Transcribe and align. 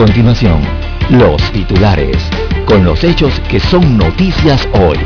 Continuación, 0.00 0.62
los 1.10 1.52
titulares, 1.52 2.16
con 2.64 2.86
los 2.86 3.04
hechos 3.04 3.38
que 3.50 3.60
son 3.60 3.98
noticias 3.98 4.66
hoy. 4.72 4.96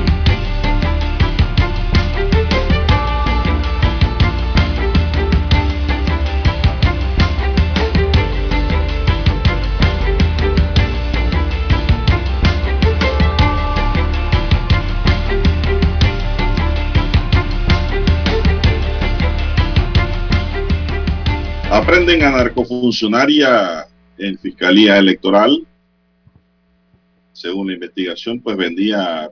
Aprenden 21.68 22.22
a 22.22 22.30
narcofuncionaria 22.30 23.88
en 24.18 24.38
Fiscalía 24.38 24.98
Electoral. 24.98 25.66
Según 27.32 27.68
la 27.68 27.74
investigación, 27.74 28.40
pues 28.40 28.56
vendía 28.56 29.30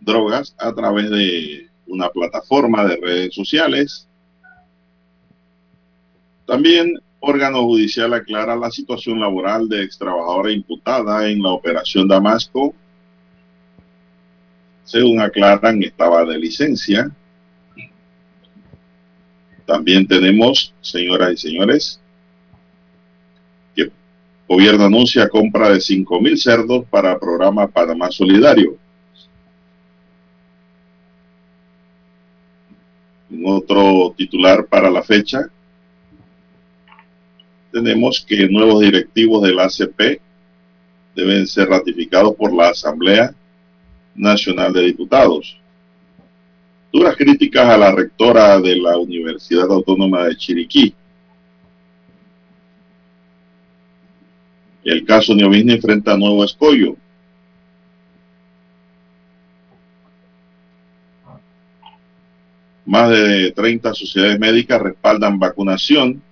drogas 0.00 0.54
a 0.58 0.72
través 0.74 1.10
de 1.10 1.68
una 1.86 2.08
plataforma 2.08 2.84
de 2.84 2.96
redes 2.96 3.34
sociales. 3.34 4.08
También 6.46 6.98
órgano 7.20 7.62
judicial 7.64 8.14
aclara 8.14 8.56
la 8.56 8.70
situación 8.70 9.20
laboral 9.20 9.68
de 9.68 9.82
extrabajadora 9.82 10.50
imputada 10.50 11.28
en 11.28 11.42
la 11.42 11.50
operación 11.50 12.08
Damasco. 12.08 12.74
Según 14.84 15.20
aclaran, 15.20 15.82
estaba 15.82 16.24
de 16.24 16.38
licencia. 16.38 17.10
También 19.66 20.06
tenemos, 20.08 20.74
señoras 20.80 21.32
y 21.34 21.36
señores, 21.36 21.99
gobierno 24.50 24.86
anuncia 24.86 25.28
compra 25.28 25.68
de 25.68 25.80
5 25.80 26.20
mil 26.20 26.36
cerdos 26.36 26.84
para 26.90 27.16
programa 27.16 27.68
Panamá 27.68 28.10
Solidario. 28.10 28.76
En 33.30 33.44
otro 33.46 34.12
titular 34.16 34.66
para 34.66 34.90
la 34.90 35.04
fecha, 35.04 35.48
tenemos 37.70 38.24
que 38.26 38.48
nuevos 38.48 38.80
directivos 38.80 39.40
del 39.44 39.60
ACP 39.60 40.20
deben 41.14 41.46
ser 41.46 41.68
ratificados 41.68 42.34
por 42.34 42.52
la 42.52 42.70
Asamblea 42.70 43.32
Nacional 44.16 44.72
de 44.72 44.82
Diputados. 44.82 45.60
Duras 46.92 47.14
críticas 47.14 47.68
a 47.68 47.78
la 47.78 47.92
rectora 47.92 48.60
de 48.60 48.74
la 48.74 48.98
Universidad 48.98 49.70
Autónoma 49.70 50.24
de 50.24 50.36
Chiriquí. 50.36 50.92
El 54.84 55.04
caso 55.04 55.34
Neovizna 55.34 55.74
enfrenta 55.74 56.14
a 56.14 56.16
nuevo 56.16 56.44
escollo. 56.44 56.96
Más 62.86 63.10
de 63.10 63.52
30 63.52 63.94
sociedades 63.94 64.40
médicas 64.40 64.80
respaldan 64.80 65.38
vacunación. 65.38 66.22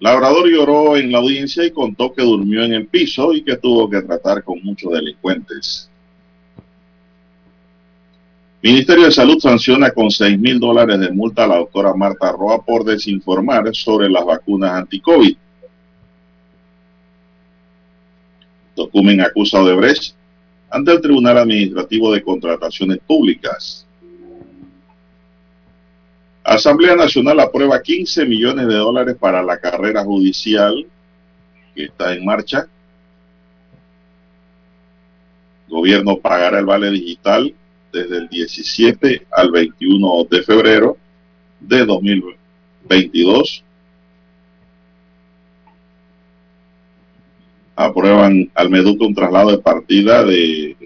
Labrador 0.00 0.48
lloró 0.48 0.96
en 0.96 1.12
la 1.12 1.18
audiencia 1.18 1.64
y 1.64 1.70
contó 1.70 2.12
que 2.12 2.22
durmió 2.22 2.64
en 2.64 2.72
el 2.72 2.86
piso 2.86 3.32
y 3.34 3.42
que 3.42 3.56
tuvo 3.56 3.90
que 3.90 4.02
tratar 4.02 4.42
con 4.42 4.62
muchos 4.62 4.92
delincuentes. 4.92 5.90
Ministerio 8.62 9.06
de 9.06 9.12
Salud 9.12 9.38
sanciona 9.40 9.90
con 9.90 10.10
6 10.10 10.38
mil 10.38 10.60
dólares 10.60 10.98
de 11.00 11.10
multa 11.10 11.44
a 11.44 11.48
la 11.48 11.56
doctora 11.56 11.94
Marta 11.94 12.30
Roa 12.30 12.64
por 12.64 12.84
desinformar 12.84 13.74
sobre 13.74 14.08
las 14.08 14.24
vacunas 14.24 14.72
anti-COVID. 14.72 15.36
Documen 18.76 19.20
acusa 19.20 19.58
a 19.58 19.62
Odebrecht 19.62 20.14
ante 20.70 20.92
el 20.92 21.00
Tribunal 21.00 21.38
Administrativo 21.38 22.12
de 22.12 22.22
Contrataciones 22.22 22.98
Públicas. 23.06 23.86
Asamblea 26.44 26.96
Nacional 26.96 27.38
aprueba 27.40 27.80
15 27.80 28.24
millones 28.24 28.66
de 28.66 28.74
dólares 28.74 29.16
para 29.18 29.42
la 29.42 29.58
carrera 29.58 30.02
judicial 30.02 30.86
que 31.74 31.84
está 31.84 32.14
en 32.14 32.24
marcha. 32.24 32.66
Gobierno 35.68 36.18
pagará 36.18 36.58
el 36.58 36.66
vale 36.66 36.90
digital 36.90 37.54
desde 37.92 38.16
el 38.18 38.28
17 38.28 39.26
al 39.30 39.50
21 39.50 40.24
de 40.30 40.42
febrero 40.42 40.96
de 41.60 41.84
2022. 41.84 43.64
Aprueban 47.74 48.50
al 48.54 48.70
Meduca 48.70 49.06
un 49.06 49.14
traslado 49.14 49.50
de 49.50 49.58
partida 49.58 50.24
de 50.24 50.76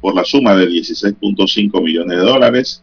por 0.00 0.14
la 0.14 0.24
suma 0.24 0.54
de 0.56 0.66
16.5 0.66 1.82
millones 1.82 2.18
de 2.18 2.24
dólares. 2.24 2.82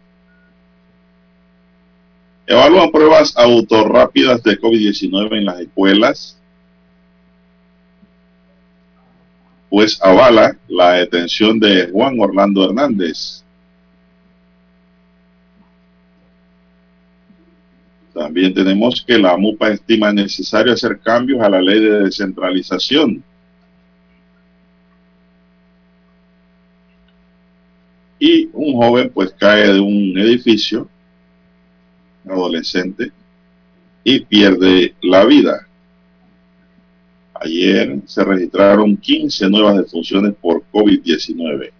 Evalúan 2.48 2.90
pruebas 2.92 3.38
autorrápidas 3.38 4.42
de 4.42 4.60
COVID-19 4.60 5.38
en 5.38 5.46
las 5.46 5.60
escuelas. 5.60 6.42
Pues 9.70 10.02
avala 10.02 10.58
la 10.68 10.94
detención 10.94 11.60
de 11.60 11.90
Juan 11.92 12.20
Orlando 12.20 12.66
Hernández. 12.66 13.44
También 18.14 18.54
tenemos 18.54 19.04
que 19.06 19.18
la 19.18 19.38
MUPA 19.38 19.70
estima 19.70 20.12
necesario 20.12 20.74
hacer 20.74 21.00
cambios 21.00 21.42
a 21.42 21.50
la 21.50 21.62
ley 21.62 21.80
de 21.80 22.04
descentralización. 22.04 23.24
Y 28.20 28.50
un 28.54 28.74
joven 28.76 29.12
pues 29.14 29.34
cae 29.38 29.74
de 29.74 29.80
un 29.80 30.18
edificio, 30.18 30.90
adolescente, 32.28 33.12
y 34.04 34.20
pierde 34.22 34.96
la 35.02 35.26
vida. 35.26 35.68
Ayer 37.34 38.02
se 38.06 38.24
registraron 38.24 38.98
15 38.98 39.50
nuevas 39.50 39.78
defunciones 39.78 40.34
por 40.42 40.64
COVID-19. 40.72 41.72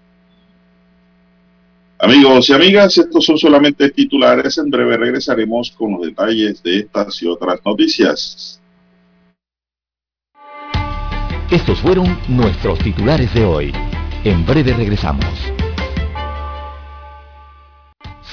Amigos 2.02 2.50
y 2.50 2.54
amigas, 2.54 2.98
estos 2.98 3.26
son 3.26 3.38
solamente 3.38 3.90
titulares. 3.90 4.58
En 4.58 4.70
breve 4.70 4.96
regresaremos 4.96 5.72
con 5.72 5.92
los 5.92 6.02
detalles 6.02 6.64
de 6.64 6.78
estas 6.80 7.22
y 7.22 7.28
otras 7.28 7.60
noticias. 7.66 8.62
Estos 11.52 11.80
fueron 11.80 12.18
nuestros 12.30 12.80
titulares 12.80 13.34
de 13.34 13.44
hoy. 13.44 13.74
En 14.24 14.46
breve 14.46 14.74
regresamos. 14.74 15.26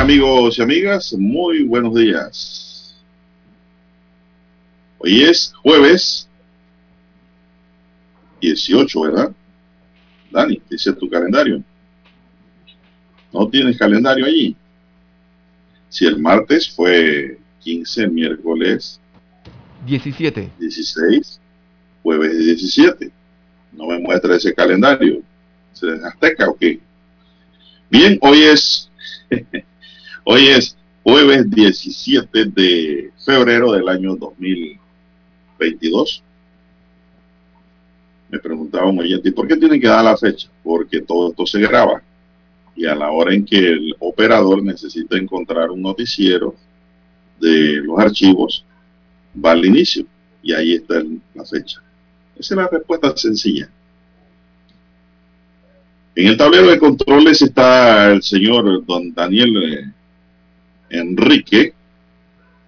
Amigos 0.00 0.58
y 0.58 0.62
amigas, 0.62 1.12
muy 1.12 1.62
buenos 1.62 1.94
días. 1.94 2.96
Hoy 4.98 5.24
es 5.24 5.52
jueves 5.62 6.26
18, 8.40 9.00
¿verdad? 9.02 9.32
Dani, 10.30 10.62
dice 10.70 10.94
tu 10.94 11.06
calendario. 11.10 11.62
¿No 13.30 13.46
tienes 13.50 13.76
calendario 13.76 14.24
allí? 14.24 14.56
Si 15.90 16.06
el 16.06 16.18
martes 16.18 16.70
fue 16.70 17.38
15, 17.60 18.08
miércoles 18.08 18.98
17. 19.84 20.50
16, 20.58 21.40
jueves 22.02 22.38
17. 22.38 23.10
No 23.72 23.86
me 23.86 23.98
muestra 23.98 24.34
ese 24.34 24.54
calendario. 24.54 25.20
¿Se 25.74 25.86
azteca 26.06 26.48
o 26.48 26.56
qué? 26.56 26.80
Bien, 27.90 28.18
hoy 28.22 28.44
es 28.44 28.90
Hoy 30.24 30.48
es 30.48 30.76
jueves 31.02 31.50
17 31.50 32.44
de 32.46 33.12
febrero 33.24 33.72
del 33.72 33.88
año 33.88 34.16
2022. 34.16 36.22
Me 38.28 38.38
preguntaba 38.38 38.84
un 38.86 38.98
oyente, 38.98 39.30
¿y 39.30 39.32
por 39.32 39.48
qué 39.48 39.56
tienen 39.56 39.80
que 39.80 39.88
dar 39.88 40.04
la 40.04 40.18
fecha? 40.18 40.50
Porque 40.62 41.00
todo 41.00 41.30
esto 41.30 41.46
se 41.46 41.58
graba. 41.60 42.02
Y 42.76 42.84
a 42.84 42.94
la 42.94 43.10
hora 43.10 43.34
en 43.34 43.46
que 43.46 43.58
el 43.58 43.96
operador 43.98 44.62
necesita 44.62 45.16
encontrar 45.16 45.70
un 45.70 45.80
noticiero 45.82 46.54
de 47.40 47.80
los 47.82 47.98
archivos, 47.98 48.64
va 49.42 49.52
al 49.52 49.64
inicio. 49.64 50.04
Y 50.42 50.52
ahí 50.52 50.74
está 50.74 51.02
la 51.34 51.46
fecha. 51.46 51.82
Esa 52.38 52.54
es 52.54 52.58
la 52.58 52.68
respuesta 52.68 53.16
sencilla. 53.16 53.70
En 56.14 56.26
el 56.26 56.36
tablero 56.36 56.70
de 56.70 56.78
controles 56.78 57.40
está 57.40 58.12
el 58.12 58.22
señor 58.22 58.84
don 58.84 59.14
Daniel 59.14 59.56
eh, 59.62 59.92
Enrique 60.90 61.72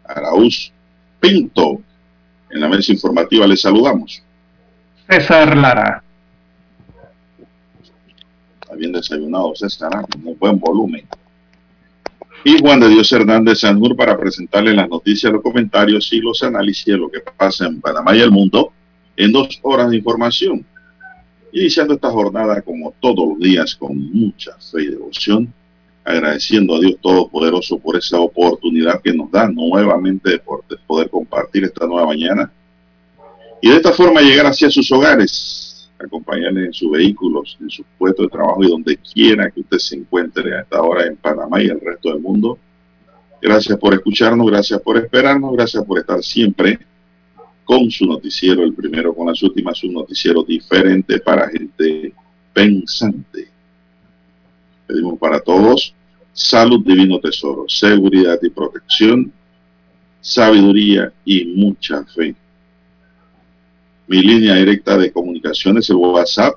Araúz 0.05 0.73
Pinto. 1.21 1.83
En 2.51 2.61
la 2.61 2.69
mesa 2.69 2.93
informativa 2.93 3.47
le 3.47 3.57
saludamos. 3.57 4.23
César 5.09 5.57
Lara. 5.57 6.03
Está 8.61 8.75
bien 8.75 8.93
desayunado 8.93 9.55
César, 9.55 9.91
¿ah? 9.95 10.05
con 10.11 10.27
un 10.27 10.39
buen 10.39 10.59
volumen. 10.59 11.07
Y 12.45 12.59
Juan 12.59 12.81
de 12.81 12.89
Dios 12.89 13.13
Hernández 13.13 13.61
Sanjur 13.61 13.97
para 13.97 14.19
presentarle 14.19 14.75
las 14.75 14.89
noticias, 14.89 15.33
los 15.33 15.43
comentarios 15.43 16.13
y 16.13 16.21
los 16.21 16.43
análisis 16.43 16.87
de 16.87 16.99
lo 16.99 17.11
que 17.11 17.21
pasa 17.21 17.67
en 17.67 17.81
Panamá 17.81 18.17
y 18.17 18.21
el 18.21 18.31
mundo 18.31 18.73
en 19.17 19.33
dos 19.33 19.61
horas 19.63 19.91
de 19.91 19.97
información. 19.97 20.65
Iniciando 21.53 21.95
esta 21.95 22.11
jornada 22.11 22.61
como 22.63 22.95
todos 22.99 23.29
los 23.29 23.39
días 23.39 23.77
con 23.77 23.97
mucha 24.13 24.53
fe 24.59 24.83
y 24.83 24.87
devoción 24.89 25.55
agradeciendo 26.05 26.75
a 26.75 26.81
Dios 26.81 26.97
Todopoderoso 27.01 27.79
por 27.79 27.97
esa 27.97 28.19
oportunidad 28.21 29.01
que 29.03 29.13
nos 29.13 29.31
da 29.31 29.49
nuevamente 29.49 30.31
de 30.31 30.43
poder 30.87 31.11
compartir 31.11 31.65
esta 31.65 31.87
nueva 31.87 32.07
mañana 32.07 32.51
y 33.65 33.69
de 33.69 33.77
esta 33.77 33.93
forma 33.93 34.21
llegar 34.21 34.47
hacia 34.47 34.69
sus 34.69 34.91
hogares, 34.91 35.89
acompañarles 35.97 36.67
en 36.67 36.73
sus 36.73 36.91
vehículos, 36.91 37.57
en 37.61 37.71
sus 37.71 37.87
puestos 37.97 38.27
de 38.27 38.31
trabajo 38.31 38.65
y 38.65 38.69
donde 38.69 38.97
quiera 38.97 39.49
que 39.53 39.61
usted 39.61 39.79
se 39.79 39.97
encuentre 39.97 40.53
a 40.53 40.63
esta 40.63 40.83
hora 40.83 41.07
en 41.07 41.17
Panamá 41.17 41.63
y 41.63 41.67
el 41.67 41.81
resto 41.81 42.11
del 42.11 42.21
mundo. 42.21 42.59
Gracias 43.41 43.79
por 43.79 43.95
escucharnos, 43.95 44.49
gracias 44.49 44.81
por 44.81 44.97
esperarnos, 44.97 45.53
gracias 45.53 45.85
por 45.85 46.01
estar 46.01 46.21
siempre 46.25 46.81
con 47.63 47.89
su 47.89 48.05
noticiero, 48.05 48.65
el 48.65 48.75
primero 48.75 49.15
con 49.15 49.29
las 49.29 49.41
últimas, 49.45 49.83
un 49.85 49.95
noticiero 49.95 50.43
diferente 50.43 51.21
para 51.21 51.49
gente 51.49 52.13
pensante. 52.53 53.52
Pedimos 54.93 55.19
para 55.19 55.41
todos 55.41 55.95
salud, 56.35 56.85
divino 56.85 57.19
tesoro, 57.19 57.65
seguridad 57.67 58.39
y 58.43 58.51
protección, 58.51 59.33
sabiduría 60.21 61.11
y 61.25 61.47
mucha 61.47 62.05
fe. 62.05 62.35
Mi 64.07 64.21
línea 64.21 64.57
directa 64.57 64.99
de 64.99 65.11
comunicación 65.11 65.79
es 65.79 65.89
el 65.89 65.97
WhatsApp 65.97 66.57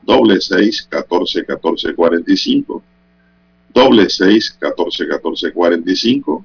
doble 0.00 0.40
seis 0.40 0.86
catorce 0.88 1.44
catorce 1.44 1.94
cuarenta 1.94 2.32
y 2.32 2.36
cinco 2.38 2.82
doble 3.74 4.08
seis 4.08 4.56
catorce 4.58 5.06
catorce 5.06 5.52
cuarenta 5.52 5.90
y 5.90 5.96
cinco 5.96 6.42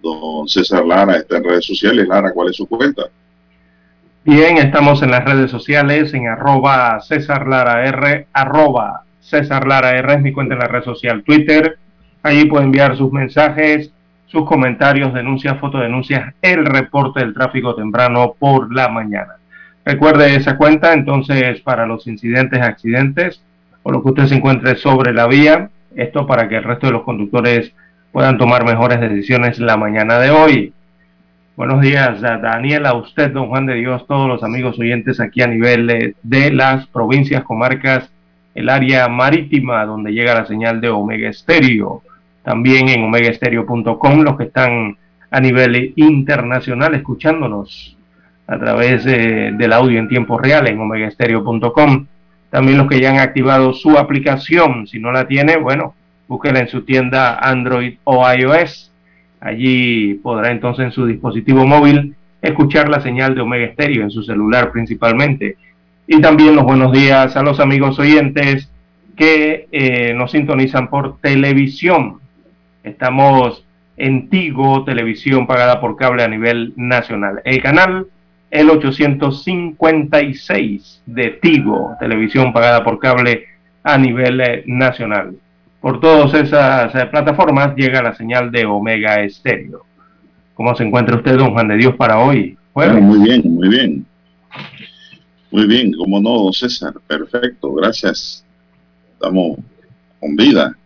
Don 0.00 0.46
César 0.46 0.86
Lara 0.86 1.16
está 1.16 1.38
en 1.38 1.44
redes 1.44 1.64
sociales. 1.64 2.06
Lara, 2.06 2.30
¿cuál 2.32 2.50
es 2.50 2.56
su 2.56 2.66
cuenta? 2.66 3.02
Bien, 4.22 4.58
estamos 4.58 5.02
en 5.02 5.10
las 5.10 5.24
redes 5.24 5.50
sociales 5.50 6.14
en 6.14 6.28
arroba 6.28 7.00
César 7.00 7.48
Lara 7.48 7.84
R, 7.88 8.28
arroba 8.32 9.04
César 9.24 9.66
Lara 9.66 9.96
R 9.96 10.14
es 10.14 10.20
mi 10.20 10.32
cuenta 10.32 10.54
en 10.54 10.60
la 10.60 10.68
red 10.68 10.82
social 10.82 11.22
Twitter. 11.22 11.78
Allí 12.22 12.44
puede 12.44 12.64
enviar 12.64 12.94
sus 12.96 13.10
mensajes, 13.10 13.90
sus 14.26 14.44
comentarios, 14.44 15.14
denuncias, 15.14 15.58
fotodenuncias, 15.58 16.34
el 16.42 16.66
reporte 16.66 17.20
del 17.20 17.32
tráfico 17.32 17.74
temprano 17.74 18.34
por 18.38 18.74
la 18.74 18.88
mañana. 18.88 19.36
Recuerde 19.84 20.34
esa 20.36 20.56
cuenta 20.56 20.92
entonces 20.92 21.60
para 21.62 21.86
los 21.86 22.06
incidentes, 22.06 22.60
accidentes 22.60 23.42
o 23.82 23.90
lo 23.90 24.02
que 24.02 24.10
usted 24.10 24.26
se 24.26 24.34
encuentre 24.34 24.76
sobre 24.76 25.14
la 25.14 25.26
vía. 25.26 25.70
Esto 25.96 26.26
para 26.26 26.48
que 26.48 26.56
el 26.56 26.64
resto 26.64 26.86
de 26.86 26.92
los 26.92 27.02
conductores 27.02 27.72
puedan 28.12 28.36
tomar 28.36 28.64
mejores 28.64 29.00
decisiones 29.00 29.58
la 29.58 29.78
mañana 29.78 30.18
de 30.18 30.30
hoy. 30.30 30.72
Buenos 31.56 31.80
días, 31.80 32.20
Daniel, 32.20 32.84
a 32.84 32.94
usted, 32.94 33.30
don 33.30 33.48
Juan 33.48 33.64
de 33.64 33.74
Dios, 33.74 34.06
todos 34.06 34.28
los 34.28 34.42
amigos 34.42 34.78
oyentes 34.78 35.20
aquí 35.20 35.40
a 35.40 35.46
nivel 35.46 36.14
de 36.22 36.50
las 36.50 36.86
provincias, 36.88 37.44
comarcas 37.44 38.10
el 38.54 38.68
área 38.68 39.08
marítima 39.08 39.84
donde 39.84 40.12
llega 40.12 40.34
la 40.34 40.46
señal 40.46 40.80
de 40.80 40.88
Omega 40.88 41.28
Estéreo. 41.28 42.02
También 42.42 42.88
en 42.88 43.02
omegaestereo.com 43.02 44.20
los 44.20 44.36
que 44.36 44.44
están 44.44 44.96
a 45.30 45.40
nivel 45.40 45.92
internacional 45.96 46.94
escuchándonos 46.94 47.96
a 48.46 48.58
través 48.58 49.04
del 49.04 49.72
audio 49.72 49.98
en 49.98 50.08
tiempo 50.08 50.38
real 50.38 50.66
en 50.68 50.78
omegaestereo.com. 50.78 52.06
También 52.50 52.78
los 52.78 52.88
que 52.88 53.00
ya 53.00 53.10
han 53.10 53.18
activado 53.18 53.72
su 53.72 53.98
aplicación, 53.98 54.86
si 54.86 55.00
no 55.00 55.10
la 55.10 55.26
tiene, 55.26 55.56
bueno, 55.56 55.94
búsquela 56.28 56.60
en 56.60 56.68
su 56.68 56.82
tienda 56.82 57.38
Android 57.38 57.94
o 58.04 58.24
iOS. 58.30 58.92
Allí 59.40 60.14
podrá 60.22 60.52
entonces 60.52 60.86
en 60.86 60.92
su 60.92 61.06
dispositivo 61.06 61.66
móvil 61.66 62.14
escuchar 62.40 62.88
la 62.88 63.00
señal 63.00 63.34
de 63.34 63.40
Omega 63.40 63.72
Stereo 63.72 64.02
en 64.02 64.10
su 64.10 64.22
celular 64.22 64.70
principalmente 64.70 65.56
y 66.06 66.20
también 66.20 66.54
los 66.54 66.64
buenos 66.64 66.92
días 66.92 67.34
a 67.36 67.42
los 67.42 67.58
amigos 67.60 67.98
oyentes 67.98 68.70
que 69.16 69.68
eh, 69.72 70.12
nos 70.14 70.32
sintonizan 70.32 70.88
por 70.88 71.18
televisión. 71.20 72.20
Estamos 72.82 73.64
en 73.96 74.28
Tigo, 74.28 74.84
televisión 74.84 75.46
pagada 75.46 75.80
por 75.80 75.96
cable 75.96 76.22
a 76.24 76.28
nivel 76.28 76.74
nacional. 76.76 77.40
El 77.44 77.62
canal, 77.62 78.06
el 78.50 78.68
856 78.70 81.02
de 81.06 81.30
Tigo, 81.30 81.92
televisión 81.98 82.52
pagada 82.52 82.84
por 82.84 82.98
cable 82.98 83.46
a 83.82 83.96
nivel 83.96 84.38
eh, 84.40 84.62
nacional. 84.66 85.36
Por 85.80 86.00
todas 86.00 86.34
esas 86.34 86.94
eh, 86.94 87.06
plataformas 87.06 87.74
llega 87.76 88.02
la 88.02 88.14
señal 88.14 88.50
de 88.50 88.66
Omega 88.66 89.22
Estéreo. 89.22 89.86
¿Cómo 90.54 90.74
se 90.74 90.84
encuentra 90.84 91.16
usted, 91.16 91.36
don 91.36 91.52
Juan 91.52 91.68
de 91.68 91.76
Dios, 91.76 91.94
para 91.96 92.18
hoy? 92.18 92.58
muy 92.74 93.22
bien, 93.22 93.42
muy 93.54 93.68
bien. 93.68 94.04
Muy 95.54 95.68
bien, 95.68 95.92
como 95.92 96.20
no, 96.20 96.30
don 96.30 96.52
César, 96.52 96.94
perfecto, 97.06 97.72
gracias. 97.74 98.44
Estamos 99.12 99.56
con 100.18 100.34
vida, 100.34 100.76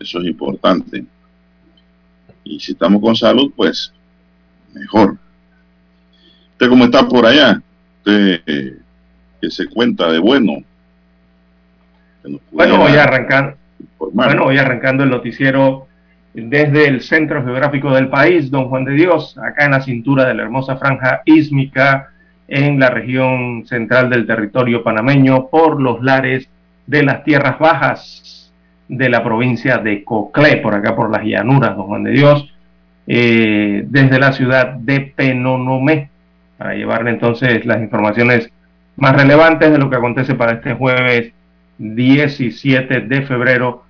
eso 0.00 0.18
es 0.18 0.28
importante. 0.28 1.04
Y 2.42 2.58
si 2.58 2.72
estamos 2.72 3.02
con 3.02 3.14
salud, 3.14 3.52
pues 3.54 3.92
mejor. 4.72 5.18
¿Usted 6.52 6.70
cómo 6.70 6.86
está 6.86 7.06
por 7.06 7.26
allá? 7.26 7.60
¿Usted 7.98 8.40
que 9.42 9.50
se 9.50 9.66
cuenta 9.66 10.10
de 10.10 10.20
bueno? 10.20 10.54
Bueno, 12.52 12.78
voy 12.78 12.92
arrancando. 12.92 13.58
Bueno, 13.98 14.44
voy 14.44 14.56
arrancando 14.56 15.04
el 15.04 15.10
noticiero 15.10 15.86
desde 16.32 16.88
el 16.88 17.02
centro 17.02 17.44
geográfico 17.44 17.92
del 17.92 18.08
país, 18.08 18.50
don 18.50 18.70
Juan 18.70 18.86
de 18.86 18.94
Dios, 18.94 19.36
acá 19.36 19.66
en 19.66 19.72
la 19.72 19.82
cintura 19.82 20.24
de 20.24 20.32
la 20.32 20.44
hermosa 20.44 20.78
franja 20.78 21.20
ísmica 21.26 22.14
en 22.48 22.78
la 22.78 22.90
región 22.90 23.64
central 23.66 24.10
del 24.10 24.26
territorio 24.26 24.82
panameño 24.82 25.48
por 25.48 25.80
los 25.80 26.02
lares 26.02 26.48
de 26.86 27.02
las 27.02 27.24
tierras 27.24 27.58
bajas 27.58 28.52
de 28.88 29.08
la 29.08 29.24
provincia 29.24 29.78
de 29.78 30.04
Coclé, 30.04 30.58
por 30.58 30.74
acá 30.74 30.94
por 30.94 31.10
las 31.10 31.24
llanuras, 31.24 31.76
don 31.76 31.86
Juan 31.86 32.04
de 32.04 32.12
Dios, 32.12 32.54
eh, 33.06 33.84
desde 33.88 34.18
la 34.18 34.32
ciudad 34.32 34.74
de 34.74 35.00
Penonomé, 35.00 36.10
para 36.56 36.74
llevarle 36.74 37.10
entonces 37.10 37.66
las 37.66 37.80
informaciones 37.80 38.50
más 38.96 39.14
relevantes 39.16 39.70
de 39.70 39.78
lo 39.78 39.90
que 39.90 39.96
acontece 39.96 40.34
para 40.34 40.52
este 40.52 40.74
jueves 40.74 41.32
17 41.78 43.00
de 43.00 43.22
febrero 43.22 43.84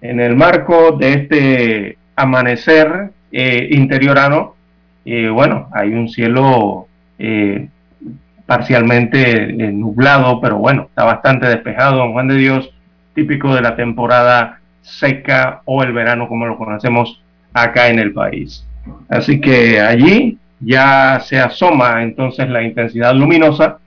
en 0.00 0.20
el 0.20 0.36
marco 0.36 0.92
de 0.92 1.12
este 1.12 1.98
amanecer 2.16 3.10
eh, 3.32 3.68
interiorano. 3.70 4.56
Eh, 5.04 5.28
bueno, 5.28 5.68
hay 5.72 5.90
un 5.90 6.08
cielo 6.08 6.88
eh, 7.18 7.68
parcialmente 8.48 9.52
nublado, 9.74 10.40
pero 10.40 10.56
bueno, 10.56 10.86
está 10.88 11.04
bastante 11.04 11.46
despejado, 11.46 12.10
Juan 12.12 12.28
de 12.28 12.36
Dios, 12.36 12.70
típico 13.14 13.54
de 13.54 13.60
la 13.60 13.76
temporada 13.76 14.60
seca 14.80 15.60
o 15.66 15.82
el 15.82 15.92
verano 15.92 16.28
como 16.28 16.46
lo 16.46 16.56
conocemos 16.56 17.22
acá 17.52 17.88
en 17.88 17.98
el 17.98 18.14
país. 18.14 18.66
Así 19.10 19.38
que 19.38 19.82
allí 19.82 20.38
ya 20.60 21.20
se 21.20 21.38
asoma 21.38 22.02
entonces 22.02 22.48
la 22.48 22.62
intensidad 22.62 23.14
luminosa 23.14 23.80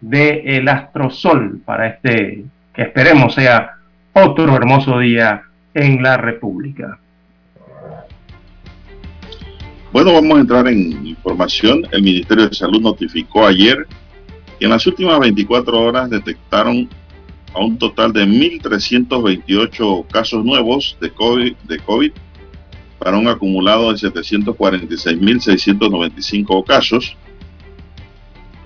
del 0.00 0.68
astrosol 0.68 1.60
para 1.64 1.86
este 1.86 2.46
que 2.74 2.82
esperemos 2.82 3.34
sea 3.34 3.76
otro 4.12 4.56
hermoso 4.56 4.98
día 4.98 5.42
en 5.72 6.02
la 6.02 6.16
República. 6.16 6.98
Bueno, 9.94 10.12
vamos 10.12 10.36
a 10.38 10.40
entrar 10.40 10.66
en 10.66 11.06
información. 11.06 11.86
El 11.92 12.02
Ministerio 12.02 12.48
de 12.48 12.54
Salud 12.56 12.80
notificó 12.80 13.46
ayer 13.46 13.86
que 14.58 14.64
en 14.64 14.72
las 14.72 14.84
últimas 14.88 15.20
24 15.20 15.80
horas 15.80 16.10
detectaron 16.10 16.88
a 17.54 17.60
un 17.60 17.78
total 17.78 18.12
de 18.12 18.26
1.328 18.26 20.08
casos 20.08 20.44
nuevos 20.44 20.96
de 21.00 21.10
COVID, 21.10 21.54
de 21.68 21.78
COVID 21.78 22.10
para 22.98 23.16
un 23.16 23.28
acumulado 23.28 23.92
de 23.92 23.98
746.695 23.98 26.64
casos. 26.64 27.16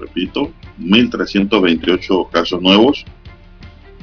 Repito, 0.01 0.51
1.328 0.81 2.31
casos 2.31 2.63
nuevos. 2.63 3.05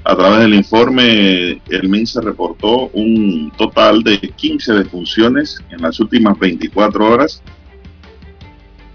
A 0.08 0.16
través 0.16 0.42
del 0.42 0.54
informe, 0.54 1.60
el 1.68 1.90
MINSA 1.90 2.22
reportó 2.22 2.90
un 2.94 3.52
total 3.58 4.04
de 4.04 4.20
15 4.20 4.74
defunciones 4.74 5.60
en 5.72 5.82
las 5.82 6.00
últimas 6.00 6.38
24 6.38 7.08
horas. 7.08 7.42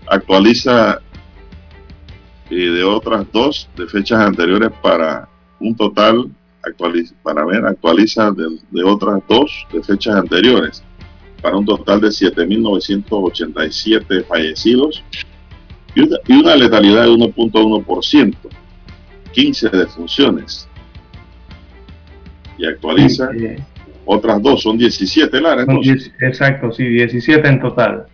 Actualiza 0.07 1.01
eh, 2.49 2.55
de 2.55 2.85
otras 2.85 3.27
dos 3.33 3.69
de 3.77 3.89
fechas 3.89 4.21
anteriores 4.21 4.71
para 4.81 5.29
un 5.59 5.77
total, 5.77 6.31
actualiza, 6.63 7.13
para 7.25 7.45
ver, 7.45 7.67
actualiza 7.67 8.31
de, 8.31 8.61
de 8.71 8.85
otras 8.85 9.21
dos 9.29 9.67
de 9.73 9.83
fechas 9.83 10.15
anteriores 10.15 10.85
para 11.43 11.57
un 11.57 11.65
total 11.65 12.01
de 12.01 12.09
7.987 12.09 14.25
fallecidos 14.27 15.03
y 15.95 16.03
una, 16.33 16.55
letalidad 16.55 17.05
de 17.05 17.11
1.1%, 17.11 18.37
15 19.33 19.69
defunciones. 19.71 20.69
Y 22.61 22.67
actualiza 22.67 23.31
eh, 23.33 23.59
otras 24.05 24.43
dos, 24.43 24.63
son 24.63 24.77
17, 24.77 25.41
Lara. 25.41 25.65
son 25.65 25.77
Entonces, 25.77 26.13
10 26.19 26.31
exacto, 26.31 26.71
sí, 26.73 26.85
17 26.85 27.49
en 27.49 27.61
total. 27.61 28.07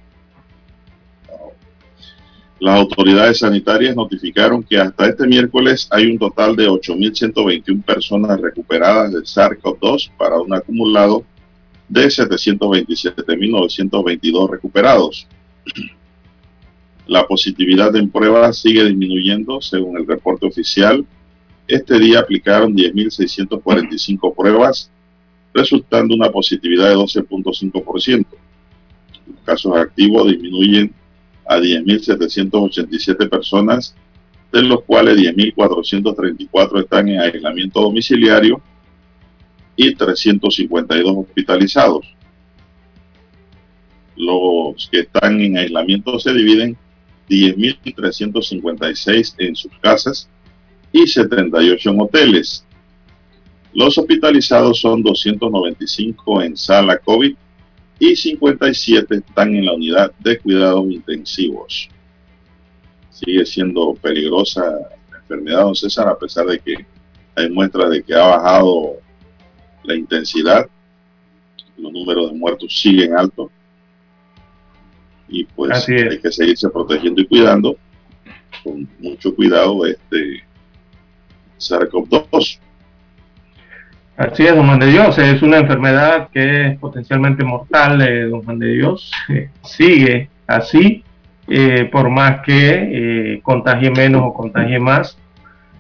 las 2.61 2.79
autoridades 2.79 3.41
sanitarias 3.41 3.97
notificaron 3.97 4.63
que 4.63 4.79
hasta 4.79 5.09
este 5.09 5.27
miércoles 5.27 5.89
hay 5.91 6.07
un 6.07 6.17
total 6.19 6.55
de 6.55 6.69
8.121 6.69 7.83
personas 7.83 8.41
recuperadas 8.41 9.13
del 9.13 9.25
SARS-CoV-2 9.25 10.13
para 10.17 10.39
un 10.39 10.55
acumulado 10.55 11.25
de 11.89 12.07
727.922 12.07 14.49
recuperados. 14.49 15.27
La 17.09 17.27
positividad 17.27 17.97
en 17.97 18.11
pruebas 18.11 18.59
sigue 18.59 18.85
disminuyendo 18.85 19.61
según 19.61 19.99
el 19.99 20.07
reporte 20.07 20.47
oficial. 20.47 21.05
Este 21.69 21.99
día 21.99 22.21
aplicaron 22.21 22.75
10.645 22.75 24.35
pruebas, 24.35 24.91
resultando 25.53 26.15
una 26.15 26.31
positividad 26.31 26.89
de 26.91 26.97
12.5%. 26.97 28.25
Los 29.27 29.41
casos 29.45 29.77
activos 29.77 30.29
disminuyen 30.29 30.95
a 31.45 31.59
10.787 31.59 33.29
personas, 33.29 33.97
de 34.53 34.63
los 34.63 34.85
cuales 34.85 35.19
10.434 35.19 36.83
están 36.83 37.09
en 37.09 37.21
aislamiento 37.21 37.81
domiciliario 37.81 38.63
y 39.75 39.93
352 39.93 41.17
hospitalizados. 41.17 42.07
Los 44.15 44.89
que 44.91 45.01
están 45.01 45.41
en 45.41 45.59
aislamiento 45.59 46.17
se 46.21 46.33
dividen 46.33 46.77
10.356 47.29 49.35
en 49.39 49.57
sus 49.57 49.73
casas 49.81 50.31
y 50.97 51.07
78 51.07 51.91
en 51.91 52.01
hoteles. 52.01 52.65
Los 53.75 53.99
hospitalizados 53.99 54.81
son 54.81 55.03
295 55.03 56.43
en 56.43 56.57
sala 56.57 56.97
COVID 56.97 57.37
y 57.99 58.17
57 58.17 59.17
están 59.17 59.55
en 59.55 59.67
la 59.67 59.75
unidad 59.75 60.13
de 60.19 60.39
cuidados 60.39 60.91
intensivos. 60.91 61.91
Sigue 63.11 63.45
siendo 63.45 63.95
peligrosa 63.95 64.63
la 65.11 65.19
enfermedad, 65.19 65.63
don 65.63 65.75
César, 65.75 66.09
a 66.09 66.19
pesar 66.19 66.47
de 66.47 66.59
que 66.59 66.87
hay 67.35 67.51
muestras 67.51 67.91
de 67.91 68.03
que 68.03 68.15
ha 68.15 68.27
bajado 68.27 68.95
la 69.85 69.95
intensidad, 69.95 70.67
los 71.77 71.93
números 71.93 72.33
de 72.33 72.39
muertos 72.39 72.81
siguen 72.81 73.15
altos 73.15 73.51
y 75.29 75.45
pues 75.45 75.87
hay 75.89 76.19
que 76.19 76.33
seguirse 76.33 76.71
protegiendo 76.71 77.21
y 77.21 77.27
cuidando 77.27 77.77
con 78.65 78.89
mucho 78.99 79.35
cuidado 79.35 79.85
este 79.85 80.47
SARS-CoV-2. 81.59 82.61
Así 84.17 84.45
es, 84.45 84.57
don 84.57 84.67
Juan 84.67 84.79
de 84.79 84.87
Dios, 84.87 85.19
es 85.19 85.43
una 85.43 85.59
enfermedad 85.59 86.31
que 86.33 86.69
es 86.69 86.79
potencialmente 86.79 87.45
mortal, 87.45 88.01
eh, 88.01 88.25
don 88.25 88.43
Juan 88.43 88.59
de 88.59 88.69
Dios. 88.69 89.13
Eh, 89.29 89.51
sigue 89.63 90.31
así, 90.47 91.05
eh, 91.49 91.89
por 91.93 92.09
más 92.09 92.41
que 92.41 93.41
contagie 93.43 93.91
menos 93.91 94.23
o 94.25 94.33
contagie 94.33 94.79
más, 94.79 95.19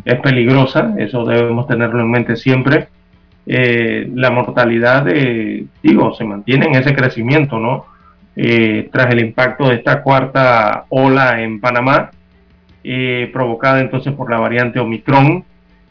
es 0.04 0.20
peligrosa, 0.20 0.94
eso 0.98 1.24
debemos 1.24 1.66
tenerlo 1.66 2.00
en 2.00 2.10
mente 2.10 2.36
siempre. 2.36 2.88
La 3.46 4.30
mortalidad, 4.30 5.06
digo, 5.82 6.12
se 6.14 6.24
mantiene 6.24 6.66
en 6.66 6.74
ese 6.74 6.94
crecimiento, 6.94 7.58
¿no? 7.60 7.86
Tras 8.34 9.12
el 9.12 9.20
impacto 9.20 9.68
de 9.68 9.76
esta 9.76 10.02
cuarta 10.02 10.86
ola 10.88 11.40
en 11.40 11.60
Panamá, 11.60 12.10
provocada 13.32 13.80
entonces 13.80 14.12
por 14.14 14.30
la 14.30 14.40
variante 14.40 14.80
Omicron, 14.80 15.44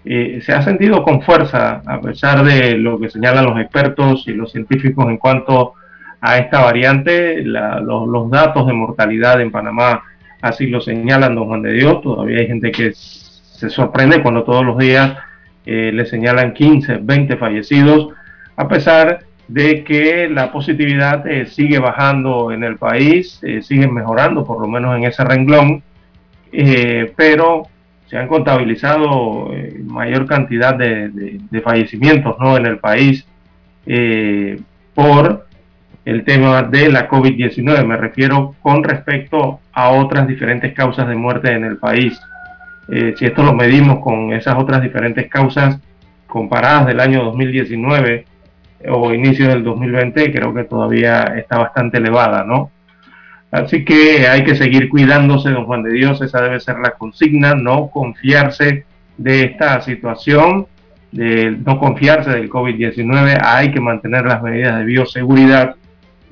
eh, 0.05 0.39
se 0.41 0.53
ha 0.53 0.62
sentido 0.62 1.03
con 1.03 1.21
fuerza, 1.21 1.81
a 1.85 2.00
pesar 2.00 2.43
de 2.43 2.77
lo 2.77 3.00
que 3.00 3.09
señalan 3.09 3.45
los 3.45 3.59
expertos 3.59 4.27
y 4.27 4.33
los 4.33 4.51
científicos 4.51 5.05
en 5.07 5.17
cuanto 5.17 5.74
a 6.21 6.38
esta 6.38 6.62
variante, 6.62 7.43
la- 7.43 7.79
los, 7.79 8.07
los 8.07 8.29
datos 8.29 8.67
de 8.67 8.74
mortalidad 8.74 9.41
en 9.41 9.51
Panamá 9.51 10.03
así 10.41 10.67
lo 10.67 10.79
señalan, 10.79 11.33
don 11.35 11.47
Juan 11.47 11.62
de 11.63 11.74
Dios, 11.74 12.01
todavía 12.01 12.39
hay 12.39 12.47
gente 12.47 12.71
que 12.71 12.91
se 12.93 13.69
sorprende 13.69 14.21
cuando 14.21 14.43
todos 14.43 14.63
los 14.63 14.77
días 14.77 15.17
eh, 15.65 15.91
le 15.91 16.05
señalan 16.05 16.53
15, 16.53 16.97
20 17.01 17.38
fallecidos, 17.38 18.09
a 18.55 18.67
pesar 18.67 19.21
de 19.47 19.83
que 19.83 20.29
la 20.29 20.51
positividad 20.51 21.25
eh, 21.27 21.47
sigue 21.47 21.79
bajando 21.79 22.51
en 22.51 22.63
el 22.63 22.77
país, 22.77 23.39
eh, 23.43 23.62
sigue 23.63 23.88
mejorando 23.88 24.43
por 24.45 24.62
lo 24.62 24.67
menos 24.67 24.95
en 24.95 25.05
ese 25.05 25.24
renglón, 25.24 25.81
eh, 26.51 27.12
pero 27.15 27.63
se 28.07 28.17
han 28.17 28.27
contabilizado 28.27 29.51
eh, 29.53 29.81
mayor 29.83 30.27
cantidad 30.27 30.75
de, 30.75 31.62
fallecimientos 31.63 32.35
¿no? 32.39 32.57
en 32.57 32.65
el 32.65 32.77
país 32.77 33.25
eh, 33.85 34.59
por 34.93 35.45
el 36.05 36.24
tema 36.24 36.63
de 36.63 36.91
la 36.91 37.09
COVID-19. 37.09 37.85
Me 37.85 37.97
refiero 37.97 38.55
con 38.62 38.83
respecto 38.83 39.59
a 39.74 39.89
otras 39.89 40.27
diferentes 40.27 40.74
causas 40.74 41.07
de 41.07 41.15
muerte 41.15 41.51
en 41.51 41.65
el 41.65 41.77
país. 41.77 42.19
Eh, 42.89 43.15
si 43.17 43.25
esto 43.25 43.43
lo 43.43 43.53
medimos 43.53 44.00
con 44.00 44.31
esas 44.33 44.55
otras 44.55 44.81
diferentes 44.83 45.27
causas 45.27 45.79
comparadas 46.27 46.85
del 46.85 47.00
año 47.00 47.24
2019 47.24 48.25
o 48.88 49.13
inicio 49.13 49.47
del 49.47 49.63
2020, 49.63 50.31
creo 50.31 50.53
que 50.53 50.65
todavía 50.65 51.24
está 51.38 51.57
bastante 51.57 51.97
elevada, 51.97 52.43
¿no? 52.43 52.69
Así 53.55 53.85
que 53.85 54.27
hay 54.27 54.43
que 54.43 54.53
seguir 54.53 54.89
cuidándose, 54.89 55.50
don 55.50 55.65
Juan 55.65 55.81
de 55.81 55.93
Dios, 55.93 56.21
esa 56.21 56.41
debe 56.41 56.59
ser 56.59 56.77
la 56.79 56.91
consigna, 56.91 57.55
no 57.55 57.89
confiarse 57.89 58.83
de 59.17 59.43
esta 59.45 59.79
situación, 59.79 60.67
de 61.13 61.51
no 61.51 61.79
confiarse 61.79 62.31
del 62.31 62.50
COVID-19, 62.50 63.39
hay 63.41 63.71
que 63.71 63.79
mantener 63.79 64.25
las 64.25 64.43
medidas 64.43 64.77
de 64.77 64.83
bioseguridad, 64.83 65.75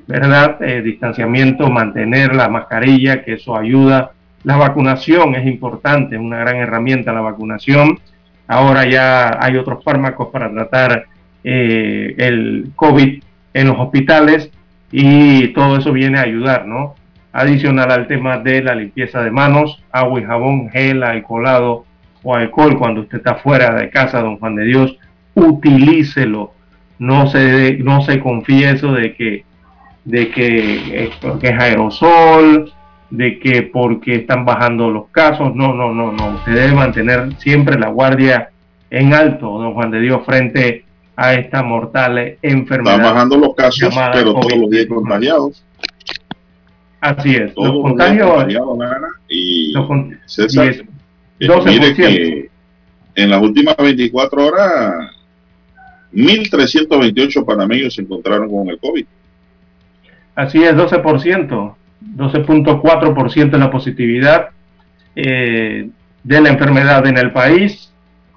¿verdad? 0.06 0.62
Eh, 0.62 0.82
distanciamiento, 0.82 1.70
mantener 1.70 2.34
la 2.34 2.50
mascarilla, 2.50 3.24
que 3.24 3.32
eso 3.34 3.56
ayuda. 3.56 4.10
La 4.42 4.58
vacunación 4.58 5.34
es 5.34 5.46
importante, 5.46 6.16
es 6.16 6.20
una 6.20 6.40
gran 6.40 6.56
herramienta 6.56 7.14
la 7.14 7.22
vacunación. 7.22 8.00
Ahora 8.46 8.84
ya 8.84 9.38
hay 9.40 9.56
otros 9.56 9.82
fármacos 9.82 10.28
para 10.28 10.52
tratar 10.52 11.06
eh, 11.42 12.14
el 12.18 12.72
COVID 12.76 13.22
en 13.54 13.66
los 13.66 13.78
hospitales 13.78 14.50
y 14.92 15.48
todo 15.54 15.78
eso 15.78 15.90
viene 15.90 16.18
a 16.18 16.22
ayudar, 16.24 16.66
¿no? 16.66 16.96
Adicional 17.36 17.90
al 17.90 18.06
tema 18.06 18.38
de 18.38 18.62
la 18.62 18.76
limpieza 18.76 19.20
de 19.20 19.32
manos, 19.32 19.82
agua 19.90 20.20
y 20.20 20.24
jabón, 20.24 20.70
gel, 20.70 21.02
alcoholado 21.02 21.84
o 22.22 22.36
alcohol 22.36 22.78
cuando 22.78 23.00
usted 23.00 23.18
está 23.18 23.34
fuera 23.34 23.74
de 23.74 23.90
casa, 23.90 24.22
don 24.22 24.38
Juan 24.38 24.54
de 24.54 24.64
Dios, 24.64 24.96
utilícelo. 25.34 26.52
No 27.00 27.26
se, 27.26 27.78
no 27.78 28.02
se 28.02 28.20
confíe 28.20 28.70
eso 28.70 28.92
de 28.92 29.16
que, 29.16 29.44
de 30.04 30.30
que, 30.30 31.10
que 31.40 31.48
es 31.48 31.58
aerosol, 31.58 32.72
de 33.10 33.40
que 33.40 33.62
porque 33.62 34.14
están 34.14 34.44
bajando 34.44 34.92
los 34.92 35.08
casos. 35.08 35.56
No, 35.56 35.74
no, 35.74 35.92
no, 35.92 36.12
no. 36.12 36.36
Usted 36.36 36.54
debe 36.54 36.74
mantener 36.76 37.34
siempre 37.38 37.76
la 37.76 37.88
guardia 37.88 38.50
en 38.90 39.12
alto, 39.12 39.58
don 39.58 39.74
Juan 39.74 39.90
de 39.90 40.00
Dios, 40.00 40.22
frente 40.24 40.84
a 41.16 41.34
esta 41.34 41.64
mortal 41.64 42.36
enfermedad. 42.42 42.96
Están 42.96 43.12
bajando 43.12 43.38
los 43.38 43.56
casos, 43.56 43.92
pero 44.12 44.34
todos 44.34 44.56
los 44.56 44.70
días 44.70 44.86
contagiados. 44.86 45.64
Así 47.04 47.34
es, 47.36 47.52
Todos 47.54 47.74
los 47.74 47.82
contagios. 47.82 48.78
Lara, 48.78 49.08
y 49.28 49.72
los 49.72 49.86
con- 49.86 50.18
César, 50.24 50.66
diez- 50.68 50.84
eh, 51.40 51.46
12%. 51.46 51.64
mire 51.80 51.94
que 51.94 52.50
en 53.14 53.30
las 53.30 53.42
últimas 53.42 53.76
24 53.76 54.46
horas 54.46 55.10
1.328 56.12 57.44
panameños 57.44 57.94
se 57.94 58.02
encontraron 58.02 58.50
con 58.50 58.68
el 58.68 58.78
COVID. 58.78 59.04
Así 60.34 60.62
es, 60.62 60.74
12%, 60.74 61.76
12.4% 62.00 63.54
es 63.54 63.60
la 63.60 63.70
positividad 63.70 64.48
eh, 65.16 65.88
de 66.22 66.40
la 66.40 66.48
enfermedad 66.48 67.06
en 67.06 67.18
el 67.18 67.32
país, 67.32 67.92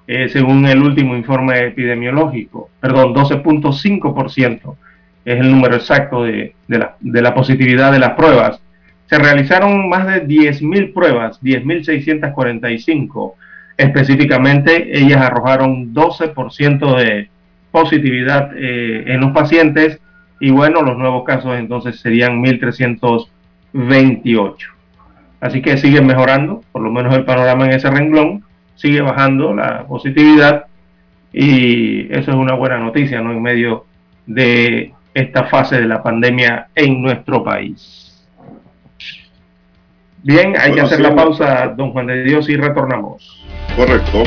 eh, 0.06 0.28
según 0.28 0.66
el 0.66 0.80
último 0.82 1.16
informe 1.16 1.58
epidemiológico. 1.66 2.70
Perdón, 2.80 3.14
12.5% 3.14 4.76
es 5.28 5.40
el 5.40 5.50
número 5.50 5.74
exacto 5.76 6.24
de, 6.24 6.54
de 6.66 6.78
la, 6.78 6.96
de 7.00 7.20
la 7.20 7.34
positividad 7.34 7.92
de 7.92 7.98
las 7.98 8.12
pruebas. 8.12 8.62
Se 9.06 9.18
realizaron 9.18 9.86
más 9.88 10.06
de 10.06 10.26
10.000 10.26 10.94
pruebas, 10.94 11.42
10.645 11.42 13.34
específicamente. 13.76 14.98
Ellas 14.98 15.20
arrojaron 15.20 15.92
12% 15.92 16.96
de 16.96 17.28
positividad 17.70 18.52
eh, 18.56 19.04
en 19.06 19.20
los 19.20 19.32
pacientes 19.32 20.00
y 20.40 20.50
bueno, 20.50 20.80
los 20.82 20.96
nuevos 20.96 21.24
casos 21.24 21.58
entonces 21.58 22.00
serían 22.00 22.42
1.328. 22.42 24.54
Así 25.40 25.60
que 25.60 25.76
sigue 25.76 26.00
mejorando, 26.00 26.62
por 26.72 26.80
lo 26.82 26.90
menos 26.90 27.14
el 27.14 27.26
panorama 27.26 27.66
en 27.66 27.72
ese 27.72 27.90
renglón, 27.90 28.44
sigue 28.76 29.02
bajando 29.02 29.54
la 29.54 29.84
positividad 29.84 30.64
y 31.34 32.10
eso 32.12 32.30
es 32.30 32.36
una 32.36 32.54
buena 32.54 32.78
noticia, 32.78 33.20
¿no? 33.20 33.32
En 33.32 33.42
medio 33.42 33.84
de 34.26 34.94
esta 35.18 35.44
fase 35.44 35.80
de 35.80 35.86
la 35.86 36.02
pandemia 36.02 36.68
en 36.74 37.02
nuestro 37.02 37.42
país. 37.42 38.26
Bien, 40.22 40.54
hay 40.58 40.72
que 40.72 40.80
hacer 40.80 40.98
sí, 40.98 41.02
la 41.02 41.14
pausa, 41.14 41.68
don 41.76 41.92
Juan 41.92 42.06
de 42.06 42.22
Dios, 42.24 42.48
y 42.48 42.56
retornamos. 42.56 43.44
Correcto. 43.76 44.24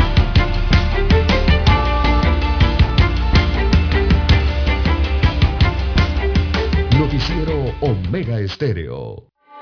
Noticiero 6.98 7.74
Omega 7.82 8.40
Estéreo. 8.40 9.31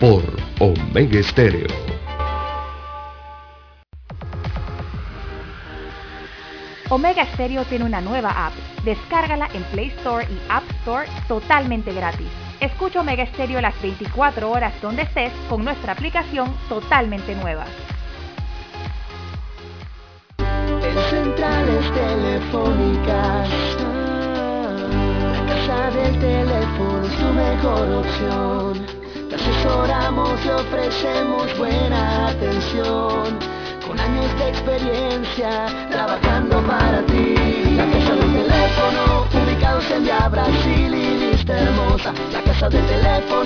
Por 0.00 0.22
Omega 0.60 1.20
Estéreo. 1.20 1.68
Omega 6.90 7.24
Stereo 7.32 7.64
tiene 7.64 7.86
una 7.86 8.02
nueva 8.02 8.46
app. 8.46 8.52
Descárgala 8.84 9.48
en 9.54 9.62
Play 9.64 9.88
Store 9.96 10.26
y 10.30 10.38
App 10.50 10.64
Store 10.80 11.08
totalmente 11.26 11.94
gratis. 11.94 12.28
Escucha 12.60 13.00
Omega 13.00 13.24
Stereo 13.24 13.62
las 13.62 13.80
24 13.80 14.50
horas 14.50 14.74
donde 14.82 15.02
estés 15.02 15.32
con 15.48 15.64
nuestra 15.64 15.94
aplicación 15.94 16.54
totalmente 16.68 17.34
nueva. 17.34 17.64
En 20.38 20.98
centrales 21.08 21.92
telefónicas, 21.94 23.48
la 25.32 25.46
casa 25.46 25.90
del 25.90 26.18
teléfono 26.20 27.06
es 27.06 27.16
tu 27.16 27.32
mejor 27.32 27.90
opción. 27.94 29.05
Te 29.28 29.34
asesoramos 29.34 30.38
y 30.44 30.48
ofrecemos 30.50 31.58
buena 31.58 32.28
atención. 32.28 33.38
Con 33.86 33.98
años 33.98 34.38
de 34.38 34.48
experiencia, 34.48 35.66
trabajando 35.90 36.62
para 36.62 37.04
ti. 37.06 37.34
La 37.76 37.86
casa 37.86 38.14
del 38.14 38.32
teléfono, 38.32 39.26
ubicados 39.34 39.90
en 39.90 40.04
Via 40.04 40.28
Brasil 40.28 40.94
y 40.94 41.30
lista 41.30 41.58
hermosa. 41.58 42.12
La 42.32 42.42
casa 42.42 42.68
del 42.68 42.86
teléfono, 42.86 43.45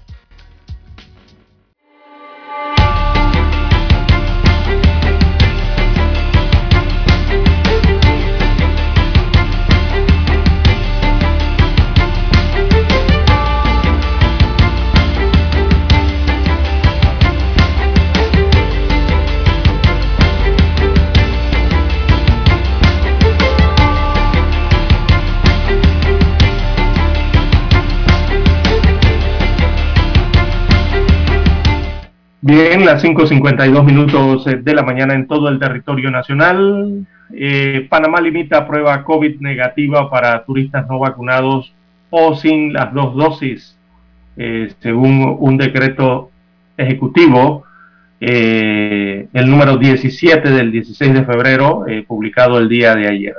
Bien, 32.43 32.83
las 32.83 33.03
5.52 33.03 33.83
minutos 33.83 34.47
eh, 34.47 34.55
de 34.55 34.73
la 34.73 34.81
mañana 34.81 35.13
en 35.13 35.27
todo 35.27 35.47
el 35.47 35.59
territorio 35.59 36.09
nacional. 36.09 37.05
Eh, 37.31 37.85
Panamá 37.87 38.19
limita 38.19 38.67
prueba 38.67 39.03
COVID 39.03 39.39
negativa 39.41 40.09
para 40.09 40.43
turistas 40.43 40.87
no 40.89 40.97
vacunados 40.97 41.71
o 42.09 42.35
sin 42.35 42.73
las 42.73 42.91
dos 42.95 43.15
dosis, 43.15 43.77
eh, 44.37 44.73
según 44.79 45.37
un 45.39 45.55
decreto 45.55 46.31
ejecutivo, 46.77 47.63
el 48.19 49.49
número 49.49 49.77
17 49.77 50.49
del 50.49 50.71
16 50.71 51.13
de 51.13 51.25
febrero, 51.25 51.85
publicado 52.07 52.59
el 52.59 52.69
día 52.69 52.95
de 52.95 53.07
ayer. 53.07 53.35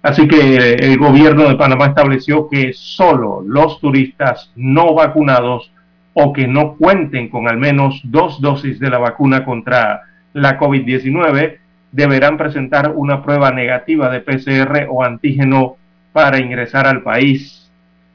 Así 0.00 0.28
que 0.28 0.74
el 0.74 0.96
gobierno 0.96 1.48
de 1.48 1.56
Panamá 1.56 1.86
estableció 1.86 2.48
que 2.48 2.72
solo 2.72 3.42
los 3.44 3.80
turistas 3.80 4.52
no 4.54 4.94
vacunados 4.94 5.71
o 6.14 6.32
que 6.32 6.46
no 6.46 6.74
cuenten 6.76 7.28
con 7.28 7.48
al 7.48 7.56
menos 7.56 8.00
dos 8.04 8.40
dosis 8.40 8.78
de 8.78 8.90
la 8.90 8.98
vacuna 8.98 9.44
contra 9.44 10.02
la 10.32 10.58
COVID-19 10.58 11.58
deberán 11.90 12.36
presentar 12.36 12.92
una 12.94 13.22
prueba 13.22 13.50
negativa 13.52 14.10
de 14.10 14.20
PCR 14.20 14.86
o 14.90 15.04
antígeno 15.04 15.76
para 16.12 16.38
ingresar 16.38 16.86
al 16.86 17.02
país, 17.02 17.70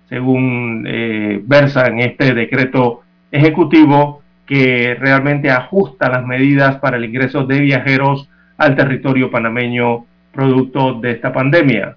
según 0.09 0.85
eh, 0.87 1.39
versa 1.43 1.87
en 1.87 1.99
este 1.99 2.33
decreto 2.33 3.03
ejecutivo 3.31 4.21
que 4.45 4.95
realmente 4.99 5.51
ajusta 5.51 6.09
las 6.09 6.25
medidas 6.25 6.77
para 6.77 6.97
el 6.97 7.05
ingreso 7.05 7.45
de 7.45 7.59
viajeros 7.59 8.29
al 8.57 8.75
territorio 8.75 9.29
panameño 9.29 10.05
producto 10.31 10.93
de 10.93 11.11
esta 11.11 11.33
pandemia. 11.33 11.95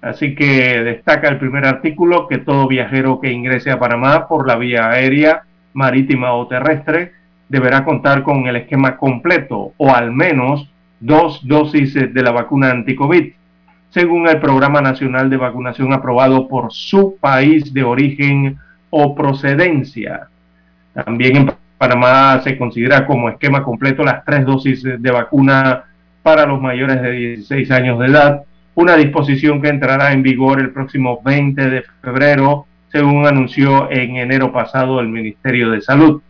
Así 0.00 0.34
que 0.34 0.82
destaca 0.82 1.28
el 1.28 1.38
primer 1.38 1.66
artículo 1.66 2.28
que 2.28 2.38
todo 2.38 2.68
viajero 2.68 3.20
que 3.20 3.32
ingrese 3.32 3.70
a 3.70 3.78
Panamá 3.78 4.28
por 4.28 4.46
la 4.46 4.56
vía 4.56 4.90
aérea, 4.90 5.42
marítima 5.72 6.32
o 6.32 6.46
terrestre 6.46 7.12
deberá 7.48 7.84
contar 7.84 8.22
con 8.22 8.46
el 8.46 8.56
esquema 8.56 8.96
completo 8.96 9.72
o 9.76 9.94
al 9.94 10.12
menos 10.12 10.70
dos 11.00 11.46
dosis 11.46 11.94
de 11.94 12.22
la 12.22 12.30
vacuna 12.30 12.70
anticovid, 12.70 13.32
según 13.90 14.28
el 14.28 14.40
Programa 14.40 14.80
Nacional 14.80 15.30
de 15.30 15.36
Vacunación 15.36 15.92
aprobado 15.92 16.48
por 16.48 16.72
su 16.72 17.16
país 17.20 17.72
de 17.72 17.82
origen 17.82 18.58
o 18.90 19.14
procedencia. 19.14 20.28
También 20.92 21.36
en 21.36 21.52
Panamá 21.78 22.40
se 22.42 22.56
considera 22.56 23.06
como 23.06 23.28
esquema 23.28 23.62
completo 23.62 24.02
las 24.02 24.24
tres 24.24 24.44
dosis 24.44 24.82
de 24.82 25.10
vacuna 25.10 25.84
para 26.22 26.46
los 26.46 26.60
mayores 26.60 27.02
de 27.02 27.10
16 27.12 27.70
años 27.70 27.98
de 27.98 28.06
edad, 28.06 28.42
una 28.76 28.94
disposición 28.96 29.62
que 29.62 29.68
entrará 29.68 30.12
en 30.12 30.22
vigor 30.22 30.60
el 30.60 30.70
próximo 30.70 31.20
20 31.24 31.70
de 31.70 31.84
febrero, 32.02 32.66
según 32.92 33.26
anunció 33.26 33.90
en 33.90 34.16
enero 34.16 34.52
pasado 34.52 35.00
el 35.00 35.08
Ministerio 35.08 35.70
de 35.70 35.80
Salud. 35.80 36.20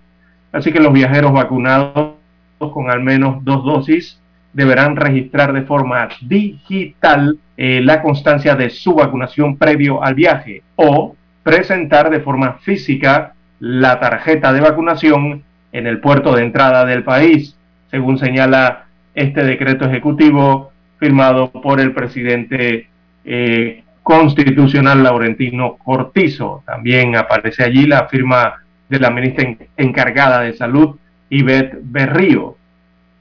Así 0.53 0.73
que 0.73 0.81
los 0.81 0.93
viajeros 0.93 1.33
vacunados 1.33 2.15
con 2.59 2.89
al 2.89 3.03
menos 3.03 3.45
dos 3.45 3.65
dosis 3.65 4.21
deberán 4.53 4.95
registrar 4.95 5.53
de 5.53 5.63
forma 5.63 6.09
digital 6.23 7.37
eh, 7.57 7.81
la 7.83 8.01
constancia 8.01 8.55
de 8.55 8.71
su 8.71 8.95
vacunación 8.95 9.57
previo 9.57 10.03
al 10.03 10.15
viaje 10.15 10.63
o 10.77 11.17
presentar 11.43 12.11
de 12.11 12.21
forma 12.21 12.59
física 12.63 13.35
la 13.59 13.99
tarjeta 13.99 14.53
de 14.53 14.61
vacunación 14.61 15.43
en 15.73 15.87
el 15.89 15.99
puerto 15.99 16.35
de 16.35 16.45
entrada 16.45 16.85
del 16.85 17.03
país, 17.03 17.57
según 17.91 18.19
señala 18.19 18.85
este 19.17 19.45
decreto 19.45 19.85
ejecutivo 19.85 20.71
firmado 20.99 21.51
por 21.51 21.81
el 21.81 21.93
presidente 21.93 22.89
eh, 23.25 23.85
constitucional 24.03 25.03
Laurentino 25.03 25.77
Cortizo. 25.77 26.63
También 26.65 27.17
aparece 27.17 27.65
allí 27.65 27.87
la 27.87 28.07
firma 28.07 28.63
de 28.89 29.01
la 29.01 29.11
ministra 29.11 29.57
encargada 29.77 30.41
de 30.41 30.55
salud, 30.55 30.97
Ivette 31.29 31.79
Berrío. 31.83 32.57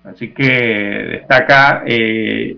Así 0.03 0.29
que 0.29 0.47
destaca 0.47 1.83
eh, 1.87 2.57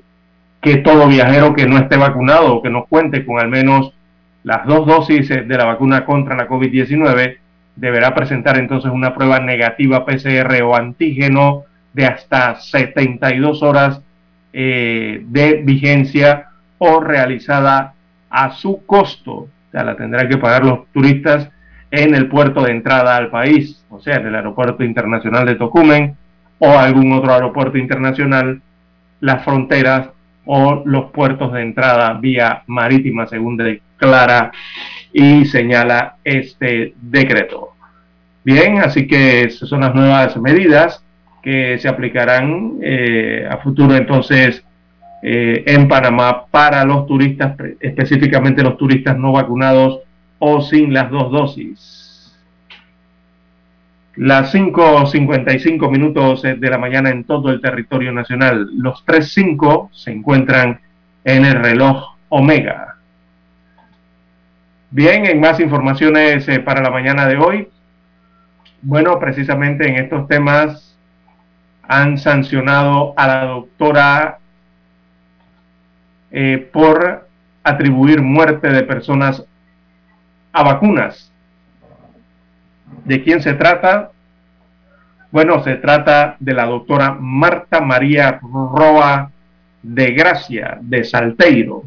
que 0.62 0.78
todo 0.78 1.08
viajero 1.08 1.54
que 1.54 1.66
no 1.66 1.78
esté 1.78 1.96
vacunado 1.96 2.56
o 2.56 2.62
que 2.62 2.70
no 2.70 2.86
cuente 2.86 3.26
con 3.26 3.40
al 3.40 3.48
menos 3.48 3.94
las 4.44 4.66
dos 4.66 4.86
dosis 4.86 5.30
de 5.30 5.58
la 5.58 5.66
vacuna 5.66 6.06
contra 6.06 6.36
la 6.36 6.48
COVID-19 6.48 7.38
deberá 7.76 8.14
presentar 8.14 8.58
entonces 8.58 8.92
una 8.92 9.14
prueba 9.14 9.40
negativa 9.40 10.06
PCR 10.06 10.62
o 10.64 10.76
antígeno 10.76 11.64
de 11.94 12.06
hasta 12.06 12.56
72 12.56 13.64
horas 13.64 14.02
eh, 14.60 15.22
de 15.28 15.62
vigencia 15.64 16.48
o 16.80 17.00
realizada 17.00 17.94
a 18.28 18.52
su 18.54 18.84
costo. 18.88 19.32
O 19.32 19.50
sea, 19.72 19.84
la 19.84 19.96
tendrán 19.96 20.28
que 20.28 20.38
pagar 20.38 20.66
los 20.66 20.88
turistas 20.92 21.48
en 21.92 22.16
el 22.16 22.28
puerto 22.28 22.64
de 22.64 22.72
entrada 22.72 23.16
al 23.16 23.30
país, 23.30 23.86
o 23.92 24.00
sea, 24.00 24.16
en 24.16 24.26
el 24.26 24.34
aeropuerto 24.34 24.84
internacional 24.84 25.46
de 25.46 25.58
Tocumen 25.58 26.18
o 26.58 26.72
algún 26.72 27.14
otro 27.14 27.36
aeropuerto 27.36 27.78
internacional, 27.78 28.60
las 29.20 29.44
fronteras 29.44 30.10
o 30.46 30.82
los 30.86 31.12
puertos 31.12 31.54
de 31.54 31.62
entrada 31.62 32.14
vía 32.14 32.64
marítima, 32.66 33.28
según 33.28 33.58
declara 33.58 34.52
y 35.14 35.46
señala 35.46 36.16
este 36.24 36.96
decreto. 37.00 37.74
Bien, 38.44 38.80
así 38.80 39.06
que 39.06 39.44
esas 39.44 39.70
son 39.70 39.82
las 39.82 39.94
nuevas 39.94 40.36
medidas 40.38 41.04
que 41.42 41.78
se 41.78 41.88
aplicarán 41.88 42.80
eh, 42.82 43.48
a 43.50 43.58
futuro 43.58 43.96
entonces 43.96 44.64
eh, 45.22 45.64
en 45.66 45.88
Panamá 45.88 46.46
para 46.46 46.84
los 46.86 47.08
turistas, 47.08 47.56
específicamente 47.80 48.64
los 48.64 48.78
turistas 48.78 49.18
no 49.18 49.32
vacunados 49.32 50.02
o 50.40 50.62
sin 50.62 50.94
las 50.94 51.10
dos 51.10 51.32
dosis. 51.32 52.38
Las 54.16 54.54
5.55 54.54 55.92
minutos 55.92 56.42
de 56.42 56.70
la 56.70 56.80
mañana 56.80 57.12
en 57.12 57.24
todo 57.24 57.52
el 57.52 57.62
territorio 57.62 58.12
nacional. 58.12 58.68
Los 58.76 59.06
3.5 59.06 59.90
se 59.92 60.12
encuentran 60.12 60.80
en 61.24 61.46
el 61.46 61.62
reloj 61.62 62.16
Omega. 62.30 62.96
Bien, 64.90 65.26
en 65.26 65.40
más 65.40 65.60
informaciones 65.60 66.48
eh, 66.48 66.60
para 66.60 66.82
la 66.82 66.90
mañana 66.90 67.28
de 67.28 67.38
hoy. 67.38 67.68
Bueno, 68.82 69.20
precisamente 69.20 69.88
en 69.88 69.98
estos 69.98 70.28
temas 70.28 70.87
han 71.88 72.18
sancionado 72.18 73.14
a 73.18 73.28
la 73.28 73.46
doctora 73.46 74.40
eh, 76.32 76.70
por 76.72 77.28
atribuir 77.64 78.22
muerte 78.22 78.70
de 78.70 78.84
personas 78.84 79.44
a 80.52 80.64
vacunas. 80.64 81.32
¿De 83.06 83.24
quién 83.24 83.42
se 83.42 83.54
trata? 83.54 84.12
Bueno, 85.32 85.64
se 85.64 85.76
trata 85.76 86.36
de 86.40 86.54
la 86.54 86.66
doctora 86.66 87.16
Marta 87.20 87.82
María 87.82 88.40
Roa 88.42 89.32
de 89.82 90.12
Gracia, 90.12 90.78
de 90.82 91.04
Salteiro. 91.04 91.84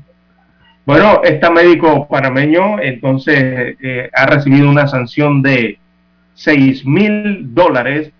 Bueno, 0.87 1.21
este 1.23 1.49
médico 1.51 2.09
panameño 2.09 2.81
entonces 2.81 3.77
eh, 3.83 4.11
ha 4.13 4.27
recibido 4.27 4.69
una 4.69 4.89
sanción 4.89 5.43
de 5.43 5.79
6 6.35 6.87
mil 6.87 7.55
dólares 7.55 8.13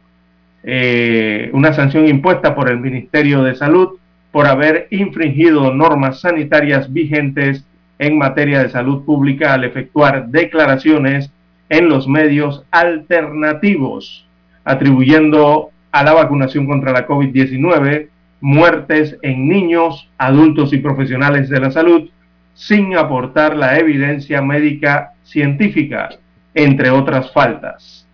eh, 0.63 1.51
una 1.53 1.73
sanción 1.73 2.07
impuesta 2.07 2.55
por 2.55 2.69
el 2.69 2.79
Ministerio 2.79 3.43
de 3.43 3.55
Salud 3.55 3.99
por 4.31 4.47
haber 4.47 4.87
infringido 4.91 5.73
normas 5.73 6.21
sanitarias 6.21 6.93
vigentes 6.93 7.65
en 7.99 8.19
materia 8.19 8.63
de 8.63 8.71
salud 8.71 9.05
pública 9.05 9.55
al 9.55 9.65
efectuar 9.65 10.29
declaraciones 10.29 11.31
en 11.69 11.89
los 11.89 12.09
medios 12.09 12.65
alternativos, 12.71 14.27
atribuyendo 14.65 15.71
a 15.93 16.05
la 16.05 16.13
vacunación 16.13 16.67
contra 16.67 16.93
la 16.93 17.07
COVID-19 17.07 18.09
muertes 18.41 19.17
en 19.23 19.49
niños, 19.49 20.09
adultos 20.19 20.73
y 20.73 20.79
profesionales 20.79 21.49
de 21.49 21.61
la 21.61 21.71
salud 21.71 22.09
sin 22.55 22.97
aportar 22.97 23.57
la 23.57 23.79
evidencia 23.79 24.43
médica 24.43 25.13
científica, 25.25 26.11
entre 26.55 26.91
otras 26.91 27.33
faltas. 27.33 28.07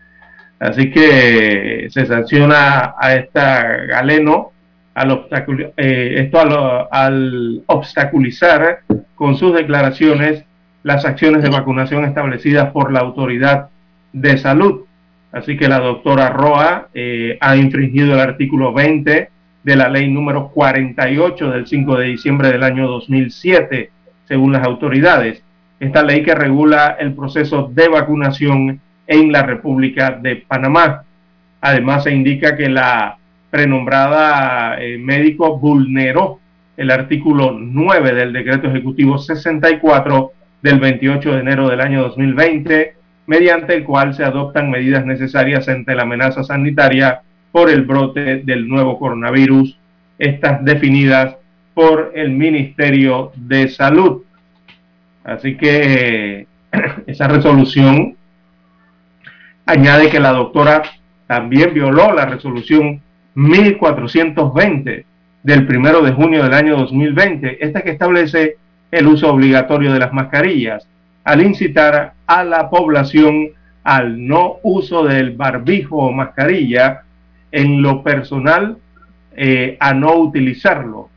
Así 0.59 0.90
que 0.90 1.88
se 1.90 2.07
sanciona 2.07 2.95
a 2.99 3.14
esta 3.14 3.62
Galeno 3.87 4.53
al, 4.95 5.27
eh, 5.77 6.14
esto 6.19 6.38
al, 6.90 7.62
obstaculizar 7.66 8.81
con 9.14 9.37
sus 9.37 9.55
declaraciones 9.55 10.45
las 10.83 11.05
acciones 11.05 11.42
de 11.42 11.51
vacunación 11.51 12.05
establecidas 12.05 12.71
por 12.71 12.90
la 12.90 13.01
autoridad 13.01 13.69
de 14.12 14.38
salud. 14.38 14.85
Así 15.33 15.59
que 15.59 15.69
la 15.69 15.81
doctora 15.81 16.31
Roa 16.31 16.88
eh, 16.95 17.37
ha 17.40 17.57
infringido 17.57 18.14
el 18.14 18.21
artículo 18.21 18.73
20 18.73 19.29
de 19.62 19.77
la 19.77 19.88
ley 19.88 20.11
número 20.11 20.49
48 20.49 21.51
del 21.51 21.66
5 21.66 21.97
de 21.97 22.07
diciembre 22.07 22.53
del 22.53 22.62
año 22.62 22.88
2007, 22.88 23.90
según 24.27 24.53
las 24.53 24.64
autoridades. 24.64 25.42
Esta 25.79 26.03
ley 26.03 26.23
que 26.23 26.35
regula 26.35 26.97
el 26.99 27.12
proceso 27.12 27.71
de 27.75 27.88
vacunación 27.88 28.81
en 29.07 29.33
la 29.33 29.42
República 29.42 30.11
de 30.11 30.37
Panamá. 30.37 31.05
Además, 31.61 32.05
se 32.05 32.12
indica 32.12 32.57
que 32.57 32.69
la 32.69 33.19
prenombrada 33.51 34.81
eh, 34.81 34.99
médico 34.99 35.59
vulneró 35.59 36.40
el 36.77 36.90
artículo 36.90 37.53
9 37.59 38.14
del 38.14 38.33
decreto 38.33 38.69
ejecutivo 38.69 39.19
64 39.19 40.33
del 40.62 40.79
28 40.81 41.33
de 41.33 41.40
enero 41.40 41.69
del 41.69 41.81
año 41.81 42.03
2020, 42.03 42.95
mediante 43.27 43.75
el 43.75 43.85
cual 43.85 44.14
se 44.14 44.25
adoptan 44.25 44.71
medidas 44.71 45.07
necesarias 45.07 45.69
ante 45.69 45.95
la 45.95 46.03
amenaza 46.03 46.45
sanitaria 46.45 47.23
por 47.53 47.71
el 47.71 47.83
brote 47.83 48.42
del 48.45 48.69
nuevo 48.69 48.99
coronavirus, 48.99 49.79
estas 50.19 50.64
definidas 50.64 51.37
por 51.73 52.12
el 52.14 52.31
Ministerio 52.31 53.33
de 53.37 53.69
Salud. 53.69 54.23
Así 55.25 55.57
que 55.57 56.47
esa 57.07 57.29
resolución 57.29 58.15
Añade 59.66 60.11
que 60.11 60.20
la 60.20 60.31
doctora 60.31 60.83
también 61.26 61.74
violó 61.74 62.14
la 62.14 62.24
resolución 62.24 63.02
1420 63.35 65.05
del 65.42 65.66
primero 65.66 66.02
de 66.02 66.12
junio 66.12 66.44
del 66.44 66.55
año 66.55 66.76
2020, 66.76 67.64
esta 67.64 67.83
que 67.83 67.90
establece 67.90 68.57
el 68.92 69.09
uso 69.09 69.29
obligatorio 69.29 69.92
de 69.92 69.98
las 69.98 70.12
mascarillas, 70.12 70.87
al 71.24 71.42
incitar 71.42 72.14
a 72.29 72.44
la 72.44 72.70
población 72.70 73.48
al 73.83 74.26
no 74.26 74.57
uso 74.62 75.05
del 75.05 75.33
barbijo 75.33 75.96
o 75.96 76.12
mascarilla, 76.12 77.02
en 77.50 77.83
lo 77.83 78.02
personal, 78.02 78.79
eh, 79.37 79.76
a 79.81 79.94
no 79.94 80.14
utilizarlo, 80.14 81.09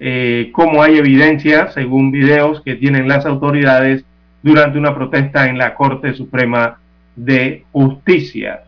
eh, 0.00 0.50
como 0.52 0.82
hay 0.82 0.98
evidencia, 0.98 1.70
según 1.70 2.10
videos 2.10 2.62
que 2.62 2.74
tienen 2.74 3.06
las 3.06 3.26
autoridades, 3.26 4.04
durante 4.42 4.78
una 4.78 4.94
protesta 4.94 5.48
en 5.48 5.58
la 5.58 5.74
Corte 5.74 6.14
Suprema 6.14 6.78
de 7.16 7.64
Justicia. 7.72 8.62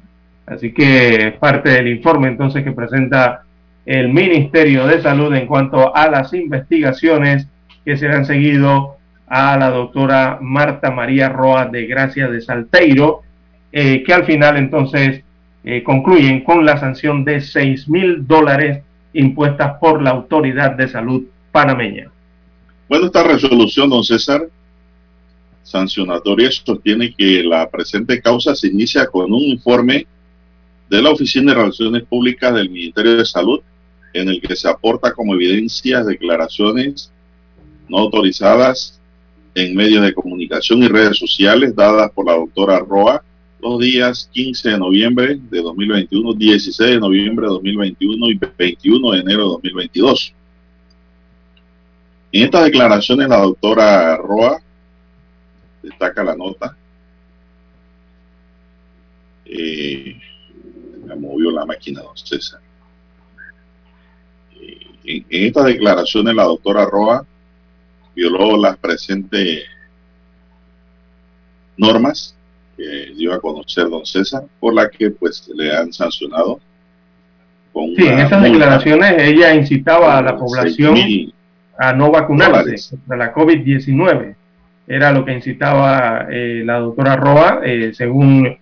Así 0.47 0.73
que 0.73 1.37
parte 1.41 1.71
del 1.71 1.89
informe 1.89 2.29
entonces 2.29 2.63
que 2.63 2.73
presenta 2.73 3.43
el 3.87 4.09
Ministerio 4.09 4.87
de 4.87 5.01
Salud 5.01 5.35
en 5.35 5.47
cuanto 5.47 5.95
a 5.95 6.09
las 6.09 6.33
investigaciones 6.33 7.47
que 7.85 7.97
se 7.97 8.09
han 8.09 8.25
seguido 8.25 8.97
a 9.27 9.57
la 9.57 9.71
doctora 9.71 10.39
Marta 10.41 10.91
María 10.91 11.29
Roa 11.29 11.67
de 11.67 11.87
Gracia 11.87 12.29
de 12.29 12.41
Salteiro, 12.41 13.23
eh, 13.73 14.03
que 14.05 14.13
al 14.13 14.25
final 14.25 14.57
entonces 14.57 15.23
eh, 15.65 15.83
concluyen 15.83 16.45
con 16.45 16.65
la 16.65 16.79
sanción 16.79 17.25
de 17.25 17.41
6 17.41 17.89
mil 17.89 18.27
dólares 18.27 18.83
impuestas 19.13 19.79
por 19.81 20.03
la 20.03 20.11
Autoridad 20.11 20.73
de 20.73 20.89
Salud 20.89 21.25
panameña. 21.53 22.11
Bueno, 22.89 23.07
esta 23.07 23.23
resolución, 23.23 23.89
don 23.89 24.05
César, 24.05 24.43
sancionatoria 25.65 26.51
sostiene 26.53 27.13
que 27.17 27.43
la 27.43 27.69
presente 27.69 28.21
causa 28.21 28.55
se 28.55 28.69
inicia 28.69 29.07
con 29.07 29.33
un 29.33 29.41
informe 29.41 30.07
de 30.89 31.03
la 31.03 31.11
Oficina 31.11 31.53
de 31.53 31.59
Relaciones 31.59 32.05
Públicas 32.05 32.55
del 32.55 32.71
Ministerio 32.71 33.17
de 33.17 33.25
Salud 33.25 33.61
en 34.13 34.29
el 34.29 34.41
que 34.41 34.55
se 34.55 34.69
aporta 34.69 35.13
como 35.13 35.35
evidencia 35.35 36.05
declaraciones 36.05 37.11
no 37.89 37.99
autorizadas 37.99 39.01
en 39.55 39.75
medios 39.75 40.05
de 40.05 40.15
comunicación 40.15 40.83
y 40.83 40.89
redes 40.89 41.19
sociales 41.19 41.75
dadas 41.75 42.11
por 42.13 42.27
la 42.27 42.35
doctora 42.35 42.79
Roa 42.79 43.25
los 43.61 43.81
días 43.81 44.29
15 44.33 44.71
de 44.71 44.79
noviembre 44.79 45.41
de 45.51 45.63
2021, 45.63 46.35
16 46.35 46.91
de 46.91 47.01
noviembre 47.01 47.47
de 47.47 47.53
2021 47.53 48.27
y 48.29 48.41
21 48.59 49.11
de 49.13 49.21
enero 49.21 49.43
de 49.45 49.49
2022. 49.49 50.35
En 52.33 52.43
estas 52.43 52.65
declaraciones 52.65 53.29
la 53.29 53.39
doctora 53.39 54.19
Roa 54.19 54.61
destaca 55.85 56.25
la 56.25 56.35
nota. 56.35 56.77
Eh, 59.45 60.19
me 61.07 61.15
movió 61.17 61.51
la 61.51 61.67
máquina, 61.67 62.03
don 62.03 62.17
César. 62.17 62.61
Eh, 64.61 64.87
en, 65.05 65.27
en, 65.29 65.47
estas 65.47 65.67
declaraciones 65.67 66.35
la 66.35 66.45
doctora 66.45 66.87
Roa 66.87 67.27
violó 68.15 68.57
las 68.57 68.77
presentes 68.79 69.65
normas 71.77 72.35
que 72.77 73.13
dio 73.17 73.33
a 73.33 73.41
conocer 73.41 73.89
don 73.89 74.07
César, 74.07 74.45
por 74.59 74.75
la 74.75 74.89
que 74.89 75.11
pues 75.11 75.49
le 75.55 75.75
han 75.77 75.93
sancionado. 75.93 76.61
Con 77.73 77.95
sí, 77.97 78.07
en 78.07 78.21
esas 78.21 78.43
declaraciones 78.43 79.15
ella 79.19 79.55
incitaba 79.55 80.19
a 80.19 80.23
la 80.23 80.37
población 80.37 80.97
a 81.77 81.93
no 81.93 82.11
vacunarse 82.11 82.97
de 83.05 83.17
la 83.17 83.35
COVID-19 83.35 84.37
era 84.87 85.13
lo 85.13 85.25
que 85.25 85.33
incitaba 85.33 86.27
eh, 86.31 86.63
la 86.65 86.79
doctora 86.79 87.17
Roa, 87.17 87.61
eh, 87.65 87.93
según 87.95 88.57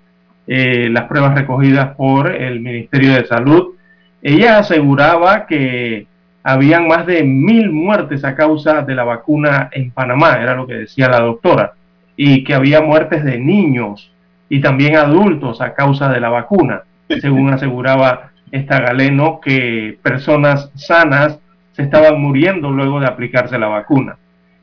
eh, 0.46 0.88
las 0.90 1.04
pruebas 1.04 1.34
recogidas 1.34 1.94
por 1.96 2.30
el 2.30 2.60
Ministerio 2.60 3.14
de 3.14 3.26
Salud. 3.26 3.74
Ella 4.22 4.58
aseguraba 4.58 5.46
que 5.46 6.06
habían 6.44 6.86
más 6.86 7.06
de 7.06 7.24
mil 7.24 7.70
muertes 7.70 8.24
a 8.24 8.34
causa 8.34 8.82
de 8.82 8.94
la 8.94 9.04
vacuna 9.04 9.68
en 9.72 9.90
Panamá, 9.90 10.38
era 10.40 10.54
lo 10.54 10.66
que 10.66 10.74
decía 10.74 11.08
la 11.08 11.20
doctora, 11.20 11.72
y 12.16 12.44
que 12.44 12.54
había 12.54 12.80
muertes 12.80 13.24
de 13.24 13.38
niños 13.38 14.12
y 14.48 14.60
también 14.60 14.96
adultos 14.96 15.60
a 15.60 15.74
causa 15.74 16.08
de 16.08 16.20
la 16.20 16.28
vacuna, 16.28 16.82
según 17.20 17.52
aseguraba 17.52 18.30
esta 18.50 18.80
Galeno, 18.80 19.40
que 19.40 19.98
personas 20.02 20.70
sanas 20.74 21.38
se 21.72 21.82
estaban 21.82 22.20
muriendo 22.20 22.70
luego 22.70 23.00
de 23.00 23.06
aplicarse 23.06 23.58
la 23.58 23.68
vacuna 23.68 24.16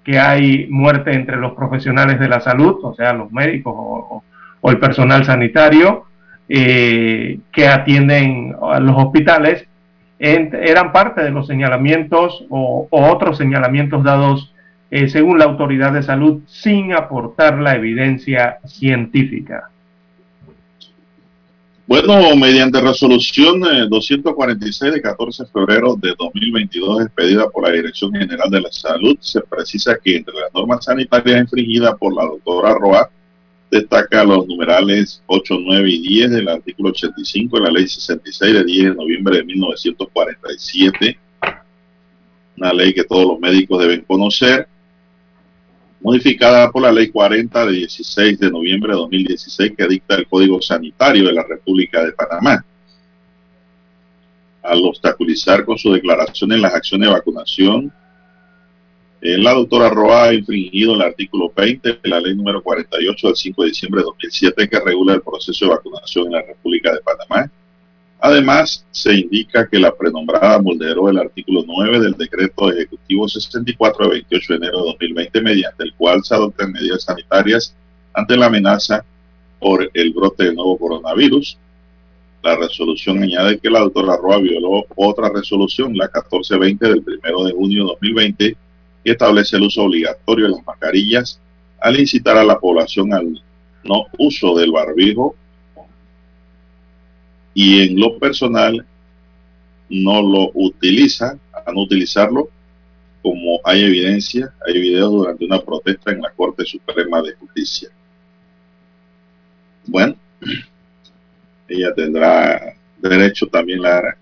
que 0.04 0.20
hay 0.20 0.68
muerte 0.70 1.14
entre 1.14 1.38
los 1.38 1.54
profesionales 1.54 2.20
de 2.20 2.30
la 2.30 2.40
salud, 2.40 2.80
o 2.84 2.94
sea, 2.94 3.14
los 3.14 3.32
médicos 3.32 3.74
o, 3.76 4.24
el 4.64 4.80
personal 4.80 5.24
sanitario 5.24 6.06
eh, 6.50 7.40
que 7.52 7.68
atienden 7.68 8.56
a 8.62 8.80
los 8.80 8.96
hospitales, 8.98 9.66
eran 10.20 10.92
parte 10.92 11.24
de 11.24 11.32
los 11.32 11.48
señalamientos 11.48 12.46
o, 12.50 12.88
otros 12.92 13.38
señalamientos 13.38 14.04
dados 14.04 14.54
eh, 14.92 15.08
según 15.08 15.40
la 15.40 15.46
autoridad 15.46 15.94
de 15.94 16.04
salud 16.04 16.42
sin 16.48 16.94
aportar 16.94 17.60
la 17.60 17.76
evidencia 17.76 18.58
científica. 18.66 19.70
Bueno, 21.90 22.36
mediante 22.36 22.80
resolución 22.82 23.62
246 23.62 24.82
eh, 24.84 24.94
de 24.94 25.02
14 25.02 25.42
de 25.44 25.50
febrero 25.50 25.96
de 25.96 26.14
2022 26.20 27.02
expedida 27.02 27.50
por 27.50 27.64
la 27.64 27.72
Dirección 27.72 28.14
General 28.14 28.48
de 28.48 28.62
la 28.62 28.72
Salud, 28.72 29.18
se 29.20 29.42
precisa 29.42 29.98
que 29.98 30.18
entre 30.18 30.36
las 30.36 30.54
normas 30.54 30.86
sanitarias 30.86 31.42
infringidas 31.42 31.96
por 31.98 32.16
la 32.16 32.26
doctora 32.26 32.76
Roa, 32.76 33.10
destaca 33.72 34.24
los 34.24 34.46
numerales 34.46 35.24
8, 35.26 35.58
9 35.60 35.90
y 35.90 36.00
10 36.00 36.30
del 36.30 36.50
artículo 36.50 36.90
85 36.90 37.58
de 37.58 37.64
la 37.64 37.72
ley 37.72 37.88
66 37.88 38.54
de 38.54 38.64
10 38.64 38.84
de 38.84 38.96
noviembre 38.96 39.38
de 39.38 39.46
1947, 39.46 41.20
una 42.56 42.72
ley 42.72 42.94
que 42.94 43.04
todos 43.04 43.26
los 43.26 43.40
médicos 43.40 43.82
deben 43.82 44.02
conocer, 44.02 44.68
modificada 46.02 46.72
por 46.72 46.82
la 46.82 46.92
Ley 46.92 47.10
40 47.10 47.66
de 47.66 47.72
16 47.72 48.40
de 48.40 48.52
noviembre 48.52 48.94
de 48.94 49.00
2016 49.00 49.74
que 49.78 49.88
dicta 49.88 50.16
el 50.16 50.28
Código 50.28 50.62
Sanitario 50.62 51.26
de 51.26 51.34
la 51.34 51.44
República 51.44 52.04
de 52.04 52.14
Panamá. 52.14 52.64
Al 54.62 54.86
obstaculizar 54.86 55.66
con 55.66 55.78
su 55.78 55.92
declaración 55.92 56.52
en 56.54 56.62
las 56.62 56.74
acciones 56.74 57.08
de 57.08 57.14
vacunación, 57.14 57.94
eh, 59.22 59.38
la 59.38 59.54
doctora 59.54 59.90
Roa 59.90 60.26
ha 60.26 60.34
infringido 60.34 60.96
el 60.96 61.02
artículo 61.02 61.52
20 61.54 62.00
de 62.02 62.10
la 62.10 62.22
ley 62.22 62.36
número 62.36 62.64
48 62.64 63.28
del 63.28 63.36
5 63.36 63.64
de 63.64 63.70
diciembre 63.70 64.02
de 64.02 64.06
2007 64.06 64.70
que 64.70 64.80
regula 64.80 65.14
el 65.16 65.22
proceso 65.22 65.66
de 65.66 65.72
vacunación 65.72 66.28
en 66.28 66.34
la 66.34 66.42
República 66.42 66.94
de 66.94 67.02
Panamá 67.02 67.52
Además, 68.22 68.86
se 68.92 69.14
indica 69.14 69.68
que 69.68 69.80
la 69.80 69.96
prenombrada 69.96 70.58
vulneró 70.58 71.10
el 71.10 71.18
artículo 71.18 71.64
9 71.66 72.02
del 72.02 72.18
decreto 72.18 72.70
ejecutivo 72.70 73.30
64 73.30 74.06
de 74.06 74.12
28 74.12 74.54
de 74.54 74.58
enero 74.58 74.80
de 74.80 74.86
2020, 74.92 75.42
mediante 75.42 75.84
el 75.84 75.94
cual 75.94 76.22
se 76.24 76.36
adoptan 76.36 76.74
medidas 76.74 77.04
sanitarias 77.04 77.74
ante 78.14 78.36
la 78.36 78.48
amenaza 78.48 79.06
por 79.58 79.90
el 79.94 80.14
brote 80.14 80.46
del 80.46 80.56
nuevo 80.56 80.78
coronavirus. 80.78 81.58
La 82.44 82.58
resolución 82.58 83.24
añade 83.24 83.58
que 83.58 83.70
la 83.70 83.80
doctora 83.80 84.18
Roa 84.18 84.40
violó 84.40 84.86
otra 84.98 85.30
resolución, 85.30 85.96
la 85.96 86.06
1420 86.06 86.88
del 86.88 87.04
1 87.24 87.44
de 87.46 87.54
junio 87.54 87.84
de 87.84 87.90
2020, 87.90 88.58
que 89.06 89.12
establece 89.12 89.56
el 89.56 89.64
uso 89.64 89.84
obligatorio 89.84 90.46
de 90.46 90.52
las 90.52 90.66
mascarillas 90.66 91.40
al 91.80 91.98
incitar 91.98 92.36
a 92.36 92.44
la 92.44 92.60
población 92.60 93.14
al 93.14 93.42
no 93.86 94.06
uso 94.18 94.58
del 94.58 94.72
barbijo 94.72 95.36
y 97.54 97.82
en 97.82 98.00
lo 98.00 98.18
personal 98.20 98.86
no 99.90 100.22
lo 100.22 100.52
utiliza, 100.54 101.38
a 101.54 101.72
no 101.72 101.82
utilizarlo, 101.82 102.50
como 103.22 103.60
hay 103.64 103.84
evidencia, 103.84 104.54
hay 104.66 104.80
videos 104.80 105.12
durante 105.12 105.46
una 105.46 105.60
protesta 105.60 106.12
en 106.12 106.22
la 106.22 106.32
Corte 106.32 106.64
Suprema 106.66 107.22
de 107.22 107.34
Justicia. 107.34 107.90
Bueno, 109.86 110.16
ella 111.68 111.94
tendrá 111.94 112.76
derecho 112.98 113.48
también 113.48 113.82
Lara 113.82 114.18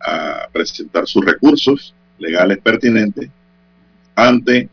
a 0.00 0.48
presentar 0.52 1.06
sus 1.06 1.24
recursos 1.24 1.94
legales 2.18 2.58
pertinentes 2.58 3.28
ante 4.14 4.68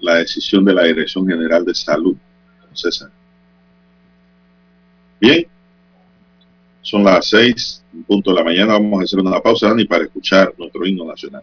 la 0.00 0.16
decisión 0.16 0.64
de 0.64 0.74
la 0.74 0.84
Dirección 0.84 1.26
General 1.26 1.64
de 1.64 1.74
Salud. 1.74 2.16
César. 2.74 3.10
Bien, 5.20 5.46
son 6.88 7.04
las 7.04 7.26
seis, 7.26 7.84
un 7.92 8.02
punto 8.04 8.30
de 8.30 8.36
la 8.38 8.44
mañana. 8.44 8.72
Vamos 8.72 9.00
a 9.00 9.04
hacer 9.04 9.18
una 9.20 9.40
pausa, 9.40 9.68
Dani, 9.68 9.84
para 9.84 10.04
escuchar 10.04 10.54
nuestro 10.56 10.86
himno 10.86 11.04
nacional. 11.04 11.42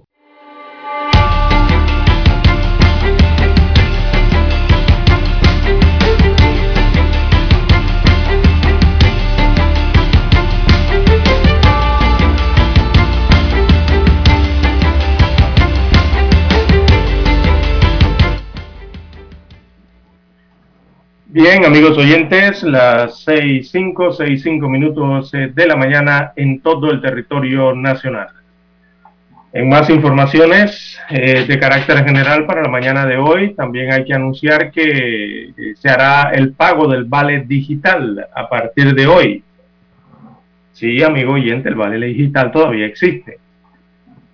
Bien, 21.33 21.63
amigos 21.63 21.97
oyentes, 21.97 22.61
las 22.61 23.21
seis 23.21 23.71
cinco, 23.71 24.11
seis 24.11 24.43
cinco 24.43 24.67
minutos 24.67 25.33
eh, 25.33 25.49
de 25.55 25.65
la 25.65 25.77
mañana 25.77 26.33
en 26.35 26.59
todo 26.59 26.91
el 26.91 26.99
territorio 26.99 27.73
nacional. 27.73 28.27
En 29.53 29.69
más 29.69 29.89
informaciones 29.89 30.99
eh, 31.09 31.45
de 31.47 31.57
carácter 31.57 32.03
general 32.03 32.45
para 32.45 32.63
la 32.63 32.67
mañana 32.67 33.05
de 33.05 33.15
hoy, 33.15 33.53
también 33.53 33.93
hay 33.93 34.03
que 34.03 34.13
anunciar 34.13 34.71
que 34.71 35.51
eh, 35.51 35.75
se 35.75 35.89
hará 35.89 36.31
el 36.33 36.51
pago 36.51 36.89
del 36.89 37.05
vale 37.05 37.45
digital 37.47 38.27
a 38.35 38.49
partir 38.49 38.93
de 38.93 39.07
hoy. 39.07 39.41
Sí, 40.73 41.01
amigo 41.01 41.31
oyente, 41.31 41.69
el 41.69 41.75
vale 41.75 42.07
digital 42.07 42.51
todavía 42.51 42.87
existe. 42.87 43.39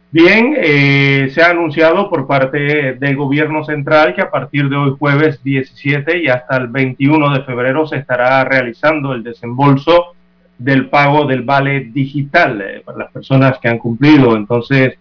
Bien, 0.10 0.56
eh, 0.58 1.30
se 1.34 1.42
ha 1.42 1.50
anunciado 1.50 2.10
por 2.10 2.28
parte 2.28 2.94
del 2.94 3.18
gobierno 3.18 3.66
central 3.66 4.16
que 4.16 4.22
a 4.22 4.32
partir 4.32 4.70
de 4.70 4.78
hoy 4.78 4.96
jueves 4.98 5.44
17 5.44 6.24
y 6.24 6.30
hasta 6.30 6.56
el 6.56 6.68
21 6.68 7.34
de 7.34 7.44
febrero 7.44 7.86
se 7.86 7.98
estará 7.98 8.42
realizando 8.46 9.14
el 9.14 9.22
desembolso 9.22 10.16
del 10.58 10.88
pago 10.88 11.26
del 11.26 11.42
vale 11.42 11.90
digital 11.92 12.62
eh, 12.62 12.82
para 12.86 13.00
las 13.00 13.12
personas 13.12 13.60
que 13.60 13.68
han 13.68 13.80
cumplido 13.80 14.38
entonces 14.38 14.98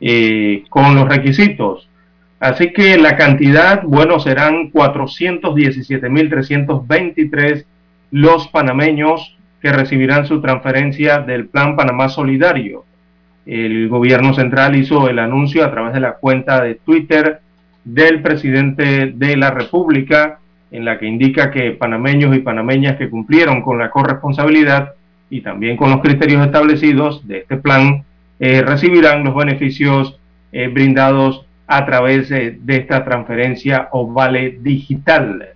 eh, 0.00 0.62
con 0.68 0.94
los 0.94 1.08
requisitos. 1.08 1.88
Así 2.38 2.72
que 2.72 2.96
la 2.96 3.16
cantidad, 3.16 3.82
bueno, 3.82 4.20
serán 4.20 4.70
417.323 4.70 7.64
los 8.12 8.46
panameños 8.48 9.36
que 9.60 9.72
recibirán 9.72 10.26
su 10.26 10.40
transferencia 10.40 11.18
del 11.18 11.48
Plan 11.48 11.74
Panamá 11.74 12.08
Solidario 12.08 12.84
el 13.46 13.88
gobierno 13.88 14.34
central 14.34 14.76
hizo 14.76 15.08
el 15.08 15.18
anuncio 15.18 15.64
a 15.64 15.70
través 15.70 15.92
de 15.92 16.00
la 16.00 16.12
cuenta 16.14 16.62
de 16.62 16.76
Twitter 16.76 17.40
del 17.84 18.22
presidente 18.22 19.12
de 19.14 19.36
la 19.36 19.50
República, 19.50 20.38
en 20.70 20.84
la 20.84 20.98
que 20.98 21.06
indica 21.06 21.50
que 21.50 21.72
panameños 21.72 22.34
y 22.34 22.40
panameñas 22.40 22.96
que 22.96 23.10
cumplieron 23.10 23.62
con 23.62 23.78
la 23.78 23.90
corresponsabilidad 23.90 24.94
y 25.30 25.40
también 25.40 25.76
con 25.76 25.90
los 25.90 26.00
criterios 26.00 26.44
establecidos 26.44 27.26
de 27.28 27.38
este 27.38 27.56
plan 27.56 28.04
eh, 28.40 28.62
recibirán 28.62 29.24
los 29.24 29.34
beneficios 29.34 30.18
eh, 30.52 30.68
brindados 30.68 31.46
a 31.66 31.86
través 31.86 32.28
de, 32.28 32.58
esta 32.66 33.04
transferencia 33.04 33.88
o 33.92 34.12
vale 34.12 34.58
digital. 34.60 35.48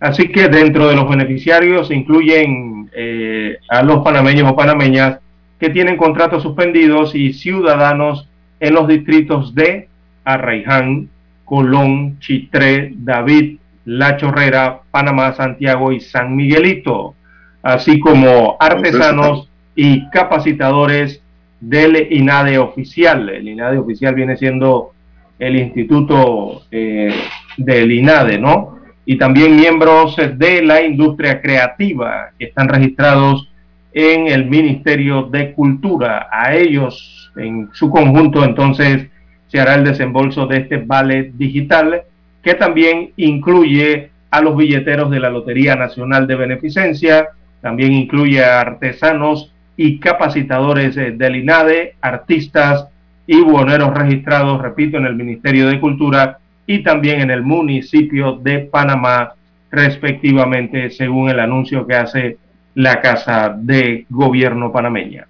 Así 0.00 0.28
que 0.28 0.48
dentro 0.48 0.88
de 0.88 0.96
los 0.96 1.08
beneficiarios 1.08 1.88
se 1.88 1.94
incluyen 1.94 2.90
eh, 2.94 3.56
a 3.68 3.82
los 3.82 4.04
panameños 4.04 4.50
o 4.50 4.56
panameñas 4.56 5.18
que 5.58 5.70
tienen 5.70 5.96
contratos 5.96 6.42
suspendidos 6.42 7.14
y 7.14 7.32
ciudadanos 7.32 8.28
en 8.60 8.74
los 8.74 8.88
distritos 8.88 9.54
de 9.54 9.88
Arraiján, 10.24 11.08
Colón, 11.44 12.18
Chitré, 12.20 12.92
David, 12.96 13.58
La 13.84 14.16
Chorrera, 14.16 14.80
Panamá, 14.90 15.34
Santiago 15.34 15.92
y 15.92 16.00
San 16.00 16.34
Miguelito, 16.34 17.14
así 17.62 18.00
como 18.00 18.56
artesanos 18.58 19.48
y 19.74 20.08
capacitadores 20.10 21.22
del 21.60 22.12
INADE 22.12 22.58
oficial. 22.58 23.28
El 23.28 23.48
INADE 23.48 23.78
oficial 23.78 24.14
viene 24.14 24.36
siendo 24.36 24.92
el 25.38 25.56
instituto 25.56 26.62
eh, 26.70 27.14
del 27.56 27.92
INADE, 27.92 28.38
¿no? 28.38 28.78
Y 29.06 29.18
también 29.18 29.56
miembros 29.56 30.16
de 30.16 30.62
la 30.62 30.82
industria 30.82 31.40
creativa 31.42 32.30
que 32.38 32.46
están 32.46 32.68
registrados 32.68 33.50
en 33.94 34.26
el 34.26 34.46
Ministerio 34.46 35.22
de 35.22 35.52
Cultura. 35.52 36.28
A 36.30 36.54
ellos, 36.54 37.32
en 37.36 37.70
su 37.72 37.88
conjunto, 37.88 38.44
entonces, 38.44 39.06
se 39.46 39.60
hará 39.60 39.76
el 39.76 39.84
desembolso 39.84 40.46
de 40.46 40.58
este 40.58 40.78
vale 40.78 41.30
digital, 41.34 42.02
que 42.42 42.54
también 42.54 43.12
incluye 43.16 44.10
a 44.30 44.40
los 44.40 44.56
billeteros 44.56 45.10
de 45.12 45.20
la 45.20 45.30
Lotería 45.30 45.76
Nacional 45.76 46.26
de 46.26 46.34
Beneficencia, 46.34 47.28
también 47.60 47.92
incluye 47.92 48.44
a 48.44 48.60
artesanos 48.60 49.52
y 49.76 50.00
capacitadores 50.00 50.96
del 50.96 51.36
INADE, 51.36 51.94
artistas 52.00 52.88
y 53.28 53.40
buhoneros 53.40 53.94
registrados, 53.94 54.60
repito, 54.60 54.98
en 54.98 55.06
el 55.06 55.14
Ministerio 55.14 55.68
de 55.68 55.80
Cultura 55.80 56.38
y 56.66 56.82
también 56.82 57.20
en 57.20 57.30
el 57.30 57.42
municipio 57.42 58.32
de 58.32 58.58
Panamá, 58.58 59.34
respectivamente, 59.70 60.90
según 60.90 61.30
el 61.30 61.38
anuncio 61.38 61.86
que 61.86 61.94
hace 61.94 62.38
la 62.74 63.00
Casa 63.00 63.54
de 63.56 64.06
Gobierno 64.10 64.72
panameña. 64.72 65.26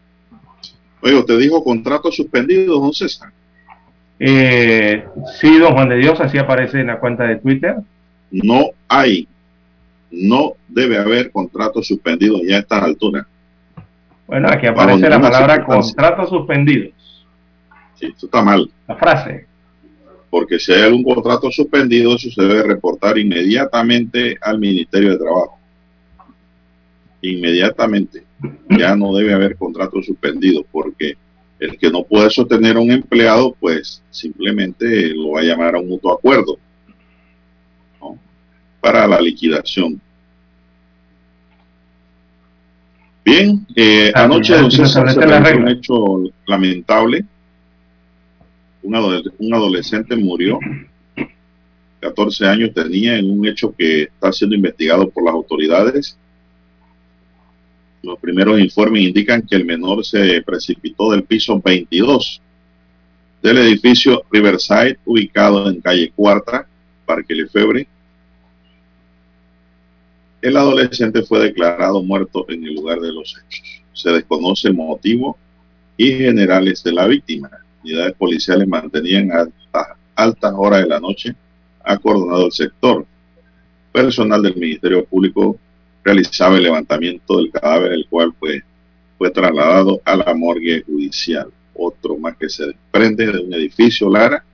Oye, 1.00 1.14
usted 1.14 1.38
dijo 1.38 1.62
contrato 1.62 2.10
suspendido, 2.10 2.80
don 2.80 2.92
César. 2.92 3.30
Eh, 4.18 5.04
sí, 5.38 5.58
don 5.58 5.74
Juan 5.74 5.88
de 5.88 5.96
Dios, 5.96 6.18
así 6.20 6.38
aparece 6.38 6.80
en 6.80 6.86
la 6.86 6.98
cuenta 6.98 7.24
de 7.24 7.36
Twitter. 7.36 7.76
No 8.30 8.70
hay, 8.88 9.28
no 10.10 10.54
debe 10.68 10.98
haber 10.98 11.30
contratos 11.30 11.86
suspendidos 11.86 12.40
ya 12.46 12.56
a 12.56 12.60
estas 12.60 12.82
alturas. 12.82 13.26
Bueno, 14.26 14.48
aquí 14.48 14.66
aparece 14.66 15.08
la 15.10 15.20
palabra 15.20 15.64
contratos 15.64 16.30
suspendidos. 16.30 16.92
Sí, 17.96 18.06
eso 18.06 18.26
está 18.26 18.42
mal. 18.42 18.70
La 18.88 18.96
frase. 18.96 19.46
Porque 20.30 20.58
si 20.58 20.72
hay 20.72 20.82
algún 20.82 21.04
contrato 21.04 21.50
suspendido, 21.50 22.16
eso 22.16 22.30
se 22.30 22.42
debe 22.42 22.62
reportar 22.62 23.18
inmediatamente 23.18 24.36
al 24.40 24.58
Ministerio 24.58 25.10
de 25.10 25.18
Trabajo 25.18 25.58
inmediatamente. 27.32 28.24
Ya 28.68 28.94
no 28.94 29.14
debe 29.14 29.32
haber 29.32 29.56
contrato 29.56 30.02
suspendido 30.02 30.64
porque 30.70 31.16
el 31.58 31.78
que 31.78 31.90
no 31.90 32.04
puede 32.04 32.30
sostener 32.30 32.76
a 32.76 32.80
un 32.80 32.90
empleado, 32.90 33.56
pues 33.58 34.02
simplemente 34.10 35.14
lo 35.14 35.32
va 35.32 35.40
a 35.40 35.44
llamar 35.44 35.74
a 35.74 35.80
un 35.80 35.88
mutuo 35.88 36.12
acuerdo 36.12 36.58
para 38.80 39.06
la 39.06 39.18
liquidación. 39.18 39.98
Bien, 43.24 43.66
eh, 43.74 44.12
anoche 44.14 44.54
se 44.70 45.00
un 45.00 45.68
hecho 45.68 45.94
lamentable. 46.46 47.24
Un, 48.82 48.94
un 49.38 49.54
adolescente 49.54 50.14
murió, 50.14 50.58
14 52.00 52.46
años 52.46 52.74
tenía, 52.74 53.16
en 53.16 53.30
un 53.30 53.46
hecho 53.46 53.74
que 53.74 54.02
está 54.02 54.30
siendo 54.30 54.54
investigado 54.54 55.08
por 55.08 55.24
las 55.24 55.32
autoridades 55.32 56.18
los 58.04 58.18
primeros 58.18 58.60
informes 58.60 59.02
indican 59.02 59.42
que 59.42 59.56
el 59.56 59.64
menor 59.64 60.04
se 60.04 60.42
precipitó 60.42 61.10
del 61.10 61.24
piso 61.24 61.60
22 61.60 62.40
del 63.42 63.58
edificio 63.58 64.24
Riverside, 64.30 64.98
ubicado 65.04 65.68
en 65.68 65.80
calle 65.80 66.10
Cuarta, 66.16 66.66
Parque 67.04 67.34
Lefebre. 67.34 67.86
El 70.40 70.56
adolescente 70.56 71.22
fue 71.22 71.40
declarado 71.40 72.02
muerto 72.02 72.46
en 72.48 72.64
el 72.64 72.74
lugar 72.74 73.00
de 73.00 73.12
los 73.12 73.36
hechos. 73.36 73.82
Se 73.92 74.10
desconoce 74.10 74.68
el 74.68 74.74
motivo 74.74 75.36
y 75.96 76.12
generales 76.12 76.82
de 76.82 76.92
la 76.92 77.06
víctima. 77.06 77.50
Unidades 77.82 78.14
policiales 78.14 78.66
mantenían 78.66 79.30
hasta 79.30 79.96
altas 80.14 80.52
horas 80.56 80.82
de 80.82 80.88
la 80.88 81.00
noche 81.00 81.34
acordonado 81.82 82.46
el 82.46 82.52
sector. 82.52 83.06
Personal 83.92 84.42
del 84.42 84.56
Ministerio 84.56 85.04
Público 85.04 85.58
realizaba 86.04 86.56
el 86.56 86.64
levantamiento 86.64 87.38
del 87.38 87.50
cadáver, 87.50 87.92
el 87.92 88.06
cual 88.08 88.32
fue, 88.38 88.62
fue 89.16 89.30
trasladado 89.30 90.00
a 90.04 90.16
la 90.16 90.34
morgue 90.34 90.82
judicial. 90.82 91.48
Otro 91.74 92.16
más 92.18 92.36
que 92.36 92.48
se 92.48 92.66
desprende 92.66 93.26
de 93.26 93.38
un 93.38 93.52
edificio, 93.54 94.08
Lara. 94.08 94.44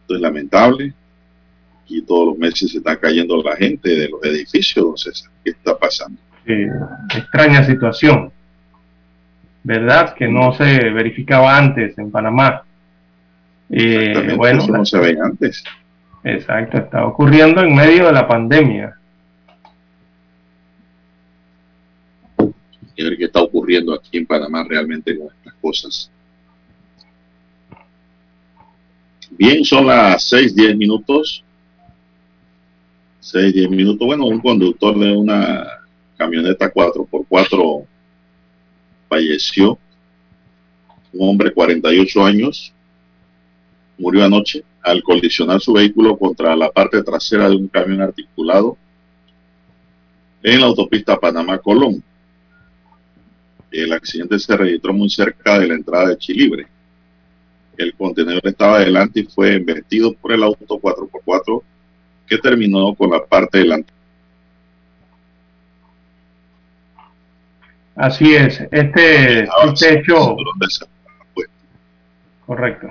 Esto 0.00 0.16
es 0.16 0.20
lamentable. 0.20 0.92
Y 1.86 2.02
todos 2.02 2.28
los 2.28 2.38
meses 2.38 2.72
se 2.72 2.78
está 2.78 2.96
cayendo 2.96 3.42
la 3.42 3.56
gente 3.56 3.88
de 3.88 4.08
los 4.08 4.22
edificios, 4.24 4.76
entonces, 4.76 5.30
¿qué 5.44 5.50
está 5.50 5.78
pasando? 5.78 6.18
extraña 6.44 7.62
situación, 7.64 8.32
¿verdad? 9.62 10.14
Que 10.14 10.26
no 10.26 10.52
se 10.54 10.90
verificaba 10.90 11.56
antes 11.56 11.96
en 11.98 12.10
Panamá. 12.10 12.64
Eh, 13.70 14.34
bueno, 14.36 14.62
eso 14.62 14.72
no 14.72 14.84
se 14.84 14.98
ve 14.98 15.16
antes. 15.22 15.62
Exacto, 16.24 16.78
está 16.78 17.04
ocurriendo 17.06 17.62
en 17.62 17.74
medio 17.74 18.06
de 18.06 18.12
la 18.12 18.26
pandemia. 18.26 18.96
Y 23.02 23.04
ver 23.08 23.18
qué 23.18 23.24
está 23.24 23.42
ocurriendo 23.42 23.94
aquí 23.94 24.18
en 24.18 24.26
Panamá 24.26 24.64
realmente 24.68 25.16
con 25.16 25.28
estas 25.28 25.54
cosas. 25.60 26.10
Bien, 29.30 29.64
son 29.64 29.86
las 29.86 30.24
6, 30.28 30.54
10 30.54 30.76
minutos. 30.76 31.44
6, 33.20 33.54
10 33.54 33.70
minutos. 33.70 34.06
Bueno, 34.06 34.26
un 34.26 34.40
conductor 34.40 34.98
de 34.98 35.12
una 35.12 35.66
camioneta 36.16 36.72
4x4 36.72 37.86
falleció 39.08 39.78
un 41.12 41.28
hombre 41.28 41.48
de 41.48 41.54
48 41.54 42.24
años, 42.24 42.72
murió 43.98 44.24
anoche 44.24 44.64
al 44.82 45.02
colisionar 45.02 45.60
su 45.60 45.74
vehículo 45.74 46.16
contra 46.16 46.56
la 46.56 46.70
parte 46.70 47.02
trasera 47.02 47.48
de 47.48 47.56
un 47.56 47.68
camión 47.68 48.00
articulado 48.00 48.76
en 50.42 50.60
la 50.60 50.66
autopista 50.66 51.20
Panamá-Colón. 51.20 52.02
El 53.72 53.92
accidente 53.92 54.38
se 54.38 54.56
registró 54.56 54.92
muy 54.92 55.08
cerca 55.08 55.58
de 55.58 55.68
la 55.68 55.74
entrada 55.74 56.08
de 56.08 56.18
Chilibre. 56.18 56.66
El 57.76 57.94
contenedor 57.94 58.46
estaba 58.46 58.76
adelante 58.76 59.20
y 59.20 59.24
fue 59.24 59.54
embestido 59.54 60.12
por 60.12 60.32
el 60.32 60.42
auto 60.42 60.78
4x4 60.78 61.62
que 62.26 62.38
terminó 62.38 62.94
con 62.94 63.10
la 63.10 63.24
parte 63.24 63.58
delantera. 63.58 63.96
Así 67.94 68.34
es, 68.34 68.60
este, 68.70 69.44
este 69.44 69.98
hecho... 69.98 70.36
Correcto. 72.46 72.88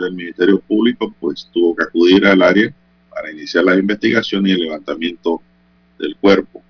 El 0.00 0.14
Ministerio 0.14 0.60
Público 0.60 1.12
pues 1.18 1.50
tuvo 1.52 1.74
que 1.74 1.82
acudir 1.82 2.24
al 2.26 2.40
área 2.40 2.72
para 3.10 3.32
iniciar 3.32 3.64
la 3.64 3.74
investigación 3.74 4.46
y 4.46 4.52
el 4.52 4.60
levantamiento 4.60 5.42
del 5.98 6.16
cuerpo. 6.16 6.62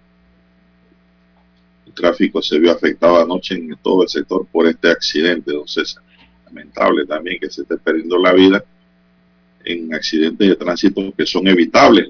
El 1.98 2.02
tráfico 2.02 2.40
se 2.40 2.58
vio 2.58 2.70
afectado 2.70 3.20
anoche 3.20 3.56
en 3.56 3.76
todo 3.82 4.04
el 4.04 4.08
sector 4.08 4.46
por 4.52 4.66
este 4.66 4.90
accidente, 4.90 5.52
don 5.52 5.66
César. 5.66 6.02
Lamentable 6.46 7.04
también 7.06 7.38
que 7.40 7.50
se 7.50 7.62
esté 7.62 7.76
perdiendo 7.76 8.18
la 8.18 8.32
vida 8.32 8.62
en 9.64 9.92
accidentes 9.92 10.48
de 10.48 10.56
tránsito 10.56 11.12
que 11.16 11.26
son 11.26 11.46
evitables. 11.48 12.08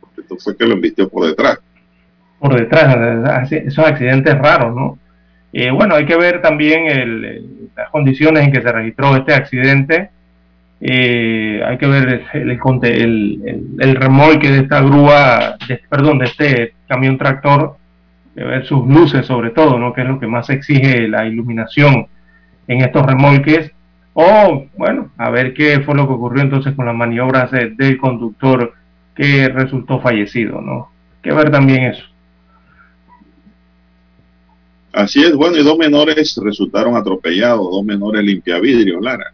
Porque 0.00 0.20
esto 0.20 0.36
fue 0.36 0.56
que 0.56 0.66
lo 0.66 0.74
embistió 0.74 1.08
por 1.08 1.26
detrás. 1.26 1.58
Por 2.38 2.54
detrás, 2.54 3.50
esos 3.50 3.84
accidentes 3.84 4.36
raros, 4.38 4.74
¿no? 4.74 4.98
Eh, 5.52 5.70
bueno, 5.70 5.94
hay 5.94 6.04
que 6.04 6.16
ver 6.16 6.42
también 6.42 7.70
las 7.74 7.88
condiciones 7.90 8.44
en 8.44 8.52
que 8.52 8.60
se 8.60 8.72
registró 8.72 9.16
este 9.16 9.32
accidente. 9.32 10.10
Eh, 10.82 11.62
hay 11.66 11.78
que 11.78 11.86
ver 11.86 12.26
el, 12.82 13.96
remolque 13.96 14.50
de 14.50 14.58
esta 14.58 14.82
grúa, 14.82 15.56
perdón, 15.88 16.18
de 16.18 16.26
este 16.26 16.74
camión 16.86 17.16
tractor, 17.16 17.78
de 18.36 18.44
ver 18.44 18.66
sus 18.66 18.86
luces 18.86 19.26
sobre 19.26 19.50
todo, 19.50 19.78
¿no? 19.78 19.94
que 19.94 20.02
es 20.02 20.06
lo 20.06 20.20
que 20.20 20.26
más 20.26 20.50
exige 20.50 21.08
la 21.08 21.26
iluminación 21.26 22.06
en 22.68 22.82
estos 22.82 23.04
remolques. 23.04 23.72
O, 24.12 24.66
bueno, 24.76 25.10
a 25.16 25.30
ver 25.30 25.52
qué 25.54 25.80
fue 25.80 25.94
lo 25.94 26.06
que 26.06 26.14
ocurrió 26.14 26.42
entonces 26.42 26.74
con 26.74 26.86
las 26.86 26.94
maniobras 26.94 27.50
del 27.50 27.98
conductor 27.98 28.74
que 29.14 29.48
resultó 29.48 30.00
fallecido, 30.00 30.60
¿no? 30.60 30.90
Hay 31.16 31.22
que 31.22 31.32
ver 31.32 31.50
también 31.50 31.84
eso. 31.84 32.04
Así 34.92 35.22
es, 35.22 35.34
bueno, 35.34 35.56
y 35.56 35.62
dos 35.62 35.76
menores 35.76 36.38
resultaron 36.42 36.96
atropellados, 36.96 37.70
dos 37.70 37.84
menores 37.84 38.22
limpiavidrios, 38.22 39.02
Lara. 39.02 39.32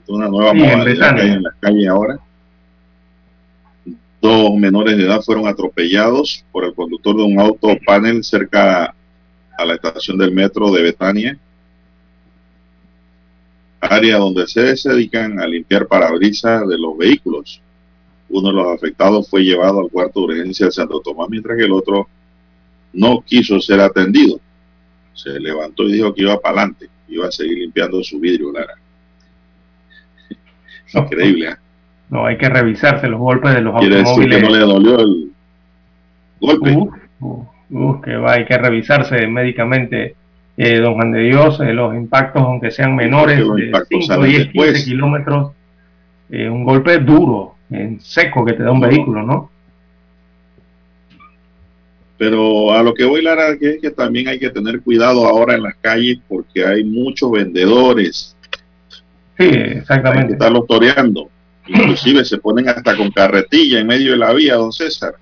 es 0.00 0.08
una 0.08 0.28
nueva 0.28 0.54
modalidad 0.54 1.16
que 1.16 1.22
hay 1.22 1.30
en 1.30 1.42
la 1.42 1.52
calle 1.58 1.88
ahora. 1.88 2.18
Dos 4.20 4.54
menores 4.54 4.96
de 4.96 5.04
edad 5.04 5.22
fueron 5.22 5.46
atropellados 5.46 6.44
por 6.52 6.64
el 6.64 6.74
conductor 6.74 7.16
de 7.16 7.22
un 7.22 7.40
auto 7.40 7.68
panel 7.86 8.22
cerca 8.22 8.94
a 9.56 9.64
la 9.64 9.74
estación 9.74 10.18
del 10.18 10.32
metro 10.32 10.70
de 10.70 10.82
Betania, 10.82 11.38
área 13.80 14.18
donde 14.18 14.46
se, 14.46 14.76
dedican 14.88 15.38
a 15.40 15.46
limpiar 15.46 15.86
parabrisas 15.86 16.68
de 16.68 16.78
los 16.78 16.96
vehículos. 16.98 17.62
Uno 18.28 18.48
de 18.48 18.54
los 18.54 18.66
afectados 18.68 19.28
fue 19.28 19.42
llevado 19.42 19.80
al 19.80 19.90
cuarto 19.90 20.20
de 20.20 20.26
urgencia 20.26 20.66
de 20.66 20.72
Santo 20.72 21.00
Tomás, 21.00 21.28
mientras 21.30 21.56
que 21.56 21.64
el 21.64 21.72
otro 21.72 22.08
no 22.92 23.22
quiso 23.22 23.60
ser 23.60 23.80
atendido 23.80 24.40
se 25.22 25.38
levantó 25.38 25.84
y 25.84 25.92
dijo 25.92 26.14
que 26.14 26.22
iba 26.22 26.40
para 26.40 26.62
adelante, 26.62 26.88
iba 27.08 27.26
a 27.26 27.32
seguir 27.32 27.58
limpiando 27.58 28.02
su 28.02 28.18
vidrio, 28.18 28.52
Lara. 28.52 28.74
Increíble, 30.94 31.50
¿eh? 31.50 31.56
No, 32.10 32.26
hay 32.26 32.36
que 32.36 32.48
revisarse 32.48 33.08
los 33.08 33.20
golpes 33.20 33.54
de 33.54 33.60
los 33.60 33.78
Quiere 33.78 33.98
automóviles. 33.98 34.40
Decir 34.40 34.48
que 34.48 34.52
no 34.52 34.58
le 34.58 34.72
dolió 34.72 35.00
el 35.00 35.30
golpe. 36.40 36.76
Uh, 37.20 38.00
que 38.02 38.16
va, 38.16 38.32
hay 38.32 38.44
que 38.46 38.58
revisarse 38.58 39.28
médicamente, 39.28 40.16
eh, 40.56 40.78
don 40.80 40.94
Juan 40.94 41.12
de 41.12 41.20
Dios, 41.20 41.60
eh, 41.60 41.72
los 41.72 41.94
impactos, 41.94 42.42
aunque 42.42 42.72
sean 42.72 42.96
menores, 42.96 43.38
de 43.38 43.72
5, 43.88 44.24
10, 44.24 44.48
15 44.48 44.84
kilómetros, 44.84 45.52
eh, 46.30 46.48
un 46.48 46.64
golpe 46.64 46.98
duro, 46.98 47.54
en 47.70 48.00
seco 48.00 48.44
que 48.44 48.54
te 48.54 48.64
da 48.64 48.72
un 48.72 48.80
vehículo, 48.80 49.22
¿no? 49.22 49.50
Pero 52.18 52.72
a 52.72 52.82
lo 52.82 52.92
que 52.92 53.04
voy, 53.04 53.22
Lara, 53.22 53.56
que 53.56 53.74
es 53.74 53.80
que 53.80 53.90
también 53.92 54.28
hay 54.28 54.38
que 54.38 54.50
tener 54.50 54.80
cuidado 54.82 55.26
ahora 55.26 55.54
en 55.54 55.62
las 55.62 55.76
calles 55.76 56.18
porque 56.28 56.66
hay 56.66 56.82
muchos 56.82 57.30
vendedores. 57.30 58.36
Sí, 59.38 59.46
exactamente. 59.46 60.20
Hay 60.20 60.26
que 60.26 60.32
estarlos 60.34 60.66
toreando. 60.66 61.30
Inclusive 61.66 62.24
se 62.24 62.38
ponen 62.38 62.68
hasta 62.68 62.96
con 62.96 63.10
carretilla 63.10 63.80
en 63.80 63.86
medio 63.86 64.12
de 64.12 64.18
la 64.18 64.32
vía, 64.32 64.54
don 64.54 64.72
César. 64.72 65.14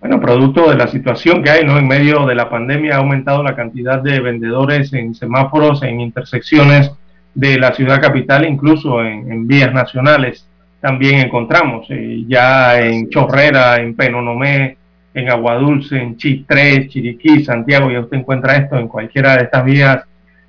Bueno, 0.00 0.18
producto 0.18 0.70
de 0.70 0.76
la 0.76 0.86
situación 0.86 1.42
que 1.42 1.50
hay, 1.50 1.64
¿no? 1.64 1.78
En 1.78 1.86
medio 1.86 2.24
de 2.26 2.34
la 2.34 2.48
pandemia 2.48 2.94
ha 2.94 2.98
aumentado 2.98 3.42
la 3.42 3.54
cantidad 3.54 4.00
de 4.00 4.20
vendedores 4.20 4.92
en 4.94 5.14
semáforos, 5.14 5.82
en 5.82 6.00
intersecciones 6.00 6.90
de 7.34 7.58
la 7.58 7.72
ciudad 7.74 8.00
capital, 8.00 8.48
incluso 8.48 9.02
en, 9.04 9.46
vías 9.46 9.72
nacionales. 9.74 10.46
También 10.80 11.20
encontramos 11.20 11.86
eh, 11.90 12.24
ya 12.26 12.80
en 12.80 13.10
Chorrera, 13.10 13.76
en 13.76 13.94
Penonomé, 13.94 14.78
en 15.12 15.28
Aguadulce, 15.28 16.00
en 16.00 16.16
Chitré, 16.16 16.88
Chiriquí, 16.88 17.44
Santiago, 17.44 17.90
ya 17.90 18.00
usted 18.00 18.18
encuentra 18.18 18.56
esto 18.56 18.78
en 18.78 18.88
cualquiera 18.88 19.36
de 19.36 19.44
estas 19.44 19.64
vías 19.64 20.04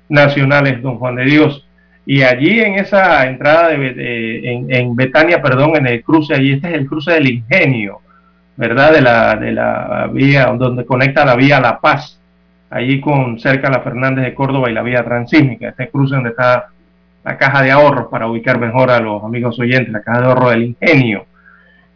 nacionales, 0.08 0.80
don 0.80 0.98
Juan 0.98 1.16
de 1.16 1.24
Dios. 1.24 1.66
Y 2.04 2.22
allí 2.22 2.60
en 2.60 2.74
esa 2.74 3.26
entrada 3.26 3.68
de, 3.68 4.66
en, 4.68 4.96
Betania, 4.96 5.40
perdón, 5.40 5.76
en 5.76 5.86
el 5.86 6.02
cruce, 6.02 6.34
allí 6.34 6.52
este 6.52 6.68
es 6.68 6.74
el 6.74 6.86
cruce 6.86 7.12
del 7.12 7.28
Ingenio, 7.28 8.00
¿verdad? 8.56 8.92
De 8.92 9.00
la, 9.00 9.36
de 9.36 9.52
la 9.52 10.10
vía 10.12 10.46
donde 10.46 10.84
conecta 10.84 11.24
la 11.24 11.36
vía 11.36 11.60
La 11.60 11.78
Paz, 11.78 12.20
allí 12.70 13.00
con 13.00 13.38
cerca 13.38 13.70
la 13.70 13.80
Fernández 13.80 14.24
de 14.24 14.34
Córdoba 14.34 14.68
y 14.68 14.74
la 14.74 14.82
vía 14.82 15.04
transísmica, 15.04 15.68
este 15.68 15.88
cruce 15.90 16.16
donde 16.16 16.30
está 16.30 16.68
la 17.24 17.38
caja 17.38 17.62
de 17.62 17.70
ahorros 17.70 18.08
para 18.10 18.26
ubicar 18.26 18.58
mejor 18.58 18.90
a 18.90 18.98
los 18.98 19.22
amigos 19.22 19.58
oyentes, 19.60 19.92
la 19.92 20.02
caja 20.02 20.20
de 20.22 20.26
ahorros 20.26 20.50
del 20.50 20.62
Ingenio. 20.64 21.26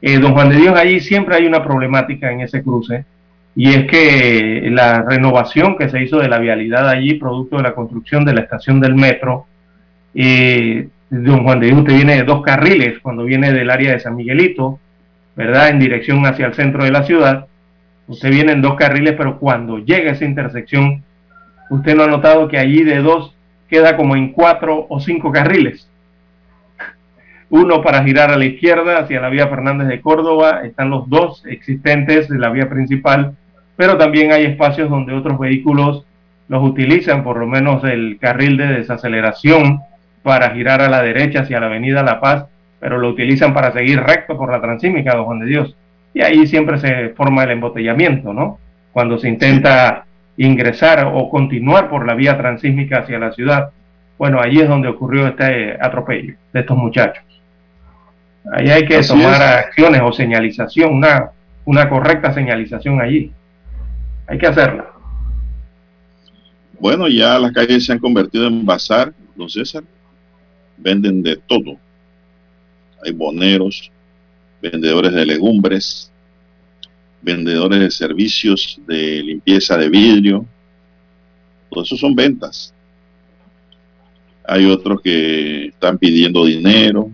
Eh, 0.00 0.18
don 0.18 0.34
Juan 0.34 0.50
de 0.50 0.57
Dios, 0.57 0.78
allí 0.78 1.00
siempre 1.00 1.34
hay 1.34 1.46
una 1.46 1.64
problemática 1.64 2.30
en 2.30 2.42
ese 2.42 2.62
cruce 2.62 3.04
y 3.57 3.72
es 3.72 3.86
que 3.86 4.68
la 4.70 5.02
renovación 5.02 5.76
que 5.76 5.88
se 5.88 6.02
hizo 6.02 6.18
de 6.18 6.28
la 6.28 6.38
vialidad 6.38 6.88
allí, 6.88 7.14
producto 7.14 7.57
de 7.57 7.62
la 7.62 7.74
construcción 7.74 8.24
de 8.24 8.34
la 8.34 8.42
estación 8.42 8.80
del 8.80 8.94
metro, 8.94 9.46
eh, 10.16 10.88
don 11.10 11.44
Juan 11.44 11.60
de 11.60 11.66
Dios, 11.66 11.78
usted 11.80 11.94
viene 11.94 12.16
de 12.16 12.24
dos 12.24 12.42
carriles 12.42 12.98
cuando 13.00 13.24
viene 13.24 13.52
del 13.52 13.70
área 13.70 13.92
de 13.92 14.00
San 14.00 14.16
Miguelito, 14.16 14.78
¿verdad? 15.36 15.68
En 15.68 15.78
dirección 15.78 16.26
hacia 16.26 16.46
el 16.46 16.54
centro 16.54 16.84
de 16.84 16.90
la 16.90 17.04
ciudad. 17.04 17.46
Usted 18.08 18.30
viene 18.30 18.52
en 18.52 18.62
dos 18.62 18.76
carriles, 18.76 19.14
pero 19.16 19.38
cuando 19.38 19.78
llega 19.78 20.10
a 20.10 20.14
esa 20.14 20.24
intersección, 20.24 21.02
usted 21.70 21.94
no 21.94 22.04
ha 22.04 22.08
notado 22.08 22.48
que 22.48 22.58
allí 22.58 22.82
de 22.82 22.98
dos 22.98 23.34
queda 23.68 23.96
como 23.96 24.16
en 24.16 24.32
cuatro 24.32 24.86
o 24.88 25.00
cinco 25.00 25.30
carriles 25.30 25.88
uno 27.48 27.82
para 27.82 28.02
girar 28.02 28.30
a 28.30 28.36
la 28.36 28.44
izquierda 28.44 28.98
hacia 28.98 29.20
la 29.20 29.28
vía 29.28 29.48
Fernández 29.48 29.88
de 29.88 30.00
Córdoba, 30.00 30.62
están 30.64 30.90
los 30.90 31.08
dos 31.08 31.44
existentes 31.46 32.28
de 32.28 32.38
la 32.38 32.50
vía 32.50 32.68
principal, 32.68 33.36
pero 33.76 33.96
también 33.96 34.32
hay 34.32 34.44
espacios 34.44 34.90
donde 34.90 35.14
otros 35.14 35.38
vehículos 35.38 36.04
los 36.48 36.62
utilizan, 36.62 37.22
por 37.22 37.38
lo 37.38 37.46
menos 37.46 37.84
el 37.84 38.18
carril 38.20 38.56
de 38.56 38.66
desaceleración 38.66 39.80
para 40.27 40.51
girar 40.51 40.81
a 40.81 40.89
la 40.89 41.03
derecha 41.03 41.43
hacia 41.43 41.61
la 41.61 41.66
avenida 41.66 42.03
La 42.03 42.20
Paz, 42.20 42.47
pero 42.81 42.99
lo 42.99 43.11
utilizan 43.11 43.55
para 43.55 43.72
seguir 43.72 44.01
recto 44.01 44.37
por 44.37 44.51
la 44.51 44.61
transímica, 44.61 45.14
don 45.14 45.24
Juan 45.24 45.39
de 45.39 45.47
Dios. 45.47 45.77
Y 46.12 46.20
ahí 46.20 46.49
siempre 46.49 46.79
se 46.79 47.11
forma 47.11 47.45
el 47.45 47.53
embotellamiento, 47.53 48.33
¿no? 48.33 48.59
Cuando 48.91 49.18
se 49.18 49.29
intenta 49.29 50.05
ingresar 50.37 51.12
o 51.14 51.31
continuar 51.31 51.89
por 51.89 52.05
la 52.05 52.14
vía 52.14 52.37
transísmica 52.37 52.99
hacia 52.99 53.20
la 53.20 53.31
ciudad. 53.31 53.70
Bueno, 54.18 54.41
allí 54.41 54.59
es 54.59 54.68
donde 54.68 54.89
ocurrió 54.89 55.29
este 55.29 55.79
atropello 55.81 56.35
de 56.53 56.59
estos 56.59 56.77
muchachos. 56.77 57.22
Ahí 58.53 58.68
hay 58.68 58.85
que 58.85 59.01
tomar 59.03 59.41
acciones 59.41 60.01
o 60.03 60.11
señalización, 60.11 60.93
una, 60.93 61.31
una 61.64 61.89
correcta 61.89 62.35
señalización 62.35 63.01
allí. 63.01 63.31
Hay 64.27 64.39
que 64.39 64.49
hacerla. 64.49 64.87
Bueno, 66.81 67.07
ya 67.07 67.39
las 67.39 67.53
calles 67.53 67.87
se 67.87 67.93
han 67.93 68.01
convertido 68.01 68.49
en 68.49 68.66
bazar, 68.66 69.12
don 69.37 69.49
César. 69.49 69.85
Venden 70.77 71.22
de 71.22 71.37
todo. 71.37 71.79
Hay 73.05 73.12
boneros, 73.12 73.91
vendedores 74.61 75.12
de 75.12 75.27
legumbres, 75.27 76.11
vendedores 77.22 77.81
de 77.81 77.91
servicios 77.91 78.81
de 78.87 79.22
limpieza 79.22 79.77
de 79.77 79.89
vidrio. 79.89 80.47
Todo 81.70 81.85
eso 81.85 81.97
son 81.97 82.14
ventas. 82.14 82.72
Hay 84.45 84.64
otros 84.66 85.01
que 85.03 85.66
están 85.66 85.99
pidiendo 85.99 86.45
dinero, 86.45 87.11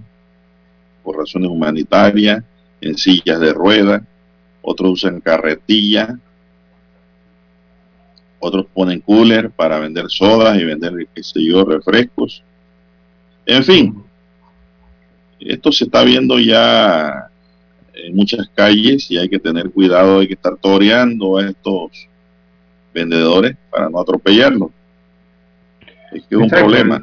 por 1.03 1.19
razones 1.19 1.51
humanitarias, 1.51 2.45
en 2.81 2.97
sillas 2.99 3.41
de 3.41 3.53
ruedas, 3.53 4.03
otros 4.61 4.93
usan 4.93 5.21
carretilla, 5.21 6.19
otros 8.39 8.67
ponen 8.75 9.01
cooler 9.01 9.51
para 9.51 9.79
vender 9.79 10.07
sodas 10.09 10.59
y 10.59 10.65
vender, 10.65 11.09
qué 11.15 11.23
sé 11.23 11.41
refrescos. 11.67 12.43
En 13.47 13.65
fin, 13.65 14.03
esto 15.41 15.73
se 15.73 15.85
está 15.85 16.05
viendo 16.05 16.39
ya 16.39 17.29
en 17.95 18.15
muchas 18.17 18.49
calles 18.55 19.11
y 19.11 19.19
hay 19.19 19.29
que 19.29 19.39
tener 19.39 19.71
cuidado, 19.71 20.21
hay 20.21 20.29
que 20.29 20.35
estar 20.35 20.57
toreando 20.57 21.39
a 21.39 21.47
estos 21.47 22.09
vendedores 22.95 23.57
para 23.71 23.89
no 23.89 24.01
atropellarlos. 24.01 24.71
Es 26.13 26.23
que 26.27 26.35
es 26.35 26.41
un 26.41 26.49
problema. 26.49 27.01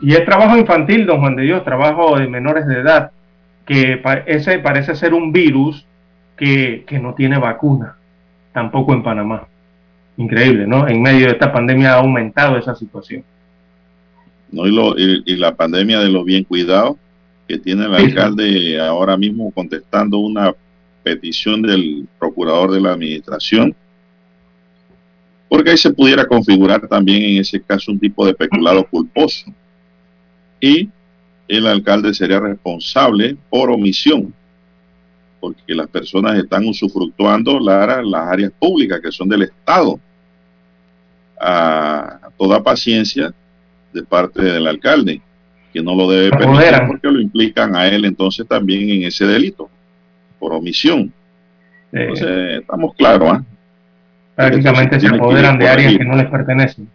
Y 0.00 0.12
es 0.12 0.24
trabajo 0.24 0.56
infantil, 0.56 1.06
don 1.06 1.20
Juan 1.20 1.36
de 1.36 1.44
Dios, 1.44 1.64
trabajo 1.64 2.18
de 2.18 2.28
menores 2.28 2.66
de 2.66 2.80
edad, 2.80 3.10
que 3.64 4.02
ese 4.26 4.58
parece 4.58 4.94
ser 4.94 5.14
un 5.14 5.32
virus 5.32 5.86
que, 6.36 6.84
no 7.00 7.14
tiene 7.14 7.38
vacuna, 7.38 7.96
tampoco 8.52 8.92
en 8.92 9.02
Panamá. 9.02 9.46
Increíble, 10.18 10.66
¿no? 10.66 10.86
En 10.88 11.02
medio 11.02 11.26
de 11.26 11.32
esta 11.32 11.52
pandemia 11.52 11.94
ha 11.94 11.98
aumentado 11.98 12.56
esa 12.56 12.74
situación. 12.74 13.24
No, 14.50 14.66
y, 14.66 15.22
y, 15.26 15.36
la 15.36 15.56
pandemia 15.56 16.00
de 16.00 16.08
los 16.08 16.24
bien 16.24 16.44
cuidados, 16.44 16.96
que 17.48 17.58
tiene 17.58 17.86
el 17.86 17.94
alcalde 17.94 18.80
ahora 18.80 19.16
mismo 19.16 19.50
contestando 19.50 20.18
una 20.18 20.54
petición 21.02 21.62
del 21.62 22.06
procurador 22.18 22.72
de 22.72 22.80
la 22.80 22.92
administración, 22.92 23.74
porque 25.48 25.70
ahí 25.70 25.76
se 25.76 25.92
pudiera 25.92 26.26
configurar 26.26 26.88
también 26.88 27.22
en 27.22 27.40
ese 27.40 27.60
caso 27.60 27.92
un 27.92 28.00
tipo 28.00 28.26
de 28.26 28.34
peculado 28.34 28.86
culposo. 28.88 29.46
Y 30.60 30.88
el 31.46 31.66
alcalde 31.66 32.12
sería 32.14 32.40
responsable 32.40 33.36
por 33.48 33.70
omisión, 33.70 34.34
porque 35.40 35.74
las 35.74 35.86
personas 35.88 36.36
están 36.38 36.66
usufructuando 36.66 37.60
las 37.60 38.12
áreas 38.12 38.52
públicas 38.58 39.00
que 39.00 39.12
son 39.12 39.28
del 39.28 39.42
Estado. 39.42 40.00
A 41.38 42.30
toda 42.38 42.62
paciencia 42.62 43.32
de 43.96 44.02
parte 44.02 44.42
del 44.42 44.66
alcalde 44.66 45.22
que 45.72 45.82
no 45.82 45.94
lo 45.94 46.08
debe 46.10 46.30
permitir 46.30 46.86
porque 46.86 47.10
lo 47.10 47.20
implican 47.20 47.74
a 47.74 47.86
él 47.88 48.04
entonces 48.04 48.46
también 48.46 48.88
en 48.90 49.02
ese 49.04 49.26
delito, 49.26 49.68
por 50.38 50.52
omisión. 50.52 51.12
Entonces, 51.92 52.60
estamos 52.60 52.94
claros, 52.94 53.30
¿ah? 53.32 53.44
Prácticamente 54.34 55.00
se 55.00 55.08
apoderan 55.08 55.58
de 55.58 55.68
áreas 55.68 55.96
que 55.96 56.04
no 56.04 56.14
les 56.14 56.26
pertenecen. 56.26 56.88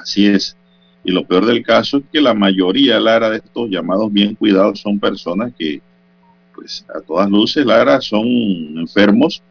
Así 0.00 0.26
es. 0.26 0.56
Y 1.04 1.10
lo 1.10 1.24
peor 1.24 1.46
del 1.46 1.64
caso 1.64 1.98
es 1.98 2.04
que 2.12 2.20
la 2.20 2.32
mayoría, 2.32 3.00
Lara, 3.00 3.28
de 3.28 3.38
estos 3.38 3.68
llamados 3.68 4.12
bien 4.12 4.36
cuidados 4.36 4.80
son 4.80 5.00
personas 5.00 5.52
que, 5.58 5.80
pues 6.54 6.86
a 6.94 7.00
todas 7.00 7.28
luces, 7.28 7.66
Lara, 7.66 8.00
son 8.00 8.24
enfermos 8.78 9.42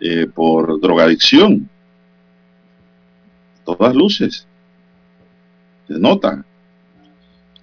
eh, 0.00 0.26
por 0.26 0.80
drogadicción. 0.80 1.68
A 3.60 3.64
todas 3.64 3.94
luces. 3.94 4.46
Se 5.90 5.98
nota. 5.98 6.44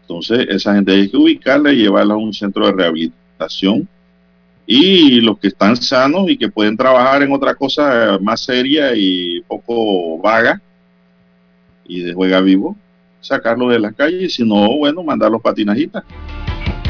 Entonces, 0.01 0.47
esa 0.49 0.75
gente 0.75 0.91
hay 0.91 1.09
que 1.09 1.15
ubicarla 1.15 1.71
y 1.71 1.78
llevarla 1.78 2.15
a 2.15 2.17
un 2.17 2.34
centro 2.34 2.65
de 2.65 2.73
rehabilitación. 2.73 3.88
Y 4.65 5.21
los 5.21 5.39
que 5.39 5.47
están 5.47 5.78
sanos 5.78 6.30
y 6.30 6.38
que 6.38 6.49
pueden 6.49 6.75
trabajar 6.75 7.23
en 7.23 7.32
otra 7.32 7.55
cosa 7.55 8.19
más 8.21 8.41
seria 8.41 8.91
y 8.93 9.39
poco 9.47 10.17
vaga 10.17 10.61
y 11.86 12.01
de 12.01 12.13
juega 12.13 12.41
vivo, 12.41 12.75
sacarlo 13.21 13.69
de 13.69 13.80
la 13.80 13.93
calle. 13.93 14.28
Si 14.28 14.43
no, 14.43 14.78
bueno, 14.78 15.03
mandarlos 15.03 15.41
patinajitas. 15.41 16.03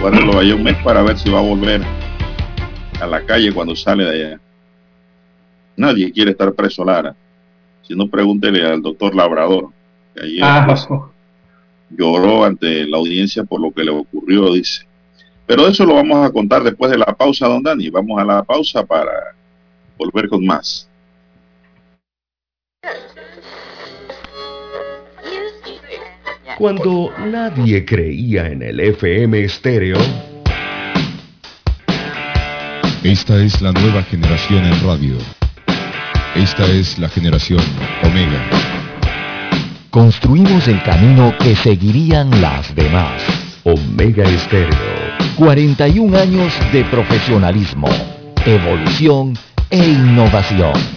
Guárdenlo 0.01 0.39
ahí 0.39 0.51
un 0.51 0.63
mes 0.63 0.77
para 0.83 1.03
ver 1.03 1.19
si 1.19 1.29
va 1.29 1.37
a 1.37 1.43
volver 1.43 1.83
a 2.99 3.05
la 3.05 3.23
calle 3.23 3.53
cuando 3.53 3.75
sale 3.75 4.05
de 4.05 4.25
allá. 4.25 4.39
Nadie 5.75 6.11
quiere 6.11 6.31
estar 6.31 6.51
preso, 6.53 6.83
Lara. 6.83 7.15
Si 7.83 7.93
no, 7.93 8.07
pregúntele 8.07 8.65
al 8.65 8.81
doctor 8.81 9.13
Labrador. 9.13 9.69
Que 10.15 10.39
ah, 10.41 10.65
lloró 11.89 12.43
ante 12.43 12.85
la 12.85 12.97
audiencia 12.97 13.43
por 13.43 13.61
lo 13.61 13.71
que 13.71 13.83
le 13.83 13.91
ocurrió, 13.91 14.53
dice. 14.53 14.87
Pero 15.45 15.67
eso 15.67 15.85
lo 15.85 15.95
vamos 15.95 16.25
a 16.25 16.31
contar 16.31 16.63
después 16.63 16.91
de 16.91 16.97
la 16.97 17.05
pausa, 17.05 17.47
don 17.47 17.63
Dani. 17.63 17.89
Vamos 17.89 18.19
a 18.19 18.25
la 18.25 18.43
pausa 18.43 18.85
para 18.85 19.11
volver 19.97 20.27
con 20.27 20.45
más. 20.45 20.89
Cuando 26.57 27.11
nadie 27.19 27.85
creía 27.85 28.47
en 28.47 28.63
el 28.63 28.79
FM 28.79 29.43
estéreo. 29.43 29.97
Esta 33.03 33.41
es 33.41 33.61
la 33.61 33.71
nueva 33.71 34.01
generación 34.03 34.65
en 34.65 34.83
radio. 34.83 35.17
Esta 36.35 36.65
es 36.65 36.97
la 36.99 37.07
generación 37.07 37.61
Omega 38.03 38.76
construimos 39.89 40.67
el 40.67 40.81
camino 40.83 41.33
que 41.39 41.55
seguirían 41.55 42.29
las 42.41 42.73
demás. 42.75 43.21
Omega 43.63 44.23
Estéreo. 44.23 44.75
41 45.35 46.17
años 46.17 46.53
de 46.71 46.83
profesionalismo, 46.85 47.87
evolución 48.45 49.37
e 49.69 49.77
innovación. 49.77 50.96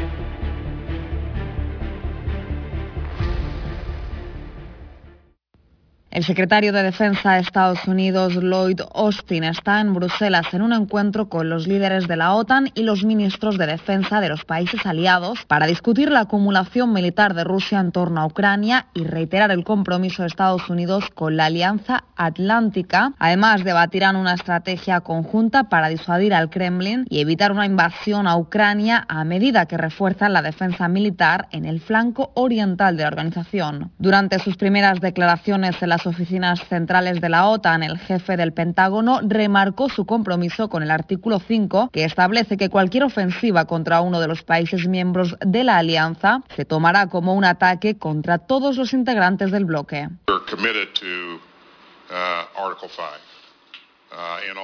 El 6.11 6.25
secretario 6.25 6.73
de 6.73 6.83
Defensa 6.83 7.35
de 7.35 7.39
Estados 7.39 7.87
Unidos, 7.87 8.33
Lloyd 8.35 8.81
Austin, 8.93 9.45
está 9.45 9.79
en 9.79 9.93
Bruselas 9.93 10.45
en 10.53 10.61
un 10.61 10.73
encuentro 10.73 11.29
con 11.29 11.49
los 11.49 11.67
líderes 11.67 12.09
de 12.09 12.17
la 12.17 12.33
OTAN 12.33 12.69
y 12.75 12.83
los 12.83 13.05
ministros 13.05 13.57
de 13.57 13.65
Defensa 13.65 14.19
de 14.19 14.27
los 14.27 14.43
países 14.43 14.85
aliados 14.85 15.45
para 15.45 15.67
discutir 15.67 16.11
la 16.11 16.19
acumulación 16.19 16.91
militar 16.91 17.33
de 17.33 17.45
Rusia 17.45 17.79
en 17.79 17.93
torno 17.93 18.19
a 18.19 18.25
Ucrania 18.25 18.87
y 18.93 19.05
reiterar 19.05 19.51
el 19.51 19.63
compromiso 19.63 20.23
de 20.23 20.27
Estados 20.27 20.69
Unidos 20.69 21.05
con 21.15 21.37
la 21.37 21.45
Alianza 21.45 22.03
Atlántica. 22.17 23.13
Además, 23.17 23.63
debatirán 23.63 24.17
una 24.17 24.33
estrategia 24.33 24.99
conjunta 24.99 25.69
para 25.69 25.87
disuadir 25.87 26.33
al 26.33 26.49
Kremlin 26.49 27.05
y 27.09 27.21
evitar 27.21 27.53
una 27.53 27.65
invasión 27.65 28.27
a 28.27 28.35
Ucrania 28.35 29.05
a 29.07 29.23
medida 29.23 29.65
que 29.65 29.77
refuerzan 29.77 30.33
la 30.33 30.41
defensa 30.41 30.89
militar 30.89 31.47
en 31.51 31.63
el 31.63 31.79
flanco 31.79 32.33
oriental 32.35 32.97
de 32.97 33.03
la 33.03 33.07
organización. 33.07 33.91
Durante 33.97 34.39
sus 34.39 34.57
primeras 34.57 34.99
declaraciones 34.99 35.81
en 35.81 35.87
la 35.87 36.00
oficinas 36.05 36.63
centrales 36.67 37.21
de 37.21 37.29
la 37.29 37.47
OTAN, 37.47 37.83
el 37.83 37.97
jefe 37.97 38.37
del 38.37 38.53
Pentágono 38.53 39.19
remarcó 39.23 39.89
su 39.89 40.05
compromiso 40.05 40.69
con 40.69 40.83
el 40.83 40.91
artículo 40.91 41.39
5, 41.39 41.89
que 41.91 42.03
establece 42.03 42.57
que 42.57 42.69
cualquier 42.69 43.03
ofensiva 43.03 43.65
contra 43.65 44.01
uno 44.01 44.19
de 44.19 44.27
los 44.27 44.43
países 44.43 44.87
miembros 44.87 45.35
de 45.39 45.63
la 45.63 45.77
alianza 45.77 46.43
se 46.55 46.65
tomará 46.65 47.07
como 47.07 47.33
un 47.33 47.45
ataque 47.45 47.97
contra 47.97 48.37
todos 48.37 48.77
los 48.77 48.93
integrantes 48.93 49.51
del 49.51 49.65
bloque. 49.65 50.09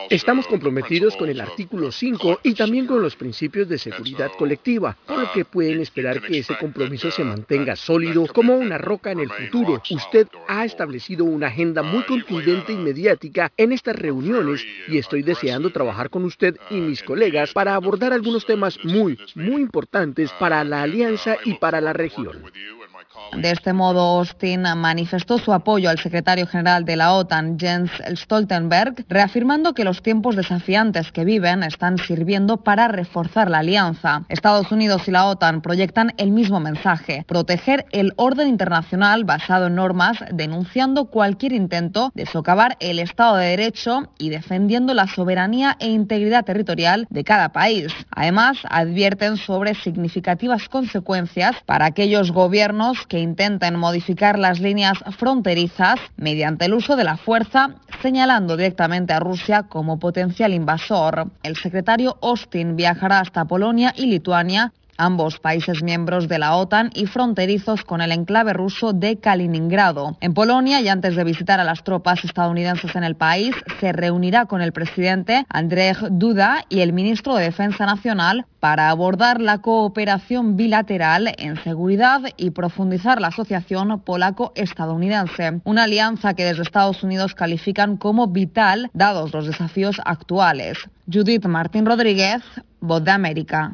Estamos 0.09 0.47
comprometidos 0.47 1.15
con 1.15 1.29
el 1.29 1.39
artículo 1.39 1.91
5 1.91 2.39
y 2.43 2.53
también 2.53 2.85
con 2.85 3.01
los 3.01 3.15
principios 3.15 3.67
de 3.69 3.77
seguridad 3.77 4.31
colectiva, 4.37 4.97
por 5.05 5.19
lo 5.19 5.31
que 5.31 5.45
pueden 5.45 5.79
esperar 5.81 6.21
que 6.21 6.39
ese 6.39 6.57
compromiso 6.57 7.11
se 7.11 7.23
mantenga 7.23 7.75
sólido 7.75 8.25
como 8.27 8.55
una 8.55 8.77
roca 8.77 9.11
en 9.11 9.19
el 9.21 9.29
futuro. 9.29 9.81
Usted 9.89 10.27
ha 10.47 10.65
establecido 10.65 11.25
una 11.25 11.47
agenda 11.47 11.81
muy 11.81 12.03
contundente 12.03 12.73
y 12.73 12.77
mediática 12.77 13.51
en 13.55 13.71
estas 13.71 13.95
reuniones 13.95 14.65
y 14.87 14.97
estoy 14.97 15.23
deseando 15.23 15.71
trabajar 15.71 16.09
con 16.09 16.25
usted 16.25 16.57
y 16.69 16.75
mis 16.75 17.03
colegas 17.03 17.53
para 17.53 17.75
abordar 17.75 18.13
algunos 18.13 18.45
temas 18.45 18.77
muy, 18.83 19.17
muy 19.35 19.61
importantes 19.61 20.31
para 20.39 20.63
la 20.63 20.83
alianza 20.83 21.37
y 21.45 21.53
para 21.55 21.79
la 21.79 21.93
región. 21.93 22.43
De 23.33 23.51
este 23.51 23.73
modo, 23.73 24.19
Austin 24.19 24.63
manifestó 24.77 25.37
su 25.37 25.53
apoyo 25.53 25.89
al 25.89 25.99
secretario 25.99 26.47
general 26.47 26.85
de 26.85 26.95
la 26.95 27.13
OTAN, 27.13 27.59
Jens 27.59 27.91
Stoltenberg, 28.15 29.05
reafirmando 29.09 29.73
que 29.73 29.83
los 29.83 30.01
tiempos 30.01 30.35
desafiantes 30.35 31.11
que 31.11 31.25
viven 31.25 31.61
están 31.63 31.97
sirviendo 31.97 32.57
para 32.57 32.87
reforzar 32.87 33.49
la 33.49 33.59
alianza. 33.59 34.23
Estados 34.29 34.71
Unidos 34.71 35.07
y 35.07 35.11
la 35.11 35.25
OTAN 35.25 35.61
proyectan 35.61 36.13
el 36.17 36.31
mismo 36.31 36.59
mensaje, 36.59 37.25
proteger 37.27 37.85
el 37.91 38.13
orden 38.15 38.47
internacional 38.47 39.23
basado 39.23 39.67
en 39.67 39.75
normas, 39.75 40.17
denunciando 40.31 41.05
cualquier 41.05 41.53
intento 41.53 42.11
de 42.15 42.25
socavar 42.25 42.77
el 42.79 42.99
Estado 42.99 43.37
de 43.37 43.47
Derecho 43.47 44.09
y 44.17 44.29
defendiendo 44.29 44.93
la 44.93 45.07
soberanía 45.07 45.75
e 45.79 45.89
integridad 45.89 46.45
territorial 46.45 47.07
de 47.09 47.23
cada 47.23 47.49
país. 47.49 47.93
Además, 48.11 48.57
advierten 48.69 49.37
sobre 49.37 49.75
significativas 49.75 50.69
consecuencias 50.69 51.55
para 51.65 51.85
aquellos 51.85 52.31
gobiernos 52.31 53.05
que 53.07 53.19
intenten 53.19 53.75
modificar 53.75 54.37
las 54.37 54.59
líneas 54.59 54.97
fronterizas 55.17 55.99
mediante 56.17 56.65
el 56.65 56.73
uso 56.73 56.95
de 56.95 57.03
la 57.03 57.17
fuerza, 57.17 57.75
señalando 58.01 58.57
directamente 58.57 59.13
a 59.13 59.19
Rusia 59.19 59.63
como 59.63 59.99
potencial 59.99 60.53
invasor. 60.53 61.27
El 61.43 61.55
secretario 61.55 62.17
Austin 62.21 62.75
viajará 62.75 63.19
hasta 63.19 63.45
Polonia 63.45 63.93
y 63.95 64.07
Lituania 64.07 64.73
ambos 64.97 65.39
países 65.39 65.83
miembros 65.83 66.27
de 66.27 66.39
la 66.39 66.55
OTAN 66.55 66.91
y 66.93 67.05
fronterizos 67.05 67.83
con 67.83 68.01
el 68.01 68.11
enclave 68.11 68.53
ruso 68.53 68.93
de 68.93 69.17
Kaliningrado. 69.17 70.17
En 70.21 70.33
Polonia, 70.33 70.81
y 70.81 70.87
antes 70.87 71.15
de 71.15 71.23
visitar 71.23 71.59
a 71.59 71.63
las 71.63 71.83
tropas 71.83 72.23
estadounidenses 72.23 72.95
en 72.95 73.03
el 73.03 73.15
país, 73.15 73.55
se 73.79 73.93
reunirá 73.93 74.45
con 74.45 74.61
el 74.61 74.73
presidente 74.73 75.45
Andrzej 75.49 75.97
Duda 76.11 76.65
y 76.69 76.81
el 76.81 76.93
ministro 76.93 77.35
de 77.35 77.45
Defensa 77.45 77.85
Nacional 77.85 78.45
para 78.59 78.89
abordar 78.89 79.39
la 79.39 79.59
cooperación 79.59 80.57
bilateral 80.57 81.33
en 81.37 81.61
seguridad 81.63 82.21
y 82.37 82.49
profundizar 82.49 83.21
la 83.21 83.27
asociación 83.27 84.01
polaco-estadounidense, 84.01 85.61
una 85.63 85.83
alianza 85.83 86.33
que 86.33 86.45
desde 86.45 86.63
Estados 86.63 87.03
Unidos 87.03 87.35
califican 87.35 87.97
como 87.97 88.27
vital 88.27 88.89
dados 88.93 89.33
los 89.33 89.45
desafíos 89.45 90.01
actuales. 90.05 90.77
Judith 91.11 91.45
Martín 91.45 91.85
Rodríguez, 91.85 92.41
Voz 92.79 93.03
de 93.03 93.11
América. 93.11 93.73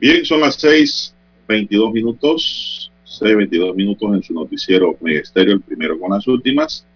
Bien, 0.00 0.24
son 0.24 0.40
las 0.40 0.56
6:22 0.56 1.92
minutos, 1.92 2.90
6:22 3.04 3.74
minutos 3.74 4.14
en 4.14 4.22
su 4.22 4.32
noticiero 4.32 4.96
Megesterio, 4.98 5.52
el 5.52 5.60
primero 5.60 6.00
con 6.00 6.10
las 6.10 6.26
últimas. 6.26 6.86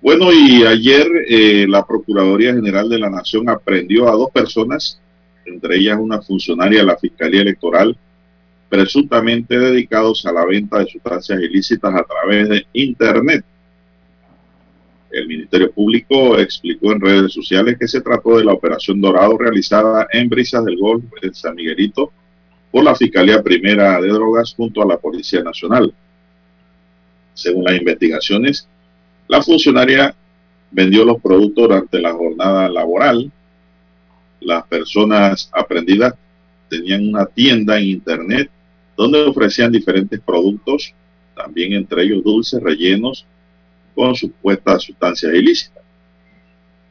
Bueno, 0.00 0.32
y 0.32 0.64
ayer 0.64 1.06
eh, 1.28 1.64
la 1.68 1.86
Procuraduría 1.86 2.54
General 2.54 2.88
de 2.88 2.98
la 2.98 3.08
Nación 3.08 3.48
aprendió 3.48 4.08
a 4.08 4.16
dos 4.16 4.32
personas, 4.32 5.00
entre 5.46 5.76
ellas 5.76 5.96
una 6.00 6.20
funcionaria 6.20 6.80
de 6.80 6.86
la 6.86 6.96
Fiscalía 6.96 7.42
Electoral, 7.42 7.96
presuntamente 8.68 9.56
dedicados 9.56 10.26
a 10.26 10.32
la 10.32 10.44
venta 10.44 10.80
de 10.80 10.86
sustancias 10.86 11.40
ilícitas 11.40 11.94
a 11.94 12.02
través 12.02 12.48
de 12.48 12.66
Internet. 12.72 13.44
El 15.12 15.28
Ministerio 15.28 15.70
Público 15.70 16.38
explicó 16.38 16.90
en 16.90 17.00
redes 17.00 17.34
sociales 17.34 17.76
que 17.78 17.86
se 17.86 18.00
trató 18.00 18.38
de 18.38 18.44
la 18.44 18.54
operación 18.54 18.98
Dorado 18.98 19.36
realizada 19.36 20.08
en 20.10 20.26
Brisas 20.30 20.64
del 20.64 20.78
Golf 20.78 21.04
en 21.20 21.34
San 21.34 21.54
Miguelito 21.54 22.10
por 22.70 22.82
la 22.82 22.94
Fiscalía 22.94 23.42
Primera 23.42 24.00
de 24.00 24.08
Drogas 24.08 24.54
junto 24.54 24.80
a 24.80 24.86
la 24.86 24.96
Policía 24.96 25.42
Nacional. 25.42 25.92
Según 27.34 27.64
las 27.64 27.76
investigaciones, 27.76 28.66
la 29.28 29.42
funcionaria 29.42 30.14
vendió 30.70 31.04
los 31.04 31.20
productos 31.20 31.68
durante 31.68 32.00
la 32.00 32.12
jornada 32.12 32.70
laboral. 32.70 33.30
Las 34.40 34.66
personas 34.66 35.50
aprendidas 35.52 36.14
tenían 36.70 37.06
una 37.06 37.26
tienda 37.26 37.78
en 37.78 37.84
Internet 37.84 38.50
donde 38.96 39.20
ofrecían 39.24 39.72
diferentes 39.72 40.18
productos, 40.20 40.94
también 41.36 41.74
entre 41.74 42.04
ellos 42.04 42.24
dulces, 42.24 42.62
rellenos, 42.62 43.26
con 43.94 44.14
supuestas 44.14 44.82
sustancias 44.82 45.32
ilícitas. 45.34 45.82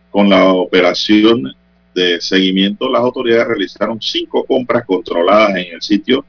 Con 0.09 0.29
la 0.29 0.45
operación 0.53 1.53
de 1.93 2.19
seguimiento, 2.21 2.89
las 2.89 3.01
autoridades 3.01 3.47
realizaron 3.47 4.01
cinco 4.01 4.45
compras 4.45 4.85
controladas 4.85 5.51
en 5.57 5.73
el 5.73 5.81
sitio, 5.81 6.25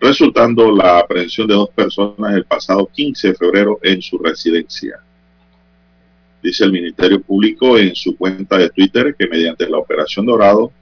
resultando 0.00 0.70
la 0.72 0.98
aprehensión 0.98 1.46
de 1.46 1.54
dos 1.54 1.70
personas 1.70 2.34
el 2.34 2.44
pasado 2.44 2.88
15 2.92 3.28
de 3.28 3.34
febrero 3.34 3.78
en 3.82 4.02
su 4.02 4.18
residencia. 4.18 5.00
Dice 6.42 6.64
el 6.64 6.72
Ministerio 6.72 7.22
Público 7.22 7.78
en 7.78 7.94
su 7.94 8.16
cuenta 8.16 8.58
de 8.58 8.70
Twitter 8.70 9.14
que 9.16 9.28
mediante 9.28 9.68
la 9.68 9.78
operación 9.78 10.26
Dorado, 10.26 10.72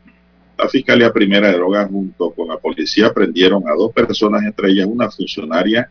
la 0.56 0.68
Fiscalía 0.68 1.12
Primera 1.12 1.48
de 1.48 1.54
Drogas 1.54 1.90
junto 1.90 2.30
con 2.30 2.48
la 2.48 2.56
policía 2.56 3.12
prendieron 3.12 3.68
a 3.68 3.72
dos 3.72 3.92
personas, 3.92 4.42
entre 4.44 4.70
ellas 4.70 4.86
una 4.86 5.10
funcionaria 5.10 5.90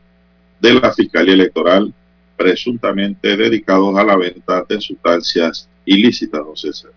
de 0.59 0.73
la 0.73 0.91
Fiscalía 0.91 1.33
Electoral 1.33 1.93
presuntamente 2.39 3.35
dedicados 3.35 3.97
a 3.97 4.03
la 4.05 4.15
venta 4.15 4.63
de 4.67 4.79
sustancias 4.79 5.69
ilícitas, 5.83 6.39
don 6.39 6.55
César. 6.55 6.91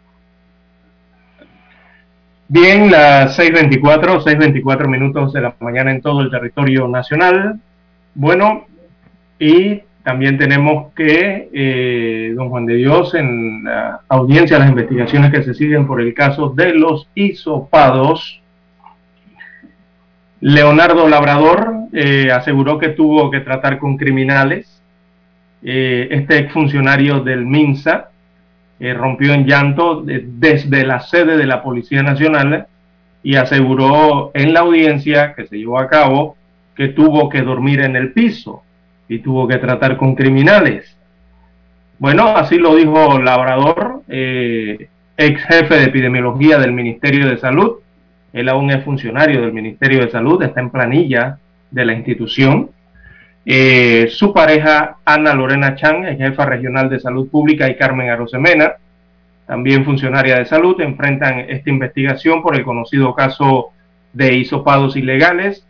Bien, 2.47 2.93
las 2.93 3.36
6.24, 3.36 4.22
6.24 4.22 4.86
minutos 4.86 5.32
de 5.32 5.40
la 5.40 5.57
mañana 5.59 5.90
en 5.90 6.01
todo 6.01 6.20
el 6.20 6.30
territorio 6.30 6.86
nacional. 6.86 7.59
Bueno, 8.14 8.66
y 9.40 9.80
también 10.05 10.38
tenemos 10.38 10.93
que, 10.95 11.49
eh, 11.53 12.32
don 12.36 12.49
Juan 12.49 12.66
de 12.66 12.74
Dios, 12.74 13.12
en 13.14 13.64
la 13.64 14.01
audiencia 14.09 14.61
las 14.61 14.68
investigaciones 14.68 15.32
que 15.32 15.43
se 15.43 15.55
siguen 15.55 15.88
por 15.88 16.01
el 16.01 16.14
caso 16.14 16.51
de 16.51 16.72
los 16.74 17.09
hisopados, 17.16 18.40
Leonardo 20.40 21.09
Labrador 21.09 21.72
eh, 21.93 22.30
aseguró 22.30 22.78
que 22.78 22.90
tuvo 22.90 23.30
que 23.30 23.40
tratar 23.40 23.78
con 23.78 23.97
criminales 23.97 24.81
eh, 25.64 26.08
este 26.10 26.38
exfuncionario 26.38 27.20
del 27.20 27.46
MINSA 27.46 28.10
eh, 28.80 28.94
rompió 28.94 29.32
en 29.32 29.46
llanto 29.46 30.02
desde 30.02 30.84
la 30.84 31.00
sede 31.00 31.36
de 31.36 31.46
la 31.46 31.62
Policía 31.62 32.02
Nacional 32.02 32.66
y 33.22 33.36
aseguró 33.36 34.32
en 34.34 34.52
la 34.52 34.60
audiencia 34.60 35.34
que 35.34 35.46
se 35.46 35.56
llevó 35.56 35.78
a 35.78 35.88
cabo 35.88 36.36
que 36.74 36.88
tuvo 36.88 37.28
que 37.28 37.42
dormir 37.42 37.80
en 37.80 37.94
el 37.94 38.12
piso 38.12 38.64
y 39.08 39.20
tuvo 39.20 39.46
que 39.46 39.58
tratar 39.58 39.96
con 39.96 40.14
criminales. 40.16 40.96
Bueno, 41.98 42.36
así 42.36 42.56
lo 42.58 42.74
dijo 42.74 43.20
Labrador, 43.20 44.02
eh, 44.08 44.88
ex 45.16 45.44
jefe 45.44 45.74
de 45.76 45.84
epidemiología 45.84 46.58
del 46.58 46.72
Ministerio 46.72 47.28
de 47.28 47.36
Salud. 47.36 47.76
Él 48.32 48.48
aún 48.48 48.70
es 48.70 48.82
funcionario 48.82 49.42
del 49.42 49.52
Ministerio 49.52 50.00
de 50.00 50.10
Salud, 50.10 50.42
está 50.42 50.60
en 50.60 50.70
planilla 50.70 51.38
de 51.70 51.84
la 51.84 51.92
institución 51.92 52.70
eh, 53.45 54.09
su 54.11 54.32
pareja 54.32 54.97
Ana 55.05 55.34
Lorena 55.34 55.74
Chan, 55.74 56.16
jefa 56.16 56.47
regional 56.47 56.88
de 56.88 57.01
salud 57.01 57.28
pública, 57.28 57.68
y 57.68 57.76
Carmen 57.76 58.11
Arosemena, 58.11 58.72
también 59.47 59.84
funcionaria 59.84 60.38
de 60.38 60.47
salud, 60.47 60.80
enfrentan 60.80 61.40
esta 61.49 61.70
investigación 61.70 62.43
por 62.43 62.57
el 62.57 62.64
conocido 62.64 63.14
caso 63.14 63.70
de 64.12 64.34
hisopados 64.36 64.97
ilegales 64.97 65.66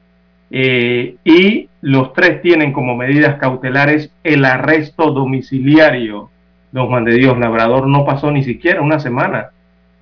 eh, 0.54 1.16
y 1.24 1.68
los 1.80 2.12
tres 2.12 2.42
tienen 2.42 2.72
como 2.72 2.94
medidas 2.94 3.38
cautelares 3.38 4.12
el 4.22 4.44
arresto 4.44 5.10
domiciliario. 5.10 6.30
Don 6.72 6.88
Juan 6.88 7.04
de 7.04 7.14
Dios 7.14 7.38
Labrador 7.38 7.86
no 7.86 8.04
pasó 8.04 8.30
ni 8.30 8.44
siquiera 8.44 8.82
una 8.82 8.98
semana 8.98 9.48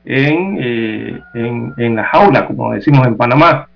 en, 0.05 0.59
eh, 0.61 1.21
en, 1.35 1.97
la 1.97 2.05
jaula, 2.05 2.47
como 2.47 2.73
decimos 2.73 3.07
en 3.07 3.17
Panamá. 3.17 3.69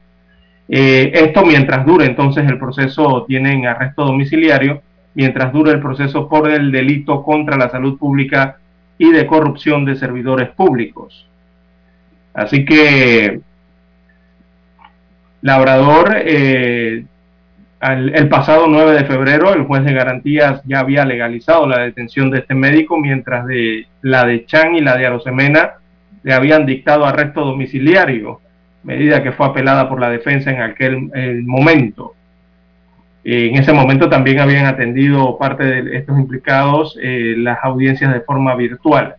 Eh, 0.69 1.11
esto 1.15 1.45
mientras 1.45 1.85
dure 1.85 2.07
entonces 2.07 2.47
el 2.49 2.59
proceso, 2.59 3.25
tienen 3.29 3.67
arresto 3.67 4.05
domiciliario, 4.05 4.83
mientras 5.15 5.53
dure 5.53 5.73
el 5.73 5.81
proceso 5.81 6.29
por 6.29 6.51
el 6.51 6.73
delito 6.73 7.23
contra 7.23 7.57
la 7.57 7.71
salud 7.71 7.99
pública 7.99 8.59
y 8.99 9.11
de 9.11 9.27
corrupción 9.27 9.85
de 9.85 9.97
servidores 9.97 10.51
públicos. 10.51 11.29
Así 12.33 12.65
que 12.65 13.41
Labrador, 15.43 16.17
eh, 16.17 17.05
el 17.81 18.29
pasado 18.31 18.67
9 18.67 18.93
de 18.93 19.05
febrero, 19.05 19.53
el 19.53 19.65
juez 19.65 19.85
de 19.85 19.93
garantías 19.93 20.63
ya 20.65 20.81
había 20.81 21.05
legalizado 21.05 21.67
la 21.67 21.81
detención 21.81 22.31
de 22.31 22.39
este 22.39 22.55
médico, 22.55 22.99
mientras 22.99 23.47
de 23.47 23.87
la 24.01 24.25
de 24.25 24.47
Chan 24.47 24.75
y 24.75 24.81
la 24.81 24.97
de 24.97 25.07
Arosemena 25.07 25.75
le 26.23 26.33
habían 26.33 26.65
dictado 26.65 27.05
arresto 27.05 27.45
domiciliario, 27.45 28.41
medida 28.85 29.23
que 29.23 29.33
fue 29.33 29.47
apelada 29.47 29.89
por 29.89 30.01
la 30.01 30.11
defensa 30.11 30.51
en 30.51 30.61
aquel 30.61 31.11
momento. 31.45 32.15
En 33.25 33.57
ese 33.57 33.73
momento 33.73 34.11
también 34.11 34.39
habían 34.39 34.67
atendido 34.67 35.39
parte 35.39 35.65
de 35.65 35.97
estos 35.97 36.19
implicados 36.19 36.99
eh, 37.03 37.35
las 37.39 37.59
audiencias 37.63 38.13
de 38.13 38.21
forma 38.21 38.55
virtual. 38.55 39.17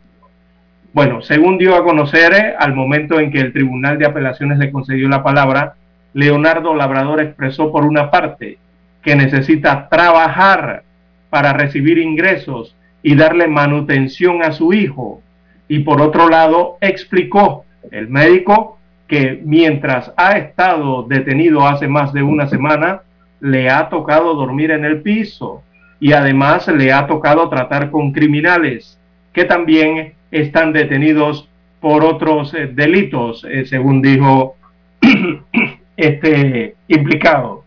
Bueno, 0.93 1.24
según 1.24 1.57
dio 1.57 1.76
a 1.76 1.84
conocer, 1.84 2.34
eh, 2.34 2.53
al 2.57 2.76
momento 2.76 3.20
en 3.20 3.32
que 3.32 3.39
el 3.39 3.51
Tribunal 3.51 3.97
de 3.97 4.05
Apelaciones 4.05 4.59
le 4.59 4.72
concedió 4.72 5.09
la 5.09 5.24
palabra, 5.24 5.74
Leonardo 6.13 6.76
Labrador 6.76 7.20
expresó 7.20 7.72
por 7.72 7.84
una 7.84 8.11
parte 8.11 8.59
que 9.01 9.16
necesita 9.16 9.89
trabajar 9.89 10.84
para 11.32 11.53
recibir 11.53 11.97
ingresos 11.97 12.76
y 13.01 13.16
darle 13.16 13.47
manutención 13.47 14.43
a 14.43 14.51
su 14.51 14.72
hijo. 14.72 15.22
Y 15.68 15.80
por 15.80 15.99
otro 15.99 16.30
lado, 16.30 16.78
explicó 16.80 17.66
el 17.91 18.07
médico 18.07 18.75
que 19.08 19.41
mientras 19.43 20.12
ha 20.18 20.38
estado 20.38 21.03
detenido 21.03 21.68
hace 21.68 21.88
más 21.88 22.14
de 22.14 22.24
una 22.24 22.47
semana, 22.47 23.01
le 23.39 23.70
ha 23.70 23.89
tocado 23.89 24.34
dormir 24.34 24.72
en 24.72 24.86
el 24.86 25.01
piso 25.01 25.62
y 25.99 26.14
además 26.14 26.68
le 26.68 26.91
ha 26.91 27.08
tocado 27.08 27.49
tratar 27.49 27.91
con 27.91 28.12
criminales 28.12 28.99
que 29.34 29.45
también 29.45 30.14
están 30.32 30.74
detenidos 30.74 31.49
por 31.80 32.03
otros 32.03 32.53
eh, 32.53 32.68
delitos, 32.68 33.45
eh, 33.49 33.66
según 33.66 34.01
dijo 34.01 34.56
este, 35.97 36.76
implicado. 36.88 37.64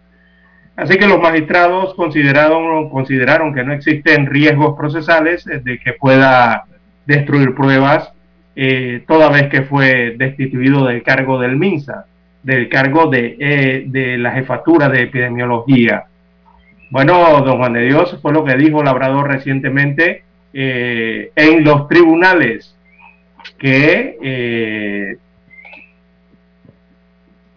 Así 0.76 0.96
que 0.96 1.06
los 1.06 1.20
magistrados 1.20 1.94
consideraron, 1.94 2.88
consideraron 2.90 3.54
que 3.54 3.64
no 3.64 3.72
existen 3.72 4.26
riesgos 4.26 4.76
procesales 4.76 5.46
eh, 5.46 5.60
de 5.62 5.78
que 5.78 5.92
pueda 5.92 6.64
destruir 7.06 7.54
pruebas, 7.54 8.12
eh, 8.60 9.04
toda 9.06 9.28
vez 9.28 9.48
que 9.48 9.62
fue 9.62 10.16
destituido 10.16 10.84
del 10.84 11.04
cargo 11.04 11.38
del 11.38 11.56
MINSA, 11.56 12.06
del 12.42 12.68
cargo 12.68 13.06
de, 13.06 13.36
eh, 13.38 13.84
de 13.86 14.18
la 14.18 14.32
jefatura 14.32 14.88
de 14.88 15.02
epidemiología. 15.02 16.06
Bueno, 16.90 17.40
don 17.42 17.58
Juan 17.58 17.74
de 17.74 17.82
Dios 17.84 18.18
fue 18.20 18.32
lo 18.32 18.44
que 18.44 18.56
dijo 18.56 18.82
Labrador 18.82 19.28
recientemente 19.28 20.24
en 20.52 21.62
los 21.62 21.86
tribunales, 21.86 22.74
que 23.58 24.16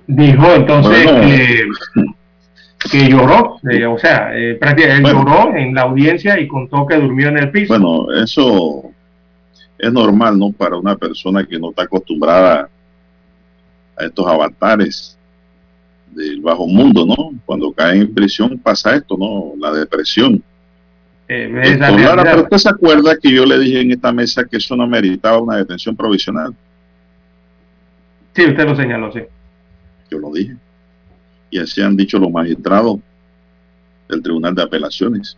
dijo 0.06 0.54
entonces 0.54 1.08
que, 2.91 3.10
lloró, 3.10 3.58
eh, 3.70 3.86
o 3.86 3.97
sea, 3.97 4.32
eh, 4.34 4.56
prácticamente 4.56 5.12
lloró 5.12 5.56
en 5.56 5.74
la 5.74 5.84
audiencia 5.84 6.39
y 6.39 6.47
contó 6.47 6.86
que 6.86 6.97
durmió 6.97 7.30
en 7.30 7.38
el 7.38 7.52
piso. 7.52 7.74
Bueno, 7.74 8.12
eso 8.24 8.90
es 9.82 9.91
normal, 9.91 10.38
¿no? 10.38 10.51
Para 10.51 10.77
una 10.77 10.95
persona 10.95 11.43
que 11.43 11.57
no 11.57 11.71
está 11.71 11.84
acostumbrada 11.84 12.69
a 13.97 14.05
estos 14.05 14.27
avatares 14.27 15.17
del 16.11 16.39
bajo 16.39 16.67
mundo, 16.67 17.03
¿no? 17.03 17.32
Cuando 17.47 17.73
cae 17.73 17.97
en 17.97 18.13
prisión 18.13 18.59
pasa 18.59 18.95
esto, 18.95 19.17
¿no? 19.17 19.53
La 19.57 19.73
depresión. 19.73 20.43
Eh, 21.27 21.79
pero 21.79 22.43
usted 22.43 22.57
se 22.57 22.69
acuerda 22.69 23.17
que 23.17 23.32
yo 23.32 23.43
le 23.43 23.57
dije 23.57 23.82
en 23.82 23.91
esta 23.91 24.11
mesa 24.11 24.43
que 24.43 24.57
eso 24.57 24.75
no 24.75 24.86
meritaba 24.86 25.39
una 25.39 25.57
detención 25.57 25.95
provisional. 25.95 26.53
Sí, 28.36 28.45
usted 28.45 28.65
lo 28.65 28.75
señaló, 28.75 29.11
sí. 29.11 29.21
Yo 30.11 30.19
lo 30.19 30.32
dije. 30.32 30.55
Y 31.49 31.57
así 31.57 31.82
han 31.82 31.97
dicho 31.97 32.19
los 32.19 32.29
magistrados 32.29 32.99
del 34.07 34.21
Tribunal 34.21 34.53
de 34.53 34.61
Apelaciones. 34.61 35.36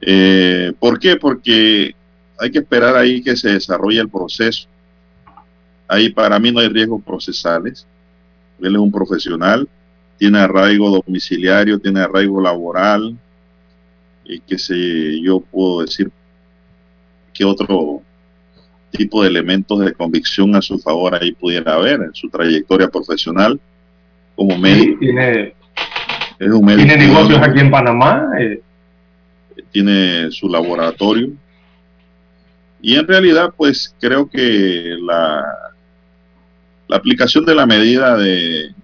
Eh, 0.00 0.72
¿Por 0.78 0.98
qué? 0.98 1.16
Porque 1.16 1.94
hay 2.38 2.50
que 2.50 2.58
esperar 2.58 2.96
ahí 2.96 3.22
que 3.22 3.36
se 3.36 3.50
desarrolle 3.50 4.00
el 4.00 4.08
proceso. 4.08 4.68
Ahí 5.86 6.10
para 6.10 6.38
mí 6.38 6.52
no 6.52 6.60
hay 6.60 6.68
riesgos 6.68 7.02
procesales. 7.02 7.86
Él 8.60 8.74
es 8.74 8.80
un 8.80 8.92
profesional, 8.92 9.68
tiene 10.18 10.38
arraigo 10.38 11.02
domiciliario, 11.04 11.78
tiene 11.78 12.00
arraigo 12.00 12.40
laboral, 12.40 13.16
y 14.24 14.40
que 14.40 14.58
se 14.58 15.20
yo 15.22 15.40
puedo 15.40 15.82
decir 15.82 16.10
que 17.32 17.44
otro 17.44 18.02
tipo 18.90 19.22
de 19.22 19.28
elementos 19.28 19.80
de 19.80 19.92
convicción 19.92 20.54
a 20.54 20.62
su 20.62 20.78
favor 20.78 21.14
ahí 21.14 21.32
pudiera 21.32 21.74
haber 21.74 22.02
en 22.02 22.14
su 22.14 22.28
trayectoria 22.28 22.88
profesional 22.88 23.60
como 24.34 24.58
médico. 24.58 24.98
tiene, 25.00 25.54
tiene 26.38 26.96
negocios 26.96 27.40
aquí 27.42 27.60
en 27.60 27.70
Panamá. 27.70 28.30
Eh. 28.38 28.60
Tiene 29.70 30.30
su 30.30 30.48
laboratorio. 30.48 31.30
Y 32.80 32.96
en 32.96 33.06
realidad, 33.06 33.52
pues 33.56 33.94
creo 34.00 34.28
que 34.28 34.96
la, 35.00 35.44
la 36.86 36.96
aplicación 36.96 37.44
de 37.44 37.54
la 37.54 37.66
medida 37.66 38.16
de 38.16 38.74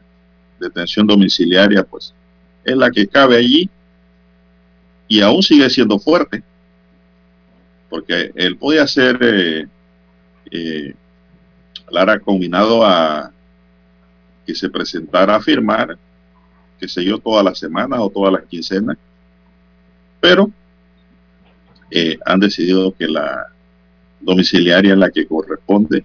detención 0.61 1.07
domiciliaria, 1.07 1.85
pues 1.85 2.15
es 2.65 2.77
la 2.77 2.91
que 2.91 3.07
cabe 3.07 3.37
allí 3.37 3.69
y 5.07 5.21
aún 5.21 5.43
sigue 5.43 5.69
siendo 5.71 5.99
fuerte 5.99 6.43
porque 7.95 8.33
él 8.35 8.57
podía 8.57 8.89
ser 8.89 9.17
eh, 9.21 9.69
eh, 10.51 10.95
combinado 12.25 12.85
a 12.85 13.31
que 14.45 14.53
se 14.53 14.69
presentara 14.69 15.37
a 15.37 15.41
firmar, 15.41 15.97
que 16.81 16.89
sé 16.89 17.05
yo, 17.05 17.21
todas 17.21 17.45
las 17.45 17.57
semanas 17.57 18.01
o 18.03 18.11
todas 18.11 18.33
las 18.33 18.47
quincenas, 18.47 18.99
pero 20.21 20.51
eh, 21.89 22.19
han 22.27 22.41
decidido 22.41 22.93
que 22.93 23.07
la 23.07 23.47
domiciliaria 24.25 24.97
la 24.97 25.11
que 25.11 25.27
corresponde. 25.27 26.05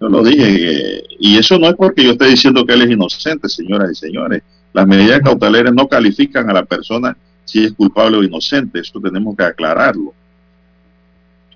Yo 0.00 0.08
lo 0.08 0.22
dije, 0.22 1.02
y 1.18 1.36
eso 1.38 1.58
no 1.58 1.68
es 1.68 1.74
porque 1.74 2.04
yo 2.04 2.12
esté 2.12 2.26
diciendo 2.26 2.64
que 2.64 2.74
él 2.74 2.82
es 2.82 2.90
inocente, 2.90 3.48
señoras 3.48 3.90
y 3.90 3.94
señores. 3.94 4.42
Las 4.72 4.86
medidas 4.86 5.20
cautelares 5.20 5.72
no 5.72 5.88
califican 5.88 6.48
a 6.48 6.52
la 6.52 6.64
persona 6.64 7.16
si 7.44 7.64
es 7.64 7.72
culpable 7.72 8.18
o 8.18 8.22
inocente, 8.22 8.80
eso 8.80 9.00
tenemos 9.00 9.36
que 9.36 9.42
aclararlo 9.42 10.14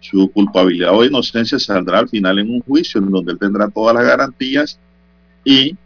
su 0.02 0.30
culpabilidad 0.32 0.94
o 0.94 1.04
inocencia 1.04 1.58
saldrá 1.58 2.00
al 2.00 2.08
final 2.08 2.38
en 2.40 2.50
un 2.50 2.60
juicio 2.60 3.00
en 3.00 3.10
donde 3.10 3.32
él 3.32 3.38
tendrá 3.38 3.68
todas 3.68 3.94
las 3.94 4.04
garantías 4.04 4.78
y 5.44 5.76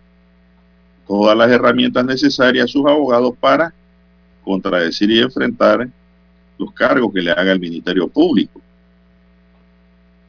todas 1.06 1.36
las 1.36 1.50
herramientas 1.50 2.04
necesarias 2.04 2.64
a 2.64 2.72
sus 2.72 2.86
abogados 2.86 3.34
para 3.38 3.72
contradecir 4.42 5.10
y 5.10 5.20
enfrentar 5.20 5.88
los 6.58 6.72
cargos 6.72 7.12
que 7.12 7.20
le 7.20 7.30
haga 7.30 7.52
el 7.52 7.60
Ministerio 7.60 8.08
Público. 8.08 8.60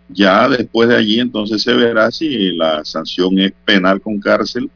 Ya 0.10 0.48
después 0.48 0.90
de 0.90 0.96
allí 0.96 1.20
entonces 1.20 1.62
se 1.62 1.74
verá 1.74 2.12
si 2.12 2.56
la 2.56 2.84
sanción 2.86 3.38
es 3.40 3.52
penal 3.66 4.00
con 4.00 4.20
cárcel 4.20 4.70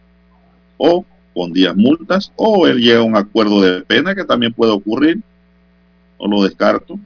o 0.78 1.06
con 1.34 1.54
días 1.54 1.76
multas 1.76 2.32
o 2.36 2.68
él 2.68 2.80
llega 2.80 3.00
a 3.00 3.04
un 3.04 3.16
acuerdo 3.16 3.62
de 3.62 3.82
pena 3.82 4.14
que 4.14 4.26
también 4.26 4.52
puede 4.52 4.74
ocurrir, 4.74 5.22
o 6.18 6.28
lo 6.28 6.44
descarto. 6.44 7.00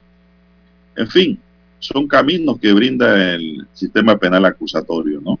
En 0.96 1.08
fin, 1.08 1.38
son 1.78 2.08
caminos 2.08 2.58
que 2.58 2.72
brinda 2.72 3.34
el 3.34 3.66
sistema 3.72 4.16
penal 4.18 4.44
acusatorio, 4.44 5.20
¿no? 5.20 5.38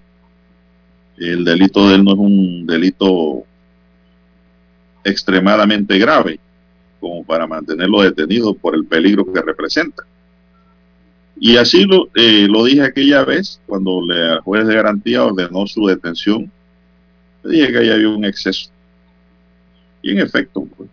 El 1.16 1.44
delito 1.44 1.88
de 1.88 1.96
él 1.96 2.04
no 2.04 2.12
es 2.12 2.18
un 2.18 2.66
delito 2.66 3.44
extremadamente 5.02 5.98
grave 5.98 6.38
como 7.00 7.24
para 7.24 7.46
mantenerlo 7.46 8.02
detenido 8.02 8.54
por 8.54 8.74
el 8.74 8.84
peligro 8.84 9.30
que 9.32 9.40
representa. 9.40 10.04
Y 11.38 11.56
así 11.56 11.84
lo, 11.84 12.08
eh, 12.14 12.46
lo 12.48 12.64
dije 12.64 12.82
aquella 12.82 13.24
vez 13.24 13.60
cuando 13.66 14.00
el 14.10 14.40
juez 14.40 14.66
de 14.66 14.74
garantía 14.74 15.24
ordenó 15.24 15.66
su 15.66 15.86
detención. 15.86 16.50
Le 17.42 17.56
dije 17.58 17.72
que 17.72 17.78
ahí 17.78 17.90
había 17.90 18.08
un 18.08 18.24
exceso. 18.24 18.70
Y 20.02 20.12
en 20.12 20.20
efecto, 20.20 20.66
pues, 20.76 20.88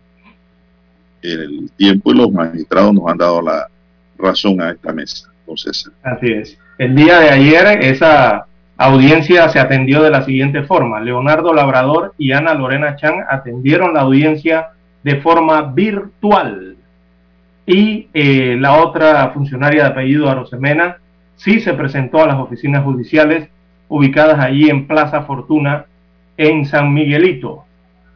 el 1.22 1.70
tiempo 1.76 2.12
y 2.12 2.16
los 2.16 2.30
magistrados 2.30 2.92
nos 2.92 3.10
han 3.10 3.16
dado 3.16 3.40
la 3.40 3.68
razón 4.18 4.60
a 4.60 4.70
esta 4.70 4.92
mesa. 4.92 5.30
Así 6.02 6.32
es. 6.32 6.58
El 6.78 6.94
día 6.94 7.20
de 7.20 7.30
ayer, 7.30 7.82
esa 7.82 8.46
audiencia 8.76 9.48
se 9.48 9.60
atendió 9.60 10.02
de 10.02 10.10
la 10.10 10.24
siguiente 10.24 10.62
forma. 10.64 11.00
Leonardo 11.00 11.54
Labrador 11.54 12.14
y 12.18 12.32
Ana 12.32 12.54
Lorena 12.54 12.96
Chan 12.96 13.24
atendieron 13.28 13.94
la 13.94 14.02
audiencia 14.02 14.70
de 15.02 15.20
forma 15.20 15.62
virtual. 15.62 16.73
Y 17.66 18.08
eh, 18.12 18.56
la 18.58 18.82
otra 18.82 19.30
funcionaria 19.30 19.84
de 19.84 19.88
apellido 19.90 20.28
Arosemena 20.28 20.98
sí 21.36 21.60
se 21.60 21.74
presentó 21.74 22.22
a 22.22 22.26
las 22.26 22.36
oficinas 22.36 22.84
judiciales 22.84 23.48
ubicadas 23.88 24.38
allí 24.38 24.68
en 24.68 24.86
Plaza 24.86 25.22
Fortuna, 25.22 25.86
en 26.36 26.66
San 26.66 26.92
Miguelito. 26.92 27.64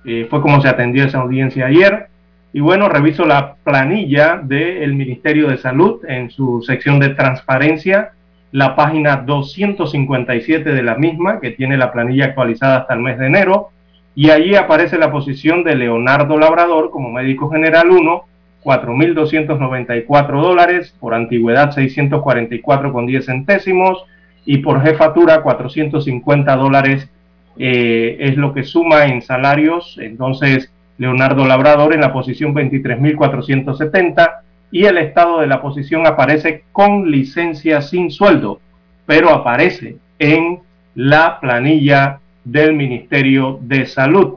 Eh, 0.04 0.26
fue 0.28 0.40
como 0.40 0.60
se 0.60 0.68
atendió 0.68 1.04
esa 1.04 1.20
audiencia 1.20 1.66
ayer. 1.66 2.08
Y 2.52 2.60
bueno, 2.60 2.88
reviso 2.88 3.26
la 3.26 3.54
planilla 3.62 4.40
del 4.42 4.94
Ministerio 4.94 5.48
de 5.48 5.58
Salud 5.58 6.04
en 6.08 6.30
su 6.30 6.62
sección 6.62 6.98
de 6.98 7.10
transparencia, 7.10 8.12
la 8.52 8.74
página 8.74 9.16
257 9.16 10.72
de 10.72 10.82
la 10.82 10.94
misma, 10.94 11.40
que 11.40 11.50
tiene 11.50 11.76
la 11.76 11.92
planilla 11.92 12.26
actualizada 12.26 12.78
hasta 12.78 12.94
el 12.94 13.00
mes 13.00 13.18
de 13.18 13.26
enero, 13.26 13.68
y 14.14 14.30
allí 14.30 14.56
aparece 14.56 14.98
la 14.98 15.12
posición 15.12 15.62
de 15.62 15.76
Leonardo 15.76 16.38
Labrador 16.38 16.90
como 16.90 17.10
médico 17.10 17.50
general 17.50 17.90
1, 17.90 18.22
4.294 18.68 20.42
dólares, 20.42 20.94
por 21.00 21.14
antigüedad 21.14 21.70
644 21.70 22.92
con 22.92 23.06
10 23.06 23.24
centésimos, 23.24 24.04
y 24.44 24.58
por 24.58 24.82
jefatura 24.82 25.40
450 25.40 26.54
dólares 26.56 27.08
eh, 27.58 28.18
es 28.20 28.36
lo 28.36 28.52
que 28.52 28.64
suma 28.64 29.06
en 29.06 29.22
salarios. 29.22 29.98
Entonces, 29.98 30.70
Leonardo 30.98 31.46
Labrador 31.46 31.94
en 31.94 32.02
la 32.02 32.12
posición 32.12 32.54
23.470 32.54 34.40
y 34.70 34.84
el 34.84 34.98
estado 34.98 35.40
de 35.40 35.46
la 35.46 35.62
posición 35.62 36.06
aparece 36.06 36.64
con 36.70 37.10
licencia 37.10 37.80
sin 37.80 38.10
sueldo, 38.10 38.60
pero 39.06 39.30
aparece 39.30 39.96
en 40.18 40.58
la 40.94 41.40
planilla 41.40 42.20
del 42.44 42.74
Ministerio 42.74 43.58
de 43.62 43.86
Salud. 43.86 44.34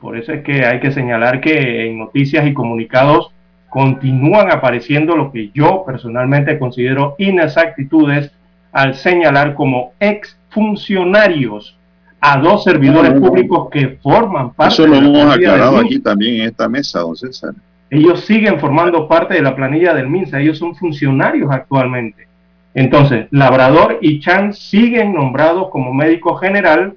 Por 0.00 0.16
eso 0.16 0.32
es 0.32 0.42
que 0.42 0.64
hay 0.64 0.80
que 0.80 0.90
señalar 0.90 1.42
que 1.42 1.86
en 1.86 1.98
noticias 1.98 2.46
y 2.46 2.54
comunicados 2.54 3.32
continúan 3.68 4.50
apareciendo 4.50 5.16
lo 5.16 5.30
que 5.30 5.50
yo 5.52 5.84
personalmente 5.86 6.58
considero 6.58 7.14
inexactitudes 7.18 8.32
al 8.72 8.94
señalar 8.94 9.54
como 9.54 9.92
exfuncionarios 10.00 11.76
a 12.20 12.38
dos 12.38 12.64
servidores 12.64 13.12
públicos 13.12 13.68
que 13.70 13.98
forman 14.02 14.52
parte 14.52 14.74
Eso 14.74 14.86
lo 14.86 14.96
hemos 14.96 15.34
aclarado 15.34 15.78
aquí 15.78 16.00
también 16.00 16.40
en 16.40 16.48
esta 16.48 16.68
mesa, 16.68 17.00
don 17.00 17.16
César. 17.16 17.54
Ellos 17.90 18.24
siguen 18.24 18.58
formando 18.58 19.08
parte 19.08 19.34
de 19.34 19.42
la 19.42 19.54
planilla 19.54 19.94
del 19.94 20.08
MINSA, 20.08 20.40
ellos 20.40 20.58
son 20.58 20.74
funcionarios 20.74 21.50
actualmente. 21.50 22.26
Entonces, 22.74 23.26
Labrador 23.30 23.98
y 24.02 24.20
Chan 24.20 24.52
siguen 24.52 25.14
nombrados 25.14 25.70
como 25.70 25.94
médico 25.94 26.36
general 26.36 26.94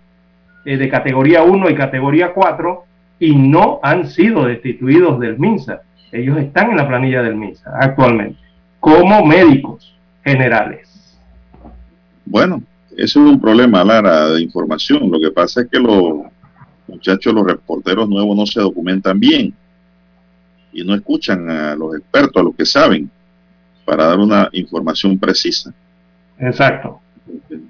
eh, 0.65 0.77
de 0.77 0.89
categoría 0.89 1.43
1 1.43 1.69
y 1.69 1.75
categoría 1.75 2.33
4 2.33 2.83
y 3.19 3.35
no 3.35 3.79
han 3.83 4.09
sido 4.09 4.45
destituidos 4.45 5.19
del 5.19 5.39
MINSA. 5.39 5.81
Ellos 6.11 6.37
están 6.37 6.71
en 6.71 6.77
la 6.77 6.87
planilla 6.87 7.23
del 7.23 7.35
MINSA 7.35 7.71
actualmente 7.79 8.41
como 8.81 9.23
médicos 9.25 9.95
generales. 10.23 10.89
Bueno, 12.25 12.61
eso 12.97 13.23
es 13.23 13.31
un 13.31 13.39
problema, 13.39 13.83
Lara, 13.83 14.29
de 14.29 14.41
información. 14.41 15.09
Lo 15.09 15.19
que 15.19 15.31
pasa 15.31 15.61
es 15.61 15.67
que 15.69 15.79
los 15.79 16.23
muchachos, 16.87 17.33
los 17.33 17.45
reporteros 17.45 18.09
nuevos 18.09 18.35
no 18.35 18.45
se 18.45 18.59
documentan 18.59 19.19
bien 19.19 19.53
y 20.73 20.83
no 20.83 20.95
escuchan 20.95 21.49
a 21.49 21.75
los 21.75 21.95
expertos, 21.95 22.41
a 22.41 22.43
los 22.43 22.55
que 22.55 22.65
saben, 22.65 23.09
para 23.85 24.05
dar 24.05 24.19
una 24.19 24.49
información 24.51 25.17
precisa. 25.17 25.73
Exacto. 26.39 26.99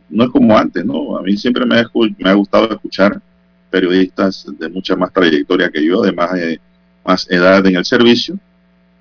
No 0.09 0.23
es 0.23 0.29
como 0.29 0.57
antes, 0.57 0.85
¿no? 0.85 1.17
A 1.17 1.21
mí 1.21 1.35
siempre 1.35 1.65
me 1.65 1.79
ha, 1.79 1.85
me 2.17 2.29
ha 2.29 2.33
gustado 2.33 2.71
escuchar 2.71 3.21
periodistas 3.69 4.45
de 4.57 4.69
mucha 4.69 4.95
más 4.95 5.11
trayectoria 5.11 5.69
que 5.69 5.85
yo, 5.85 6.01
de 6.01 6.13
más, 7.05 7.29
edad 7.29 7.65
en 7.65 7.75
el 7.75 7.85
servicio, 7.85 8.37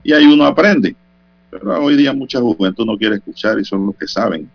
y 0.02 0.12
ahí 0.12 0.24
uno 0.24 0.44
aprende. 0.44 0.96
Pero 1.50 1.82
hoy 1.82 1.96
día 1.96 2.12
mucha 2.12 2.40
juventud 2.40 2.86
no 2.86 2.96
quiere 2.96 3.16
escuchar 3.16 3.58
y 3.58 3.64
son 3.64 3.86
los 3.86 3.96
que 3.96 4.06
saben. 4.06 4.48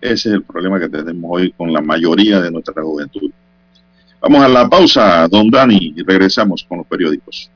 Ese 0.00 0.28
es 0.28 0.34
el 0.34 0.42
problema 0.42 0.78
que 0.78 0.88
tenemos 0.88 1.30
hoy 1.30 1.52
con 1.52 1.72
la 1.72 1.80
mayoría 1.80 2.40
de 2.40 2.50
nuestra 2.50 2.82
juventud. 2.82 3.30
Vamos 4.20 4.42
a 4.42 4.48
la 4.48 4.68
pausa, 4.68 5.28
don 5.28 5.50
Dani, 5.50 5.94
y 5.96 6.02
regresamos 6.02 6.64
con 6.68 6.78
los 6.78 6.86
periódicos. 6.86 7.50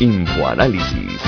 Infoanálisis. 0.00 1.20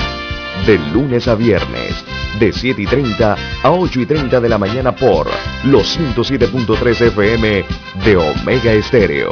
De 0.65 0.77
lunes 0.93 1.27
a 1.27 1.33
viernes, 1.33 2.05
de 2.39 2.53
7 2.53 2.83
y 2.83 2.85
30 2.85 3.35
a 3.63 3.71
8 3.71 4.01
y 4.01 4.05
30 4.05 4.39
de 4.39 4.49
la 4.49 4.59
mañana 4.59 4.95
por 4.95 5.27
los 5.65 5.97
107.3 5.97 7.01
FM 7.07 7.65
de 8.05 8.15
Omega 8.15 8.71
Estéreo. 8.71 9.31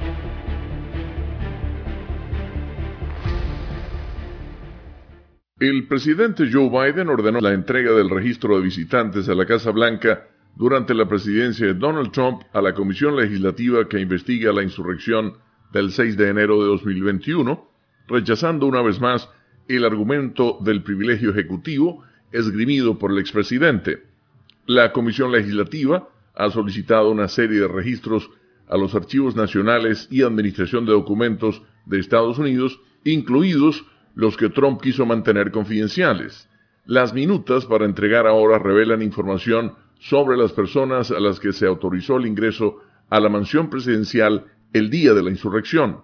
El 5.61 5.85
presidente 5.85 6.49
Joe 6.51 6.71
Biden 6.71 7.07
ordenó 7.09 7.39
la 7.39 7.53
entrega 7.53 7.91
del 7.91 8.09
registro 8.09 8.55
de 8.55 8.63
visitantes 8.63 9.29
a 9.29 9.35
la 9.35 9.45
Casa 9.45 9.69
Blanca 9.69 10.27
durante 10.55 10.95
la 10.95 11.07
presidencia 11.07 11.67
de 11.67 11.75
Donald 11.75 12.11
Trump 12.11 12.41
a 12.51 12.63
la 12.63 12.73
Comisión 12.73 13.15
Legislativa 13.15 13.87
que 13.87 13.99
investiga 13.99 14.51
la 14.51 14.63
insurrección 14.63 15.35
del 15.71 15.91
6 15.91 16.17
de 16.17 16.29
enero 16.29 16.63
de 16.63 16.67
2021, 16.69 17.69
rechazando 18.07 18.65
una 18.65 18.81
vez 18.81 18.99
más 18.99 19.29
el 19.67 19.85
argumento 19.85 20.57
del 20.61 20.81
privilegio 20.81 21.29
ejecutivo 21.29 22.03
esgrimido 22.31 22.97
por 22.97 23.11
el 23.11 23.19
expresidente. 23.19 24.01
La 24.65 24.91
Comisión 24.91 25.31
Legislativa 25.31 26.09
ha 26.33 26.49
solicitado 26.49 27.11
una 27.11 27.27
serie 27.27 27.59
de 27.59 27.67
registros 27.67 28.31
a 28.67 28.77
los 28.77 28.95
archivos 28.95 29.35
nacionales 29.35 30.07
y 30.09 30.23
administración 30.23 30.87
de 30.87 30.93
documentos 30.93 31.61
de 31.85 31.99
Estados 31.99 32.39
Unidos, 32.39 32.81
incluidos 33.03 33.85
los 34.15 34.37
que 34.37 34.49
Trump 34.49 34.81
quiso 34.81 35.05
mantener 35.05 35.51
confidenciales. 35.51 36.49
Las 36.85 37.13
minutas 37.13 37.65
para 37.65 37.85
entregar 37.85 38.27
ahora 38.27 38.59
revelan 38.59 39.01
información 39.01 39.73
sobre 39.99 40.37
las 40.37 40.51
personas 40.51 41.11
a 41.11 41.19
las 41.19 41.39
que 41.39 41.53
se 41.53 41.67
autorizó 41.67 42.17
el 42.17 42.25
ingreso 42.25 42.79
a 43.09 43.19
la 43.19 43.29
mansión 43.29 43.69
presidencial 43.69 44.45
el 44.73 44.89
día 44.89 45.13
de 45.13 45.23
la 45.23 45.29
insurrección. 45.29 46.01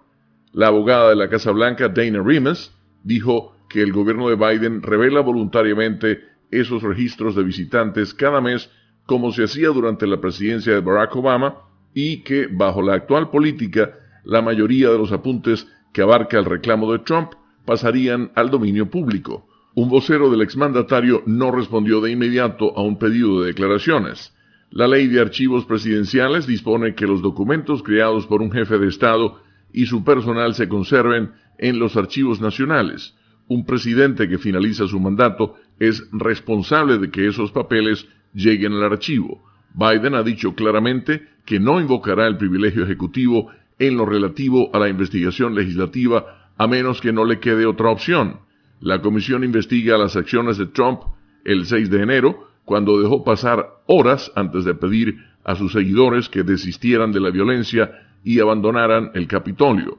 La 0.52 0.68
abogada 0.68 1.10
de 1.10 1.16
la 1.16 1.28
Casa 1.28 1.50
Blanca, 1.50 1.88
Dana 1.88 2.22
Remus, 2.22 2.72
dijo 3.02 3.56
que 3.68 3.82
el 3.82 3.92
gobierno 3.92 4.28
de 4.28 4.36
Biden 4.36 4.82
revela 4.82 5.20
voluntariamente 5.20 6.20
esos 6.50 6.82
registros 6.82 7.34
de 7.34 7.42
visitantes 7.42 8.14
cada 8.14 8.40
mes 8.40 8.70
como 9.04 9.32
se 9.32 9.44
hacía 9.44 9.68
durante 9.68 10.06
la 10.06 10.20
presidencia 10.20 10.74
de 10.74 10.80
Barack 10.80 11.16
Obama 11.16 11.56
y 11.94 12.22
que, 12.22 12.46
bajo 12.46 12.82
la 12.82 12.94
actual 12.94 13.30
política, 13.30 13.94
la 14.24 14.42
mayoría 14.42 14.90
de 14.90 14.98
los 14.98 15.12
apuntes 15.12 15.66
que 15.92 16.02
abarca 16.02 16.38
el 16.38 16.44
reclamo 16.44 16.92
de 16.92 16.98
Trump 17.00 17.32
pasarían 17.68 18.32
al 18.34 18.48
dominio 18.48 18.88
público. 18.88 19.46
Un 19.74 19.90
vocero 19.90 20.30
del 20.30 20.40
exmandatario 20.40 21.22
no 21.26 21.50
respondió 21.50 22.00
de 22.00 22.10
inmediato 22.10 22.74
a 22.74 22.80
un 22.80 22.98
pedido 22.98 23.42
de 23.42 23.48
declaraciones. 23.48 24.34
La 24.70 24.88
ley 24.88 25.06
de 25.06 25.20
archivos 25.20 25.66
presidenciales 25.66 26.46
dispone 26.46 26.94
que 26.94 27.06
los 27.06 27.20
documentos 27.20 27.82
creados 27.82 28.26
por 28.26 28.40
un 28.40 28.50
jefe 28.50 28.78
de 28.78 28.88
Estado 28.88 29.42
y 29.70 29.84
su 29.84 30.02
personal 30.02 30.54
se 30.54 30.66
conserven 30.66 31.32
en 31.58 31.78
los 31.78 31.94
archivos 31.98 32.40
nacionales. 32.40 33.14
Un 33.48 33.66
presidente 33.66 34.30
que 34.30 34.38
finaliza 34.38 34.88
su 34.88 34.98
mandato 34.98 35.56
es 35.78 36.02
responsable 36.10 36.96
de 36.96 37.10
que 37.10 37.28
esos 37.28 37.52
papeles 37.52 38.08
lleguen 38.32 38.72
al 38.72 38.84
archivo. 38.84 39.44
Biden 39.74 40.14
ha 40.14 40.22
dicho 40.22 40.54
claramente 40.54 41.22
que 41.44 41.60
no 41.60 41.78
invocará 41.82 42.28
el 42.28 42.38
privilegio 42.38 42.82
ejecutivo 42.84 43.50
en 43.78 43.98
lo 43.98 44.06
relativo 44.06 44.70
a 44.72 44.78
la 44.78 44.88
investigación 44.88 45.54
legislativa 45.54 46.37
a 46.58 46.66
menos 46.66 47.00
que 47.00 47.12
no 47.12 47.24
le 47.24 47.38
quede 47.40 47.64
otra 47.66 47.90
opción. 47.90 48.40
La 48.80 49.00
comisión 49.00 49.44
investiga 49.44 49.96
las 49.96 50.16
acciones 50.16 50.58
de 50.58 50.66
Trump 50.66 51.00
el 51.44 51.64
6 51.66 51.88
de 51.88 52.02
enero, 52.02 52.48
cuando 52.64 53.00
dejó 53.00 53.24
pasar 53.24 53.66
horas 53.86 54.30
antes 54.34 54.64
de 54.64 54.74
pedir 54.74 55.16
a 55.44 55.54
sus 55.54 55.72
seguidores 55.72 56.28
que 56.28 56.42
desistieran 56.42 57.12
de 57.12 57.20
la 57.20 57.30
violencia 57.30 57.90
y 58.22 58.40
abandonaran 58.40 59.10
el 59.14 59.26
Capitolio. 59.26 59.98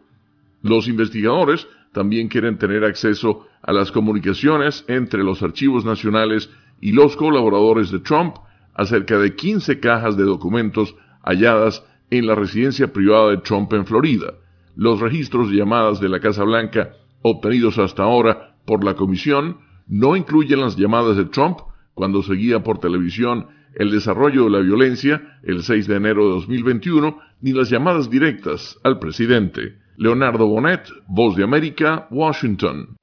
Los 0.61 0.87
investigadores 0.87 1.67
también 1.93 2.27
quieren 2.27 2.57
tener 2.57 2.83
acceso 2.83 3.47
a 3.63 3.73
las 3.73 3.91
comunicaciones 3.91 4.85
entre 4.87 5.23
los 5.23 5.41
archivos 5.41 5.85
nacionales 5.85 6.49
y 6.81 6.91
los 6.91 7.15
colaboradores 7.15 7.89
de 7.89 7.99
Trump, 7.99 8.35
acerca 8.75 9.17
de 9.17 9.35
15 9.35 9.79
cajas 9.79 10.15
de 10.15 10.23
documentos 10.23 10.95
halladas 11.23 11.83
en 12.11 12.27
la 12.27 12.35
residencia 12.35 12.93
privada 12.93 13.31
de 13.31 13.37
Trump 13.37 13.73
en 13.73 13.85
Florida. 13.85 14.33
Los 14.79 15.01
registros 15.01 15.51
de 15.51 15.57
llamadas 15.57 15.99
de 15.99 16.07
la 16.07 16.21
Casa 16.21 16.45
Blanca 16.45 16.91
obtenidos 17.21 17.77
hasta 17.79 18.03
ahora 18.03 18.55
por 18.63 18.85
la 18.85 18.93
comisión 18.93 19.57
no 19.89 20.15
incluyen 20.15 20.61
las 20.61 20.77
llamadas 20.77 21.17
de 21.17 21.25
Trump 21.25 21.59
cuando 21.93 22.23
seguía 22.23 22.63
por 22.63 22.79
televisión 22.79 23.47
el 23.75 23.91
desarrollo 23.91 24.45
de 24.45 24.51
la 24.51 24.59
violencia 24.59 25.37
el 25.43 25.63
6 25.63 25.85
de 25.85 25.95
enero 25.97 26.27
de 26.27 26.35
2021, 26.35 27.17
ni 27.41 27.51
las 27.51 27.69
llamadas 27.69 28.09
directas 28.09 28.79
al 28.85 28.99
presidente. 28.99 29.79
Leonardo 29.97 30.47
Bonet, 30.47 30.87
Voz 31.09 31.35
de 31.35 31.43
América, 31.43 32.07
Washington. 32.09 32.95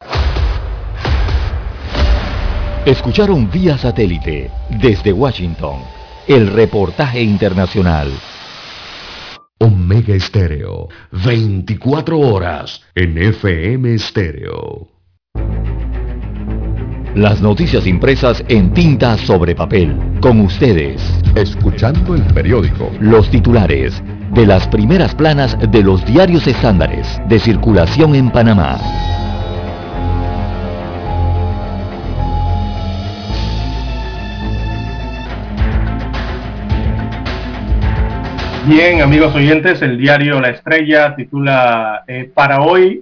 Escucharon 2.87 3.51
vía 3.51 3.77
satélite 3.77 4.51
desde 4.81 5.13
Washington 5.13 5.81
el 6.27 6.47
reportaje 6.47 7.21
internacional. 7.23 8.09
Omega 9.59 10.15
Estéreo, 10.15 10.89
24 11.25 12.19
horas 12.19 12.83
en 12.95 13.17
FM 13.17 13.95
Estéreo. 13.95 14.89
Las 17.15 17.41
noticias 17.41 17.87
impresas 17.87 18.45
en 18.49 18.75
tinta 18.75 19.17
sobre 19.17 19.55
papel. 19.55 19.97
Con 20.21 20.41
ustedes. 20.43 21.01
Escuchando 21.35 22.15
el 22.15 22.23
periódico. 22.35 22.91
Los 23.01 23.31
titulares 23.31 24.03
de 24.35 24.45
las 24.45 24.69
primeras 24.69 25.15
planas 25.15 25.57
de 25.71 25.83
los 25.83 26.05
diarios 26.05 26.47
estándares 26.47 27.19
de 27.27 27.39
circulación 27.39 28.15
en 28.15 28.31
Panamá. 28.31 28.79
Bien, 38.69 39.01
amigos 39.01 39.33
oyentes, 39.33 39.81
el 39.81 39.97
diario 39.97 40.41
La 40.41 40.49
Estrella 40.49 41.15
titula 41.15 42.03
eh, 42.09 42.29
Para 42.35 42.63
hoy, 42.63 43.01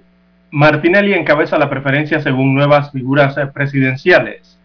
Martinelli 0.51 1.15
encabeza 1.15 1.57
la 1.57 1.71
preferencia 1.71 2.21
según 2.21 2.53
nuevas 2.53 2.91
figuras 2.91 3.35
eh, 3.39 3.47
presidenciales. 3.47 4.59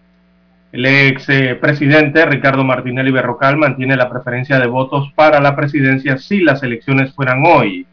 El 0.73 0.85
ex 0.85 1.27
eh, 1.31 1.55
presidente 1.55 2.27
Ricardo 2.27 2.65
Martinelli 2.65 3.11
Berrocal 3.11 3.57
mantiene 3.57 3.97
la 3.97 4.11
preferencia 4.11 4.59
de 4.59 4.67
votos 4.67 5.11
para 5.15 5.41
la 5.41 5.57
presidencia 5.57 6.19
si 6.19 6.41
las 6.41 6.63
elecciones 6.63 7.15
fueran 7.15 7.47
hoy. 7.47 7.87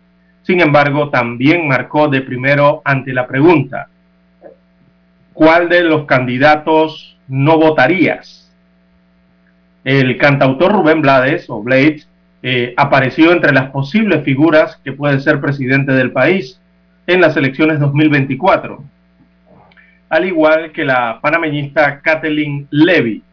Sin 0.44 0.60
embargo, 0.60 1.10
también 1.10 1.66
marcó 1.66 2.10
de 2.10 2.20
primero 2.20 2.82
ante 2.84 3.14
la 3.14 3.26
pregunta, 3.26 3.88
¿cuál 5.32 5.70
de 5.70 5.82
los 5.84 6.06
candidatos 6.08 7.18
no 7.30 7.58
votarías? 7.58 8.54
El 9.86 10.18
cantautor 10.18 10.74
Rubén 10.74 11.02
Blades, 11.02 11.50
o 11.50 11.64
Blades, 11.64 12.07
eh, 12.44 12.74
apareció 12.78 13.32
entre 13.32 13.52
las 13.52 13.72
posibles 13.72 14.24
figuras 14.24 14.80
que 14.84 14.94
puede 14.94 15.20
ser 15.20 15.42
presidente 15.42 15.92
del 15.94 16.12
país 16.12 16.60
en 17.08 17.22
las 17.22 17.36
elecciones 17.38 17.80
2024, 17.80 18.84
al 20.10 20.26
igual 20.26 20.72
que 20.72 20.86
la 20.86 21.20
panameñista 21.22 22.00
Kathleen 22.02 22.68
Levy. 22.70 23.24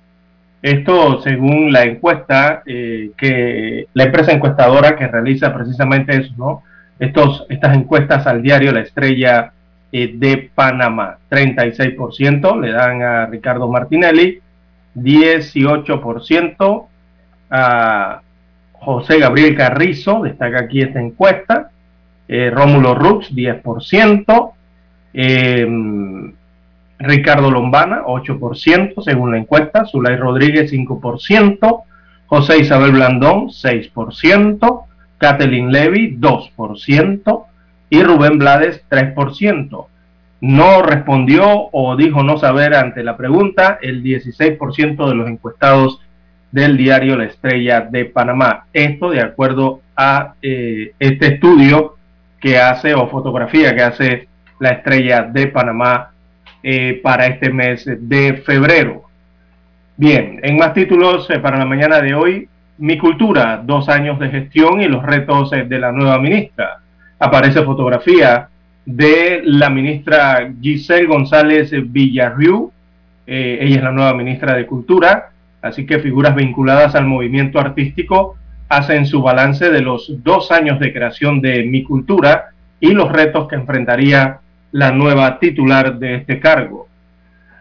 Esto 0.63 1.21
según 1.21 1.73
la 1.73 1.85
encuesta 1.85 2.63
eh, 2.65 3.11
que 3.19 3.87
la 3.93 4.05
empresa 4.05 4.33
encuestadora 4.33 4.97
que 4.97 5.07
realiza 5.07 5.53
precisamente 5.53 6.17
eso, 6.17 6.33
¿no? 6.39 6.63
Estos, 6.99 7.45
estas 7.51 7.77
encuestas 7.77 8.27
al 8.27 8.41
diario 8.41 8.73
La 8.73 8.81
Estrella 8.81 9.53
eh, 9.93 10.13
de 10.15 10.51
Panamá. 10.55 11.19
36% 11.31 12.61
le 12.61 12.73
dan 12.73 13.03
a 13.03 13.27
Ricardo 13.27 13.69
Martinelli, 13.69 14.41
18% 14.97 16.87
a 17.51 18.23
José 18.85 19.19
Gabriel 19.19 19.57
Carrizo, 19.57 20.23
destaca 20.23 20.61
aquí 20.61 20.83
esta 20.83 21.01
encuesta, 21.01 21.71
eh, 22.29 22.51
Rómulo 22.51 22.95
Rux, 22.95 23.35
10%, 23.35 24.53
eh, 25.13 25.67
Ricardo 26.99 27.51
Lombana, 27.51 28.03
8%, 28.07 29.03
según 29.03 29.33
la 29.33 29.39
encuesta, 29.39 29.85
Zulay 29.85 30.17
Rodríguez, 30.17 30.71
5%, 30.71 31.85
José 32.27 32.59
Isabel 32.59 32.93
Blandón, 32.93 33.51
6%, 33.51 34.87
Kathleen 35.19 35.73
Levy, 35.73 36.17
2%, 36.17 37.47
y 37.91 38.03
Rubén 38.03 38.39
Blades, 38.39 38.83
3%. 38.89 39.87
No 40.41 40.83
respondió 40.83 41.69
o 41.73 41.97
dijo 41.97 42.23
no 42.23 42.39
saber 42.39 42.75
ante 42.75 43.03
la 43.03 43.17
pregunta. 43.17 43.79
El 43.81 44.03
16% 44.03 45.09
de 45.09 45.15
los 45.15 45.29
encuestados 45.29 46.01
del 46.55 46.77
diario 46.77 47.17
La 47.17 47.25
Estrella 47.25 47.81
de 47.81 48.05
Panamá. 48.05 48.67
Esto 48.73 49.11
de 49.11 49.21
acuerdo 49.21 49.81
a 49.97 50.35
eh, 50.41 50.93
este 51.01 51.35
estudio 51.35 51.97
que 52.41 52.59
hace 52.59 52.95
o 52.95 53.09
fotografía 53.09 53.75
que 53.75 53.83
hace 53.83 54.29
La 54.61 54.69
Estrella 54.71 55.23
de 55.23 55.49
Panamá 55.49 56.13
eh, 56.63 57.01
para 57.03 57.27
este 57.27 57.51
mes 57.51 57.85
de 57.85 58.35
febrero. 58.47 59.03
Bien, 59.97 60.39
en 60.45 60.57
más 60.57 60.75
títulos 60.75 61.29
eh, 61.29 61.41
para 61.41 61.59
la 61.59 61.65
mañana 61.65 62.01
de 62.01 62.15
hoy, 62.15 62.49
Mi 62.79 62.99
Cultura, 62.99 63.61
dos 63.61 63.89
años 63.89 64.21
de 64.21 64.29
gestión 64.29 64.81
y 64.81 64.87
los 64.87 65.03
retos 65.03 65.51
de 65.51 65.79
la 65.81 65.91
nueva 65.91 66.21
ministra. 66.21 66.79
Aparece 67.19 67.65
fotografía 67.65 68.49
de 68.87 69.43
la 69.45 69.71
ministra 69.71 70.49
Giselle 70.61 71.07
González 71.07 71.73
Villarriu, 71.91 72.71
ella 73.27 73.77
es 73.77 73.83
la 73.83 73.91
nueva 73.91 74.15
ministra 74.15 74.55
de 74.55 74.67
Cultura, 74.67 75.31
Así 75.65 75.87
que 75.87 75.99
figuras 75.99 76.35
vinculadas 76.35 76.95
al 76.95 77.07
movimiento 77.07 77.59
artístico 77.59 78.37
hacen 78.69 79.07
su 79.07 79.23
balance 79.23 79.71
de 79.71 79.81
los 79.81 80.23
dos 80.23 80.53
años 80.53 80.79
de 80.79 80.93
creación 80.93 81.41
de 81.41 81.65
Mi 81.65 81.83
Cultura 81.83 82.51
y 82.81 82.91
los 82.91 83.11
retos 83.11 83.49
que 83.49 83.55
enfrentaría 83.55 84.41
la 84.73 84.93
nueva 84.93 85.39
titular 85.39 85.99
de 85.99 86.17
este 86.17 86.39
cargo. 86.39 86.87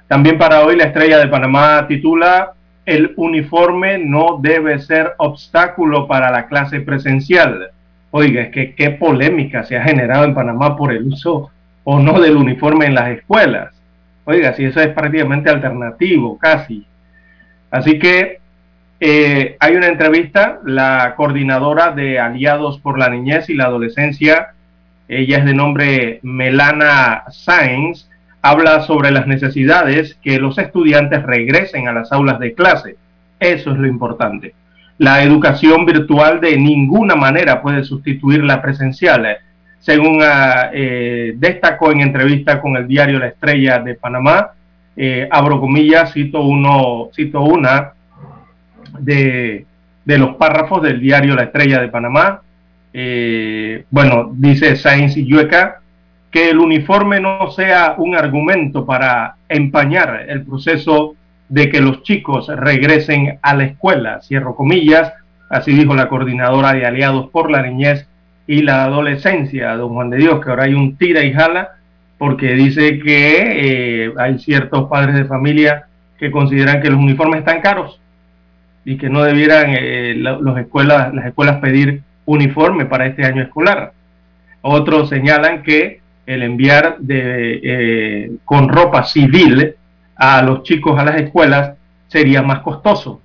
También 0.10 0.38
para 0.38 0.66
hoy 0.66 0.76
la 0.76 0.84
estrella 0.84 1.18
de 1.18 1.30
Panamá 1.30 1.86
titula 1.88 2.52
El 2.86 3.14
uniforme 3.16 3.98
no 4.00 4.38
debe 4.42 4.80
ser 4.80 5.14
obstáculo 5.18 6.06
para 6.06 6.30
la 6.30 6.48
clase 6.48 6.82
presencial. 6.82 7.70
Oiga, 8.12 8.42
es 8.42 8.52
que 8.52 8.76
qué 8.76 8.90
polémica 8.90 9.64
se 9.64 9.78
ha 9.78 9.84
generado 9.84 10.26
en 10.26 10.34
Panamá 10.34 10.76
por 10.76 10.92
el 10.92 11.08
uso 11.08 11.52
o 11.86 12.00
no 12.02 12.20
del 12.20 12.36
uniforme 12.36 12.86
en 12.86 12.96
las 12.96 13.12
escuelas. 13.12 13.74
Oiga, 14.26 14.54
si 14.56 14.66
eso 14.66 14.82
es 14.82 14.90
prácticamente 14.90 15.50
alternativo, 15.50 16.38
casi. 16.38 16.86
Así 17.74 17.98
que 17.98 18.38
eh, 19.00 19.58
hay 19.60 19.76
una 19.76 19.88
entrevista, 19.88 20.60
la 20.64 21.16
coordinadora 21.18 21.90
de 21.90 22.20
Aliados 22.20 22.80
por 22.80 23.00
la 23.00 23.10
Niñez 23.10 23.50
y 23.50 23.56
la 23.56 23.66
Adolescencia, 23.66 24.50
ella 25.08 25.40
es 25.40 25.46
de 25.46 25.56
nombre 25.56 26.20
Melana 26.22 27.24
Sáenz, 27.32 28.08
habla 28.44 28.82
sobre 28.82 29.10
las 29.10 29.26
necesidades 29.26 30.20
que 30.22 30.38
los 30.38 30.60
estudiantes 30.60 31.24
regresen 31.24 31.88
a 31.88 31.94
las 31.94 32.12
aulas 32.12 32.38
de 32.38 32.54
clase. 32.54 32.96
Eso 33.40 33.72
es 33.72 33.78
lo 33.80 33.88
importante. 33.88 34.54
La 35.00 35.24
educación 35.24 35.88
virtual 35.88 36.42
de 36.42 36.56
ninguna 36.56 37.16
manera 37.16 37.60
puede 37.64 37.84
sustituir 37.84 38.44
la 38.44 38.62
presencial. 38.62 39.36
Según 39.80 40.20
ah, 40.22 40.70
eh, 40.72 41.34
destacó 41.38 41.92
en 41.92 42.02
entrevista 42.02 42.62
con 42.62 42.78
el 42.78 42.88
diario 42.88 43.18
La 43.18 43.30
Estrella 43.30 43.80
de 43.80 43.96
Panamá, 43.96 44.52
eh, 44.96 45.28
abro 45.32 45.60
comillas, 45.60 46.14
cito, 46.14 46.42
uno, 46.42 47.10
cito 47.14 47.42
una 47.42 47.94
de, 49.00 49.66
los 50.06 50.36
párrafos 50.36 50.82
del 50.84 51.00
diario 51.00 51.36
La 51.36 51.44
Estrella 51.44 51.82
de 51.82 51.88
Panamá. 51.88 52.42
Eh, 52.94 53.86
bueno, 53.90 54.32
dice 54.34 54.76
Sainz 54.76 55.16
Yueca, 55.16 55.82
que 56.30 56.50
el 56.50 56.60
uniforme 56.60 57.20
no 57.20 57.50
sea 57.52 57.96
un 57.98 58.16
argumento 58.16 58.86
para 58.86 59.36
empañar 59.50 60.26
el 60.28 60.44
proceso 60.44 61.16
de 61.50 61.70
que 61.70 61.82
los 61.82 62.04
chicos 62.04 62.48
regresen 62.48 63.40
a 63.42 63.56
la 63.56 63.66
escuela, 63.66 64.22
cierro 64.22 64.56
comillas, 64.56 65.14
así 65.50 65.74
dijo 65.74 65.96
la 65.96 66.10
coordinadora 66.10 66.74
de 66.74 66.86
Aliados 66.86 67.30
por 67.30 67.52
la 67.52 67.62
Niñez 67.62 68.08
y 68.48 68.62
la 68.62 68.86
Adolescencia, 68.86 69.76
don 69.76 69.94
Juan 69.94 70.10
de 70.10 70.18
Dios, 70.18 70.44
que 70.44 70.50
ahora 70.50 70.64
hay 70.64 70.74
un 70.74 70.98
tira 70.98 71.24
y 71.24 71.34
jala 71.34 71.76
porque 72.24 72.54
dice 72.54 73.00
que 73.00 74.06
eh, 74.06 74.14
hay 74.18 74.40
ciertos 74.40 74.88
padres 74.88 75.14
de 75.14 75.26
familia 75.26 75.88
que 76.18 76.32
consideran 76.32 76.82
que 76.82 76.90
los 76.90 76.98
uniformes 76.98 77.40
están 77.40 77.60
caros 77.60 78.00
y 78.86 78.96
que 78.96 79.10
no 79.10 79.24
debieran 79.24 79.66
eh, 79.78 80.14
los 80.16 80.58
escuelas, 80.58 81.14
las 81.14 81.26
escuelas 81.26 81.58
pedir 81.58 82.02
uniforme 82.24 82.86
para 82.86 83.08
este 83.08 83.26
año 83.26 83.42
escolar. 83.42 83.92
Otros 84.62 85.10
señalan 85.10 85.64
que 85.64 86.00
el 86.26 86.44
enviar 86.44 86.96
de, 87.00 87.60
eh, 87.62 88.32
con 88.46 88.70
ropa 88.70 89.04
civil 89.04 89.76
a 90.16 90.42
los 90.44 90.64
chicos 90.64 90.98
a 90.98 91.04
las 91.04 91.20
escuelas 91.20 91.74
sería 92.08 92.42
más 92.42 92.60
costoso. 92.60 93.22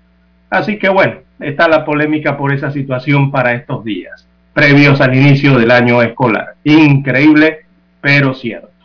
Así 0.51 0.77
que 0.77 0.89
bueno, 0.89 1.19
está 1.39 1.69
la 1.69 1.85
polémica 1.85 2.37
por 2.37 2.53
esa 2.53 2.73
situación 2.73 3.31
para 3.31 3.53
estos 3.53 3.85
días, 3.85 4.27
previos 4.53 5.01
al 5.01 5.15
inicio 5.15 5.57
del 5.57 5.71
año 5.71 6.03
escolar. 6.03 6.57
Increíble, 6.65 7.61
pero 8.01 8.35
cierto. 8.35 8.78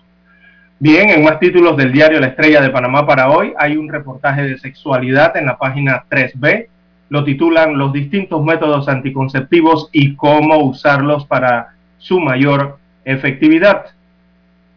Bien, 0.83 1.11
en 1.11 1.23
más 1.23 1.39
títulos 1.39 1.77
del 1.77 1.93
diario 1.93 2.19
La 2.19 2.27
Estrella 2.27 2.59
de 2.59 2.69
Panamá 2.69 3.07
para 3.07 3.29
hoy 3.29 3.53
hay 3.57 3.77
un 3.77 3.87
reportaje 3.87 4.41
de 4.41 4.57
sexualidad 4.57 5.37
en 5.37 5.45
la 5.45 5.57
página 5.57 6.03
3B. 6.09 6.67
lo 7.07 7.23
titulan 7.23 7.77
Los 7.77 7.93
distintos 7.93 8.43
métodos 8.43 8.89
anticonceptivos 8.89 9.87
y 9.93 10.13
cómo 10.17 10.57
usarlos 10.57 11.25
para 11.25 11.69
su 11.99 12.19
mayor 12.19 12.79
efectividad. 13.05 13.85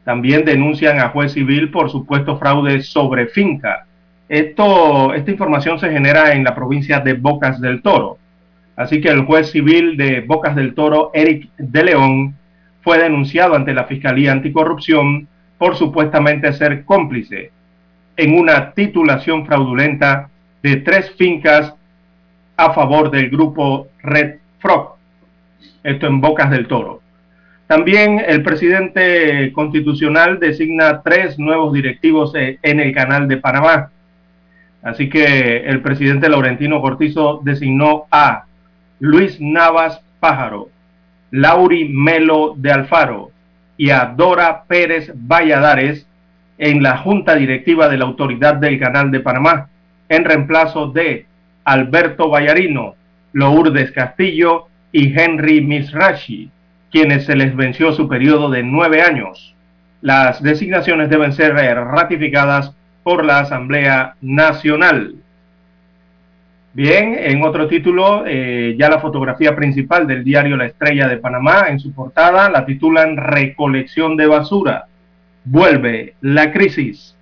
También 0.05 0.45
denuncian 0.45 1.01
a 1.01 1.09
juez 1.09 1.33
civil 1.33 1.73
por 1.73 1.91
supuesto 1.91 2.39
fraude 2.39 2.85
sobre 2.85 3.27
finca. 3.27 3.85
Esta 4.29 4.63
información 5.27 5.81
se 5.81 5.91
genera 5.91 6.35
en 6.35 6.45
la 6.45 6.55
provincia 6.55 7.01
de 7.01 7.15
Bocas 7.15 7.61
del 7.61 7.83
Toro. 7.83 8.17
Así 8.77 9.01
que 9.01 9.09
el 9.09 9.25
juez 9.25 9.51
civil 9.51 9.97
de 9.97 10.21
Bocas 10.21 10.55
del 10.55 10.73
Toro, 10.73 11.11
Eric 11.15 11.51
de 11.59 11.83
León, 11.83 12.37
fue 12.83 12.97
denunciado 12.97 13.57
ante 13.57 13.75
la 13.75 13.87
Fiscalía 13.87 14.31
Anticorrupción 14.31 15.27
por 15.59 15.77
supuestamente 15.77 16.53
ser 16.53 16.85
cómplice 16.85 17.51
en 18.17 18.39
una 18.39 18.73
titulación 18.73 19.47
fraudulenta 19.47 20.29
de 20.63 20.77
tres 20.77 21.11
fincas 21.17 21.75
a 22.57 22.73
favor 22.73 23.11
del 23.11 23.31
grupo 23.31 23.89
Red 24.03 24.37
Frog. 24.59 24.97
Esto 25.83 26.07
en 26.07 26.21
Bocas 26.21 26.51
del 26.51 26.67
Toro. 26.67 27.03
También 27.67 28.23
el 28.25 28.43
presidente 28.43 29.53
constitucional 29.53 30.39
designa 30.39 31.03
tres 31.03 31.39
nuevos 31.39 31.73
directivos 31.73 32.33
eh, 32.35 32.59
en 32.63 32.81
el 32.81 32.95
canal 32.95 33.29
de 33.29 33.39
Panamá. 33.39 33.91
Así 34.83 35.09
que 35.09 35.59
el 35.59 35.81
presidente 35.81 36.29
Laurentino 36.29 36.81
Cortizo 36.81 37.41
designó 37.43 38.05
a 38.11 38.45
Luis 39.01 39.41
Navas 39.41 40.01
Pájaro, 40.21 40.69
Lauri 41.33 41.89
Melo 41.89 42.55
de 42.57 42.71
Alfaro 42.71 43.33
y 43.77 43.91
a 43.91 44.07
Dora 44.16 44.64
Pérez 44.64 45.12
Valladares 45.14 46.07
en 46.59 46.83
la 46.83 46.99
Junta 46.99 47.35
Directiva 47.35 47.89
de 47.89 47.99
la 47.99 48.05
Autoridad 48.05 48.55
del 48.55 48.79
Canal 48.79 49.11
de 49.11 49.20
Panamá, 49.20 49.68
en 50.09 50.24
reemplazo 50.24 50.89
de 50.89 51.27
Alberto 51.64 52.31
Vallarino, 52.31 52.95
Lourdes 53.33 53.93
Castillo 53.93 54.68
y 54.93 55.18
Henry 55.18 55.61
Misrachi, 55.61 56.51
quienes 56.91 57.27
se 57.27 57.37
les 57.37 57.55
venció 57.55 57.93
su 57.93 58.09
periodo 58.09 58.51
de 58.51 58.62
nueve 58.62 59.03
años. 59.03 59.55
Las 60.01 60.43
designaciones 60.43 61.11
deben 61.11 61.33
ser 61.33 61.55
ratificadas 61.55 62.72
por 63.03 63.24
la 63.24 63.41
Asamblea 63.41 64.14
Nacional. 64.20 65.16
Bien, 66.77 67.16
en 67.18 67.43
otro 67.43 67.68
título, 67.68 68.24
eh, 68.27 68.77
ya 68.79 68.91
la 68.91 68.99
fotografía 68.99 69.57
principal 69.57 70.07
del 70.07 70.22
diario 70.22 70.59
La 70.59 70.66
Estrella 70.66 71.09
de 71.09 71.16
Panamá, 71.16 71.68
en 71.70 71.81
su 71.81 71.95
portada, 71.95 72.51
la 72.51 72.66
titulan 72.66 73.16
Recolección 73.16 74.14
de 74.14 74.27
basura. 74.27 74.85
Vuelve 75.43 76.16
la 76.20 76.53
crisis. 76.53 77.16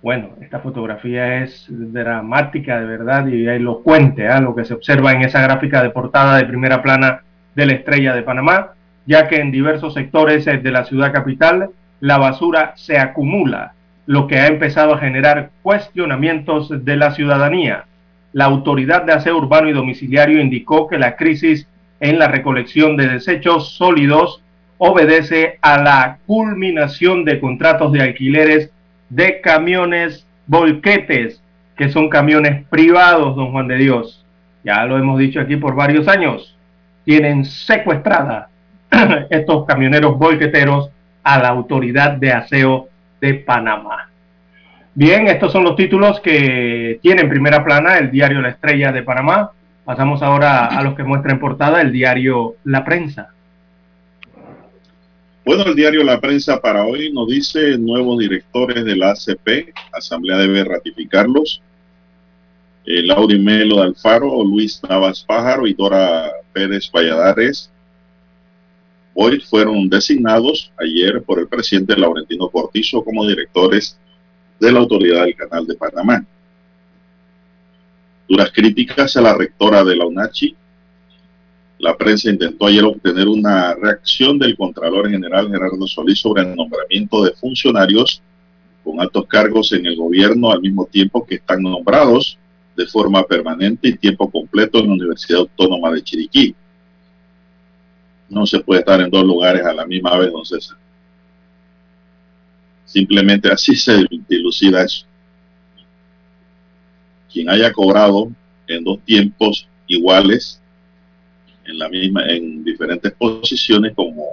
Bueno, 0.00 0.28
esta 0.40 0.60
fotografía 0.60 1.42
es 1.42 1.66
dramática 1.68 2.78
de 2.78 2.86
verdad 2.86 3.26
y 3.26 3.48
elocuente 3.48 4.28
a 4.28 4.38
¿eh? 4.38 4.42
lo 4.42 4.54
que 4.54 4.64
se 4.64 4.74
observa 4.74 5.10
en 5.10 5.22
esa 5.22 5.42
gráfica 5.42 5.82
de 5.82 5.90
portada 5.90 6.36
de 6.36 6.44
primera 6.44 6.82
plana 6.82 7.22
de 7.56 7.66
la 7.66 7.72
estrella 7.72 8.14
de 8.14 8.22
Panamá, 8.22 8.74
ya 9.06 9.26
que 9.26 9.40
en 9.40 9.50
diversos 9.50 9.94
sectores 9.94 10.44
de 10.44 10.70
la 10.70 10.84
ciudad 10.84 11.12
capital 11.12 11.70
la 11.98 12.18
basura 12.18 12.74
se 12.76 12.96
acumula, 12.96 13.72
lo 14.06 14.28
que 14.28 14.38
ha 14.38 14.46
empezado 14.46 14.94
a 14.94 14.98
generar 14.98 15.50
cuestionamientos 15.62 16.84
de 16.84 16.96
la 16.96 17.10
ciudadanía. 17.10 17.86
La 18.32 18.44
Autoridad 18.44 19.02
de 19.02 19.12
Aseo 19.12 19.36
Urbano 19.38 19.68
y 19.68 19.72
Domiciliario 19.72 20.40
indicó 20.40 20.86
que 20.86 20.98
la 20.98 21.16
crisis 21.16 21.66
en 21.98 22.18
la 22.18 22.28
recolección 22.28 22.96
de 22.96 23.08
desechos 23.08 23.72
sólidos 23.74 24.42
obedece 24.78 25.58
a 25.60 25.82
la 25.82 26.18
culminación 26.26 27.24
de 27.24 27.40
contratos 27.40 27.92
de 27.92 28.02
alquileres 28.02 28.70
de 29.10 29.40
camiones 29.40 30.26
volquetes, 30.46 31.42
que 31.76 31.90
son 31.90 32.08
camiones 32.08 32.64
privados, 32.68 33.36
don 33.36 33.52
Juan 33.52 33.68
de 33.68 33.76
Dios. 33.76 34.24
Ya 34.64 34.84
lo 34.84 34.98
hemos 34.98 35.18
dicho 35.18 35.40
aquí 35.40 35.56
por 35.56 35.74
varios 35.74 36.08
años. 36.08 36.56
Tienen 37.04 37.44
secuestrada 37.44 38.48
estos 39.30 39.66
camioneros 39.66 40.18
volqueteros 40.18 40.90
a 41.22 41.38
la 41.38 41.48
autoridad 41.48 42.12
de 42.12 42.32
aseo 42.32 42.88
de 43.20 43.34
Panamá. 43.34 44.09
Bien, 44.94 45.28
estos 45.28 45.52
son 45.52 45.64
los 45.64 45.76
títulos 45.76 46.20
que 46.20 46.98
tiene 47.02 47.22
en 47.22 47.28
primera 47.28 47.64
plana 47.64 47.98
el 47.98 48.10
diario 48.10 48.40
La 48.40 48.50
Estrella 48.50 48.92
de 48.92 49.02
Panamá. 49.02 49.52
Pasamos 49.84 50.22
ahora 50.22 50.66
a 50.66 50.82
los 50.82 50.94
que 50.94 51.04
muestra 51.04 51.32
en 51.32 51.38
portada 51.38 51.80
el 51.80 51.92
diario 51.92 52.56
La 52.64 52.84
Prensa. 52.84 53.30
Bueno, 55.44 55.64
el 55.64 55.74
diario 55.74 56.02
La 56.02 56.20
Prensa 56.20 56.60
para 56.60 56.84
hoy 56.84 57.12
nos 57.12 57.28
dice 57.28 57.78
nuevos 57.78 58.18
directores 58.18 58.84
de 58.84 58.96
la 58.96 59.10
ACP, 59.10 59.72
Asamblea 59.92 60.36
debe 60.38 60.64
ratificarlos. 60.64 61.62
Eh, 62.84 63.02
Melo 63.38 63.76
de 63.76 63.82
Alfaro, 63.82 64.42
Luis 64.42 64.80
Navas 64.88 65.22
Pájaro 65.22 65.66
y 65.66 65.74
Dora 65.74 66.30
Pérez 66.52 66.90
Valladares 66.90 67.70
hoy 69.14 69.40
fueron 69.40 69.88
designados 69.88 70.72
ayer 70.78 71.22
por 71.22 71.38
el 71.38 71.48
presidente 71.48 71.96
Laurentino 71.96 72.48
Cortizo 72.48 73.04
como 73.04 73.26
directores 73.26 73.98
de 74.60 74.72
la 74.72 74.78
Autoridad 74.78 75.24
del 75.24 75.34
Canal 75.34 75.66
de 75.66 75.74
Panamá. 75.74 76.24
Duras 78.28 78.52
críticas 78.52 79.16
a 79.16 79.22
la 79.22 79.34
rectora 79.34 79.82
de 79.82 79.96
la 79.96 80.06
UNACHI, 80.06 80.56
la 81.80 81.96
prensa 81.96 82.28
intentó 82.28 82.66
ayer 82.66 82.84
obtener 82.84 83.26
una 83.26 83.74
reacción 83.74 84.38
del 84.38 84.54
Contralor 84.54 85.08
General 85.10 85.48
Gerardo 85.48 85.86
Solís 85.86 86.20
sobre 86.20 86.42
el 86.42 86.54
nombramiento 86.54 87.24
de 87.24 87.32
funcionarios 87.32 88.22
con 88.84 89.00
altos 89.00 89.24
cargos 89.26 89.72
en 89.72 89.86
el 89.86 89.96
gobierno 89.96 90.50
al 90.50 90.60
mismo 90.60 90.84
tiempo 90.84 91.24
que 91.26 91.36
están 91.36 91.62
nombrados 91.62 92.38
de 92.76 92.86
forma 92.86 93.22
permanente 93.22 93.88
y 93.88 93.96
tiempo 93.96 94.30
completo 94.30 94.78
en 94.78 94.88
la 94.88 94.92
Universidad 94.92 95.40
Autónoma 95.40 95.90
de 95.90 96.02
Chiriquí. 96.02 96.54
No 98.28 98.44
se 98.44 98.60
puede 98.60 98.80
estar 98.80 99.00
en 99.00 99.10
dos 99.10 99.24
lugares 99.24 99.64
a 99.64 99.72
la 99.72 99.86
misma 99.86 100.18
vez, 100.18 100.30
don 100.30 100.44
César. 100.44 100.76
Simplemente 102.92 103.48
así 103.52 103.76
se 103.76 104.04
dilucida 104.28 104.82
eso. 104.82 105.06
Quien 107.32 107.48
haya 107.48 107.72
cobrado 107.72 108.32
en 108.66 108.82
dos 108.82 108.98
tiempos 109.04 109.68
iguales 109.86 110.60
en 111.64 111.78
la 111.78 111.88
misma, 111.88 112.26
en 112.26 112.64
diferentes 112.64 113.12
posiciones 113.12 113.94
como 113.94 114.26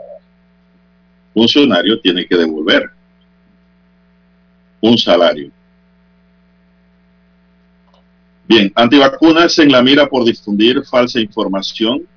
funcionario, 1.36 2.00
tiene 2.00 2.26
que 2.26 2.36
devolver 2.36 2.90
un 4.82 4.98
salario. 4.98 5.52
Bien, 8.48 8.72
antivacunas 8.74 9.60
en 9.60 9.72
la 9.72 9.84
mira 9.84 10.08
por 10.08 10.26
difundir 10.26 10.84
falsa 10.84 11.20
información. 11.20 12.08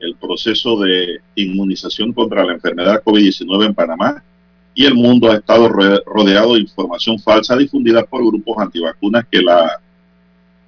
El 0.00 0.16
proceso 0.16 0.80
de 0.80 1.20
inmunización 1.36 2.12
contra 2.12 2.44
la 2.44 2.54
enfermedad 2.54 3.04
COVID-19 3.04 3.66
en 3.66 3.74
Panamá 3.74 4.24
y 4.80 4.86
el 4.86 4.94
mundo 4.94 5.30
ha 5.30 5.36
estado 5.36 5.68
rodeado 5.68 6.54
de 6.54 6.60
información 6.60 7.18
falsa 7.18 7.54
difundida 7.54 8.02
por 8.02 8.24
grupos 8.24 8.56
antivacunas 8.56 9.26
que 9.30 9.42
la 9.42 9.78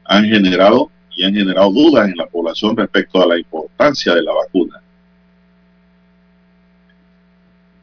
han 0.05 0.26
generado 0.26 0.90
y 1.16 1.24
han 1.24 1.32
generado 1.32 1.72
dudas 1.72 2.10
en 2.10 2.18
la 2.18 2.26
población 2.26 2.76
respecto 2.76 3.22
a 3.22 3.26
la 3.26 3.39
importancia 3.39 4.14
de 4.14 4.22
la 4.22 4.34
vacuna. 4.34 4.82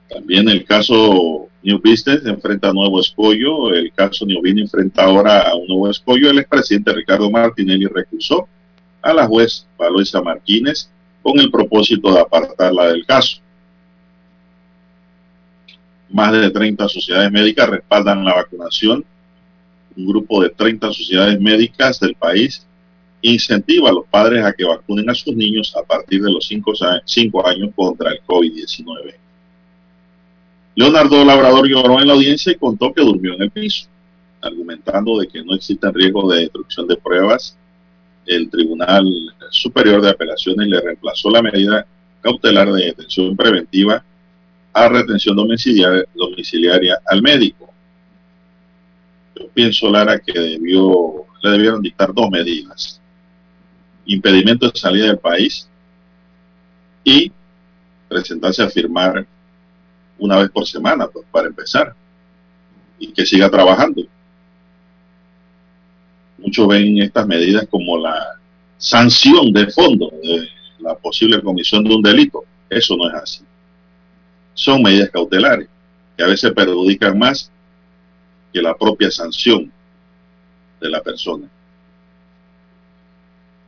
También 0.07 0.47
el 0.49 0.63
caso 0.65 1.47
New 1.63 1.79
Business 1.83 2.23
enfrenta 2.23 2.73
nuevo 2.73 2.99
escollo. 2.99 3.73
El 3.73 3.91
caso 3.91 4.23
Neovini 4.23 4.61
enfrenta 4.61 5.05
ahora 5.05 5.49
a 5.49 5.55
un 5.55 5.65
nuevo 5.65 5.89
escollo. 5.89 6.29
El 6.29 6.37
expresidente 6.37 6.93
Ricardo 6.93 7.31
Martinelli 7.31 7.87
recusó 7.87 8.47
a 9.01 9.15
la 9.15 9.25
juez 9.25 9.65
Valoisa 9.79 10.21
Martínez 10.21 10.91
con 11.23 11.39
el 11.39 11.49
propósito 11.49 12.13
de 12.13 12.19
apartarla 12.19 12.89
del 12.89 13.03
caso. 13.07 13.41
Más 16.11 16.31
de 16.31 16.49
30 16.49 16.87
sociedades 16.87 17.31
médicas 17.31 17.69
respaldan 17.69 18.25
la 18.25 18.33
vacunación. 18.33 19.05
Un 19.95 20.07
grupo 20.07 20.41
de 20.41 20.49
30 20.49 20.87
sociedades 20.87 21.39
médicas 21.39 21.99
del 21.99 22.15
país 22.15 22.65
incentiva 23.21 23.89
a 23.89 23.93
los 23.93 24.05
padres 24.05 24.43
a 24.45 24.53
que 24.53 24.63
vacunen 24.63 25.09
a 25.09 25.13
sus 25.13 25.35
niños 25.35 25.75
a 25.75 25.83
partir 25.83 26.21
de 26.21 26.31
los 26.31 26.47
5 26.47 27.47
años 27.47 27.69
contra 27.75 28.11
el 28.11 28.21
COVID-19. 28.25 29.15
Leonardo 30.75 31.25
Labrador 31.25 31.67
lloró 31.67 31.99
en 31.99 32.07
la 32.07 32.13
audiencia 32.13 32.53
y 32.53 32.55
contó 32.55 32.93
que 32.93 33.01
durmió 33.01 33.33
en 33.33 33.41
el 33.41 33.51
piso, 33.51 33.87
argumentando 34.41 35.19
de 35.19 35.27
que 35.27 35.43
no 35.43 35.53
existe 35.53 35.91
riesgo 35.91 36.31
de 36.31 36.41
destrucción 36.41 36.87
de 36.87 36.95
pruebas. 36.95 37.57
El 38.25 38.49
Tribunal 38.49 39.05
Superior 39.49 40.01
de 40.01 40.11
Apelaciones 40.11 40.67
le 40.67 40.79
reemplazó 40.79 41.29
la 41.29 41.41
medida 41.41 41.85
cautelar 42.21 42.71
de 42.71 42.85
detención 42.85 43.35
preventiva 43.35 44.03
a 44.73 44.87
retención 44.87 45.35
domiciliaria, 45.35 46.05
domiciliaria 46.13 46.99
al 47.05 47.21
médico. 47.21 47.69
Yo 49.35 49.47
pienso, 49.49 49.89
Lara, 49.89 50.19
que 50.19 50.37
debió, 50.37 51.25
le 51.41 51.49
debieron 51.51 51.81
dictar 51.81 52.13
dos 52.13 52.29
medidas 52.29 52.99
impedimento 54.09 54.69
de 54.69 54.79
salida 54.79 55.05
del 55.07 55.19
país 55.19 55.69
y 57.03 57.31
presentarse 58.07 58.63
a 58.63 58.69
firmar 58.69 59.25
una 60.17 60.37
vez 60.37 60.49
por 60.49 60.67
semana 60.67 61.07
pues, 61.07 61.25
para 61.31 61.47
empezar 61.47 61.95
y 62.97 63.11
que 63.11 63.25
siga 63.25 63.49
trabajando. 63.49 64.03
Muchos 66.39 66.67
ven 66.67 66.97
estas 67.01 67.27
medidas 67.27 67.67
como 67.69 67.97
la 67.97 68.39
sanción 68.77 69.53
de 69.53 69.67
fondo 69.67 70.11
de 70.23 70.49
la 70.79 70.95
posible 70.95 71.41
comisión 71.41 71.83
de 71.83 71.95
un 71.95 72.01
delito. 72.01 72.43
Eso 72.69 72.97
no 72.97 73.07
es 73.09 73.15
así. 73.15 73.43
Son 74.59 74.81
medidas 74.81 75.09
cautelares 75.09 75.69
que 76.17 76.23
a 76.23 76.27
veces 76.27 76.51
perjudican 76.51 77.17
más 77.17 77.49
que 78.51 78.61
la 78.61 78.75
propia 78.75 79.09
sanción 79.09 79.71
de 80.81 80.89
la 80.89 81.01
persona. 81.01 81.47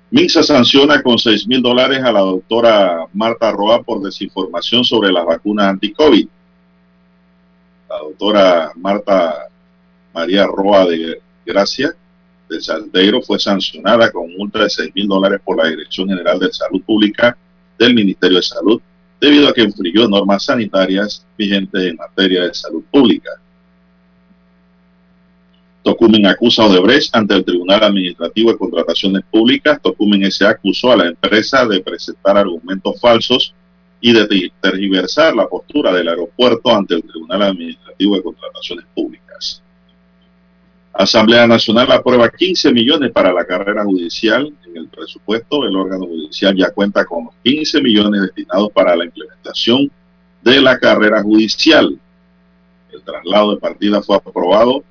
Minsa 0.09 0.43
sanciona 0.43 1.01
con 1.01 1.17
6 1.17 1.47
mil 1.47 1.61
dólares 1.61 2.03
a 2.03 2.11
la 2.11 2.19
doctora 2.19 3.07
Marta 3.13 3.53
Roa 3.53 3.81
por 3.81 4.01
desinformación 4.01 4.83
sobre 4.83 5.13
las 5.13 5.25
vacunas 5.25 5.67
anti-COVID. 5.67 6.27
La 7.89 7.97
doctora 7.99 8.71
Marta 8.75 9.47
María 10.13 10.45
Roa 10.45 10.87
de 10.87 11.21
Gracia 11.45 11.95
de 12.49 12.59
Saldeiro 12.59 13.21
fue 13.21 13.39
sancionada 13.39 14.11
con 14.11 14.29
multa 14.33 14.63
de 14.63 14.69
6 14.69 14.93
mil 14.93 15.07
dólares 15.07 15.39
por 15.41 15.55
la 15.55 15.69
Dirección 15.69 16.09
General 16.09 16.37
de 16.37 16.51
Salud 16.51 16.81
Pública 16.81 17.37
del 17.79 17.93
Ministerio 17.93 18.35
de 18.35 18.43
Salud 18.43 18.81
debido 19.21 19.47
a 19.47 19.53
que 19.53 19.61
infringió 19.61 20.09
normas 20.09 20.43
sanitarias 20.45 21.23
vigentes 21.37 21.83
en 21.83 21.95
materia 21.95 22.43
de 22.43 22.53
salud 22.55 22.83
pública. 22.91 23.29
Tocumen 25.83 26.25
acusa 26.25 26.63
a 26.63 26.65
Odebrecht 26.65 27.15
ante 27.15 27.35
el 27.35 27.45
Tribunal 27.45 27.83
Administrativo 27.83 28.51
de 28.51 28.57
Contrataciones 28.57 29.23
Públicas. 29.31 29.79
Tocumen 29.81 30.29
se 30.31 30.45
acusó 30.45 30.91
a 30.91 30.97
la 30.97 31.07
empresa 31.07 31.65
de 31.65 31.81
presentar 31.81 32.37
argumentos 32.37 32.99
falsos 32.99 33.53
y 33.99 34.11
de 34.11 34.51
tergiversar 34.59 35.35
la 35.35 35.47
postura 35.47 35.93
del 35.93 36.07
aeropuerto 36.07 36.71
ante 36.71 36.95
el 36.95 37.03
Tribunal 37.03 37.43
Administrativo 37.43 38.15
de 38.15 38.23
Contrataciones 38.23 38.85
Públicas. 38.95 39.61
Asamblea 40.93 41.47
Nacional 41.47 41.91
aprueba 41.91 42.29
15 42.29 42.71
millones 42.73 43.11
para 43.11 43.31
la 43.31 43.45
carrera 43.45 43.83
judicial 43.83 44.53
en 44.65 44.77
el 44.77 44.87
presupuesto. 44.87 45.65
El 45.65 45.75
órgano 45.75 46.05
judicial 46.05 46.55
ya 46.55 46.71
cuenta 46.71 47.05
con 47.05 47.29
15 47.43 47.81
millones 47.81 48.21
destinados 48.21 48.71
para 48.71 48.95
la 48.95 49.05
implementación 49.05 49.89
de 50.41 50.61
la 50.61 50.77
carrera 50.77 51.23
judicial. 51.23 51.97
El 52.91 53.01
traslado 53.03 53.55
de 53.55 53.61
partida 53.61 54.01
fue 54.01 54.17
aprobado 54.17 54.83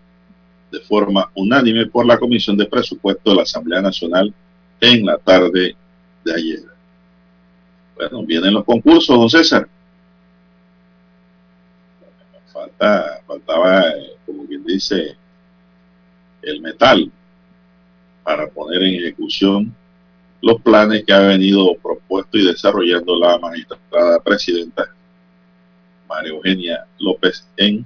de 0.72 0.80
forma 0.80 1.30
unánime 1.34 1.86
por 1.86 2.06
la 2.06 2.18
Comisión 2.18 2.56
de 2.56 2.66
Presupuesto 2.66 3.30
de 3.30 3.36
la 3.36 3.42
Asamblea 3.42 3.82
Nacional 3.82 4.32
en 4.80 5.04
la 5.04 5.18
tarde 5.18 5.76
de 6.24 6.34
ayer. 6.34 6.60
Bueno, 7.94 8.24
vienen 8.24 8.54
los 8.54 8.64
concursos, 8.64 9.18
don 9.18 9.28
César. 9.28 9.68
Falta, 12.46 13.20
faltaba, 13.26 13.82
eh, 13.90 14.16
como 14.24 14.46
quien 14.46 14.64
dice, 14.64 15.16
el 16.42 16.60
metal 16.60 17.10
para 18.22 18.48
poner 18.48 18.82
en 18.82 18.94
ejecución 18.94 19.74
los 20.42 20.60
planes 20.62 21.04
que 21.04 21.12
ha 21.12 21.20
venido 21.20 21.74
propuesto 21.82 22.38
y 22.38 22.46
desarrollando 22.46 23.18
la 23.18 23.38
magistrada 23.38 24.20
presidenta 24.22 24.88
María 26.08 26.30
Eugenia 26.30 26.86
López 26.98 27.46
en 27.56 27.84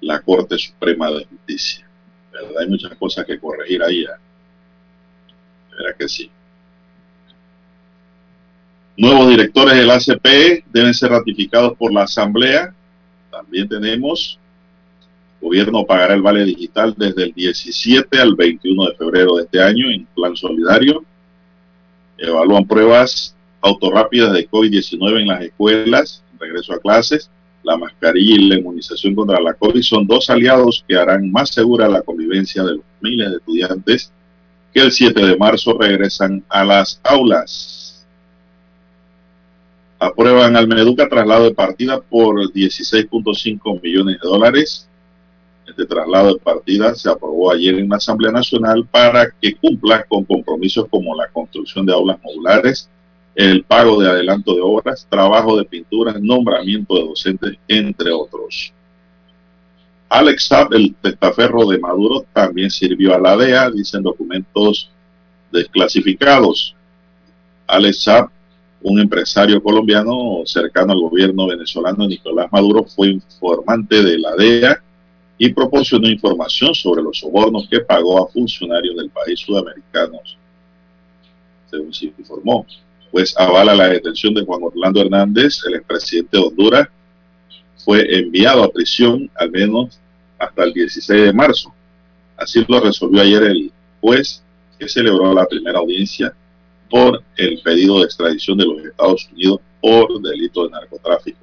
la 0.00 0.20
Corte 0.20 0.58
Suprema 0.58 1.10
de 1.10 1.24
Justicia. 1.24 1.88
¿Verdad? 2.32 2.58
Hay 2.60 2.68
muchas 2.68 2.94
cosas 2.96 3.24
que 3.24 3.38
corregir 3.38 3.82
ahí. 3.82 4.02
¿eh? 4.02 4.08
Verá 5.70 5.94
que 5.94 6.08
sí. 6.08 6.30
Nuevos 8.96 9.28
directores 9.28 9.76
del 9.76 9.90
ACP 9.90 10.64
deben 10.72 10.92
ser 10.92 11.10
ratificados 11.10 11.76
por 11.76 11.92
la 11.92 12.02
Asamblea. 12.02 12.74
También 13.30 13.68
tenemos 13.68 14.38
gobierno 15.40 15.84
pagará 15.84 16.14
el 16.14 16.22
vale 16.22 16.44
digital 16.44 16.94
desde 16.96 17.24
el 17.24 17.32
17 17.32 18.18
al 18.18 18.34
21 18.34 18.86
de 18.86 18.96
febrero 18.96 19.36
de 19.36 19.44
este 19.44 19.62
año 19.62 19.90
en 19.90 20.06
plan 20.14 20.36
solidario. 20.36 21.04
Evalúan 22.16 22.66
pruebas 22.66 23.36
autorrápidas 23.60 24.32
de 24.32 24.48
COVID-19 24.48 25.20
en 25.20 25.28
las 25.28 25.42
escuelas, 25.42 26.22
regreso 26.38 26.72
a 26.74 26.78
clases. 26.78 27.30
La 27.62 27.76
mascarilla 27.76 28.36
y 28.36 28.48
la 28.48 28.58
inmunización 28.58 29.14
contra 29.14 29.40
la 29.40 29.54
COVID 29.54 29.82
son 29.82 30.06
dos 30.06 30.30
aliados 30.30 30.84
que 30.86 30.96
harán 30.96 31.30
más 31.30 31.50
segura 31.50 31.88
la 31.88 32.02
convivencia 32.02 32.62
de 32.62 32.76
los 32.76 32.84
miles 33.00 33.30
de 33.30 33.36
estudiantes 33.36 34.12
que 34.72 34.80
el 34.80 34.92
7 34.92 35.26
de 35.26 35.36
marzo 35.36 35.76
regresan 35.78 36.44
a 36.48 36.64
las 36.64 37.00
aulas. 37.02 38.06
Aprueban 39.98 40.56
al 40.56 40.68
Meduca 40.68 41.08
traslado 41.08 41.44
de 41.44 41.54
partida 41.54 42.00
por 42.00 42.36
16.5 42.52 43.82
millones 43.82 44.20
de 44.20 44.28
dólares. 44.28 44.88
Este 45.68 45.84
traslado 45.84 46.32
de 46.32 46.40
partida 46.40 46.94
se 46.94 47.10
aprobó 47.10 47.52
ayer 47.52 47.74
en 47.74 47.90
la 47.90 47.96
Asamblea 47.96 48.32
Nacional 48.32 48.86
para 48.90 49.30
que 49.30 49.54
cumpla 49.54 50.02
con 50.04 50.24
compromisos 50.24 50.86
como 50.88 51.14
la 51.14 51.28
construcción 51.28 51.84
de 51.84 51.92
aulas 51.92 52.18
modulares, 52.22 52.88
el 53.34 53.62
pago 53.64 54.00
de 54.00 54.08
adelanto 54.08 54.54
de 54.54 54.62
obras, 54.62 55.06
trabajo 55.10 55.58
de 55.58 55.66
pintura, 55.66 56.14
nombramiento 56.18 56.94
de 56.94 57.02
docentes, 57.02 57.58
entre 57.68 58.10
otros. 58.10 58.72
Alex 60.08 60.46
Saab, 60.46 60.72
el 60.72 60.94
testaferro 60.94 61.66
de 61.66 61.78
Maduro, 61.78 62.24
también 62.32 62.70
sirvió 62.70 63.14
a 63.14 63.18
la 63.18 63.36
DEA, 63.36 63.70
dicen 63.70 64.02
documentos 64.02 64.90
desclasificados. 65.52 66.74
Alex 67.66 68.04
Saab, 68.04 68.30
un 68.80 69.00
empresario 69.00 69.62
colombiano 69.62 70.40
cercano 70.46 70.94
al 70.94 71.00
gobierno 71.00 71.46
venezolano 71.46 72.08
Nicolás 72.08 72.50
Maduro, 72.50 72.84
fue 72.84 73.08
informante 73.08 74.02
de 74.02 74.18
la 74.18 74.34
DEA 74.34 74.82
y 75.38 75.52
proporcionó 75.52 76.08
información 76.08 76.74
sobre 76.74 77.02
los 77.02 77.18
sobornos 77.18 77.68
que 77.70 77.80
pagó 77.80 78.22
a 78.22 78.28
funcionarios 78.28 78.96
del 78.96 79.08
país 79.08 79.38
sudamericanos, 79.38 80.36
según 81.70 81.94
se 81.94 82.06
informó. 82.06 82.66
Pues 83.12 83.34
avala 83.38 83.74
la 83.74 83.88
detención 83.88 84.34
de 84.34 84.44
Juan 84.44 84.60
Orlando 84.62 85.00
Hernández, 85.00 85.62
el 85.66 85.76
expresidente 85.76 86.36
de 86.36 86.44
Honduras, 86.44 86.88
fue 87.76 88.18
enviado 88.18 88.64
a 88.64 88.72
prisión 88.72 89.30
al 89.36 89.50
menos 89.50 89.98
hasta 90.38 90.64
el 90.64 90.72
16 90.72 91.22
de 91.22 91.32
marzo. 91.32 91.72
Así 92.36 92.64
lo 92.68 92.80
resolvió 92.80 93.22
ayer 93.22 93.44
el 93.44 93.72
juez 94.00 94.42
que 94.78 94.88
celebró 94.88 95.32
la 95.32 95.46
primera 95.46 95.78
audiencia 95.78 96.34
por 96.90 97.22
el 97.36 97.60
pedido 97.62 97.98
de 97.98 98.04
extradición 98.04 98.58
de 98.58 98.66
los 98.66 98.84
Estados 98.84 99.28
Unidos 99.32 99.60
por 99.80 100.20
delito 100.20 100.64
de 100.64 100.70
narcotráfico. 100.70 101.38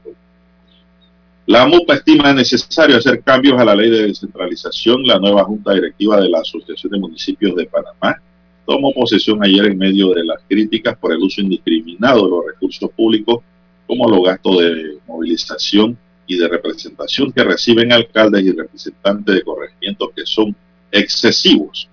La 1.48 1.68
MUPA 1.68 1.96
estima 1.96 2.34
necesario 2.34 2.98
hacer 2.98 3.22
cambios 3.22 3.60
a 3.60 3.66
la 3.66 3.76
ley 3.76 3.92
de 3.92 4.08
descentralización. 4.08 5.04
La 5.04 5.20
nueva 5.20 5.44
Junta 5.44 5.74
Directiva 5.74 6.20
de 6.20 6.28
la 6.28 6.40
Asociación 6.40 6.92
de 6.92 7.00
Municipios 7.00 7.56
de 7.56 7.68
Panamá 7.68 8.20
tomó 8.66 8.92
posesión 8.92 9.44
ayer 9.44 9.68
en 9.68 9.78
medio 9.78 10.10
de 10.16 10.26
las 10.26 10.42
críticas 10.50 10.98
por 10.98 11.12
el 11.12 11.20
uso 11.20 11.42
indiscriminado 11.42 12.24
de 12.24 12.32
los 12.32 12.46
recursos 12.48 12.90
públicos, 12.92 13.44
como 13.86 14.10
los 14.10 14.24
gastos 14.24 14.58
de 14.58 14.98
movilización 15.08 15.96
y 16.26 16.36
de 16.36 16.48
representación 16.48 17.32
que 17.32 17.44
reciben 17.44 17.92
alcaldes 17.92 18.44
y 18.44 18.52
representantes 18.52 19.36
de 19.36 19.44
corregimientos 19.44 20.10
que 20.16 20.26
son 20.26 20.56
excesivos, 20.92 21.88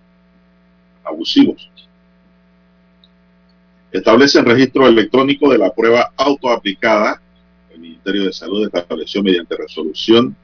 abusivos. 1.04 1.68
Establecen 3.90 4.46
registro 4.46 4.88
electrónico 4.88 5.52
de 5.52 5.58
la 5.58 5.74
prueba 5.74 6.10
autoaplicada 6.16 7.21
Ministerio 7.80 8.24
de 8.24 8.32
Salud 8.32 8.64
estableció 8.72 9.22
mediante 9.22 9.56
resolución 9.56 10.36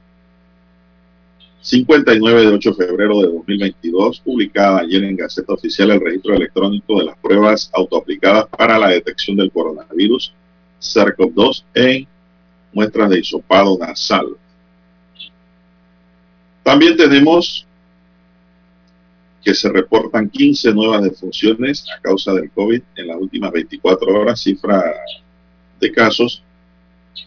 59 1.61 2.41
de 2.41 2.47
8 2.47 2.71
de 2.71 2.87
febrero 2.87 3.19
de 3.19 3.27
2022, 3.27 4.21
publicada 4.21 4.79
ayer 4.79 5.03
en 5.03 5.17
Gaceta 5.17 5.53
Oficial 5.53 5.91
el 5.91 5.99
registro 5.99 6.33
electrónico 6.33 6.99
de 6.99 7.05
las 7.05 7.17
pruebas 7.17 7.69
autoaplicadas 7.73 8.47
para 8.47 8.79
la 8.79 8.89
detección 8.89 9.35
del 9.35 9.51
coronavirus 9.51 10.33
SARS-CoV-2 10.79 11.63
en 11.73 12.07
muestras 12.73 13.09
de 13.09 13.19
hisopado 13.19 13.77
nasal. 13.77 14.37
También 16.63 16.95
tenemos 16.95 17.65
que 19.43 19.53
se 19.53 19.69
reportan 19.69 20.29
15 20.29 20.73
nuevas 20.73 21.03
defunciones 21.03 21.85
a 21.95 22.01
causa 22.01 22.33
del 22.33 22.51
COVID 22.51 22.81
en 22.95 23.07
las 23.07 23.17
últimas 23.17 23.51
24 23.51 24.13
horas, 24.13 24.41
cifra 24.41 24.83
de 25.79 25.91
casos 25.91 26.43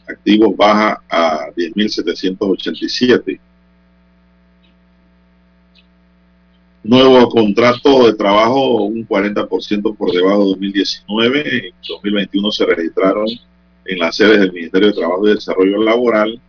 activos 0.06 0.56
baja 0.56 1.02
a 1.09 1.51
10.787. 1.56 3.40
Nuevo 6.85 7.28
contrato 7.28 8.06
de 8.06 8.14
trabajo, 8.14 8.85
un 8.85 9.06
40% 9.06 9.97
por 9.97 10.12
debajo 10.12 10.40
de 10.40 10.51
2019. 10.51 11.69
En 11.69 11.74
2021 11.89 12.51
se 12.51 12.66
registraron 12.66 13.28
en 13.85 13.98
las 13.98 14.16
sedes 14.16 14.40
del 14.40 14.52
Ministerio 14.52 14.89
de 14.89 14.94
Trabajo 14.94 15.28
y 15.28 15.35
Desarrollo 15.35 15.82
Laboral 15.82 16.40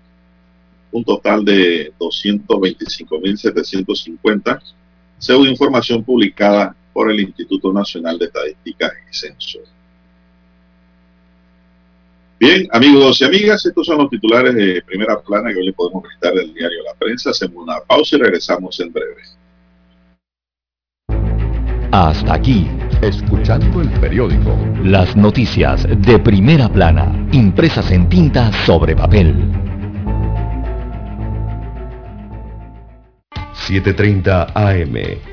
un 0.93 1.03
total 1.03 1.43
de 1.43 1.91
225.750, 1.99 4.61
según 5.17 5.49
información 5.49 6.01
publicada 6.03 6.75
por 6.93 7.11
el 7.11 7.19
Instituto 7.19 7.73
Nacional 7.73 8.19
de 8.19 8.25
Estadística 8.25 8.93
y 9.11 9.15
Censo. 9.15 9.57
Bien, 12.39 12.67
amigos 12.71 13.21
y 13.21 13.25
amigas, 13.25 13.65
estos 13.65 13.85
son 13.85 13.99
los 13.99 14.09
titulares 14.09 14.53
de 14.55 14.81
primera 14.81 15.21
plana 15.21 15.51
que 15.51 15.59
hoy 15.59 15.67
le 15.67 15.73
podemos 15.73 16.03
prestar 16.03 16.33
del 16.33 16.53
diario 16.53 16.83
La 16.83 16.93
Prensa. 16.95 17.29
Hacemos 17.29 17.63
una 17.63 17.79
pausa 17.81 18.15
y 18.15 18.19
regresamos 18.19 18.79
en 18.79 18.91
breve. 18.91 19.21
Hasta 21.91 22.33
aquí. 22.33 22.67
Escuchando 23.01 23.81
el 23.81 23.89
periódico. 23.99 24.57
Las 24.83 25.15
noticias 25.15 25.85
de 25.97 26.19
primera 26.19 26.67
plana, 26.67 27.27
impresas 27.31 27.91
en 27.91 28.09
tinta 28.09 28.51
sobre 28.65 28.95
papel. 28.95 29.35
7.30 33.67 34.51
AM. 34.55 35.32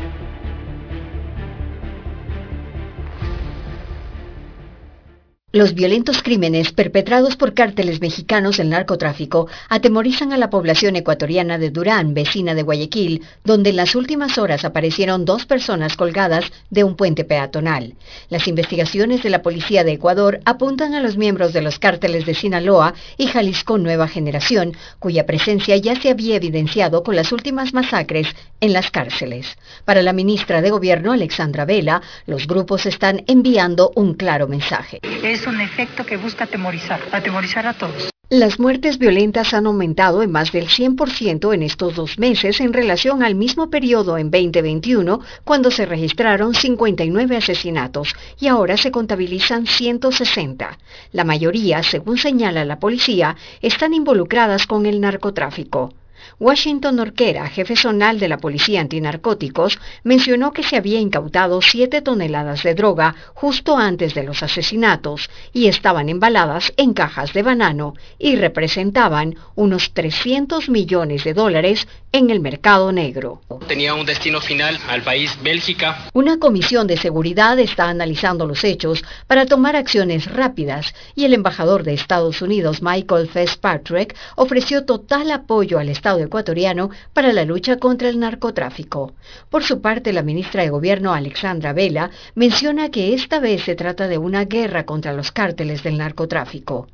Los 5.53 5.73
violentos 5.73 6.23
crímenes 6.23 6.71
perpetrados 6.71 7.35
por 7.35 7.53
cárteles 7.53 7.99
mexicanos 7.99 8.55
del 8.55 8.69
narcotráfico 8.69 9.49
atemorizan 9.67 10.31
a 10.31 10.37
la 10.37 10.49
población 10.49 10.95
ecuatoriana 10.95 11.57
de 11.57 11.71
Durán, 11.71 12.13
vecina 12.13 12.53
de 12.53 12.63
Guayaquil, 12.63 13.21
donde 13.43 13.71
en 13.71 13.75
las 13.75 13.93
últimas 13.95 14.37
horas 14.37 14.63
aparecieron 14.63 15.25
dos 15.25 15.45
personas 15.45 15.97
colgadas 15.97 16.45
de 16.69 16.85
un 16.85 16.95
puente 16.95 17.25
peatonal. 17.25 17.95
Las 18.29 18.47
investigaciones 18.47 19.23
de 19.23 19.29
la 19.29 19.41
policía 19.41 19.83
de 19.83 19.91
Ecuador 19.91 20.39
apuntan 20.45 20.93
a 20.93 21.01
los 21.01 21.17
miembros 21.17 21.51
de 21.51 21.61
los 21.61 21.79
cárteles 21.79 22.25
de 22.25 22.33
Sinaloa 22.33 22.93
y 23.17 23.27
Jalisco 23.27 23.77
Nueva 23.77 24.07
Generación, 24.07 24.77
cuya 24.99 25.25
presencia 25.25 25.75
ya 25.75 25.99
se 25.99 26.11
había 26.11 26.37
evidenciado 26.37 27.03
con 27.03 27.17
las 27.17 27.33
últimas 27.33 27.73
masacres 27.73 28.27
en 28.61 28.71
las 28.71 28.89
cárceles. 28.89 29.57
Para 29.83 30.01
la 30.01 30.13
ministra 30.13 30.61
de 30.61 30.69
Gobierno, 30.69 31.11
Alexandra 31.11 31.65
Vela, 31.65 32.01
los 32.25 32.47
grupos 32.47 32.85
están 32.85 33.25
enviando 33.27 33.91
un 33.97 34.13
claro 34.13 34.47
mensaje 34.47 35.01
un 35.47 35.61
efecto 35.61 36.05
que 36.05 36.17
busca 36.17 36.45
atemorizar, 36.45 36.99
atemorizar 37.11 37.67
a 37.67 37.73
todos. 37.73 38.11
Las 38.29 38.61
muertes 38.61 38.97
violentas 38.97 39.53
han 39.53 39.65
aumentado 39.65 40.23
en 40.23 40.31
más 40.31 40.53
del 40.53 40.69
100% 40.69 41.53
en 41.53 41.63
estos 41.63 41.95
dos 41.95 42.17
meses 42.17 42.61
en 42.61 42.71
relación 42.71 43.23
al 43.23 43.35
mismo 43.35 43.69
periodo 43.69 44.17
en 44.17 44.31
2021, 44.31 45.19
cuando 45.43 45.69
se 45.69 45.85
registraron 45.85 46.53
59 46.53 47.35
asesinatos 47.35 48.15
y 48.39 48.47
ahora 48.47 48.77
se 48.77 48.89
contabilizan 48.89 49.67
160. 49.67 50.77
La 51.11 51.25
mayoría, 51.25 51.83
según 51.83 52.17
señala 52.17 52.63
la 52.63 52.79
policía, 52.79 53.35
están 53.61 53.93
involucradas 53.93 54.65
con 54.65 54.85
el 54.85 55.01
narcotráfico. 55.01 55.93
Washington 56.39 56.99
Orquera, 56.99 57.47
jefe 57.47 57.75
zonal 57.75 58.19
de 58.19 58.27
la 58.27 58.37
Policía 58.37 58.81
Antinarcóticos, 58.81 59.79
mencionó 60.03 60.51
que 60.53 60.63
se 60.63 60.77
había 60.77 60.99
incautado 60.99 61.61
7 61.61 62.01
toneladas 62.01 62.63
de 62.63 62.75
droga 62.75 63.15
justo 63.33 63.77
antes 63.77 64.13
de 64.13 64.23
los 64.23 64.43
asesinatos 64.43 65.29
y 65.53 65.67
estaban 65.67 66.09
embaladas 66.09 66.73
en 66.77 66.93
cajas 66.93 67.33
de 67.33 67.43
banano 67.43 67.93
y 68.17 68.35
representaban 68.35 69.35
unos 69.55 69.93
300 69.93 70.69
millones 70.69 71.23
de 71.23 71.33
dólares 71.33 71.87
en 72.11 72.29
el 72.29 72.41
mercado 72.41 72.91
negro. 72.91 73.41
Tenía 73.67 73.93
un 73.93 74.05
destino 74.05 74.41
final 74.41 74.77
al 74.89 75.01
país 75.01 75.37
Bélgica. 75.41 76.09
Una 76.13 76.37
comisión 76.37 76.87
de 76.87 76.97
seguridad 76.97 77.57
está 77.59 77.85
analizando 77.85 78.45
los 78.45 78.63
hechos 78.63 79.03
para 79.27 79.45
tomar 79.45 79.75
acciones 79.75 80.29
rápidas 80.29 80.93
y 81.15 81.25
el 81.25 81.33
embajador 81.33 81.83
de 81.83 81.93
Estados 81.93 82.41
Unidos, 82.41 82.81
Michael 82.81 83.29
Fitzpatrick, 83.29 84.15
ofreció 84.35 84.85
total 84.85 85.31
apoyo 85.31 85.79
al 85.79 85.89
Estado 85.89 86.10
ecuatoriano 86.19 86.89
para 87.13 87.33
la 87.33 87.45
lucha 87.45 87.77
contra 87.77 88.09
el 88.09 88.19
narcotráfico. 88.19 89.13
Por 89.49 89.63
su 89.63 89.81
parte, 89.81 90.13
la 90.13 90.23
ministra 90.23 90.63
de 90.63 90.69
Gobierno, 90.69 91.13
Alexandra 91.13 91.73
Vela, 91.73 92.11
menciona 92.35 92.89
que 92.89 93.13
esta 93.13 93.39
vez 93.39 93.63
se 93.63 93.75
trata 93.75 94.07
de 94.07 94.17
una 94.17 94.45
guerra 94.45 94.85
contra 94.85 95.13
los 95.13 95.31
cárteles 95.31 95.83
del 95.83 95.97
narcotráfico. 95.97 96.87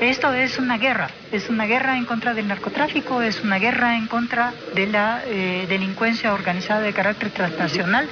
Esto 0.00 0.32
es 0.32 0.58
una 0.58 0.76
guerra, 0.76 1.10
es 1.30 1.48
una 1.48 1.66
guerra 1.66 1.96
en 1.96 2.04
contra 2.04 2.34
del 2.34 2.48
narcotráfico, 2.48 3.22
es 3.22 3.42
una 3.42 3.58
guerra 3.58 3.96
en 3.96 4.06
contra 4.06 4.52
de 4.74 4.86
la 4.86 5.22
eh, 5.26 5.66
delincuencia 5.68 6.34
organizada 6.34 6.80
de 6.80 6.92
carácter 6.92 7.30
transnacional. 7.30 8.08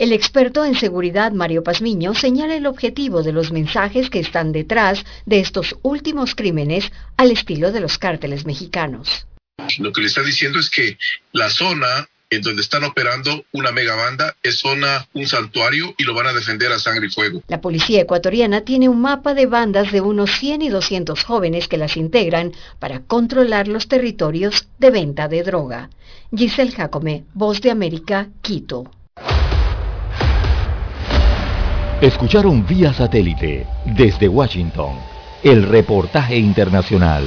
El 0.00 0.14
experto 0.14 0.64
en 0.64 0.74
seguridad 0.74 1.32
Mario 1.32 1.62
Pazmiño 1.62 2.14
señala 2.14 2.54
el 2.54 2.66
objetivo 2.66 3.22
de 3.22 3.32
los 3.32 3.52
mensajes 3.52 4.08
que 4.08 4.18
están 4.18 4.50
detrás 4.50 5.04
de 5.26 5.40
estos 5.40 5.76
últimos 5.82 6.34
crímenes 6.34 6.90
al 7.18 7.30
estilo 7.30 7.70
de 7.70 7.80
los 7.80 7.98
cárteles 7.98 8.46
mexicanos. 8.46 9.26
Lo 9.78 9.92
que 9.92 10.00
le 10.00 10.06
está 10.08 10.22
diciendo 10.22 10.58
es 10.58 10.70
que 10.70 10.98
la 11.32 11.50
zona 11.50 12.08
en 12.30 12.42
donde 12.42 12.62
están 12.62 12.84
operando 12.84 13.44
una 13.52 13.72
megabanda 13.72 14.36
es 14.42 14.58
zona, 14.58 15.06
un 15.14 15.26
santuario 15.26 15.94
y 15.98 16.04
lo 16.04 16.14
van 16.14 16.28
a 16.28 16.32
defender 16.32 16.70
a 16.70 16.78
sangre 16.78 17.08
y 17.08 17.10
fuego. 17.10 17.42
La 17.48 17.60
policía 17.60 18.00
ecuatoriana 18.00 18.60
tiene 18.60 18.88
un 18.88 19.00
mapa 19.00 19.34
de 19.34 19.46
bandas 19.46 19.90
de 19.90 20.00
unos 20.00 20.30
100 20.38 20.62
y 20.62 20.68
200 20.68 21.24
jóvenes 21.24 21.66
que 21.66 21.76
las 21.76 21.96
integran 21.96 22.52
para 22.78 23.00
controlar 23.00 23.66
los 23.66 23.88
territorios 23.88 24.68
de 24.78 24.90
venta 24.90 25.26
de 25.26 25.42
droga. 25.42 25.90
Giselle 26.34 26.70
Jacome, 26.70 27.24
Voz 27.34 27.60
de 27.60 27.72
América, 27.72 28.28
Quito. 28.42 28.88
Escucharon 32.00 32.64
vía 32.66 32.94
satélite 32.94 33.66
desde 33.84 34.28
Washington 34.28 34.96
el 35.42 35.64
reportaje 35.64 36.36
internacional. 36.36 37.26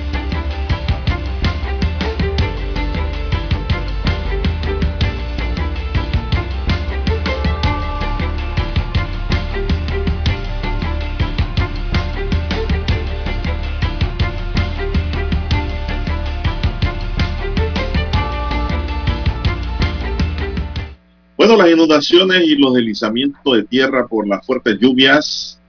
Bueno, 21.41 21.57
las 21.57 21.71
inundaciones 21.71 22.43
y 22.43 22.55
los 22.55 22.75
deslizamientos 22.75 23.41
de 23.55 23.63
tierra 23.63 24.05
por 24.05 24.27
las 24.27 24.45
fuertes 24.45 24.77
lluvias 24.79 25.59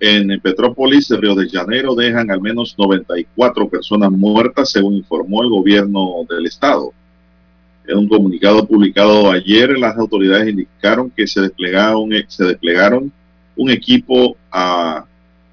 en 0.00 0.40
Petrópolis, 0.40 1.10
Río 1.10 1.34
de 1.34 1.50
Janeiro, 1.50 1.94
dejan 1.94 2.30
al 2.30 2.40
menos 2.40 2.74
94 2.78 3.68
personas 3.68 4.10
muertas, 4.10 4.70
según 4.70 4.94
informó 4.94 5.42
el 5.42 5.50
gobierno 5.50 6.24
del 6.30 6.46
estado. 6.46 6.94
En 7.86 7.98
un 7.98 8.08
comunicado 8.08 8.66
publicado 8.66 9.30
ayer, 9.30 9.78
las 9.78 9.98
autoridades 9.98 10.48
indicaron 10.48 11.10
que 11.10 11.26
se 11.26 11.42
desplegaron, 11.42 12.08
se 12.26 12.44
desplegaron 12.44 13.12
un 13.56 13.70
equipo 13.70 14.34
a 14.50 15.04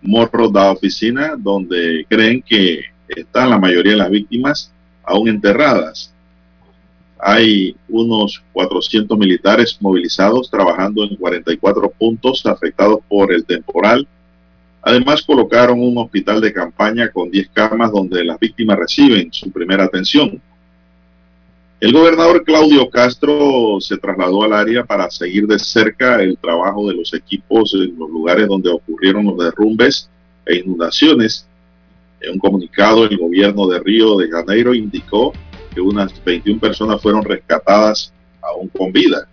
Morro 0.01 0.49
da 0.49 0.71
Oficina, 0.71 1.35
donde 1.37 2.05
creen 2.07 2.41
que 2.41 2.79
están 3.09 3.49
la 3.49 3.59
mayoría 3.59 3.91
de 3.91 3.97
las 3.97 4.09
víctimas 4.09 4.71
aún 5.03 5.27
enterradas. 5.27 6.13
Hay 7.23 7.75
unos 7.87 8.41
400 8.51 9.15
militares 9.15 9.77
movilizados 9.79 10.49
trabajando 10.49 11.03
en 11.03 11.15
44 11.15 11.91
puntos 11.91 12.43
afectados 12.47 12.99
por 13.07 13.31
el 13.31 13.45
temporal. 13.45 14.07
Además, 14.81 15.21
colocaron 15.21 15.79
un 15.79 15.95
hospital 15.99 16.41
de 16.41 16.51
campaña 16.51 17.11
con 17.11 17.29
10 17.29 17.49
camas 17.53 17.91
donde 17.91 18.23
las 18.23 18.39
víctimas 18.39 18.79
reciben 18.79 19.31
su 19.31 19.51
primera 19.51 19.83
atención. 19.83 20.41
El 21.79 21.93
gobernador 21.93 22.43
Claudio 22.43 22.89
Castro 22.89 23.77
se 23.79 23.97
trasladó 23.97 24.43
al 24.43 24.53
área 24.53 24.83
para 24.83 25.09
seguir 25.11 25.45
de 25.45 25.59
cerca 25.59 26.21
el 26.21 26.37
trabajo 26.37 26.87
de 26.87 26.95
los 26.95 27.13
equipos 27.13 27.73
en 27.75 27.97
los 27.99 28.09
lugares 28.09 28.47
donde 28.47 28.69
ocurrieron 28.69 29.25
los 29.25 29.37
derrumbes 29.37 30.09
e 30.45 30.57
inundaciones. 30.57 31.47
En 32.19 32.33
un 32.33 32.39
comunicado, 32.39 33.05
el 33.05 33.17
gobierno 33.17 33.67
de 33.67 33.79
Río 33.79 34.17
de 34.17 34.29
Janeiro 34.29 34.73
indicó 34.73 35.33
que 35.73 35.81
unas 35.81 36.23
21 36.23 36.59
personas 36.59 37.01
fueron 37.01 37.23
rescatadas 37.23 38.13
aún 38.41 38.67
con 38.69 38.91
vida. 38.91 39.27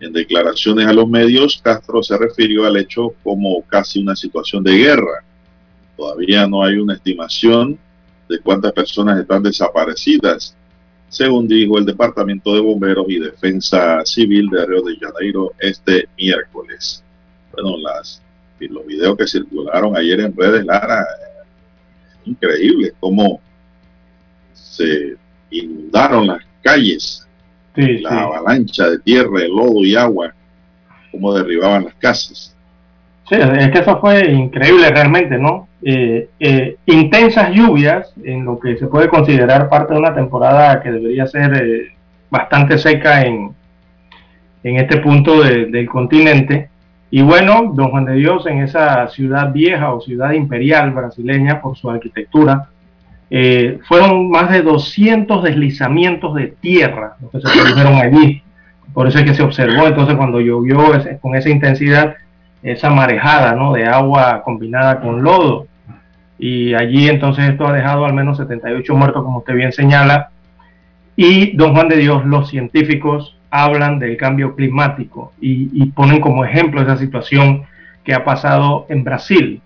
En 0.00 0.12
declaraciones 0.12 0.86
a 0.86 0.92
los 0.92 1.08
medios, 1.08 1.60
Castro 1.62 2.02
se 2.02 2.16
refirió 2.16 2.66
al 2.66 2.76
hecho 2.76 3.14
como 3.22 3.62
casi 3.62 4.00
una 4.00 4.16
situación 4.16 4.64
de 4.64 4.72
guerra. 4.72 5.24
Todavía 5.96 6.46
no 6.46 6.64
hay 6.64 6.76
una 6.76 6.94
estimación 6.94 7.78
de 8.28 8.38
cuántas 8.40 8.72
personas 8.72 9.20
están 9.20 9.42
desaparecidas 9.42 10.56
según 11.10 11.48
dijo 11.48 11.76
el 11.76 11.84
Departamento 11.84 12.54
de 12.54 12.60
Bomberos 12.60 13.06
y 13.08 13.18
Defensa 13.18 14.00
Civil 14.04 14.48
de 14.48 14.64
Río 14.64 14.82
de 14.82 14.96
Janeiro 14.96 15.52
este 15.58 16.08
miércoles. 16.16 17.02
Bueno, 17.52 17.76
las, 17.78 18.22
los 18.60 18.86
videos 18.86 19.16
que 19.16 19.26
circularon 19.26 19.96
ayer 19.96 20.20
en 20.20 20.36
redes, 20.36 20.64
Lara, 20.64 21.04
increíble 22.24 22.92
cómo 23.00 23.40
se 24.54 25.16
inundaron 25.50 26.26
las 26.26 26.40
calles, 26.62 27.26
la 27.74 28.22
avalancha 28.22 28.90
de 28.90 28.98
tierra, 29.00 29.40
de 29.40 29.48
lodo 29.48 29.84
y 29.84 29.96
agua, 29.96 30.32
cómo 31.10 31.34
derribaban 31.34 31.84
las 31.84 31.94
casas. 31.94 32.54
Sí, 33.28 33.36
es 33.36 33.70
que 33.70 33.78
eso 33.78 33.98
fue 34.00 34.30
increíble 34.30 34.90
realmente, 34.90 35.38
¿no? 35.38 35.68
Eh, 35.82 36.28
eh, 36.38 36.76
intensas 36.86 37.50
lluvias 37.54 38.12
en 38.22 38.44
lo 38.44 38.58
que 38.58 38.76
se 38.76 38.86
puede 38.86 39.08
considerar 39.08 39.68
parte 39.68 39.94
de 39.94 40.00
una 40.00 40.14
temporada 40.14 40.82
que 40.82 40.90
debería 40.90 41.26
ser 41.26 41.54
eh, 41.54 41.94
bastante 42.28 42.76
seca 42.76 43.22
en, 43.22 43.54
en 44.62 44.76
este 44.76 44.98
punto 44.98 45.42
del 45.42 45.88
continente. 45.88 46.68
Y 47.10 47.22
bueno, 47.22 47.72
don 47.74 47.90
Juan 47.90 48.04
de 48.04 48.14
Dios 48.14 48.46
en 48.46 48.62
esa 48.62 49.08
ciudad 49.08 49.52
vieja 49.52 49.92
o 49.92 50.00
ciudad 50.00 50.32
imperial 50.32 50.90
brasileña 50.92 51.60
por 51.60 51.76
su 51.76 51.90
arquitectura, 51.90 52.68
fueron 53.86 54.30
más 54.30 54.50
de 54.50 54.62
200 54.62 55.44
deslizamientos 55.44 56.34
de 56.34 56.48
tierra 56.48 57.14
lo 57.20 57.30
que 57.30 57.40
se 57.40 57.48
produjeron 57.48 57.94
allí. 57.94 58.42
Por 58.92 59.06
eso 59.06 59.20
es 59.20 59.24
que 59.24 59.34
se 59.34 59.42
observó 59.42 59.86
entonces 59.86 60.16
cuando 60.16 60.40
llovió 60.40 60.92
con 61.20 61.36
esa 61.36 61.48
intensidad 61.48 62.16
esa 62.62 62.90
marejada 62.90 63.54
¿no? 63.54 63.72
de 63.72 63.86
agua 63.86 64.42
combinada 64.44 65.00
con 65.00 65.22
lodo. 65.22 65.66
Y 66.38 66.74
allí 66.74 67.08
entonces 67.08 67.48
esto 67.50 67.66
ha 67.66 67.72
dejado 67.72 68.04
al 68.04 68.14
menos 68.14 68.38
78 68.38 68.94
muertos, 68.94 69.22
como 69.22 69.38
usted 69.38 69.54
bien 69.54 69.72
señala. 69.72 70.30
Y 71.16 71.54
don 71.56 71.74
Juan 71.74 71.88
de 71.88 71.96
Dios, 71.96 72.24
los 72.24 72.48
científicos 72.48 73.36
hablan 73.50 73.98
del 73.98 74.16
cambio 74.16 74.54
climático 74.54 75.32
y, 75.40 75.86
ponen 75.86 76.20
como 76.20 76.44
ejemplo 76.44 76.80
esa 76.80 76.96
situación 76.96 77.64
que 78.04 78.14
ha 78.14 78.24
pasado 78.24 78.86
en 78.88 79.04
Brasil. 79.04 79.60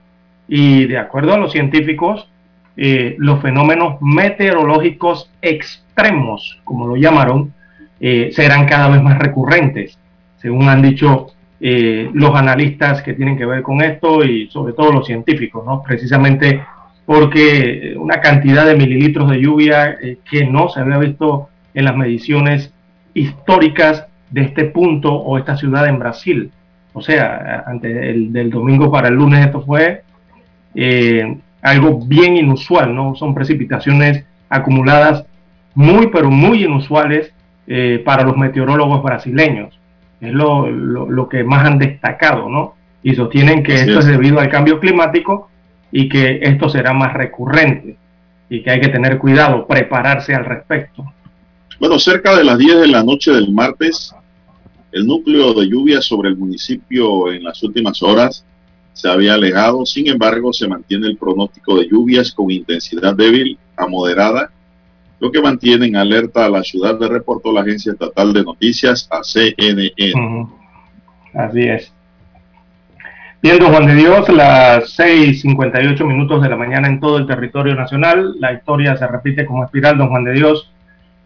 Y 0.49 0.87
de 0.87 0.99
acuerdo 0.99 1.35
a 1.35 1.39
los 1.39 1.53
científicos, 1.53 2.29
eh, 2.77 3.15
los 3.19 3.41
fenómenos 3.41 4.01
meteorológicos 4.01 5.31
extremos, 5.41 6.61
como 6.65 6.87
lo 6.87 6.97
llamaron, 6.97 7.53
eh, 8.01 8.31
serán 8.33 8.67
cada 8.67 8.89
vez 8.89 9.03
más 9.03 9.19
recurrentes, 9.19 9.99
según 10.37 10.69
han 10.69 10.83
dicho 10.83 11.29
eh, 11.61 12.11
los 12.13 12.35
analistas 12.35 13.01
que 13.01 13.15
tienen 13.15 13.39
que 13.39 13.47
ver 13.47 13.63
con 13.63 13.81
esto 13.81 14.23
y 14.25 14.49
sobre 14.51 14.75
todo 14.75 14.93
los 14.93 15.07
científicos, 15.07 15.65
¿no? 15.65 15.83
Precisamente 15.83 16.63
porque 17.07 17.95
una 17.97 18.21
cantidad 18.21 18.67
de 18.67 18.77
mililitros 18.77 19.31
de 19.31 19.41
lluvia 19.41 19.97
eh, 20.03 20.19
que 20.29 20.45
no 20.45 20.69
se 20.69 20.81
había 20.81 20.99
visto 20.99 21.49
en 21.73 21.87
las 21.87 21.97
mediciones 21.97 22.73
históricas 23.15 24.07
de 24.31 24.43
este 24.43 24.65
punto 24.67 25.15
o 25.15 25.39
esta 25.39 25.57
ciudad 25.57 25.87
en 25.87 25.99
Brasil. 25.99 26.51
O 26.93 27.01
sea, 27.01 27.65
antes 27.67 27.97
el, 27.97 28.33
del 28.33 28.51
domingo 28.51 28.91
para 28.91 29.09
el 29.09 29.15
lunes 29.15 29.47
esto 29.47 29.63
fue 29.63 30.03
algo 31.65 31.99
bien 32.07 32.37
inusual, 32.37 32.95
¿no? 32.95 33.17
Son 33.17 33.35
precipitaciones 33.35 34.25
acumuladas 34.49 35.25
muy, 35.75 36.07
pero 36.07 36.31
muy 36.31 36.65
inusuales 36.65 37.33
para 38.05 38.23
los 38.23 38.37
meteorólogos 38.37 39.03
brasileños 39.03 39.75
es 40.21 40.33
lo, 40.33 40.71
lo, 40.71 41.29
que 41.29 41.45
más 41.45 41.67
han 41.67 41.79
destacado, 41.79 42.49
¿no? 42.49 42.75
Y 43.03 43.15
sostienen 43.15 43.63
que 43.63 43.75
esto 43.75 43.99
es. 43.99 44.07
debido 44.07 44.41
al 44.41 44.49
cambio 44.49 44.81
climático 44.81 45.51
y 45.93 46.09
que 46.09 46.41
esto 46.43 46.69
será 46.69 46.93
más 46.93 47.13
recurrente 47.13 47.97
y 48.49 48.63
que 48.63 48.71
hay 48.71 48.81
que 48.81 48.89
tener 48.89 49.19
cuidado, 49.19 49.67
prepararse 49.67 50.35
al 50.35 50.45
respecto. 50.45 51.05
Bueno, 51.79 51.99
cerca 51.99 52.37
de 52.37 52.45
las 52.45 52.59
10 52.59 52.81
de 52.81 52.89
la 52.89 53.03
noche 53.03 53.33
del 53.33 53.53
martes, 53.53 54.15
el 54.93 55.07
núcleo 55.07 55.53
de 55.55 55.69
lluvia 55.69 56.01
sobre 56.01 56.31
el 56.31 56.37
municipio 56.37 57.31
en 57.33 57.45
las 57.45 57.63
últimas 57.63 58.03
horas 58.03 58.45
se 58.95 59.09
había 59.09 59.35
alejado, 59.35 59.85
sin 59.85 60.09
embargo 60.09 60.53
se 60.53 60.67
mantiene 60.67 61.09
el 61.09 61.19
pronóstico 61.19 61.79
de 61.79 61.89
lluvias 61.89 62.33
con 62.33 62.51
intensidad 62.51 63.15
débil 63.15 63.59
a 63.77 63.87
moderada 63.87 64.51
lo 65.25 65.33
que 65.33 65.41
mantiene 65.41 65.87
en 65.87 65.97
alerta 65.97 66.45
a 66.45 66.51
la 66.51 66.63
ciudad 66.63 66.99
de 66.99 67.09
reportó 67.09 67.51
la 67.51 67.63
agencia 67.63 67.93
estatal 67.93 68.33
de 68.35 68.45
noticias 68.45 69.09
a 69.11 69.23
CNN. 69.23 69.91
Así 71.33 71.63
es. 71.63 71.91
Bien, 73.41 73.59
don 73.59 73.73
Juan 73.73 73.87
de 73.87 73.95
Dios, 73.95 74.29
las 74.29 74.99
6.58 74.99 76.05
minutos 76.05 76.43
de 76.43 76.49
la 76.49 76.57
mañana 76.57 76.89
en 76.89 77.01
todo 77.01 77.19
el 77.19 77.27
territorio 77.27 77.75
nacional. 77.75 78.39
La 78.39 78.53
historia 78.53 78.97
se 78.97 79.07
repite 79.07 79.47
como 79.47 79.65
espiral, 79.65 79.97
don 79.97 80.09
Juan 80.09 80.25
de 80.25 80.33
Dios. 80.33 80.71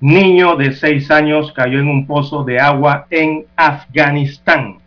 Niño 0.00 0.54
de 0.54 0.72
6 0.72 1.10
años 1.10 1.52
cayó 1.52 1.80
en 1.80 1.88
un 1.88 2.06
pozo 2.06 2.44
de 2.44 2.60
agua 2.60 3.06
en 3.10 3.46
Afganistán. 3.56 4.78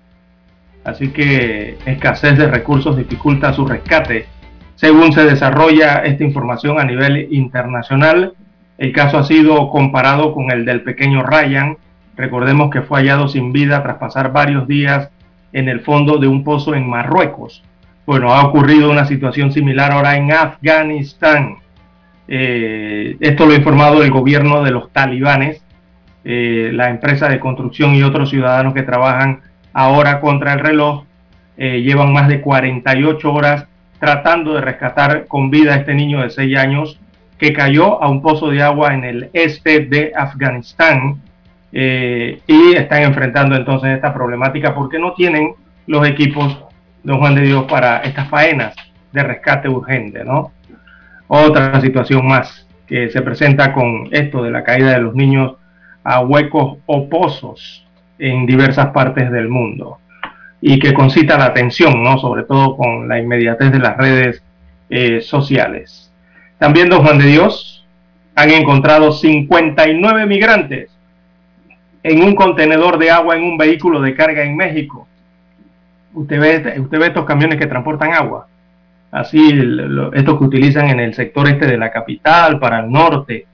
Así 0.84 1.10
que 1.10 1.78
escasez 1.86 2.38
de 2.38 2.48
recursos 2.48 2.98
dificulta 2.98 3.54
su 3.54 3.66
rescate. 3.66 4.26
Según 4.76 5.14
se 5.14 5.24
desarrolla 5.24 6.04
esta 6.04 6.24
información 6.24 6.80
a 6.80 6.84
nivel 6.84 7.28
internacional, 7.32 8.34
el 8.78 8.92
caso 8.94 9.20
ha 9.20 9.24
sido 9.24 9.70
comparado 9.70 10.34
con 10.34 10.50
el 10.50 10.66
del 10.66 10.82
pequeño 10.82 11.22
Ryan. 11.22 11.78
Recordemos 12.16 12.72
que 12.72 12.82
fue 12.82 13.02
hallado 13.02 13.28
sin 13.28 13.52
vida 13.52 13.84
tras 13.84 13.98
pasar 13.98 14.32
varios 14.32 14.68
días 14.68 15.10
en 15.54 15.70
el 15.70 15.82
fondo 15.82 16.18
de 16.18 16.28
un 16.28 16.44
pozo 16.44 16.74
en 16.74 16.90
Marruecos. 16.90 17.64
Bueno, 18.08 18.34
ha 18.34 18.44
ocurrido 18.44 18.90
una 18.90 19.06
situación 19.06 19.52
similar 19.52 19.92
ahora 19.92 20.18
en 20.18 20.32
Afganistán. 20.32 21.58
Eh, 22.28 23.18
esto 23.20 23.46
lo 23.46 23.54
ha 23.54 23.58
informado 23.58 24.02
el 24.02 24.10
gobierno 24.10 24.64
de 24.64 24.72
los 24.72 24.92
talibanes, 24.92 25.64
eh, 26.24 26.72
la 26.74 26.90
empresa 26.90 27.30
de 27.30 27.40
construcción 27.40 27.94
y 27.94 28.02
otros 28.02 28.32
ciudadanos 28.32 28.74
que 28.74 28.82
trabajan 28.82 29.42
ahora 29.74 30.20
contra 30.20 30.54
el 30.54 30.60
reloj. 30.60 31.06
Eh, 31.58 31.82
llevan 31.82 32.14
más 32.14 32.28
de 32.28 32.42
48 32.42 33.34
horas 33.34 33.66
tratando 34.00 34.56
de 34.56 34.62
rescatar 34.62 35.28
con 35.28 35.52
vida 35.52 35.74
a 35.74 35.78
este 35.78 35.94
niño 35.94 36.22
de 36.22 36.30
6 36.30 36.58
años 36.58 37.00
que 37.38 37.54
cayó 37.54 38.02
a 38.02 38.10
un 38.10 38.22
pozo 38.22 38.50
de 38.50 38.62
agua 38.62 38.94
en 38.94 39.04
el 39.04 39.30
este 39.34 39.82
de 39.82 40.12
Afganistán 40.16 41.22
eh, 41.72 42.42
y 42.48 42.76
están 42.76 43.04
enfrentando 43.04 43.56
entonces 43.56 43.96
esta 43.96 44.14
problemática 44.14 44.74
porque 44.76 45.00
no 45.00 45.14
tienen 45.14 45.54
los 45.88 46.08
equipos, 46.08 46.64
don 47.04 47.20
Juan 47.20 47.36
de 47.36 47.42
Dios, 47.42 47.66
para 47.66 47.98
estas 48.00 48.30
faenas 48.30 48.76
de 49.12 49.24
rescate 49.24 49.70
urgente, 49.70 50.24
¿no? 50.24 50.52
Otra 51.28 51.80
situación 51.82 52.28
más 52.28 52.68
que 52.88 53.10
se 53.10 53.22
presenta 53.22 53.74
con 53.74 54.10
esto 54.12 54.44
de 54.44 54.52
la 54.52 54.64
caída 54.64 54.92
de 54.92 55.02
los 55.02 55.16
niños 55.16 55.54
a 56.04 56.20
huecos 56.22 56.78
o 56.86 57.10
pozos 57.10 57.88
en 58.22 58.46
diversas 58.46 58.88
partes 58.88 59.32
del 59.32 59.50
mundo 59.50 59.98
y 60.62 60.78
que 60.78 60.94
concita 60.94 61.40
la 61.40 61.46
atención, 61.46 62.04
¿no? 62.04 62.20
Sobre 62.20 62.44
todo 62.44 62.78
con 62.78 63.08
la 63.08 63.20
inmediatez 63.20 63.72
de 63.72 63.80
las 63.80 63.98
redes 63.98 64.44
eh, 64.92 65.22
sociales. 65.22 66.14
También, 66.60 66.88
don 66.88 67.04
Juan 67.04 67.18
de 67.18 67.26
Dios, 67.26 67.88
han 68.36 68.52
encontrado 68.52 69.12
59 69.12 70.28
migrantes 70.28 70.92
en 72.04 72.24
un 72.24 72.36
contenedor 72.36 73.00
de 73.00 73.10
agua 73.10 73.36
en 73.36 73.44
un 73.44 73.58
vehículo 73.58 74.00
de 74.02 74.14
carga 74.14 74.44
en 74.44 74.56
México. 74.56 75.08
Usted 76.14 76.40
ve, 76.40 76.80
usted 76.80 77.00
ve 77.00 77.08
estos 77.08 77.26
camiones 77.26 77.58
que 77.58 77.66
transportan 77.66 78.14
agua. 78.14 78.48
Así, 79.12 79.52
estos 80.14 80.38
que 80.38 80.44
utilizan 80.44 80.90
en 80.90 81.00
el 81.00 81.16
sector 81.16 81.48
este 81.48 81.66
de 81.66 81.78
la 81.78 81.92
capital, 81.92 82.60
para 82.60 82.82
el 82.82 82.92
norte, 82.92 83.48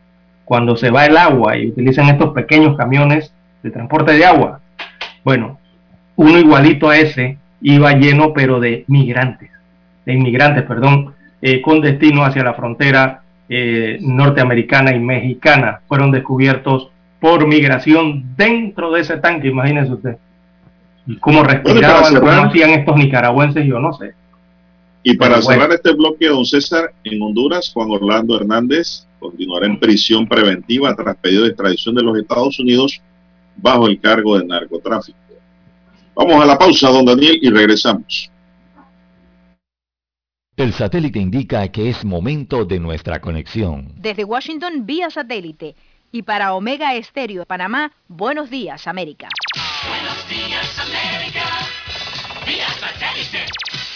cuando 0.44 0.76
se 0.76 0.92
va 0.92 1.06
el 1.06 1.16
agua 1.16 1.58
y 1.58 1.70
utilizan 1.70 2.10
estos 2.10 2.34
pequeños 2.34 2.78
camiones 2.78 3.34
de 3.64 3.72
transporte 3.72 4.14
de 4.14 4.26
agua. 4.26 4.60
Bueno, 5.24 5.60
uno 6.16 6.40
igualito 6.40 6.90
a 6.90 6.98
ese 6.98 7.38
iba 7.62 7.94
lleno, 7.94 8.34
pero 8.34 8.60
de 8.60 8.86
migrantes, 8.88 9.50
de 10.06 10.14
inmigrantes, 10.14 10.64
perdón, 10.64 11.14
eh, 11.42 11.62
con 11.62 11.82
destino 11.82 12.24
hacia 12.24 12.44
la 12.44 12.54
frontera 12.54 13.22
eh, 13.50 13.98
norteamericana 14.02 14.94
y 14.96 15.00
mexicana 15.00 15.82
fueron 15.88 16.12
descubiertos 16.12 16.90
por 17.20 17.48
migración 17.48 18.36
dentro 18.36 18.92
de 18.92 19.02
ese 19.02 19.18
tanque, 19.18 19.48
imagínese 19.48 19.94
usted. 19.94 20.18
Y 21.06 21.18
cómo 21.18 21.44
respiraban, 21.44 22.16
cómo 22.16 22.32
hacían 22.32 22.72
estos 22.72 22.96
nicaragüenses, 22.98 23.66
yo 23.66 23.80
no 23.80 23.94
sé. 23.94 24.14
Y 25.04 25.16
para 25.16 25.42
cerrar 25.42 25.72
este 25.72 25.94
bloque, 25.94 26.28
don 26.28 26.46
César, 26.46 26.92
en 27.04 27.22
Honduras, 27.22 27.72
Juan 27.74 27.90
Orlando 27.92 28.36
Hernández 28.36 29.08
continuará 29.20 29.66
en 29.66 29.80
prisión 29.80 30.28
preventiva 30.28 30.94
tras 30.96 31.16
pedido 31.18 31.44
de 31.44 31.50
extradición 31.50 31.96
de 31.96 32.04
los 32.04 32.18
Estados 32.18 32.60
Unidos 32.60 33.02
bajo 33.58 33.88
el 33.88 34.00
cargo 34.00 34.38
de 34.38 34.46
narcotráfico. 34.46 35.18
Vamos 36.16 36.42
a 36.42 36.46
la 36.46 36.58
pausa, 36.58 36.90
don 36.90 37.06
Daniel, 37.06 37.38
y 37.42 37.50
regresamos. 37.50 38.32
El 40.56 40.74
satélite 40.74 41.20
indica 41.20 41.68
que 41.68 41.90
es 41.90 42.04
momento 42.04 42.66
de 42.66 42.80
nuestra 42.80 43.22
conexión. 43.22 43.94
Desde 43.98 44.24
Washington, 44.24 44.88
vía 44.88 45.12
satélite. 45.12 45.76
Y 46.12 46.24
para 46.24 46.56
Omega 46.56 46.96
Estéreo 46.96 47.42
de 47.42 47.46
Panamá, 47.46 47.92
buenos 48.08 48.50
días, 48.50 48.88
América. 48.88 49.28
Buenos 49.88 50.28
días, 50.28 50.80
América. 50.80 51.46
Vía 52.48 52.68
satélite. 52.80 53.46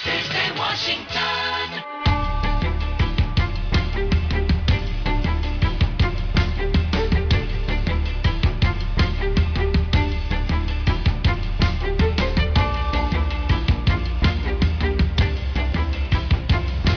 Desde 0.05 0.59
Washington. 0.59 2.00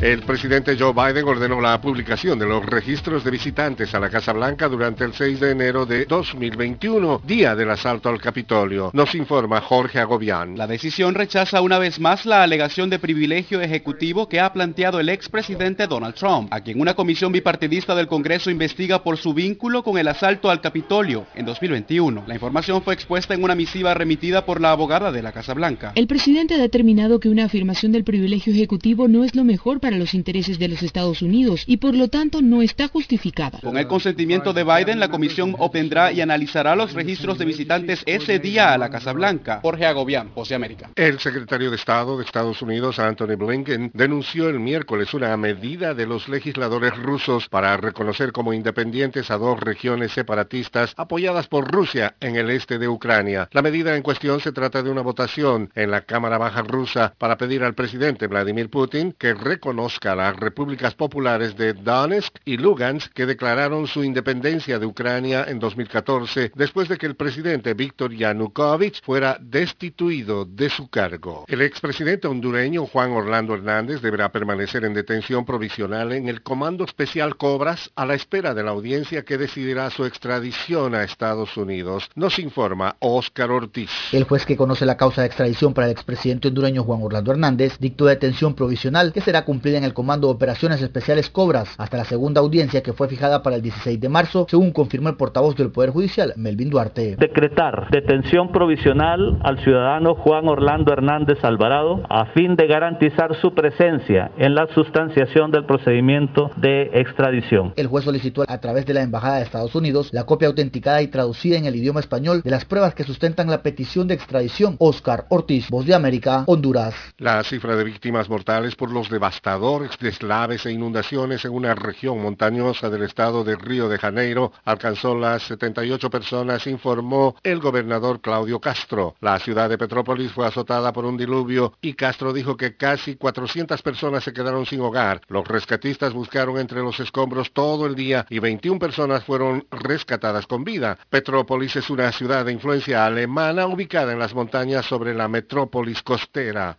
El 0.00 0.20
presidente 0.20 0.76
Joe 0.78 0.92
Biden 0.92 1.26
ordenó 1.26 1.60
la 1.62 1.80
publicación 1.80 2.38
de 2.38 2.46
los 2.46 2.66
registros 2.66 3.24
de 3.24 3.30
visitantes 3.30 3.94
a 3.94 4.00
la 4.00 4.10
Casa 4.10 4.34
Blanca 4.34 4.68
durante 4.68 5.04
el 5.04 5.14
6 5.14 5.40
de 5.40 5.52
enero 5.52 5.86
de 5.86 6.04
2021, 6.04 7.22
día 7.24 7.54
del 7.56 7.70
asalto 7.70 8.10
al 8.10 8.20
Capitolio. 8.20 8.90
Nos 8.92 9.14
informa 9.14 9.62
Jorge 9.62 10.00
Agobián. 10.00 10.58
La 10.58 10.66
decisión 10.66 11.14
rechaza 11.14 11.62
una 11.62 11.78
vez 11.78 12.00
más 12.00 12.26
la 12.26 12.42
alegación 12.42 12.90
de 12.90 12.98
privilegio 12.98 13.62
ejecutivo 13.62 14.28
que 14.28 14.40
ha 14.40 14.52
planteado 14.52 15.00
el 15.00 15.08
expresidente 15.08 15.86
Donald 15.86 16.14
Trump, 16.16 16.52
a 16.52 16.60
quien 16.60 16.80
una 16.80 16.94
comisión 16.94 17.32
bipartidista 17.32 17.94
del 17.94 18.08
Congreso 18.08 18.50
investiga 18.50 19.02
por 19.02 19.16
su 19.16 19.32
vínculo 19.32 19.82
con 19.82 19.96
el 19.96 20.08
asalto 20.08 20.50
al 20.50 20.60
Capitolio 20.60 21.24
en 21.34 21.46
2021. 21.46 22.24
La 22.26 22.34
información 22.34 22.82
fue 22.82 22.92
expuesta 22.92 23.32
en 23.32 23.42
una 23.42 23.54
misiva 23.54 23.94
remitida 23.94 24.44
por 24.44 24.60
la 24.60 24.72
abogada 24.72 25.12
de 25.12 25.22
la 25.22 25.32
Casa 25.32 25.54
Blanca. 25.54 25.92
El 25.94 26.08
presidente 26.08 26.54
ha 26.54 26.58
determinado 26.58 27.20
que 27.20 27.30
una 27.30 27.46
afirmación 27.46 27.92
del 27.92 28.04
privilegio 28.04 28.52
ejecutivo 28.52 29.08
no 29.08 29.24
es 29.24 29.34
lo 29.34 29.44
mejor 29.44 29.80
para 29.80 29.93
los 29.98 30.14
intereses 30.14 30.58
de 30.58 30.68
los 30.68 30.82
Estados 30.82 31.22
Unidos 31.22 31.64
y 31.66 31.78
por 31.78 31.94
lo 31.94 32.08
tanto 32.08 32.42
no 32.42 32.62
está 32.62 32.88
justificada. 32.88 33.60
Con 33.60 33.78
el 33.78 33.86
consentimiento 33.86 34.52
de 34.52 34.64
Biden, 34.64 35.00
la 35.00 35.08
comisión 35.08 35.54
obtendrá 35.58 36.12
y 36.12 36.20
analizará 36.20 36.76
los 36.76 36.92
registros 36.92 37.38
de 37.38 37.44
visitantes 37.44 38.02
ese 38.06 38.38
día 38.38 38.72
a 38.72 38.78
la 38.78 38.90
Casa 38.90 39.12
Blanca. 39.12 39.60
Jorge 39.62 39.86
Agobián, 39.86 40.30
Voz 40.34 40.48
de 40.48 40.54
América. 40.54 40.90
El 40.96 41.18
secretario 41.18 41.70
de 41.70 41.76
Estado 41.76 42.16
de 42.16 42.24
Estados 42.24 42.62
Unidos, 42.62 42.98
Anthony 42.98 43.36
Blinken, 43.36 43.90
denunció 43.94 44.48
el 44.48 44.60
miércoles 44.60 45.14
una 45.14 45.36
medida 45.36 45.94
de 45.94 46.06
los 46.06 46.28
legisladores 46.28 46.96
rusos 46.96 47.48
para 47.48 47.76
reconocer 47.76 48.32
como 48.32 48.52
independientes 48.52 49.30
a 49.30 49.38
dos 49.38 49.60
regiones 49.60 50.12
separatistas 50.12 50.94
apoyadas 50.96 51.48
por 51.48 51.70
Rusia 51.70 52.14
en 52.20 52.36
el 52.36 52.50
este 52.50 52.78
de 52.78 52.88
Ucrania. 52.88 53.48
La 53.52 53.62
medida 53.62 53.96
en 53.96 54.02
cuestión 54.02 54.40
se 54.40 54.52
trata 54.52 54.82
de 54.82 54.90
una 54.90 55.02
votación 55.02 55.70
en 55.74 55.90
la 55.90 56.02
Cámara 56.02 56.38
Baja 56.38 56.62
rusa 56.62 57.14
para 57.18 57.36
pedir 57.36 57.62
al 57.62 57.74
presidente 57.74 58.26
Vladimir 58.26 58.70
Putin 58.70 59.14
que 59.18 59.34
reconozca 59.34 59.73
las 59.74 60.36
repúblicas 60.36 60.94
populares 60.94 61.56
de 61.56 61.72
Donetsk 61.72 62.36
y 62.44 62.56
Lugansk 62.56 63.12
que 63.12 63.26
declararon 63.26 63.86
su 63.86 64.04
independencia 64.04 64.78
de 64.78 64.86
Ucrania 64.86 65.44
en 65.48 65.58
2014 65.58 66.52
después 66.54 66.88
de 66.88 66.96
que 66.96 67.06
el 67.06 67.16
presidente 67.16 67.74
Víctor 67.74 68.14
Yanukovych 68.14 69.02
fuera 69.02 69.36
destituido 69.40 70.44
de 70.44 70.70
su 70.70 70.88
cargo. 70.88 71.44
El 71.48 71.62
expresidente 71.62 72.28
hondureño 72.28 72.86
Juan 72.86 73.12
Orlando 73.12 73.54
Hernández 73.54 74.00
deberá 74.00 74.30
permanecer 74.30 74.84
en 74.84 74.94
detención 74.94 75.44
provisional 75.44 76.12
en 76.12 76.28
el 76.28 76.42
Comando 76.42 76.84
Especial 76.84 77.36
Cobras 77.36 77.90
a 77.96 78.06
la 78.06 78.14
espera 78.14 78.54
de 78.54 78.62
la 78.62 78.70
audiencia 78.70 79.24
que 79.24 79.38
decidirá 79.38 79.90
su 79.90 80.04
extradición 80.04 80.94
a 80.94 81.02
Estados 81.02 81.56
Unidos. 81.56 82.10
Nos 82.14 82.38
informa 82.38 82.96
Óscar 83.00 83.50
Ortiz. 83.50 83.90
El 84.12 84.24
juez 84.24 84.46
que 84.46 84.56
conoce 84.56 84.86
la 84.86 84.96
causa 84.96 85.22
de 85.22 85.26
extradición 85.26 85.74
para 85.74 85.88
el 85.88 85.92
expresidente 85.92 86.48
hondureño 86.48 86.84
Juan 86.84 87.02
Orlando 87.02 87.32
Hernández 87.32 87.76
dictó 87.80 88.04
detención 88.04 88.54
provisional 88.54 89.12
que 89.12 89.20
será 89.20 89.44
cumplida 89.44 89.63
en 89.72 89.84
el 89.84 89.94
Comando 89.94 90.28
de 90.28 90.34
Operaciones 90.34 90.82
Especiales 90.82 91.30
Cobras 91.30 91.70
hasta 91.78 91.96
la 91.96 92.04
segunda 92.04 92.42
audiencia 92.42 92.82
que 92.82 92.92
fue 92.92 93.08
fijada 93.08 93.42
para 93.42 93.56
el 93.56 93.62
16 93.62 93.98
de 93.98 94.08
marzo, 94.10 94.46
según 94.50 94.72
confirmó 94.72 95.08
el 95.08 95.16
portavoz 95.16 95.56
del 95.56 95.70
Poder 95.70 95.90
Judicial, 95.90 96.34
Melvin 96.36 96.68
Duarte. 96.68 97.16
Decretar 97.16 97.88
detención 97.90 98.52
provisional 98.52 99.40
al 99.42 99.58
ciudadano 99.64 100.14
Juan 100.16 100.48
Orlando 100.48 100.92
Hernández 100.92 101.42
Alvarado 101.42 102.02
a 102.10 102.26
fin 102.34 102.56
de 102.56 102.66
garantizar 102.66 103.34
su 103.40 103.54
presencia 103.54 104.32
en 104.36 104.54
la 104.54 104.66
sustanciación 104.74 105.50
del 105.50 105.64
procedimiento 105.64 106.50
de 106.56 106.90
extradición. 106.92 107.72
El 107.76 107.86
juez 107.86 108.04
solicitó 108.04 108.44
a 108.46 108.58
través 108.58 108.84
de 108.84 108.94
la 108.94 109.02
Embajada 109.02 109.36
de 109.36 109.44
Estados 109.44 109.74
Unidos 109.74 110.10
la 110.12 110.24
copia 110.24 110.48
autenticada 110.48 111.00
y 111.00 111.08
traducida 111.08 111.56
en 111.56 111.64
el 111.64 111.76
idioma 111.76 112.00
español 112.00 112.42
de 112.42 112.50
las 112.50 112.64
pruebas 112.66 112.94
que 112.94 113.04
sustentan 113.04 113.48
la 113.48 113.62
petición 113.62 114.08
de 114.08 114.14
extradición. 114.14 114.76
Oscar 114.78 115.26
Ortiz, 115.30 115.70
Voz 115.70 115.86
de 115.86 115.94
América, 115.94 116.44
Honduras. 116.46 116.94
La 117.18 117.42
cifra 117.44 117.76
de 117.76 117.84
víctimas 117.84 118.28
mortales 118.28 118.74
por 118.74 118.90
los 118.90 119.08
devastadores 119.54 119.98
deslaves 120.00 120.66
e 120.66 120.72
inundaciones 120.72 121.44
en 121.44 121.52
una 121.52 121.74
región 121.74 122.20
montañosa 122.20 122.90
del 122.90 123.04
estado 123.04 123.44
de 123.44 123.54
Río 123.54 123.88
de 123.88 123.98
Janeiro 123.98 124.52
alcanzó 124.64 125.14
las 125.14 125.44
78 125.44 126.10
personas, 126.10 126.66
informó 126.66 127.36
el 127.42 127.60
gobernador 127.60 128.20
Claudio 128.20 128.60
Castro. 128.60 129.14
La 129.20 129.38
ciudad 129.38 129.68
de 129.68 129.78
Petrópolis 129.78 130.32
fue 130.32 130.46
azotada 130.46 130.92
por 130.92 131.04
un 131.04 131.16
diluvio 131.16 131.74
y 131.80 131.94
Castro 131.94 132.32
dijo 132.32 132.56
que 132.56 132.76
casi 132.76 133.14
400 133.14 133.80
personas 133.82 134.24
se 134.24 134.32
quedaron 134.32 134.66
sin 134.66 134.80
hogar. 134.80 135.20
Los 135.28 135.46
rescatistas 135.46 136.12
buscaron 136.12 136.58
entre 136.58 136.80
los 136.80 136.98
escombros 136.98 137.52
todo 137.52 137.86
el 137.86 137.94
día 137.94 138.26
y 138.30 138.40
21 138.40 138.80
personas 138.80 139.22
fueron 139.22 139.66
rescatadas 139.70 140.48
con 140.48 140.64
vida. 140.64 140.98
Petrópolis 141.08 141.76
es 141.76 141.90
una 141.90 142.10
ciudad 142.10 142.44
de 142.44 142.52
influencia 142.52 143.06
alemana 143.06 143.66
ubicada 143.66 144.12
en 144.12 144.18
las 144.18 144.34
montañas 144.34 144.84
sobre 144.86 145.14
la 145.14 145.28
metrópolis 145.28 146.02
costera. 146.02 146.78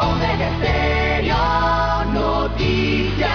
Omega 0.00 0.54
Noticias. 2.12 3.28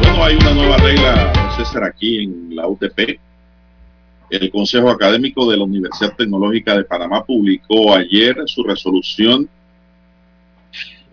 Bueno, 0.00 0.24
hay 0.24 0.36
una 0.36 0.52
nueva 0.52 0.76
regla, 0.76 1.32
César, 1.56 1.84
aquí 1.84 2.24
en 2.24 2.54
la 2.54 2.68
UTP. 2.68 3.18
El 4.28 4.50
Consejo 4.50 4.90
Académico 4.90 5.50
de 5.50 5.56
la 5.56 5.64
Universidad 5.64 6.14
Tecnológica 6.14 6.76
de 6.76 6.84
Panamá 6.84 7.24
publicó 7.24 7.94
ayer 7.94 8.36
su 8.46 8.62
resolución 8.64 9.48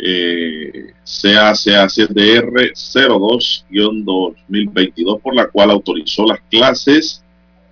eh, 0.05 0.91
CACACDR 1.05 2.73
02-2022, 2.73 5.21
por 5.21 5.33
la 5.33 5.47
cual 5.47 5.71
autorizó 5.71 6.25
las 6.25 6.41
clases 6.49 7.23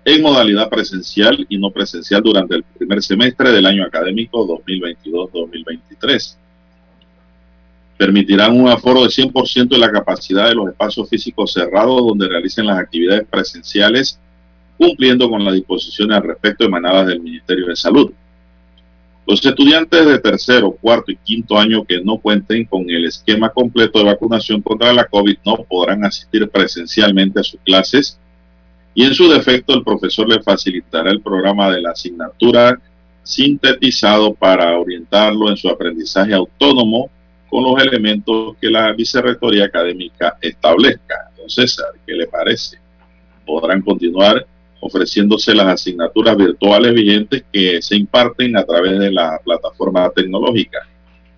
en 0.05 0.21
modalidad 0.21 0.69
presencial 0.69 1.45
y 1.49 1.57
no 1.57 1.71
presencial 1.71 2.23
durante 2.23 2.55
el 2.55 2.63
primer 2.63 3.03
semestre 3.03 3.51
del 3.51 3.65
año 3.65 3.83
académico 3.83 4.47
2022-2023. 4.65 6.37
Permitirán 7.97 8.57
un 8.59 8.69
aforo 8.69 9.03
de 9.03 9.09
100% 9.09 9.67
de 9.67 9.77
la 9.77 9.91
capacidad 9.91 10.47
de 10.47 10.55
los 10.55 10.69
espacios 10.69 11.09
físicos 11.09 11.51
cerrados 11.51 12.07
donde 12.07 12.29
realicen 12.29 12.65
las 12.65 12.79
actividades 12.79 13.27
presenciales, 13.29 14.17
cumpliendo 14.77 15.29
con 15.29 15.43
las 15.43 15.53
disposiciones 15.53 16.15
al 16.15 16.23
respecto 16.23 16.63
emanadas 16.63 17.07
del 17.07 17.19
Ministerio 17.19 17.67
de 17.67 17.75
Salud. 17.75 18.13
Los 19.27 19.45
estudiantes 19.45 20.05
de 20.05 20.19
tercero, 20.19 20.71
cuarto 20.71 21.11
y 21.11 21.15
quinto 21.15 21.57
año 21.57 21.85
que 21.85 22.01
no 22.01 22.17
cuenten 22.17 22.65
con 22.65 22.89
el 22.89 23.05
esquema 23.05 23.49
completo 23.49 23.99
de 23.99 24.05
vacunación 24.05 24.61
contra 24.61 24.91
la 24.91 25.05
COVID 25.05 25.37
no 25.45 25.57
podrán 25.63 26.03
asistir 26.03 26.49
presencialmente 26.49 27.39
a 27.39 27.43
sus 27.43 27.59
clases 27.61 28.19
y 28.93 29.05
en 29.05 29.13
su 29.13 29.29
defecto 29.29 29.73
el 29.73 29.83
profesor 29.83 30.27
le 30.27 30.41
facilitará 30.41 31.11
el 31.11 31.21
programa 31.21 31.71
de 31.71 31.81
la 31.81 31.91
asignatura 31.91 32.79
sintetizado 33.23 34.33
para 34.33 34.77
orientarlo 34.77 35.49
en 35.49 35.57
su 35.57 35.69
aprendizaje 35.69 36.33
autónomo 36.33 37.09
con 37.49 37.63
los 37.63 37.81
elementos 37.81 38.55
que 38.59 38.69
la 38.69 38.91
vicerrectoría 38.93 39.65
académica 39.65 40.37
establezca. 40.41 41.29
Entonces, 41.31 41.77
¿qué 42.05 42.13
le 42.13 42.27
parece? 42.27 42.79
Podrán 43.45 43.81
continuar 43.81 44.45
ofreciéndose 44.81 45.53
las 45.53 45.67
asignaturas 45.67 46.35
virtuales 46.35 46.93
vigentes 46.93 47.45
que 47.53 47.81
se 47.81 47.95
imparten 47.95 48.57
a 48.57 48.63
través 48.63 48.99
de 48.99 49.11
la 49.11 49.39
plataforma 49.43 50.09
tecnológica. 50.09 50.79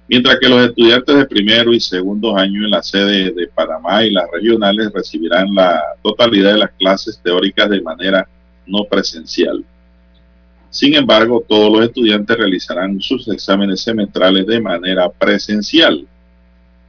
Mientras 0.08 0.40
que 0.40 0.50
los 0.50 0.66
estudiantes 0.66 1.16
de 1.16 1.26
primero 1.26 1.74
y 1.74 1.80
segundo 1.80 2.36
año 2.38 2.64
en 2.64 2.72
la 2.72 2.82
sede 2.82 3.32
de 3.32 3.48
Panamá 3.48 4.04
y 4.04 4.12
las 4.12 4.30
regionales 4.32 4.92
recibirán 4.94 5.54
la 5.54 5.82
totalidad 6.02 6.54
de 6.54 6.60
las 6.60 6.72
clases 6.72 7.20
teóricas 7.22 7.70
de 7.70 7.82
manera 7.82 8.28
no 8.66 8.86
presencial. 8.86 9.64
Sin 10.70 10.96
embargo, 10.96 11.44
todos 11.48 11.72
los 11.72 11.86
estudiantes 11.86 12.38
realizarán 12.38 13.00
sus 13.02 13.28
exámenes 13.28 13.82
semestrales 13.82 14.48
de 14.48 14.60
manera 14.62 15.10
presencial. 15.10 16.08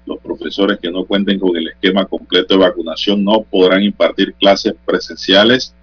Los 0.07 0.19
profesores 0.19 0.79
que 0.81 0.91
no 0.91 1.05
cuenten 1.05 1.39
con 1.39 1.57
el 1.57 1.69
esquema 1.69 2.05
completo 2.05 2.55
de 2.55 2.65
vacunación 2.65 3.25
no 3.25 3.43
podrán 3.43 3.83
impartir 3.83 4.35
clases 4.35 4.75
presenciales 4.85 5.75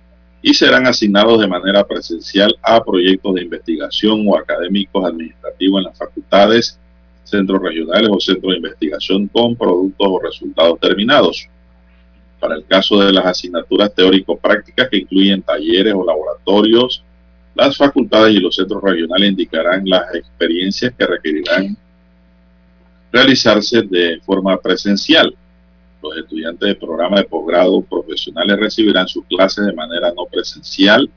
y 0.41 0.53
serán 0.53 0.87
asignados 0.87 1.39
de 1.39 1.47
manera 1.47 1.85
presencial 1.85 2.55
a 2.63 2.83
proyectos 2.83 3.35
de 3.35 3.43
investigación 3.43 4.25
o 4.27 4.37
académicos 4.37 5.05
administrativos 5.05 5.79
en 5.79 5.83
las 5.85 5.97
facultades, 5.97 6.79
centros 7.23 7.61
regionales 7.61 8.09
o 8.11 8.19
centros 8.19 8.51
de 8.51 8.57
investigación 8.57 9.27
con 9.27 9.55
productos 9.55 10.07
o 10.09 10.19
resultados 10.19 10.79
terminados. 10.79 11.47
Para 12.39 12.55
el 12.55 12.65
caso 12.65 12.99
de 12.99 13.13
las 13.13 13.25
asignaturas 13.25 13.93
teórico-prácticas 13.93 14.89
que 14.89 14.97
incluyen 14.97 15.43
talleres 15.43 15.93
o 15.93 16.03
laboratorios, 16.03 17.03
las 17.53 17.77
facultades 17.77 18.33
y 18.33 18.39
los 18.39 18.55
centros 18.55 18.81
regionales 18.81 19.29
indicarán 19.29 19.83
las 19.85 20.15
experiencias 20.15 20.93
que 20.97 21.05
requerirán 21.05 21.77
realizarse 23.11 23.81
de 23.83 24.19
forma 24.25 24.57
presencial. 24.59 25.35
Los 26.01 26.17
estudiantes 26.17 26.67
del 26.67 26.77
programa 26.77 27.17
de 27.17 27.25
posgrado 27.25 27.81
profesionales 27.81 28.59
recibirán 28.59 29.07
sus 29.07 29.23
clases 29.25 29.65
de 29.65 29.73
manera 29.73 30.11
no 30.15 30.25
presencial 30.25 31.09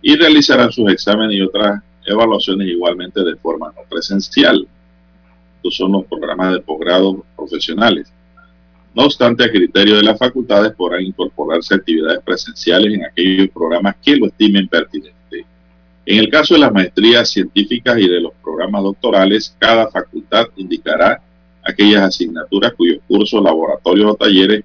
y 0.00 0.16
realizarán 0.16 0.72
sus 0.72 0.90
exámenes 0.90 1.36
y 1.36 1.42
otras 1.42 1.82
evaluaciones 2.06 2.68
igualmente 2.68 3.22
de 3.22 3.36
forma 3.36 3.72
no 3.76 3.82
presencial. 3.88 4.66
Estos 5.56 5.76
son 5.76 5.92
los 5.92 6.04
programas 6.06 6.54
de 6.54 6.60
posgrado 6.60 7.24
profesionales. 7.36 8.12
No 8.94 9.04
obstante, 9.04 9.44
a 9.44 9.50
criterio 9.50 9.96
de 9.96 10.02
las 10.02 10.18
facultades 10.18 10.72
podrán 10.72 11.02
incorporarse 11.02 11.74
actividades 11.74 12.20
presenciales 12.24 12.94
en 12.94 13.04
aquellos 13.04 13.48
programas 13.48 13.96
que 14.02 14.16
lo 14.16 14.26
estimen 14.26 14.68
pertinente. 14.68 15.46
En 16.04 16.18
el 16.18 16.28
caso 16.28 16.54
de 16.54 16.60
las 16.60 16.72
maestrías 16.72 17.30
científicas 17.30 17.98
y 17.98 18.08
de 18.08 18.20
los 18.20 18.32
programas 18.42 18.82
doctorales, 18.82 19.56
cada 19.58 19.88
facultad 19.88 20.46
indicará 20.56 21.22
aquellas 21.62 22.02
asignaturas 22.02 22.72
cuyos 22.74 22.98
cursos, 23.06 23.42
laboratorios 23.42 24.12
o 24.12 24.14
talleres 24.14 24.62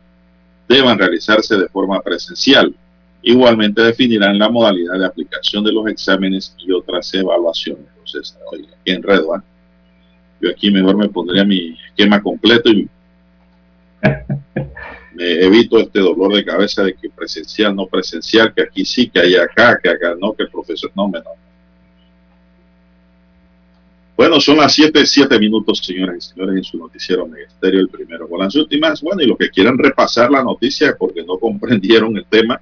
deban 0.68 0.98
realizarse 0.98 1.58
de 1.58 1.68
forma 1.70 2.02
presencial. 2.02 2.76
Igualmente 3.22 3.82
definirán 3.82 4.38
la 4.38 4.50
modalidad 4.50 5.00
de 5.00 5.06
aplicación 5.06 5.64
de 5.64 5.72
los 5.72 5.88
exámenes 5.88 6.56
y 6.58 6.72
otras 6.72 7.14
evaluaciones. 7.14 7.86
Entonces, 7.90 8.38
oiga, 8.52 8.70
qué 8.84 8.94
enredo, 8.94 9.36
¿eh? 9.36 9.42
Yo 10.40 10.52
aquí 10.52 10.70
mejor 10.70 10.96
me 10.98 11.10
pondría 11.10 11.44
mi 11.44 11.76
esquema 11.88 12.22
completo 12.22 12.70
y 12.70 12.88
me 15.14 15.44
evito 15.44 15.80
este 15.80 16.00
dolor 16.00 16.34
de 16.36 16.46
cabeza 16.46 16.84
de 16.84 16.94
que 16.94 17.10
presencial, 17.10 17.76
no 17.76 17.88
presencial, 17.88 18.54
que 18.54 18.62
aquí 18.62 18.86
sí, 18.86 19.10
que 19.10 19.20
hay 19.20 19.36
acá, 19.36 19.80
que 19.82 19.90
acá 19.90 20.16
no, 20.20 20.34
que 20.34 20.44
el 20.44 20.50
profesor 20.50 20.92
no, 20.96 21.08
me. 21.08 21.20
Bueno, 24.18 24.42
son 24.42 24.58
las 24.58 24.74
7, 24.74 25.06
7 25.06 25.38
minutos, 25.38 25.78
señoras 25.78 26.16
y 26.18 26.22
señores, 26.22 26.58
en 26.58 26.64
su 26.64 26.80
noticiero 26.80 27.28
Megesterio, 27.28 27.82
el 27.82 27.88
primero 27.88 28.28
con 28.28 28.40
las 28.40 28.56
últimas. 28.56 29.00
Bueno, 29.04 29.22
y 29.22 29.28
los 29.28 29.38
que 29.38 29.50
quieran 29.50 29.78
repasar 29.78 30.32
la 30.32 30.44
noticia 30.44 30.96
porque 30.98 31.24
no 31.24 31.38
comprendieron 31.40 32.18
el 32.18 32.26
tema, 32.26 32.60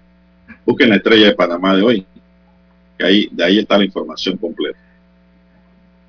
busquen 0.65 0.89
la 0.89 0.97
estrella 0.97 1.27
de 1.27 1.33
Panamá 1.33 1.73
de 1.73 1.81
hoy. 1.81 2.05
Que 2.97 3.05
ahí, 3.05 3.29
de 3.31 3.43
ahí 3.45 3.59
está 3.59 3.77
la 3.77 3.85
información 3.85 4.35
completa. 4.35 4.77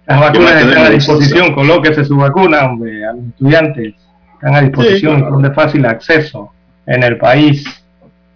Las 0.06 0.20
vacunas 0.20 0.64
están 0.64 0.85
a 0.85 0.90
disposición, 0.90 1.55
colóquese 1.55 2.05
su 2.05 2.16
vacuna, 2.16 2.64
hombre, 2.66 3.05
a 3.05 3.12
los 3.12 3.27
estudiantes. 3.27 3.94
Están 4.35 4.55
a 4.55 4.60
disposición, 4.62 5.18
sí, 5.18 5.24
son 5.31 5.43
de 5.43 5.51
fácil 5.52 5.86
acceso 5.86 6.52
en 6.86 7.05
el 7.05 7.18
país. 7.18 7.64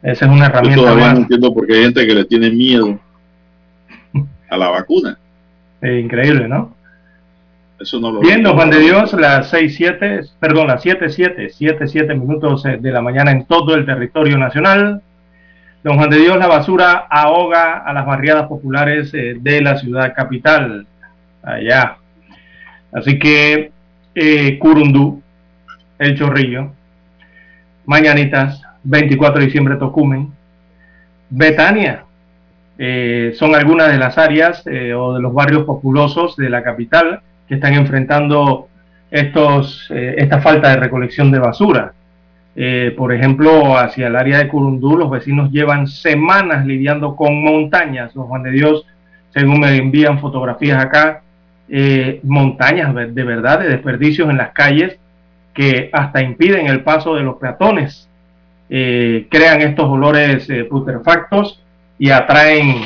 Esa 0.03 0.27
es 0.27 0.31
una 0.31 0.47
herramienta 0.47 0.77
Yo 0.77 0.83
todavía 0.83 1.07
más. 1.07 1.15
no 1.15 1.21
entiendo 1.23 1.53
por 1.53 1.67
qué 1.67 1.75
hay 1.75 1.83
gente 1.83 2.07
que 2.07 2.15
le 2.15 2.25
tiene 2.25 2.51
miedo 2.51 2.99
a 4.49 4.57
la 4.57 4.69
vacuna. 4.69 5.19
Eh, 5.83 5.99
increíble, 5.99 6.47
¿no? 6.47 6.75
Eso 7.81 7.99
no 7.99 8.13
lo 8.13 8.21
Bien, 8.21 8.43
don 8.43 8.55
Juan 8.55 8.71
de 8.71 8.79
Dios, 8.79 9.13
las 9.15 9.49
6, 9.51 9.75
7, 9.75 10.21
perdón, 10.39 10.69
las 10.69 10.83
7, 10.83 11.09
7, 11.09 11.49
7, 11.49 11.89
7 11.89 12.15
minutos 12.15 12.65
eh, 12.67 12.77
de 12.79 12.93
la 12.93 13.01
mañana 13.01 13.31
en 13.31 13.47
todo 13.47 13.75
el 13.75 13.87
territorio 13.87 14.37
nacional. 14.37 15.03
Don 15.83 15.97
Juan 15.97 16.11
de 16.11 16.19
Dios, 16.19 16.37
la 16.37 16.47
basura 16.47 17.07
ahoga 17.09 17.79
a 17.79 17.93
las 17.95 18.05
barriadas 18.05 18.49
populares 18.49 19.13
eh, 19.15 19.37
de 19.41 19.63
la 19.63 19.79
ciudad 19.79 20.15
capital, 20.15 20.87
allá. 21.43 21.97
Así 22.93 23.19
que 23.19 23.73
eh, 24.15 24.59
Curundú, 24.59 25.23
El 25.99 26.19
Chorrillo, 26.19 26.73
Mañanitas, 27.87 28.63
24 28.83 29.41
de 29.41 29.47
diciembre 29.47 29.77
Tocumen, 29.77 30.33
Betania, 31.31 32.05
eh, 32.79 33.35
son 33.37 33.55
algunas 33.55 33.93
de 33.93 33.99
las 33.99 34.17
áreas 34.19 34.67
eh, 34.67 34.95
o 34.95 35.15
de 35.15 35.21
los 35.21 35.35
barrios 35.35 35.65
populosos 35.65 36.37
de 36.37 36.49
la 36.49 36.63
capital 36.63 37.21
que 37.51 37.57
están 37.57 37.75
enfrentando 37.75 38.69
estos, 39.11 39.91
eh, 39.91 40.15
esta 40.19 40.41
falta 40.41 40.71
de 40.71 40.77
recolección 40.77 41.33
de 41.33 41.41
basura. 41.41 41.93
Eh, 42.55 42.95
por 42.97 43.13
ejemplo, 43.13 43.77
hacia 43.77 44.07
el 44.07 44.15
área 44.15 44.39
de 44.39 44.47
Curundú, 44.47 44.97
los 44.97 45.11
vecinos 45.11 45.51
llevan 45.51 45.89
semanas 45.89 46.65
lidiando 46.65 47.17
con 47.17 47.43
montañas, 47.43 48.15
don 48.15 48.29
Juan 48.29 48.45
de 48.45 48.53
Dios, 48.53 48.87
según 49.35 49.59
me 49.59 49.77
envían 49.77 50.21
fotografías 50.21 50.81
acá, 50.81 51.23
eh, 51.69 52.21
montañas 52.23 52.95
de 52.95 53.25
verdad 53.25 53.59
de 53.59 53.69
desperdicios 53.69 54.31
en 54.31 54.37
las 54.37 54.53
calles 54.53 55.01
que 55.53 55.91
hasta 55.93 56.23
impiden 56.23 56.69
el 56.69 56.85
paso 56.85 57.17
de 57.17 57.25
los 57.25 57.37
peatones, 57.39 58.09
crean 58.69 59.61
estos 59.63 59.87
olores 59.87 60.47
putrefactos 60.69 61.61
y 61.99 62.11
atraen 62.11 62.77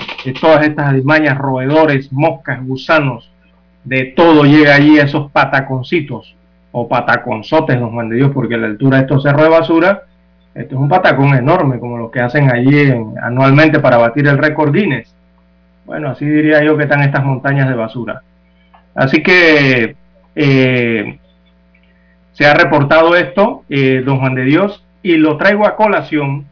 todas 0.40 0.66
estas 0.66 0.88
alimañas, 0.88 1.36
roedores, 1.36 2.10
moscas, 2.10 2.64
gusanos, 2.64 3.34
de 3.85 4.06
todo 4.16 4.44
llega 4.44 4.74
allí 4.74 4.98
esos 4.98 5.31
pataconcitos 5.31 6.35
o 6.73 6.89
pataconzotes, 6.89 7.78
don 7.78 7.93
Juan 7.93 8.09
de 8.09 8.16
Dios, 8.16 8.31
porque 8.35 8.56
la 8.56 8.66
altura 8.66 8.97
de 8.97 9.02
estos 9.05 9.23
cerros 9.23 9.43
de 9.43 9.48
basura, 9.48 10.02
esto 10.55 10.74
es 10.74 10.81
un 10.81 10.89
patacón 10.89 11.35
enorme, 11.35 11.78
como 11.78 11.98
lo 11.98 12.11
que 12.11 12.20
hacen 12.20 12.51
allí 12.51 12.78
en, 12.81 13.15
anualmente 13.23 13.78
para 13.78 13.97
batir 13.97 14.27
el 14.27 14.39
récord 14.39 14.73
Guinness. 14.73 15.15
Bueno, 15.85 16.11
así 16.11 16.24
diría 16.24 16.65
yo 16.65 16.77
que 16.77 16.85
están 16.85 17.02
estas 17.02 17.24
montañas 17.24 17.69
de 17.69 17.74
basura. 17.74 18.23
Así 18.94 19.23
que 19.23 19.97
eh, 20.35 21.19
se 22.32 22.47
ha 22.47 22.55
reportado 22.55 23.15
esto, 23.15 23.65
eh, 23.69 24.02
don 24.05 24.19
Juan 24.19 24.35
de 24.35 24.44
Dios, 24.44 24.85
y 25.02 25.16
lo 25.16 25.36
traigo 25.36 25.66
a 25.66 25.77
colación, 25.77 26.47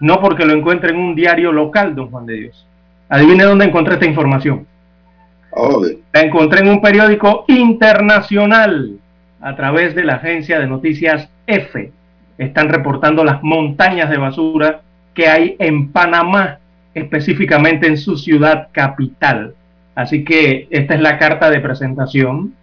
no 0.00 0.20
porque 0.20 0.44
lo 0.44 0.54
encuentre 0.54 0.90
en 0.90 0.98
un 0.98 1.14
diario 1.14 1.52
local, 1.52 1.94
don 1.94 2.10
Juan 2.10 2.26
de 2.26 2.34
Dios. 2.34 2.66
Adivine 3.08 3.44
dónde 3.44 3.66
encontré 3.66 3.94
esta 3.94 4.06
información. 4.06 4.66
La 6.12 6.20
encontré 6.20 6.60
en 6.60 6.68
un 6.68 6.80
periódico 6.80 7.44
internacional 7.48 8.98
a 9.40 9.56
través 9.56 9.94
de 9.94 10.04
la 10.04 10.14
agencia 10.14 10.58
de 10.58 10.66
noticias 10.66 11.28
F. 11.46 11.92
Están 12.36 12.68
reportando 12.68 13.24
las 13.24 13.42
montañas 13.42 14.10
de 14.10 14.18
basura 14.18 14.82
que 15.14 15.28
hay 15.28 15.56
en 15.58 15.90
Panamá, 15.90 16.58
específicamente 16.94 17.86
en 17.86 17.96
su 17.96 18.16
ciudad 18.16 18.68
capital. 18.72 19.54
Así 19.94 20.24
que 20.24 20.68
esta 20.70 20.94
es 20.94 21.00
la 21.00 21.18
carta 21.18 21.50
de 21.50 21.60
presentación 21.60 22.54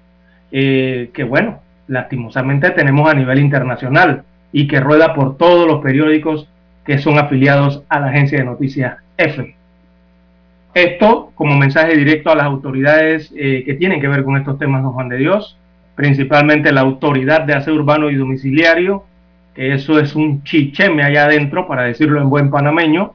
eh, 0.52 1.10
que, 1.14 1.24
bueno, 1.24 1.60
lastimosamente 1.88 2.72
tenemos 2.72 3.10
a 3.10 3.14
nivel 3.14 3.40
internacional 3.40 4.24
y 4.52 4.68
que 4.68 4.80
rueda 4.80 5.14
por 5.14 5.38
todos 5.38 5.68
los 5.68 5.82
periódicos 5.84 6.48
que 6.86 6.98
son 6.98 7.18
afiliados 7.20 7.84
a 7.90 8.00
la 8.00 8.08
agencia 8.08 8.40
de 8.40 8.46
noticias 8.46 8.98
F. 9.18 9.56
Esto 10.76 11.32
como 11.36 11.56
mensaje 11.56 11.96
directo 11.96 12.30
a 12.30 12.36
las 12.36 12.48
autoridades 12.48 13.34
eh, 13.38 13.64
que 13.66 13.76
tienen 13.76 14.02
que 14.02 14.10
ver 14.10 14.26
con 14.26 14.36
estos 14.36 14.60
temas, 14.60 14.84
don 14.84 14.92
Juan 14.92 15.08
de 15.08 15.16
Dios, 15.16 15.58
principalmente 15.96 16.74
la 16.74 16.82
autoridad 16.82 17.44
de 17.44 17.54
aseo 17.54 17.76
urbano 17.76 18.10
y 18.10 18.16
domiciliario, 18.16 19.06
que 19.56 19.74
eso 19.74 19.98
es 20.02 20.16
un 20.16 20.44
chicheme 20.44 21.02
allá 21.04 21.24
adentro, 21.28 21.66
para 21.66 21.84
decirlo 21.84 22.22
en 22.22 22.30
buen 22.30 22.52
panameño, 22.52 23.14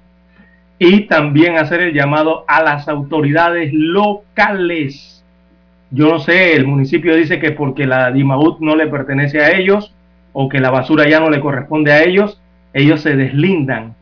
y 0.78 1.02
también 1.02 1.58
hacer 1.58 1.82
el 1.82 1.92
llamado 1.92 2.46
a 2.48 2.62
las 2.62 2.88
autoridades 2.88 3.74
locales. 3.74 5.22
Yo 5.90 6.08
no 6.08 6.18
sé, 6.18 6.56
el 6.56 6.66
municipio 6.66 7.14
dice 7.14 7.38
que 7.40 7.50
porque 7.50 7.84
la 7.84 8.10
Dimaut 8.10 8.60
no 8.60 8.74
le 8.74 8.86
pertenece 8.86 9.40
a 9.40 9.50
ellos 9.50 9.94
o 10.32 10.48
que 10.48 10.60
la 10.60 10.70
basura 10.70 11.06
ya 11.06 11.20
no 11.20 11.28
le 11.28 11.40
corresponde 11.40 11.92
a 11.92 12.04
ellos, 12.04 12.40
ellos 12.72 13.02
se 13.02 13.16
deslindan 13.16 13.94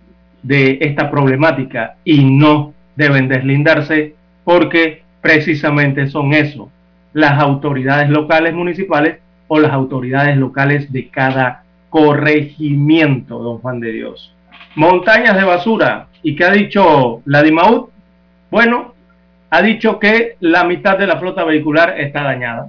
de 0.44 0.78
esta 0.80 1.10
problemática 1.10 1.96
y 2.04 2.22
no 2.22 2.77
deben 2.98 3.28
deslindarse 3.28 4.16
porque 4.42 5.02
precisamente 5.20 6.08
son 6.08 6.34
eso, 6.34 6.68
las 7.12 7.40
autoridades 7.40 8.10
locales 8.10 8.54
municipales 8.54 9.18
o 9.46 9.60
las 9.60 9.72
autoridades 9.72 10.36
locales 10.36 10.92
de 10.92 11.08
cada 11.08 11.62
corregimiento, 11.90 13.38
don 13.38 13.58
Juan 13.58 13.78
de 13.78 13.92
Dios. 13.92 14.34
Montañas 14.74 15.36
de 15.36 15.44
basura. 15.44 16.08
¿Y 16.24 16.34
qué 16.34 16.44
ha 16.44 16.50
dicho 16.50 17.22
la 17.24 17.42
DIMAUT? 17.42 17.88
Bueno, 18.50 18.94
ha 19.50 19.62
dicho 19.62 20.00
que 20.00 20.36
la 20.40 20.64
mitad 20.64 20.98
de 20.98 21.06
la 21.06 21.18
flota 21.18 21.44
vehicular 21.44 22.00
está 22.00 22.24
dañada. 22.24 22.68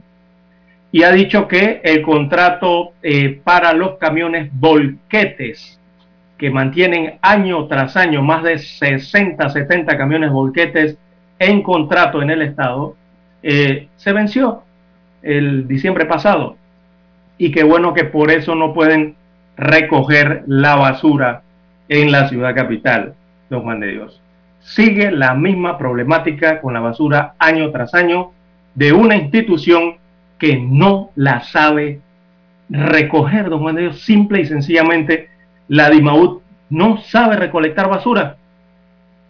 Y 0.92 1.04
ha 1.04 1.12
dicho 1.12 1.48
que 1.48 1.82
el 1.84 2.04
contrato 2.04 2.94
eh, 3.02 3.42
para 3.44 3.74
los 3.74 3.98
camiones 3.98 4.50
volquetes, 4.54 5.79
que 6.40 6.50
mantienen 6.50 7.20
año 7.22 7.68
tras 7.68 7.98
año 7.98 8.24
más 8.24 8.44
de 8.44 8.58
60, 8.58 9.50
70 9.50 9.98
camiones 9.98 10.32
volquetes 10.32 10.98
en 11.38 11.62
contrato 11.62 12.22
en 12.22 12.30
el 12.30 12.42
Estado, 12.42 12.96
eh, 13.44 13.90
se 13.98 14.14
venció 14.14 14.64
el 15.22 15.68
diciembre 15.68 16.06
pasado. 16.06 16.56
Y 17.38 17.52
qué 17.52 17.64
bueno 17.64 17.94
que 17.94 18.06
por 18.06 18.32
eso 18.32 18.56
no 18.56 18.74
pueden 18.74 19.16
recoger 19.58 20.44
la 20.48 20.76
basura 20.76 21.42
en 21.90 22.12
la 22.12 22.30
ciudad 22.30 22.56
capital, 22.56 23.16
don 23.50 23.64
Juan 23.64 23.82
de 23.82 23.88
Dios. 23.88 24.22
Sigue 24.62 25.12
la 25.12 25.34
misma 25.34 25.78
problemática 25.78 26.62
con 26.62 26.74
la 26.74 26.80
basura 26.80 27.34
año 27.38 27.70
tras 27.72 27.94
año 27.94 28.32
de 28.76 28.94
una 28.94 29.18
institución 29.18 29.96
que 30.38 30.58
no 30.58 31.12
la 31.16 31.42
sabe 31.42 32.00
recoger, 32.70 33.50
don 33.50 33.60
Juan 33.60 33.76
de 33.76 33.82
Dios. 33.84 34.02
Simple 34.02 34.40
y 34.42 34.46
sencillamente, 34.46 35.30
la 35.70 35.90
DIMAUT 35.90 36.42
no 36.70 36.98
sabe 36.98 37.38
recolectar 37.38 37.90
basura. 37.90 38.36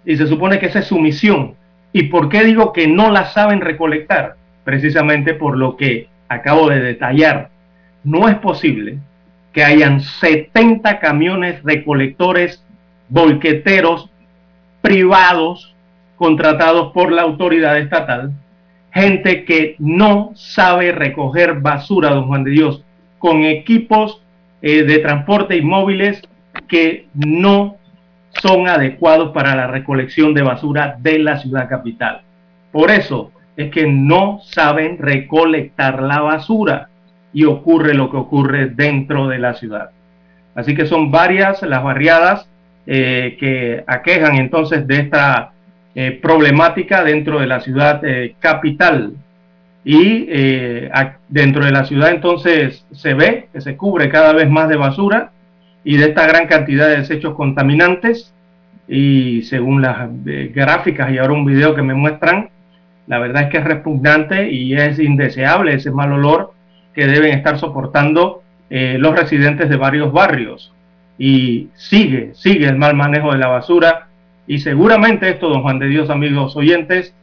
Y 0.06 0.18
se 0.18 0.26
supone 0.26 0.58
que 0.58 0.66
esa 0.68 0.80
es 0.80 0.88
su 0.88 0.98
misión. 0.98 1.54
¿Y 1.94 2.04
por 2.04 2.30
qué 2.30 2.44
digo 2.44 2.74
que 2.74 2.88
no 2.88 3.12
la 3.12 3.26
saben 3.26 3.62
recolectar? 3.62 4.36
Precisamente 4.64 5.34
por 5.34 5.58
lo 5.58 5.78
que 5.78 6.08
acabo 6.30 6.70
de 6.70 6.80
detallar. 6.80 7.50
No 8.04 8.28
es 8.30 8.36
posible 8.38 8.98
que 9.52 9.64
hayan 9.64 10.00
70 10.02 11.00
camiones 11.00 11.62
recolectores 11.64 12.64
volqueteros 13.10 14.10
privados 14.82 15.76
contratados 16.16 16.94
por 16.94 17.12
la 17.12 17.24
autoridad 17.24 17.78
estatal, 17.78 18.32
gente 18.92 19.46
que 19.46 19.76
no 19.80 20.32
sabe 20.36 20.92
recoger 20.92 21.56
basura, 21.56 22.12
don 22.12 22.28
Juan 22.28 22.44
de 22.44 22.52
Dios, 22.52 22.84
con 23.18 23.44
equipos 23.44 24.22
eh, 24.62 24.84
de 24.84 25.00
transporte 25.00 25.56
y 25.56 25.62
móviles 25.62 26.22
que 26.68 27.08
no 27.14 27.78
son 28.42 28.68
adecuados 28.68 29.32
para 29.32 29.56
la 29.56 29.68
recolección 29.68 30.34
de 30.34 30.42
basura 30.42 30.98
de 31.00 31.20
la 31.20 31.38
ciudad 31.38 31.70
capital. 31.70 32.22
Por 32.72 32.92
eso 32.92 33.32
es 33.56 33.72
que 33.72 33.88
no 33.88 34.40
saben 34.44 34.98
recolectar 34.98 36.02
la 36.02 36.20
basura 36.20 36.90
y 37.34 37.46
ocurre 37.46 37.94
lo 37.94 38.12
que 38.12 38.18
ocurre 38.18 38.68
dentro 38.68 39.28
de 39.28 39.40
la 39.40 39.54
ciudad. 39.54 39.92
Así 40.56 40.76
que 40.76 40.86
son 40.86 41.10
varias 41.10 41.62
las 41.62 41.84
barriadas 41.84 42.50
eh, 42.86 43.38
que 43.40 43.84
aquejan 43.88 44.36
entonces 44.36 44.86
de 44.88 44.98
esta 44.98 45.52
eh, 45.96 46.20
problemática 46.22 47.04
dentro 47.04 47.40
de 47.40 47.48
la 47.48 47.62
ciudad 47.62 48.02
capital. 48.40 49.14
Y 49.92 50.30
dentro 51.30 51.66
de 51.66 51.72
la 51.72 51.84
ciudad 51.84 52.12
entonces 52.12 52.86
se 52.92 53.16
ve 53.16 53.48
que 53.52 53.60
se 53.60 53.76
cubre 53.76 54.08
cada 54.10 54.34
vez 54.34 54.48
más 54.48 54.70
de 54.70 54.76
basura 54.76 55.32
y 55.84 55.98
de 55.98 56.10
esta 56.10 56.28
gran 56.28 56.46
cantidad 56.46 56.90
de 56.90 56.98
desechos 56.98 57.34
contaminantes. 57.34 58.32
Y 58.88 59.42
según 59.42 59.82
las 59.82 60.10
gráficas 60.54 61.12
y 61.12 61.18
ahora 61.18 61.34
un 61.34 61.44
video 61.44 61.74
que 61.74 61.82
me 61.82 61.96
muestran, 61.96 62.50
la 63.08 63.18
verdad 63.18 63.46
es 63.46 63.50
que 63.50 63.58
es 63.58 63.64
repugnante 63.64 64.52
y 64.52 64.76
es 64.76 65.00
indeseable 65.00 65.74
ese 65.74 65.90
mal 65.90 66.14
olor 66.14 66.54
que 66.94 67.08
deben 67.08 67.36
estar 67.36 67.58
soportando 67.58 68.44
eh, 68.70 68.98
los 69.00 69.20
residentes 69.20 69.70
de 69.70 69.76
varios 69.76 70.14
barrios. 70.14 70.72
Y 71.18 71.70
sigue, 71.74 72.36
sigue 72.36 72.68
el 72.68 72.78
mal 72.78 72.96
manejo 72.96 73.32
de 73.32 73.40
la 73.40 73.48
basura. 73.48 74.08
Y 74.46 74.60
seguramente 74.60 75.28
esto, 75.32 75.50
don 75.50 75.64
Juan 75.64 75.80
de 75.80 75.88
Dios, 75.88 76.12
amigos 76.12 76.56
oyentes, 76.56 77.16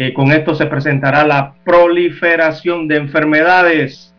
eh, 0.00 0.12
con 0.14 0.30
esto 0.30 0.54
se 0.54 0.66
presentará 0.66 1.26
la 1.26 1.54
proliferación 1.64 2.86
de 2.86 2.98
enfermedades, 2.98 4.14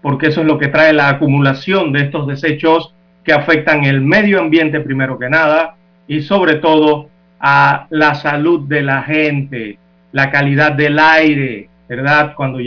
porque 0.00 0.28
eso 0.28 0.40
es 0.40 0.46
lo 0.46 0.56
que 0.56 0.68
trae 0.68 0.94
la 0.94 1.10
acumulación 1.10 1.92
de 1.92 2.00
estos 2.00 2.26
desechos 2.26 2.94
que 3.24 3.34
afectan 3.34 3.84
el 3.84 4.00
medio 4.00 4.40
ambiente 4.40 4.80
primero 4.80 5.18
que 5.18 5.28
nada 5.28 5.74
y 6.06 6.22
sobre 6.22 6.54
todo 6.54 7.10
a 7.38 7.88
la 7.90 8.14
salud 8.14 8.66
de 8.68 8.80
la 8.80 9.02
gente, 9.02 9.78
la 10.12 10.30
calidad 10.30 10.72
del 10.72 10.98
aire, 10.98 11.68
¿verdad? 11.90 12.32
Cuando, 12.34 12.58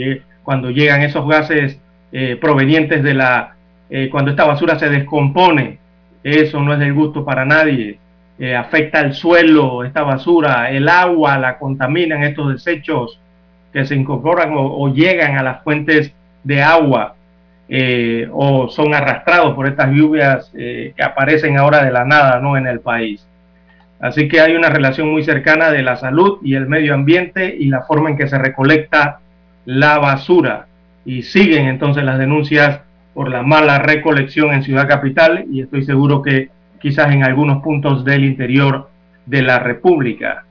llegan 0.70 1.02
esos 1.02 1.26
gases 1.26 1.80
eh, 2.12 2.38
provenientes 2.40 3.02
de 3.02 3.14
la, 3.14 3.56
eh, 3.90 4.08
cuando 4.08 4.30
esta 4.30 4.44
basura 4.44 4.78
se 4.78 4.88
descompone, 4.88 5.78
eso 6.22 6.60
no 6.60 6.74
es 6.74 6.78
del 6.78 6.94
gusto 6.94 7.24
para 7.24 7.44
nadie, 7.44 7.98
eh, 8.42 8.56
afecta 8.56 9.00
al 9.00 9.14
suelo, 9.14 9.84
esta 9.84 10.02
basura, 10.02 10.70
el 10.70 10.88
agua, 10.88 11.38
la 11.38 11.58
contaminan 11.58 12.22
estos 12.22 12.52
desechos 12.52 13.20
que 13.72 13.86
se 13.86 13.94
incorporan 13.94 14.52
o, 14.54 14.92
llegan 14.92 15.38
a 15.38 15.42
las 15.42 15.62
fuentes 15.62 16.12
de 16.44 16.62
agua 16.62 17.14
o 18.32 18.68
son 18.68 18.92
arrastrados 18.92 19.54
por 19.54 19.66
estas 19.66 19.92
lluvias 19.92 20.50
que 20.52 20.92
aparecen 21.02 21.56
ahora 21.56 21.82
de 21.82 21.90
la 21.90 22.04
nada 22.04 22.38
¿no? 22.38 22.58
en 22.58 22.66
el 22.66 22.80
país. 22.80 23.26
Así 24.02 24.28
que 24.28 24.40
hay 24.40 24.56
una 24.56 24.68
relación 24.68 25.08
muy 25.08 25.22
cercana 25.22 25.70
de 25.70 25.84
la 25.84 25.96
salud 25.96 26.38
y 26.42 26.56
el 26.56 26.66
medio 26.66 26.92
ambiente 26.92 27.54
y 27.56 27.68
la 27.68 27.82
forma 27.82 28.10
en 28.10 28.18
que 28.18 28.26
se 28.26 28.36
recolecta 28.36 29.20
la 29.64 29.98
basura 29.98 30.66
y 31.04 31.22
siguen 31.22 31.66
entonces 31.66 32.02
las 32.02 32.18
denuncias 32.18 32.80
por 33.14 33.30
la 33.30 33.42
mala 33.42 33.78
recolección 33.78 34.52
en 34.52 34.64
Ciudad 34.64 34.88
Capital 34.88 35.44
y 35.50 35.62
estoy 35.62 35.84
seguro 35.84 36.20
que 36.20 36.50
quizás 36.82 37.12
en 37.12 37.22
algunos 37.22 37.62
puntos 37.62 38.04
del 38.04 38.24
interior 38.24 38.90
de 39.24 39.42
la 39.42 39.60
República. 39.60 40.44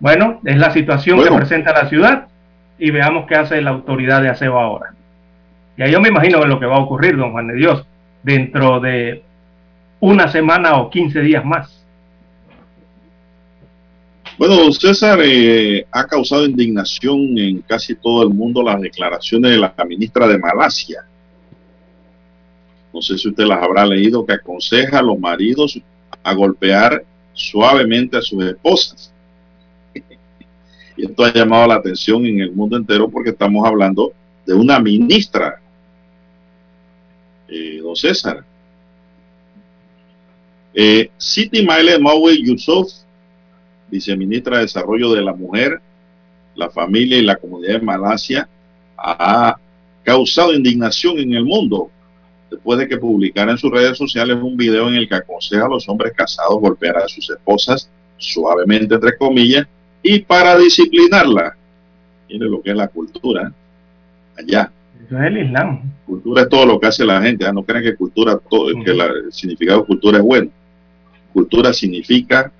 Bueno, 0.00 0.40
es 0.44 0.56
la 0.56 0.72
situación 0.72 1.22
que 1.22 1.30
presenta 1.30 1.72
la 1.72 1.88
ciudad 1.88 2.26
y 2.78 2.90
veamos 2.90 3.26
qué 3.26 3.36
hace 3.36 3.60
la 3.60 3.70
autoridad 3.70 4.22
de 4.22 4.30
aseo 4.30 4.58
ahora. 4.58 4.94
Y 5.76 5.82
ahí 5.82 5.92
yo 5.92 6.00
me 6.00 6.08
imagino 6.08 6.40
que 6.40 6.48
lo 6.48 6.58
que 6.58 6.66
va 6.66 6.76
a 6.76 6.80
ocurrir, 6.80 7.16
don 7.16 7.32
Juan 7.32 7.48
de 7.48 7.54
Dios, 7.54 7.86
dentro 8.22 8.80
de 8.80 9.22
una 10.00 10.28
semana 10.28 10.76
o 10.76 10.90
15 10.90 11.20
días 11.20 11.44
más. 11.44 11.84
Bueno, 14.36 14.72
César, 14.72 15.20
eh, 15.22 15.86
ha 15.92 16.06
causado 16.06 16.44
indignación 16.44 17.38
en 17.38 17.60
casi 17.62 17.94
todo 17.94 18.24
el 18.24 18.30
mundo 18.30 18.62
las 18.62 18.80
declaraciones 18.80 19.52
de 19.52 19.58
la 19.58 19.72
ministra 19.86 20.26
de 20.26 20.38
Malasia. 20.38 21.04
No 22.94 23.02
sé 23.02 23.18
si 23.18 23.28
usted 23.28 23.44
las 23.44 23.60
habrá 23.60 23.84
leído, 23.84 24.24
que 24.24 24.34
aconseja 24.34 25.00
a 25.00 25.02
los 25.02 25.18
maridos 25.18 25.80
a 26.22 26.32
golpear 26.32 27.04
suavemente 27.32 28.16
a 28.16 28.22
sus 28.22 28.42
esposas. 28.44 29.12
Y 30.96 31.06
esto 31.06 31.24
ha 31.24 31.32
llamado 31.32 31.66
la 31.66 31.74
atención 31.74 32.24
en 32.24 32.40
el 32.40 32.52
mundo 32.52 32.76
entero 32.76 33.08
porque 33.08 33.30
estamos 33.30 33.66
hablando 33.66 34.12
de 34.46 34.54
una 34.54 34.78
ministra, 34.78 35.60
eh, 37.48 37.80
don 37.82 37.96
César. 37.96 38.44
Eh, 40.72 41.10
Siti 41.16 41.64
Maile 41.64 41.98
Maui 41.98 42.46
Yusuf 42.46 42.92
viceministra 43.90 44.58
de 44.58 44.62
Desarrollo 44.62 45.12
de 45.12 45.22
la 45.22 45.34
Mujer, 45.34 45.80
la 46.54 46.70
Familia 46.70 47.18
y 47.18 47.22
la 47.22 47.36
Comunidad 47.36 47.80
de 47.80 47.86
Malasia, 47.86 48.48
ha 48.96 49.56
causado 50.04 50.54
indignación 50.54 51.18
en 51.18 51.32
el 51.32 51.44
mundo 51.44 51.90
después 52.54 52.78
de 52.78 52.88
que 52.88 52.96
publicara 52.96 53.52
en 53.52 53.58
sus 53.58 53.70
redes 53.70 53.96
sociales 53.96 54.36
un 54.40 54.56
video 54.56 54.88
en 54.88 54.94
el 54.94 55.08
que 55.08 55.16
aconseja 55.16 55.66
a 55.66 55.68
los 55.68 55.88
hombres 55.88 56.12
casados 56.16 56.60
golpear 56.60 56.96
a 56.96 57.08
sus 57.08 57.28
esposas 57.30 57.90
suavemente, 58.16 58.94
entre 58.94 59.16
comillas, 59.16 59.66
y 60.02 60.20
para 60.20 60.56
disciplinarla. 60.56 61.56
Mire 62.28 62.46
lo 62.48 62.62
que 62.62 62.70
es 62.70 62.76
la 62.76 62.88
cultura 62.88 63.52
allá. 64.36 64.70
Eso 65.06 65.18
es 65.18 65.26
el 65.26 65.38
Islam. 65.38 65.82
Cultura 66.06 66.42
es 66.42 66.48
todo 66.48 66.66
lo 66.66 66.80
que 66.80 66.86
hace 66.86 67.04
la 67.04 67.20
gente. 67.20 67.46
¿ah? 67.46 67.52
No 67.52 67.62
creen 67.62 67.84
que 67.84 67.96
cultura, 67.96 68.38
todo, 68.48 68.66
que 68.84 68.90
el 68.90 69.32
significado 69.32 69.80
de 69.80 69.86
cultura 69.86 70.18
es 70.18 70.24
bueno. 70.24 70.50
Cultura 71.32 71.72
significa 71.72 72.52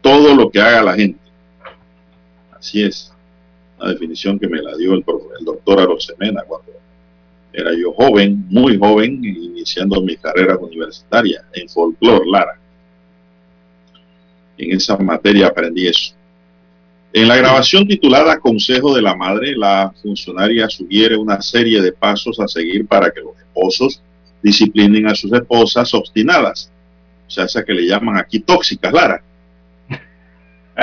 todo 0.00 0.34
lo 0.34 0.50
que 0.50 0.60
haga 0.60 0.82
la 0.82 0.94
gente. 0.94 1.20
Así 2.52 2.82
es. 2.82 3.12
La 3.78 3.90
definición 3.90 4.38
que 4.38 4.48
me 4.48 4.62
la 4.62 4.76
dio 4.76 4.94
el, 4.94 5.04
doctor 5.44 5.80
Arosemena 5.80 6.42
cuando 6.46 6.72
era 7.52 7.70
yo 7.76 7.92
joven, 7.92 8.46
muy 8.48 8.78
joven, 8.78 9.24
iniciando 9.24 10.00
mi 10.00 10.16
carrera 10.16 10.56
universitaria 10.56 11.44
en 11.52 11.68
folclore, 11.68 12.24
Lara. 12.30 12.58
En 14.58 14.76
esa 14.76 14.96
materia 14.96 15.48
aprendí 15.48 15.86
eso. 15.86 16.14
En 17.12 17.28
la 17.28 17.36
grabación 17.36 17.86
titulada 17.86 18.40
Consejo 18.40 18.94
de 18.94 19.02
la 19.02 19.14
Madre, 19.14 19.54
la 19.54 19.92
funcionaria 20.02 20.68
sugiere 20.70 21.16
una 21.16 21.42
serie 21.42 21.82
de 21.82 21.92
pasos 21.92 22.40
a 22.40 22.48
seguir 22.48 22.86
para 22.86 23.10
que 23.10 23.20
los 23.20 23.36
esposos 23.38 24.02
disciplinen 24.42 25.06
a 25.06 25.14
sus 25.14 25.30
esposas 25.32 25.92
obstinadas. 25.92 26.72
O 27.26 27.30
sea, 27.30 27.44
esa 27.44 27.64
que 27.64 27.74
le 27.74 27.86
llaman 27.86 28.16
aquí 28.16 28.40
tóxicas, 28.40 28.92
Lara. 28.92 29.22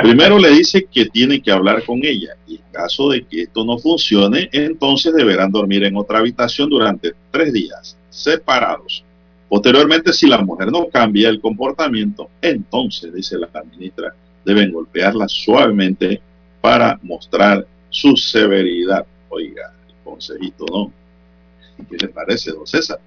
Primero 0.02 0.38
le 0.38 0.50
dice 0.50 0.86
que 0.90 1.06
tiene 1.06 1.42
que 1.42 1.50
hablar 1.50 1.84
con 1.84 1.98
ella 2.04 2.36
y 2.46 2.56
en 2.56 2.62
caso 2.72 3.10
de 3.10 3.24
que 3.24 3.42
esto 3.42 3.64
no 3.64 3.78
funcione, 3.78 4.48
entonces 4.52 5.14
deberán 5.14 5.50
dormir 5.50 5.84
en 5.84 5.96
otra 5.96 6.18
habitación 6.18 6.70
durante 6.70 7.12
tres 7.30 7.52
días, 7.52 7.96
separados. 8.08 9.04
Posteriormente, 9.48 10.12
si 10.12 10.26
la 10.26 10.38
mujer 10.38 10.70
no 10.70 10.88
cambia 10.88 11.28
el 11.28 11.40
comportamiento, 11.40 12.30
entonces, 12.40 13.12
dice 13.12 13.36
la 13.36 13.48
ministra, 13.64 14.14
deben 14.44 14.72
golpearla 14.72 15.26
suavemente 15.28 16.20
para 16.60 16.98
mostrar 17.02 17.66
su 17.90 18.16
severidad. 18.16 19.04
Oiga, 19.28 19.72
el 19.88 19.94
consejito, 20.04 20.64
¿no? 20.70 20.92
¿Qué 21.88 21.96
le 21.96 22.08
parece, 22.08 22.52
don 22.52 22.66
César? 22.66 23.00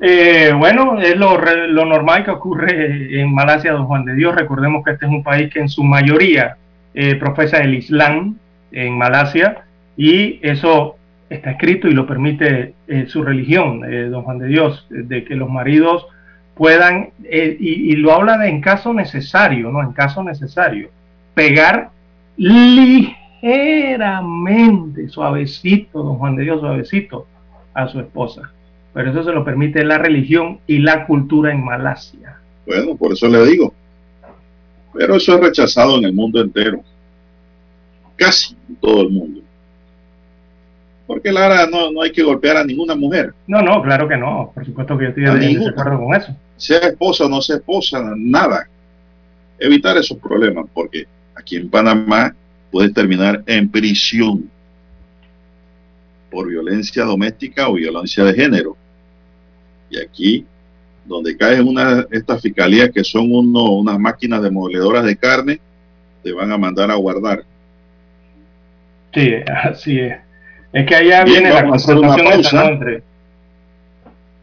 Eh, 0.00 0.52
bueno, 0.56 1.00
es 1.00 1.16
lo, 1.16 1.36
lo, 1.38 1.84
normal 1.84 2.24
que 2.24 2.30
ocurre 2.30 3.20
en 3.20 3.34
Malasia, 3.34 3.72
don 3.72 3.86
Juan 3.86 4.04
de 4.04 4.14
Dios. 4.14 4.32
Recordemos 4.34 4.84
que 4.84 4.92
este 4.92 5.06
es 5.06 5.10
un 5.10 5.24
país 5.24 5.52
que 5.52 5.58
en 5.58 5.68
su 5.68 5.82
mayoría 5.82 6.56
eh, 6.94 7.16
profesa 7.16 7.58
el 7.58 7.74
Islam 7.74 8.36
en 8.70 8.96
Malasia 8.96 9.64
y 9.96 10.38
eso 10.46 10.94
está 11.28 11.50
escrito 11.52 11.88
y 11.88 11.94
lo 11.94 12.06
permite 12.06 12.74
eh, 12.86 13.06
su 13.08 13.24
religión, 13.24 13.82
eh, 13.84 14.04
don 14.04 14.22
Juan 14.22 14.38
de 14.38 14.46
Dios, 14.46 14.86
de 14.88 15.24
que 15.24 15.34
los 15.34 15.50
maridos 15.50 16.06
puedan, 16.54 17.10
y, 17.30 17.92
y, 17.92 17.96
lo 17.96 18.12
habla 18.12 18.38
de 18.38 18.48
en 18.48 18.60
caso 18.60 18.94
necesario, 18.94 19.70
¿no? 19.70 19.82
En 19.82 19.92
caso 19.92 20.22
necesario, 20.24 20.90
pegar 21.34 21.90
ligeramente, 22.36 25.08
suavecito, 25.08 26.02
don 26.02 26.18
Juan 26.18 26.36
de 26.36 26.44
Dios, 26.44 26.60
suavecito 26.60 27.26
a 27.74 27.88
su 27.88 28.00
esposa 28.00 28.52
pero 28.98 29.12
eso 29.12 29.22
se 29.22 29.30
lo 29.30 29.44
permite 29.44 29.84
la 29.84 29.96
religión 29.96 30.58
y 30.66 30.80
la 30.80 31.06
cultura 31.06 31.52
en 31.52 31.64
Malasia. 31.64 32.36
Bueno, 32.66 32.96
por 32.96 33.12
eso 33.12 33.28
le 33.28 33.46
digo. 33.46 33.72
Pero 34.92 35.14
eso 35.14 35.36
es 35.36 35.40
rechazado 35.40 35.98
en 35.98 36.06
el 36.06 36.12
mundo 36.12 36.40
entero. 36.40 36.82
Casi 38.16 38.56
en 38.68 38.74
todo 38.74 39.02
el 39.02 39.10
mundo. 39.10 39.40
Porque 41.06 41.30
Lara, 41.30 41.68
no, 41.68 41.92
no 41.92 42.02
hay 42.02 42.10
que 42.10 42.24
golpear 42.24 42.56
a 42.56 42.64
ninguna 42.64 42.96
mujer. 42.96 43.34
No, 43.46 43.62
no, 43.62 43.80
claro 43.82 44.08
que 44.08 44.16
no. 44.16 44.50
Por 44.52 44.66
supuesto 44.66 44.98
que 44.98 45.04
yo 45.04 45.08
estoy 45.10 45.54
de 45.54 45.68
acuerdo 45.68 46.00
con 46.00 46.16
eso. 46.16 46.36
Sea 46.56 46.80
esposa 46.80 47.26
o 47.26 47.28
no 47.28 47.40
sea 47.40 47.54
esposa, 47.54 48.02
nada. 48.16 48.68
Evitar 49.60 49.96
esos 49.96 50.18
problemas, 50.18 50.66
porque 50.74 51.06
aquí 51.36 51.54
en 51.54 51.70
Panamá 51.70 52.34
puede 52.72 52.90
terminar 52.90 53.44
en 53.46 53.70
prisión 53.70 54.50
por 56.32 56.48
violencia 56.48 57.04
doméstica 57.04 57.68
o 57.68 57.74
violencia 57.74 58.24
de 58.24 58.34
género. 58.34 58.76
Y 59.90 59.98
aquí, 59.98 60.46
donde 61.04 61.36
caen 61.36 61.66
una, 61.66 62.06
estas 62.10 62.42
fiscalías 62.42 62.90
que 62.90 63.02
son 63.04 63.32
uno, 63.32 63.72
unas 63.72 63.98
máquinas 63.98 64.42
demoledoras 64.42 65.04
de 65.04 65.16
carne, 65.16 65.60
te 66.22 66.32
van 66.32 66.52
a 66.52 66.58
mandar 66.58 66.90
a 66.90 66.94
guardar. 66.96 67.44
Sí, 69.14 69.34
así 69.46 69.98
es. 70.00 70.16
Es 70.72 70.86
que 70.86 70.94
allá 70.94 71.24
viene 71.24 71.50
la 71.50 71.66
confrontación 71.66 72.66
entre... 72.66 73.02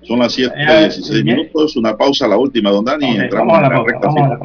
Son 0.02 0.20
las 0.20 0.34
7 0.34 0.54
y 0.56 0.66
16 0.66 1.24
minutos, 1.24 1.76
una 1.78 1.98
pausa, 1.98 2.28
la 2.28 2.38
última, 2.38 2.70
don 2.70 2.86
Dani, 2.86 3.06
okay, 3.06 3.22
entramos 3.22 3.56
en 3.56 3.62
la, 3.64 3.70
pausa, 3.70 3.92
recta 3.92 4.12
final. 4.12 4.40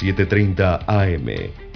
7.30 0.00 0.84
AM. 0.86 1.65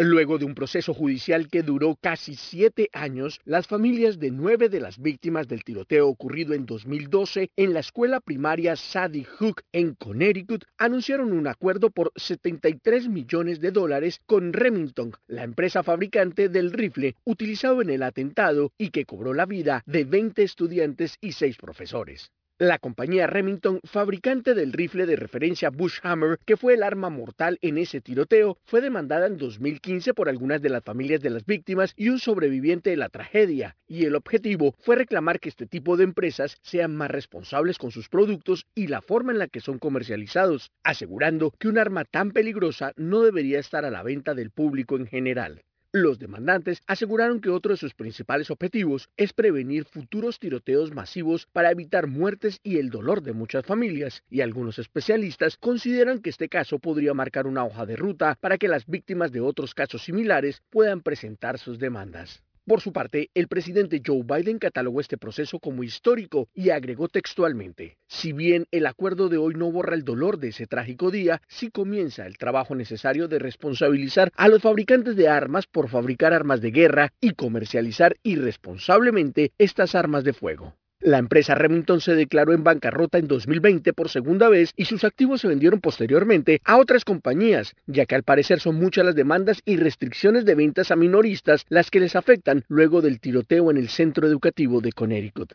Luego 0.00 0.38
de 0.38 0.44
un 0.44 0.54
proceso 0.54 0.94
judicial 0.94 1.48
que 1.48 1.64
duró 1.64 1.96
casi 2.00 2.36
siete 2.36 2.88
años, 2.92 3.40
las 3.44 3.66
familias 3.66 4.20
de 4.20 4.30
nueve 4.30 4.68
de 4.68 4.78
las 4.78 4.98
víctimas 4.98 5.48
del 5.48 5.64
tiroteo 5.64 6.06
ocurrido 6.06 6.54
en 6.54 6.66
2012 6.66 7.50
en 7.56 7.74
la 7.74 7.80
escuela 7.80 8.20
primaria 8.20 8.76
Sadie 8.76 9.24
Hook 9.24 9.62
en 9.72 9.94
Connecticut 9.94 10.64
anunciaron 10.76 11.32
un 11.32 11.48
acuerdo 11.48 11.90
por 11.90 12.12
73 12.14 13.08
millones 13.08 13.58
de 13.60 13.72
dólares 13.72 14.20
con 14.24 14.52
Remington, 14.52 15.14
la 15.26 15.42
empresa 15.42 15.82
fabricante 15.82 16.48
del 16.48 16.72
rifle 16.72 17.16
utilizado 17.24 17.82
en 17.82 17.90
el 17.90 18.04
atentado 18.04 18.70
y 18.78 18.90
que 18.90 19.04
cobró 19.04 19.34
la 19.34 19.46
vida 19.46 19.82
de 19.84 20.04
20 20.04 20.44
estudiantes 20.44 21.16
y 21.20 21.32
6 21.32 21.56
profesores. 21.56 22.30
La 22.60 22.80
compañía 22.80 23.28
Remington, 23.28 23.78
fabricante 23.84 24.52
del 24.52 24.72
rifle 24.72 25.06
de 25.06 25.14
referencia 25.14 25.70
Bushhammer, 25.70 26.40
que 26.44 26.56
fue 26.56 26.74
el 26.74 26.82
arma 26.82 27.08
mortal 27.08 27.56
en 27.62 27.78
ese 27.78 28.00
tiroteo, 28.00 28.58
fue 28.64 28.80
demandada 28.80 29.28
en 29.28 29.36
2015 29.36 30.12
por 30.12 30.28
algunas 30.28 30.60
de 30.60 30.68
las 30.68 30.82
familias 30.82 31.20
de 31.20 31.30
las 31.30 31.46
víctimas 31.46 31.92
y 31.94 32.08
un 32.08 32.18
sobreviviente 32.18 32.90
de 32.90 32.96
la 32.96 33.10
tragedia, 33.10 33.76
y 33.86 34.06
el 34.06 34.16
objetivo 34.16 34.74
fue 34.80 34.96
reclamar 34.96 35.38
que 35.38 35.50
este 35.50 35.66
tipo 35.66 35.96
de 35.96 36.02
empresas 36.02 36.58
sean 36.60 36.96
más 36.96 37.12
responsables 37.12 37.78
con 37.78 37.92
sus 37.92 38.08
productos 38.08 38.66
y 38.74 38.88
la 38.88 39.02
forma 39.02 39.30
en 39.30 39.38
la 39.38 39.46
que 39.46 39.60
son 39.60 39.78
comercializados, 39.78 40.72
asegurando 40.82 41.52
que 41.60 41.68
un 41.68 41.78
arma 41.78 42.06
tan 42.06 42.32
peligrosa 42.32 42.92
no 42.96 43.22
debería 43.22 43.60
estar 43.60 43.84
a 43.84 43.92
la 43.92 44.02
venta 44.02 44.34
del 44.34 44.50
público 44.50 44.96
en 44.96 45.06
general. 45.06 45.62
Los 45.92 46.18
demandantes 46.18 46.82
aseguraron 46.86 47.40
que 47.40 47.48
otro 47.48 47.70
de 47.70 47.78
sus 47.78 47.94
principales 47.94 48.50
objetivos 48.50 49.08
es 49.16 49.32
prevenir 49.32 49.86
futuros 49.86 50.38
tiroteos 50.38 50.92
masivos 50.92 51.46
para 51.46 51.70
evitar 51.70 52.08
muertes 52.08 52.60
y 52.62 52.76
el 52.76 52.90
dolor 52.90 53.22
de 53.22 53.32
muchas 53.32 53.64
familias, 53.64 54.22
y 54.28 54.42
algunos 54.42 54.78
especialistas 54.78 55.56
consideran 55.56 56.20
que 56.20 56.28
este 56.28 56.50
caso 56.50 56.78
podría 56.78 57.14
marcar 57.14 57.46
una 57.46 57.64
hoja 57.64 57.86
de 57.86 57.96
ruta 57.96 58.36
para 58.38 58.58
que 58.58 58.68
las 58.68 58.84
víctimas 58.84 59.32
de 59.32 59.40
otros 59.40 59.72
casos 59.72 60.02
similares 60.02 60.60
puedan 60.68 61.00
presentar 61.00 61.58
sus 61.58 61.78
demandas. 61.78 62.42
Por 62.68 62.82
su 62.82 62.92
parte, 62.92 63.30
el 63.32 63.48
presidente 63.48 64.02
Joe 64.04 64.24
Biden 64.24 64.58
catalogó 64.58 65.00
este 65.00 65.16
proceso 65.16 65.58
como 65.58 65.84
histórico 65.84 66.50
y 66.52 66.68
agregó 66.68 67.08
textualmente, 67.08 67.96
si 68.06 68.34
bien 68.34 68.66
el 68.72 68.84
acuerdo 68.84 69.30
de 69.30 69.38
hoy 69.38 69.54
no 69.54 69.72
borra 69.72 69.94
el 69.94 70.04
dolor 70.04 70.38
de 70.38 70.48
ese 70.48 70.66
trágico 70.66 71.10
día, 71.10 71.40
sí 71.48 71.70
comienza 71.70 72.26
el 72.26 72.36
trabajo 72.36 72.74
necesario 72.74 73.26
de 73.26 73.38
responsabilizar 73.38 74.30
a 74.36 74.48
los 74.48 74.60
fabricantes 74.60 75.16
de 75.16 75.28
armas 75.28 75.66
por 75.66 75.88
fabricar 75.88 76.34
armas 76.34 76.60
de 76.60 76.70
guerra 76.70 77.14
y 77.22 77.30
comercializar 77.30 78.16
irresponsablemente 78.22 79.52
estas 79.56 79.94
armas 79.94 80.22
de 80.22 80.34
fuego. 80.34 80.74
La 81.00 81.18
empresa 81.18 81.54
Remington 81.54 82.00
se 82.00 82.16
declaró 82.16 82.52
en 82.52 82.64
bancarrota 82.64 83.18
en 83.18 83.28
2020 83.28 83.92
por 83.92 84.08
segunda 84.08 84.48
vez 84.48 84.72
y 84.76 84.86
sus 84.86 85.04
activos 85.04 85.40
se 85.40 85.46
vendieron 85.46 85.80
posteriormente 85.80 86.60
a 86.64 86.76
otras 86.76 87.04
compañías, 87.04 87.76
ya 87.86 88.04
que 88.04 88.16
al 88.16 88.24
parecer 88.24 88.58
son 88.58 88.74
muchas 88.74 89.04
las 89.04 89.14
demandas 89.14 89.62
y 89.64 89.76
restricciones 89.76 90.44
de 90.44 90.56
ventas 90.56 90.90
a 90.90 90.96
minoristas 90.96 91.64
las 91.68 91.92
que 91.92 92.00
les 92.00 92.16
afectan 92.16 92.64
luego 92.66 93.00
del 93.00 93.20
tiroteo 93.20 93.70
en 93.70 93.76
el 93.76 93.88
centro 93.90 94.26
educativo 94.26 94.80
de 94.80 94.90
Connecticut. 94.90 95.52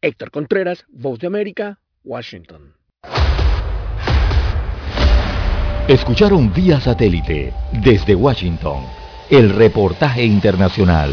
Héctor 0.00 0.30
Contreras, 0.30 0.86
Voz 0.88 1.18
de 1.18 1.26
América, 1.26 1.78
Washington. 2.02 2.72
Escucharon 5.88 6.54
vía 6.54 6.80
satélite 6.80 7.52
desde 7.84 8.14
Washington 8.14 8.84
el 9.28 9.50
reportaje 9.50 10.24
internacional. 10.24 11.12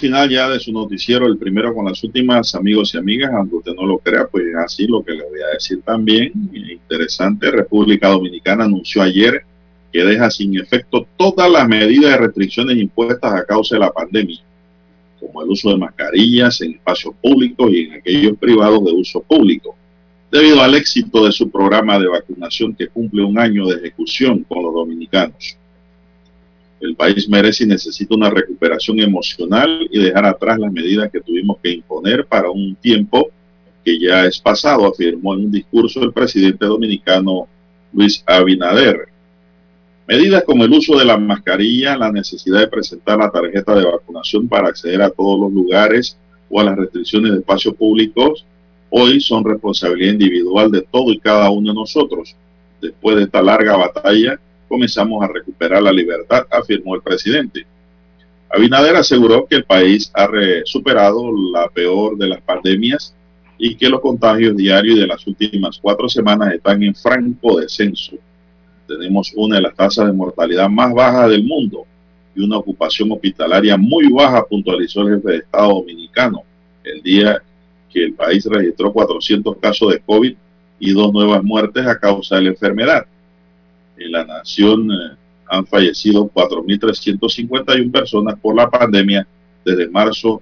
Final 0.00 0.28
ya 0.28 0.48
de 0.48 0.58
su 0.58 0.72
noticiero, 0.72 1.26
el 1.26 1.36
primero 1.36 1.74
con 1.74 1.84
las 1.84 2.02
últimas 2.02 2.54
amigos 2.54 2.94
y 2.94 2.98
amigas, 2.98 3.30
aunque 3.32 3.56
usted 3.56 3.74
no 3.74 3.86
lo 3.86 3.98
crea, 3.98 4.26
pues 4.26 4.44
así 4.56 4.86
lo 4.86 5.04
que 5.04 5.12
le 5.12 5.22
voy 5.22 5.40
a 5.40 5.54
decir 5.54 5.82
también. 5.82 6.32
Interesante, 6.52 7.50
República 7.50 8.08
Dominicana 8.08 8.64
anunció 8.64 9.02
ayer 9.02 9.44
que 9.92 10.04
deja 10.04 10.30
sin 10.30 10.58
efecto 10.58 11.06
todas 11.16 11.50
las 11.50 11.68
medidas 11.68 12.12
de 12.12 12.16
restricciones 12.16 12.78
impuestas 12.78 13.34
a 13.34 13.44
causa 13.44 13.76
de 13.76 13.80
la 13.80 13.92
pandemia, 13.92 14.40
como 15.20 15.42
el 15.42 15.50
uso 15.50 15.70
de 15.70 15.76
mascarillas 15.76 16.60
en 16.62 16.72
espacios 16.72 17.14
públicos 17.20 17.70
y 17.70 17.80
en 17.80 17.92
aquellos 17.94 18.38
privados 18.38 18.84
de 18.84 18.92
uso 18.92 19.20
público, 19.20 19.76
debido 20.32 20.62
al 20.62 20.74
éxito 20.74 21.26
de 21.26 21.32
su 21.32 21.50
programa 21.50 21.98
de 21.98 22.08
vacunación 22.08 22.74
que 22.74 22.88
cumple 22.88 23.22
un 23.22 23.38
año 23.38 23.66
de 23.66 23.76
ejecución 23.76 24.44
con 24.48 24.62
los 24.62 24.72
dominicanos. 24.72 25.59
El 26.80 26.96
país 26.96 27.28
merece 27.28 27.64
y 27.64 27.66
necesita 27.66 28.14
una 28.14 28.30
recuperación 28.30 29.00
emocional 29.00 29.86
y 29.90 29.98
dejar 29.98 30.24
atrás 30.24 30.58
las 30.58 30.72
medidas 30.72 31.10
que 31.10 31.20
tuvimos 31.20 31.58
que 31.62 31.72
imponer 31.72 32.26
para 32.26 32.50
un 32.50 32.74
tiempo 32.76 33.30
que 33.84 33.98
ya 33.98 34.24
es 34.24 34.38
pasado, 34.38 34.86
afirmó 34.86 35.34
en 35.34 35.46
un 35.46 35.52
discurso 35.52 36.02
el 36.02 36.12
presidente 36.12 36.64
dominicano 36.66 37.48
Luis 37.92 38.22
Abinader. 38.26 39.08
Medidas 40.06 40.42
como 40.44 40.64
el 40.64 40.72
uso 40.72 40.98
de 40.98 41.04
la 41.04 41.16
mascarilla, 41.16 41.96
la 41.96 42.10
necesidad 42.10 42.60
de 42.60 42.68
presentar 42.68 43.18
la 43.18 43.30
tarjeta 43.30 43.74
de 43.74 43.84
vacunación 43.84 44.48
para 44.48 44.68
acceder 44.68 45.02
a 45.02 45.10
todos 45.10 45.38
los 45.38 45.52
lugares 45.52 46.16
o 46.48 46.60
a 46.60 46.64
las 46.64 46.76
restricciones 46.76 47.32
de 47.32 47.38
espacios 47.38 47.74
públicos, 47.74 48.44
hoy 48.90 49.20
son 49.20 49.44
responsabilidad 49.44 50.14
individual 50.14 50.70
de 50.70 50.82
todo 50.82 51.12
y 51.12 51.18
cada 51.20 51.48
uno 51.50 51.68
de 51.68 51.74
nosotros. 51.74 52.34
Después 52.80 53.16
de 53.16 53.24
esta 53.24 53.42
larga 53.42 53.76
batalla, 53.76 54.40
comenzamos 54.70 55.20
a 55.24 55.26
recuperar 55.26 55.82
la 55.82 55.92
libertad, 55.92 56.46
afirmó 56.48 56.94
el 56.94 57.02
presidente. 57.02 57.66
Abinader 58.48 58.94
aseguró 58.94 59.44
que 59.44 59.56
el 59.56 59.64
país 59.64 60.12
ha 60.14 60.28
superado 60.64 61.30
la 61.52 61.68
peor 61.68 62.16
de 62.16 62.28
las 62.28 62.40
pandemias 62.40 63.12
y 63.58 63.74
que 63.74 63.88
los 63.88 64.00
contagios 64.00 64.56
diarios 64.56 65.00
de 65.00 65.08
las 65.08 65.26
últimas 65.26 65.78
cuatro 65.82 66.08
semanas 66.08 66.54
están 66.54 66.82
en 66.84 66.94
franco 66.94 67.58
descenso. 67.58 68.16
Tenemos 68.86 69.32
una 69.34 69.56
de 69.56 69.62
las 69.62 69.74
tasas 69.74 70.06
de 70.06 70.12
mortalidad 70.12 70.68
más 70.68 70.94
bajas 70.94 71.30
del 71.30 71.42
mundo 71.42 71.84
y 72.36 72.40
una 72.40 72.58
ocupación 72.58 73.10
hospitalaria 73.10 73.76
muy 73.76 74.06
baja, 74.10 74.46
puntualizó 74.46 75.02
el 75.02 75.16
jefe 75.16 75.30
de 75.32 75.38
Estado 75.38 75.74
dominicano 75.74 76.44
el 76.84 77.02
día 77.02 77.42
que 77.92 78.04
el 78.04 78.14
país 78.14 78.46
registró 78.46 78.92
400 78.92 79.56
casos 79.58 79.92
de 79.92 80.00
COVID 80.00 80.34
y 80.78 80.92
dos 80.92 81.12
nuevas 81.12 81.42
muertes 81.42 81.84
a 81.86 81.98
causa 81.98 82.36
de 82.36 82.42
la 82.42 82.50
enfermedad 82.50 83.04
en 83.04 83.19
la 84.08 84.24
nación 84.24 84.90
eh, 84.90 85.16
han 85.48 85.66
fallecido 85.66 86.30
4.351 86.32 87.90
personas 87.90 88.38
por 88.40 88.54
la 88.56 88.68
pandemia 88.70 89.26
desde 89.64 89.88
marzo 89.88 90.40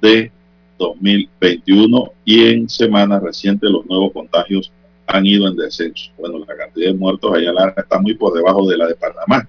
de 0.00 0.30
2021 0.78 2.12
y 2.24 2.46
en 2.48 2.68
semanas 2.68 3.22
recientes 3.22 3.68
los 3.70 3.84
nuevos 3.86 4.12
contagios 4.12 4.72
han 5.06 5.26
ido 5.26 5.48
en 5.48 5.56
descenso. 5.56 6.10
Bueno, 6.18 6.38
la 6.46 6.56
cantidad 6.56 6.92
de 6.92 6.94
muertos 6.94 7.34
allá 7.34 7.52
está 7.76 7.98
muy 7.98 8.14
por 8.14 8.32
debajo 8.34 8.68
de 8.68 8.76
la 8.76 8.86
de 8.86 8.94
Panamá. 8.94 9.48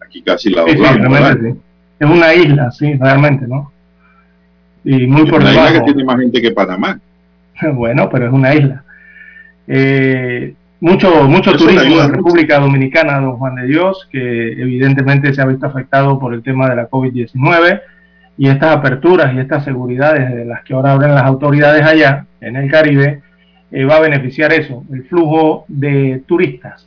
Aquí 0.00 0.22
casi 0.22 0.50
la 0.50 0.64
Sí, 0.64 0.70
sí, 0.72 0.76
doblamos. 0.76 1.38
sí. 1.40 1.60
Es 1.98 2.10
una 2.10 2.34
isla, 2.34 2.70
sí, 2.70 2.94
realmente, 2.94 3.46
¿no? 3.48 3.72
Y 4.84 5.06
muy 5.06 5.28
por 5.28 5.40
Una 5.40 5.50
isla 5.50 5.66
que 5.66 5.72
debajo. 5.72 5.84
tiene 5.86 6.04
más 6.04 6.20
gente 6.20 6.40
que 6.42 6.50
Panamá. 6.52 7.00
Bueno, 7.74 8.08
pero 8.10 8.26
es 8.26 8.32
una 8.32 8.54
isla. 8.54 8.84
Eh, 9.66 10.54
mucho 10.80 11.24
mucho 11.24 11.50
Eso 11.50 11.64
turismo 11.64 12.02
en. 12.02 12.12
República 12.12 12.58
Dominicana, 12.58 13.20
don 13.20 13.36
Juan 13.36 13.56
de 13.56 13.66
Dios, 13.66 14.08
que 14.10 14.52
evidentemente 14.52 15.32
se 15.32 15.42
ha 15.42 15.46
visto 15.46 15.66
afectado 15.66 16.18
por 16.18 16.34
el 16.34 16.42
tema 16.42 16.68
de 16.68 16.76
la 16.76 16.88
COVID-19 16.88 17.80
y 18.38 18.48
estas 18.48 18.76
aperturas 18.76 19.34
y 19.34 19.38
estas 19.38 19.64
seguridades 19.64 20.34
de 20.34 20.44
las 20.44 20.62
que 20.62 20.74
ahora 20.74 20.92
abren 20.92 21.14
las 21.14 21.24
autoridades 21.24 21.84
allá 21.84 22.26
en 22.40 22.56
el 22.56 22.70
Caribe, 22.70 23.22
eh, 23.72 23.84
va 23.84 23.96
a 23.96 24.00
beneficiar 24.00 24.52
eso, 24.52 24.84
el 24.92 25.04
flujo 25.04 25.64
de 25.68 26.22
turistas 26.26 26.86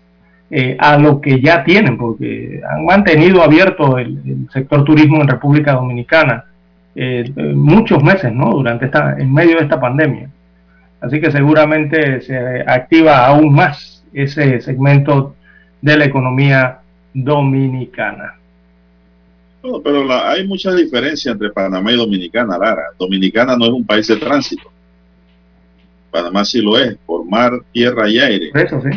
eh, 0.51 0.77
a 0.79 0.97
lo 0.97 1.19
que 1.21 1.41
ya 1.41 1.63
tienen, 1.63 1.97
porque 1.97 2.61
han 2.69 2.85
mantenido 2.85 3.43
abierto 3.43 3.97
el, 3.97 4.19
el 4.25 4.47
sector 4.51 4.83
turismo 4.83 5.21
en 5.21 5.27
República 5.27 5.73
Dominicana 5.73 6.45
eh, 6.95 7.31
eh, 7.35 7.53
muchos 7.55 8.03
meses, 8.03 8.33
¿no? 8.33 8.51
Durante 8.51 8.85
esta, 8.85 9.15
en 9.17 9.33
medio 9.33 9.57
de 9.57 9.63
esta 9.63 9.79
pandemia. 9.79 10.29
Así 11.01 11.21
que 11.21 11.31
seguramente 11.31 12.21
se 12.21 12.37
activa 12.67 13.25
aún 13.25 13.53
más 13.53 14.03
ese 14.13 14.59
segmento 14.61 15.35
de 15.81 15.97
la 15.97 16.05
economía 16.05 16.79
dominicana. 17.13 18.35
No, 19.63 19.81
pero 19.81 20.03
la- 20.03 20.31
hay 20.31 20.47
mucha 20.47 20.73
diferencia 20.73 21.31
entre 21.31 21.49
Panamá 21.51 21.91
y 21.91 21.97
Dominicana, 21.97 22.57
Lara. 22.57 22.83
Dominicana 22.97 23.55
no 23.57 23.65
es 23.65 23.71
un 23.71 23.85
país 23.85 24.07
de 24.07 24.15
tránsito. 24.17 24.71
Panamá 26.11 26.43
sí 26.43 26.61
lo 26.61 26.77
es, 26.77 26.97
por 27.05 27.25
mar, 27.25 27.51
tierra 27.71 28.09
y 28.09 28.19
aire. 28.19 28.49
Eso, 28.53 28.81
sí. 28.81 28.89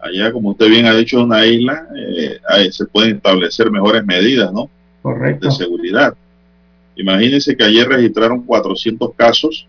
Allá, 0.00 0.32
como 0.32 0.50
usted 0.50 0.68
bien 0.68 0.86
ha 0.86 0.94
dicho, 0.94 1.18
es 1.18 1.24
una 1.24 1.44
isla, 1.46 1.86
eh, 1.96 2.38
ahí 2.48 2.70
se 2.72 2.86
pueden 2.86 3.16
establecer 3.16 3.70
mejores 3.70 4.04
medidas, 4.04 4.52
¿no? 4.52 4.70
Correcto. 5.02 5.46
De 5.48 5.52
seguridad. 5.54 6.14
Imagínense 6.96 7.56
que 7.56 7.64
ayer 7.64 7.88
registraron 7.88 8.42
400 8.44 9.14
casos 9.14 9.66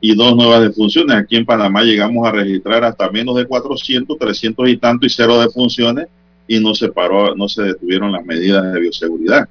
y 0.00 0.14
dos 0.14 0.36
nuevas 0.36 0.62
defunciones. 0.62 1.16
Aquí 1.16 1.36
en 1.36 1.46
Panamá 1.46 1.82
llegamos 1.82 2.26
a 2.26 2.32
registrar 2.32 2.84
hasta 2.84 3.10
menos 3.10 3.36
de 3.36 3.46
400, 3.46 4.18
300 4.18 4.68
y 4.68 4.76
tanto 4.76 5.06
y 5.06 5.10
cero 5.10 5.40
defunciones 5.40 6.08
y 6.46 6.60
no 6.60 6.74
se 6.74 6.88
paró, 6.88 7.34
no 7.34 7.48
se 7.48 7.62
detuvieron 7.62 8.12
las 8.12 8.24
medidas 8.24 8.72
de 8.72 8.80
bioseguridad, 8.80 9.48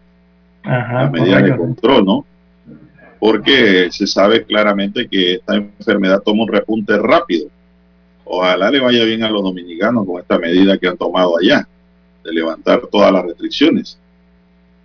Ajá, 0.63 1.03
las 1.03 1.11
medidas 1.11 1.43
de 1.43 1.55
control, 1.55 2.05
¿no? 2.05 2.25
Porque 3.19 3.89
se 3.91 4.07
sabe 4.07 4.43
claramente 4.43 5.07
que 5.07 5.35
esta 5.35 5.55
enfermedad 5.55 6.21
toma 6.23 6.43
un 6.43 6.51
repunte 6.51 6.97
rápido. 6.97 7.49
Ojalá 8.25 8.69
le 8.69 8.79
vaya 8.79 9.03
bien 9.05 9.23
a 9.23 9.29
los 9.29 9.43
dominicanos 9.43 10.05
con 10.05 10.19
esta 10.19 10.37
medida 10.37 10.77
que 10.77 10.87
han 10.87 10.97
tomado 10.97 11.37
allá, 11.37 11.67
de 12.23 12.31
levantar 12.31 12.81
todas 12.91 13.11
las 13.11 13.23
restricciones 13.23 13.97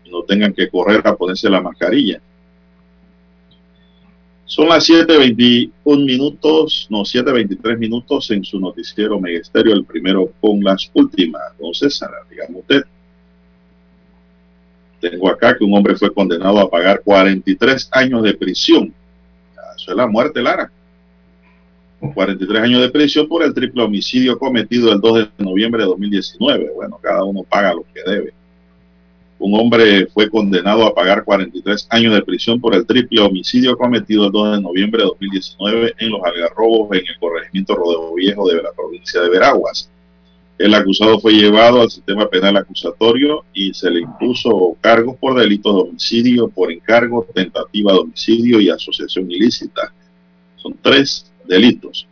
y 0.04 0.10
no 0.10 0.22
tengan 0.22 0.52
que 0.52 0.68
correr 0.68 1.06
a 1.06 1.16
ponerse 1.16 1.50
la 1.50 1.60
mascarilla. 1.60 2.20
Son 4.52 4.68
las 4.68 4.86
7.21 4.86 6.04
minutos, 6.04 6.86
no, 6.90 7.04
7.23 7.04 7.78
minutos 7.78 8.30
en 8.32 8.44
su 8.44 8.60
noticiero 8.60 9.18
Megesterio, 9.18 9.72
el 9.72 9.86
primero 9.86 10.30
con 10.42 10.62
las 10.62 10.90
últimas. 10.92 11.40
Don 11.58 11.72
César, 11.72 12.10
dígame 12.28 12.58
usted. 12.58 12.82
Tengo 15.00 15.30
acá 15.30 15.56
que 15.56 15.64
un 15.64 15.72
hombre 15.72 15.96
fue 15.96 16.12
condenado 16.12 16.60
a 16.60 16.68
pagar 16.68 17.00
43 17.02 17.88
años 17.92 18.22
de 18.24 18.34
prisión. 18.34 18.92
Eso 19.74 19.90
es 19.90 19.96
la 19.96 20.06
muerte, 20.06 20.42
Lara. 20.42 20.70
43 22.12 22.62
años 22.62 22.82
de 22.82 22.90
prisión 22.90 23.28
por 23.28 23.42
el 23.42 23.54
triple 23.54 23.82
homicidio 23.82 24.38
cometido 24.38 24.92
el 24.92 25.00
2 25.00 25.30
de 25.38 25.44
noviembre 25.44 25.80
de 25.80 25.88
2019. 25.88 26.72
Bueno, 26.74 26.98
cada 27.00 27.24
uno 27.24 27.42
paga 27.42 27.72
lo 27.72 27.86
que 27.94 28.02
debe. 28.04 28.34
Hombre 29.54 30.06
fue 30.06 30.30
condenado 30.30 30.86
a 30.86 30.94
pagar 30.94 31.24
43 31.24 31.86
años 31.90 32.14
de 32.14 32.22
prisión 32.22 32.60
por 32.60 32.74
el 32.74 32.86
triple 32.86 33.20
homicidio 33.20 33.76
cometido 33.76 34.26
el 34.26 34.32
2 34.32 34.56
de 34.56 34.62
noviembre 34.62 35.02
de 35.02 35.08
2019 35.08 35.94
en 35.98 36.10
los 36.10 36.22
Algarrobos, 36.24 36.96
en 36.96 37.06
el 37.06 37.18
corregimiento 37.18 37.74
Rodeo 37.74 38.14
Viejo 38.14 38.48
de 38.48 38.62
la 38.62 38.72
provincia 38.72 39.20
de 39.20 39.28
Veraguas. 39.28 39.90
El 40.58 40.74
acusado 40.74 41.18
fue 41.18 41.32
llevado 41.32 41.82
al 41.82 41.90
sistema 41.90 42.28
penal 42.28 42.56
acusatorio 42.56 43.44
y 43.52 43.74
se 43.74 43.90
le 43.90 44.00
impuso 44.00 44.76
cargos 44.80 45.16
por 45.16 45.38
delitos 45.38 45.74
de 45.74 45.82
homicidio, 45.82 46.48
por 46.48 46.70
encargo, 46.70 47.26
tentativa 47.34 47.92
de 47.92 47.98
homicidio 47.98 48.60
y 48.60 48.70
asociación 48.70 49.30
ilícita. 49.30 49.92
Son 50.56 50.76
tres 50.80 51.30
delitos. 51.46 52.06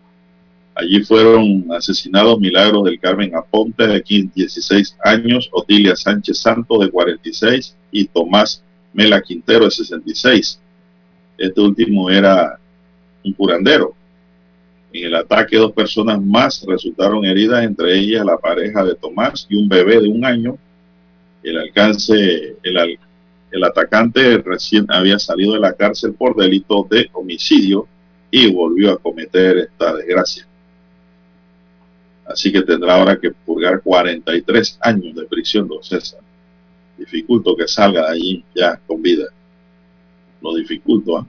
Allí 0.74 1.02
fueron 1.02 1.66
asesinados 1.72 2.38
Milagros 2.38 2.84
del 2.84 2.98
Carmen 3.00 3.34
Aponte, 3.34 3.86
de 3.86 4.02
15, 4.02 4.32
16 4.34 4.96
años, 5.04 5.48
Otilia 5.52 5.96
Sánchez 5.96 6.38
Santos, 6.38 6.80
de 6.80 6.90
46, 6.90 7.76
y 7.90 8.06
Tomás 8.06 8.62
Mela 8.92 9.20
Quintero, 9.20 9.64
de 9.64 9.70
66. 9.70 10.60
Este 11.36 11.60
último 11.60 12.10
era 12.10 12.58
un 13.24 13.32
curandero. 13.32 13.94
En 14.92 15.06
el 15.06 15.14
ataque, 15.14 15.56
dos 15.56 15.72
personas 15.72 16.20
más 16.20 16.64
resultaron 16.66 17.24
heridas, 17.24 17.64
entre 17.64 17.96
ellas 17.98 18.24
la 18.24 18.38
pareja 18.38 18.84
de 18.84 18.94
Tomás 18.94 19.46
y 19.48 19.56
un 19.56 19.68
bebé 19.68 20.00
de 20.00 20.08
un 20.08 20.24
año. 20.24 20.56
El 21.42 21.58
alcance, 21.58 22.56
el, 22.62 22.98
el 23.50 23.64
atacante 23.64 24.38
recién 24.38 24.86
había 24.88 25.18
salido 25.18 25.54
de 25.54 25.60
la 25.60 25.72
cárcel 25.72 26.14
por 26.14 26.36
delito 26.36 26.86
de 26.90 27.08
homicidio 27.12 27.88
y 28.30 28.52
volvió 28.52 28.92
a 28.92 28.98
cometer 28.98 29.58
esta 29.58 29.94
desgracia. 29.94 30.46
Así 32.30 32.52
que 32.52 32.62
tendrá 32.62 32.94
ahora 32.94 33.18
que 33.18 33.32
purgar 33.32 33.82
43 33.82 34.78
años 34.82 35.16
de 35.16 35.24
prisión, 35.24 35.66
don 35.66 35.82
César. 35.82 36.20
Dificulto 36.96 37.56
que 37.56 37.66
salga 37.66 38.02
de 38.02 38.10
allí 38.12 38.44
ya 38.54 38.78
con 38.86 39.02
vida. 39.02 39.24
Lo 40.40 40.54
dificulto. 40.54 41.18
¿ah? 41.18 41.26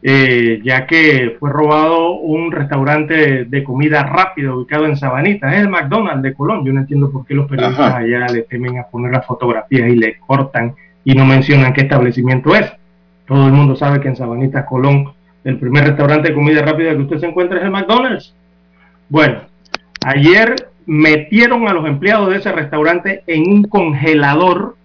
eh, 0.07 0.61
ya 0.63 0.85
que 0.85 1.35
fue 1.39 1.49
robado 1.49 2.11
un 2.11 2.51
restaurante 2.51 3.45
de 3.45 3.63
comida 3.63 4.03
rápida 4.03 4.53
ubicado 4.53 4.85
en 4.85 4.97
Sabanita, 4.97 5.51
es 5.51 5.61
el 5.61 5.69
McDonald's 5.69 6.21
de 6.21 6.35
Colón. 6.35 6.63
Yo 6.63 6.71
no 6.73 6.81
entiendo 6.81 7.11
por 7.11 7.25
qué 7.25 7.33
los 7.33 7.49
periodistas 7.49 7.87
Ajá. 7.87 7.97
allá 7.97 8.27
le 8.27 8.43
temen 8.43 8.77
a 8.77 8.83
poner 8.83 9.11
las 9.11 9.25
fotografías 9.25 9.89
y 9.89 9.95
le 9.95 10.19
cortan 10.19 10.75
y 11.03 11.15
no 11.15 11.25
mencionan 11.25 11.73
qué 11.73 11.81
establecimiento 11.81 12.53
es. 12.53 12.71
Todo 13.25 13.47
el 13.47 13.53
mundo 13.53 13.75
sabe 13.75 13.99
que 13.99 14.07
en 14.07 14.15
Sabanita, 14.15 14.67
Colón, 14.67 15.11
el 15.43 15.57
primer 15.57 15.85
restaurante 15.85 16.27
de 16.29 16.35
comida 16.35 16.61
rápida 16.61 16.91
que 16.91 17.01
usted 17.01 17.17
se 17.17 17.25
encuentra 17.25 17.57
es 17.57 17.63
el 17.63 17.71
McDonald's. 17.71 18.35
Bueno, 19.09 19.39
ayer 20.05 20.69
metieron 20.85 21.67
a 21.67 21.73
los 21.73 21.87
empleados 21.87 22.29
de 22.29 22.35
ese 22.35 22.51
restaurante 22.51 23.23
en 23.25 23.49
un 23.49 23.63
congelador 23.63 24.75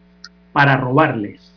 para 0.55 0.78
robarles. 0.78 1.52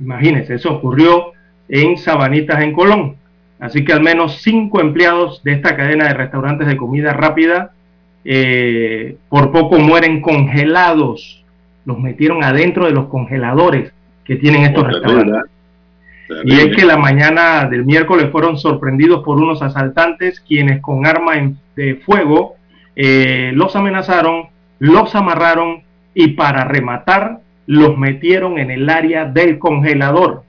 Imagínense, 0.00 0.54
eso 0.54 0.72
ocurrió 0.72 1.31
en 1.72 1.96
Sabanitas, 1.96 2.62
en 2.62 2.72
Colón. 2.74 3.16
Así 3.58 3.84
que 3.84 3.92
al 3.92 4.02
menos 4.02 4.42
cinco 4.42 4.80
empleados 4.80 5.42
de 5.42 5.52
esta 5.52 5.74
cadena 5.74 6.06
de 6.06 6.14
restaurantes 6.14 6.68
de 6.68 6.76
comida 6.76 7.14
rápida 7.14 7.70
eh, 8.24 9.16
por 9.30 9.50
poco 9.50 9.78
mueren 9.78 10.20
congelados. 10.20 11.42
Los 11.86 11.98
metieron 11.98 12.44
adentro 12.44 12.84
de 12.86 12.92
los 12.92 13.06
congeladores 13.06 13.90
que 14.24 14.36
tienen 14.36 14.62
estos 14.62 14.86
restaurantes. 14.86 15.50
Y 16.44 16.54
es 16.54 16.76
que 16.76 16.84
la 16.84 16.96
mañana 16.96 17.66
del 17.66 17.84
miércoles 17.84 18.28
fueron 18.30 18.58
sorprendidos 18.58 19.24
por 19.24 19.38
unos 19.38 19.62
asaltantes 19.62 20.40
quienes 20.40 20.80
con 20.80 21.06
arma 21.06 21.32
de 21.74 21.96
fuego 21.96 22.56
eh, 22.94 23.50
los 23.54 23.74
amenazaron, 23.76 24.48
los 24.78 25.14
amarraron 25.14 25.82
y 26.14 26.28
para 26.28 26.64
rematar 26.64 27.40
los 27.66 27.96
metieron 27.96 28.58
en 28.58 28.70
el 28.70 28.90
área 28.90 29.24
del 29.24 29.58
congelador, 29.58 30.44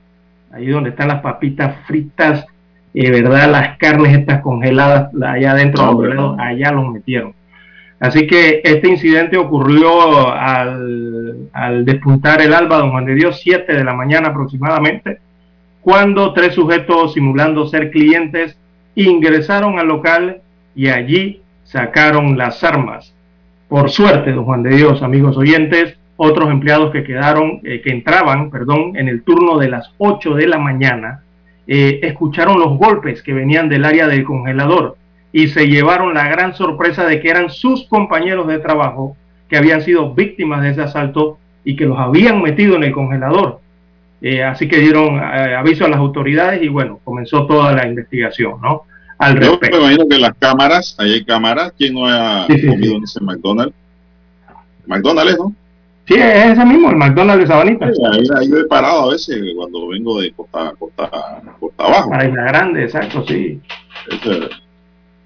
ahí 0.53 0.67
donde 0.67 0.91
están 0.91 1.07
las 1.09 1.21
papitas 1.21 1.75
fritas, 1.87 2.45
eh, 2.93 3.09
¿verdad? 3.11 3.49
Las 3.51 3.77
carnes 3.77 4.17
estas 4.17 4.41
congeladas 4.41 5.13
la- 5.13 5.31
allá 5.33 5.51
adentro, 5.51 5.89
Hombre, 5.89 6.09
congelado, 6.15 6.37
allá 6.39 6.71
los 6.71 6.91
metieron. 6.91 7.33
Así 7.99 8.27
que 8.27 8.61
este 8.63 8.89
incidente 8.89 9.37
ocurrió 9.37 10.29
al, 10.31 11.47
al 11.53 11.85
despuntar 11.85 12.41
el 12.41 12.53
alba, 12.53 12.77
don 12.77 12.91
Juan 12.91 13.05
de 13.05 13.15
Dios, 13.15 13.39
7 13.41 13.73
de 13.73 13.83
la 13.83 13.93
mañana 13.93 14.29
aproximadamente, 14.29 15.19
cuando 15.81 16.33
tres 16.33 16.53
sujetos 16.53 17.13
simulando 17.13 17.65
ser 17.67 17.91
clientes 17.91 18.57
ingresaron 18.95 19.79
al 19.79 19.87
local 19.87 20.41
y 20.75 20.89
allí 20.89 21.41
sacaron 21.63 22.37
las 22.37 22.63
armas. 22.63 23.13
Por 23.69 23.89
suerte, 23.89 24.31
don 24.33 24.45
Juan 24.45 24.63
de 24.63 24.75
Dios, 24.75 25.01
amigos 25.01 25.35
oyentes, 25.37 25.97
otros 26.17 26.49
empleados 26.49 26.91
que 26.91 27.03
quedaron, 27.03 27.59
eh, 27.63 27.81
que 27.81 27.91
entraban, 27.91 28.49
perdón, 28.51 28.95
en 28.95 29.07
el 29.07 29.23
turno 29.23 29.57
de 29.57 29.69
las 29.69 29.91
8 29.97 30.35
de 30.35 30.47
la 30.47 30.57
mañana, 30.59 31.23
eh, 31.67 31.99
escucharon 32.03 32.59
los 32.59 32.77
golpes 32.77 33.23
que 33.23 33.33
venían 33.33 33.69
del 33.69 33.85
área 33.85 34.07
del 34.07 34.23
congelador 34.23 34.97
y 35.31 35.47
se 35.47 35.67
llevaron 35.67 36.13
la 36.13 36.27
gran 36.27 36.53
sorpresa 36.55 37.05
de 37.05 37.19
que 37.21 37.29
eran 37.29 37.49
sus 37.49 37.87
compañeros 37.87 38.47
de 38.47 38.59
trabajo 38.59 39.15
que 39.49 39.57
habían 39.57 39.81
sido 39.81 40.13
víctimas 40.13 40.61
de 40.61 40.71
ese 40.71 40.81
asalto 40.81 41.37
y 41.63 41.75
que 41.75 41.85
los 41.85 41.97
habían 41.97 42.41
metido 42.41 42.75
en 42.75 42.83
el 42.83 42.91
congelador. 42.91 43.59
Eh, 44.21 44.43
así 44.43 44.67
que 44.67 44.79
dieron 44.79 45.17
eh, 45.17 45.55
aviso 45.55 45.85
a 45.85 45.89
las 45.89 45.99
autoridades 45.99 46.61
y 46.61 46.67
bueno, 46.69 46.99
comenzó 47.03 47.45
toda 47.45 47.73
la 47.73 47.87
investigación, 47.87 48.61
¿no? 48.61 48.83
Al 49.17 49.39
Yo 49.39 49.39
me 49.39 49.47
respecto. 49.49 49.79
imagino 49.79 50.07
que 50.09 50.17
las 50.19 50.33
cámaras, 50.39 50.95
ahí 50.99 51.13
hay 51.13 51.25
cámaras, 51.25 51.73
¿quién 51.77 51.93
no 51.93 52.05
ha 52.07 52.45
Sí, 52.47 52.57
sí, 52.59 52.67
comido 52.67 52.91
sí. 52.91 52.97
en 52.97 53.03
ese 53.03 53.21
McDonald's? 53.21 53.75
McDonald's, 54.85 55.37
¿no? 55.37 55.53
Sí, 56.05 56.15
es 56.15 56.45
ese 56.51 56.65
mismo, 56.65 56.89
el 56.89 56.97
McDonald's 56.97 57.41
de 57.43 57.47
Sabanita. 57.47 57.93
Sí, 57.93 58.01
ahí, 58.11 58.27
ahí 58.37 58.49
yo 58.49 58.57
he 58.57 58.65
parado 58.65 59.03
a 59.09 59.11
veces 59.13 59.41
cuando 59.55 59.87
vengo 59.87 60.19
de 60.19 60.31
Costa, 60.33 60.73
Costa, 60.77 61.09
Costa 61.59 61.83
Abajo. 61.85 62.09
Para 62.09 62.27
Isla 62.27 62.43
Grande, 62.43 62.83
exacto, 62.83 63.23
sí. 63.25 63.61
Ese- 64.09 64.49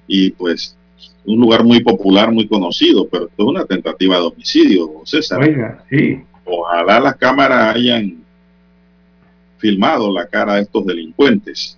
y 0.07 0.31
pues 0.31 0.77
un 1.25 1.39
lugar 1.41 1.63
muy 1.63 1.81
popular, 1.83 2.31
muy 2.31 2.47
conocido, 2.47 3.07
pero 3.09 3.25
esto 3.25 3.43
es 3.43 3.49
una 3.49 3.65
tentativa 3.65 4.17
de 4.17 4.21
homicidio, 4.27 4.89
César. 5.03 5.39
Oiga, 5.41 5.83
sí. 5.89 6.21
Ojalá 6.45 6.99
las 6.99 7.15
cámaras 7.17 7.75
hayan 7.75 8.17
filmado 9.57 10.11
la 10.13 10.27
cara 10.27 10.55
de 10.55 10.61
estos 10.61 10.85
delincuentes. 10.85 11.77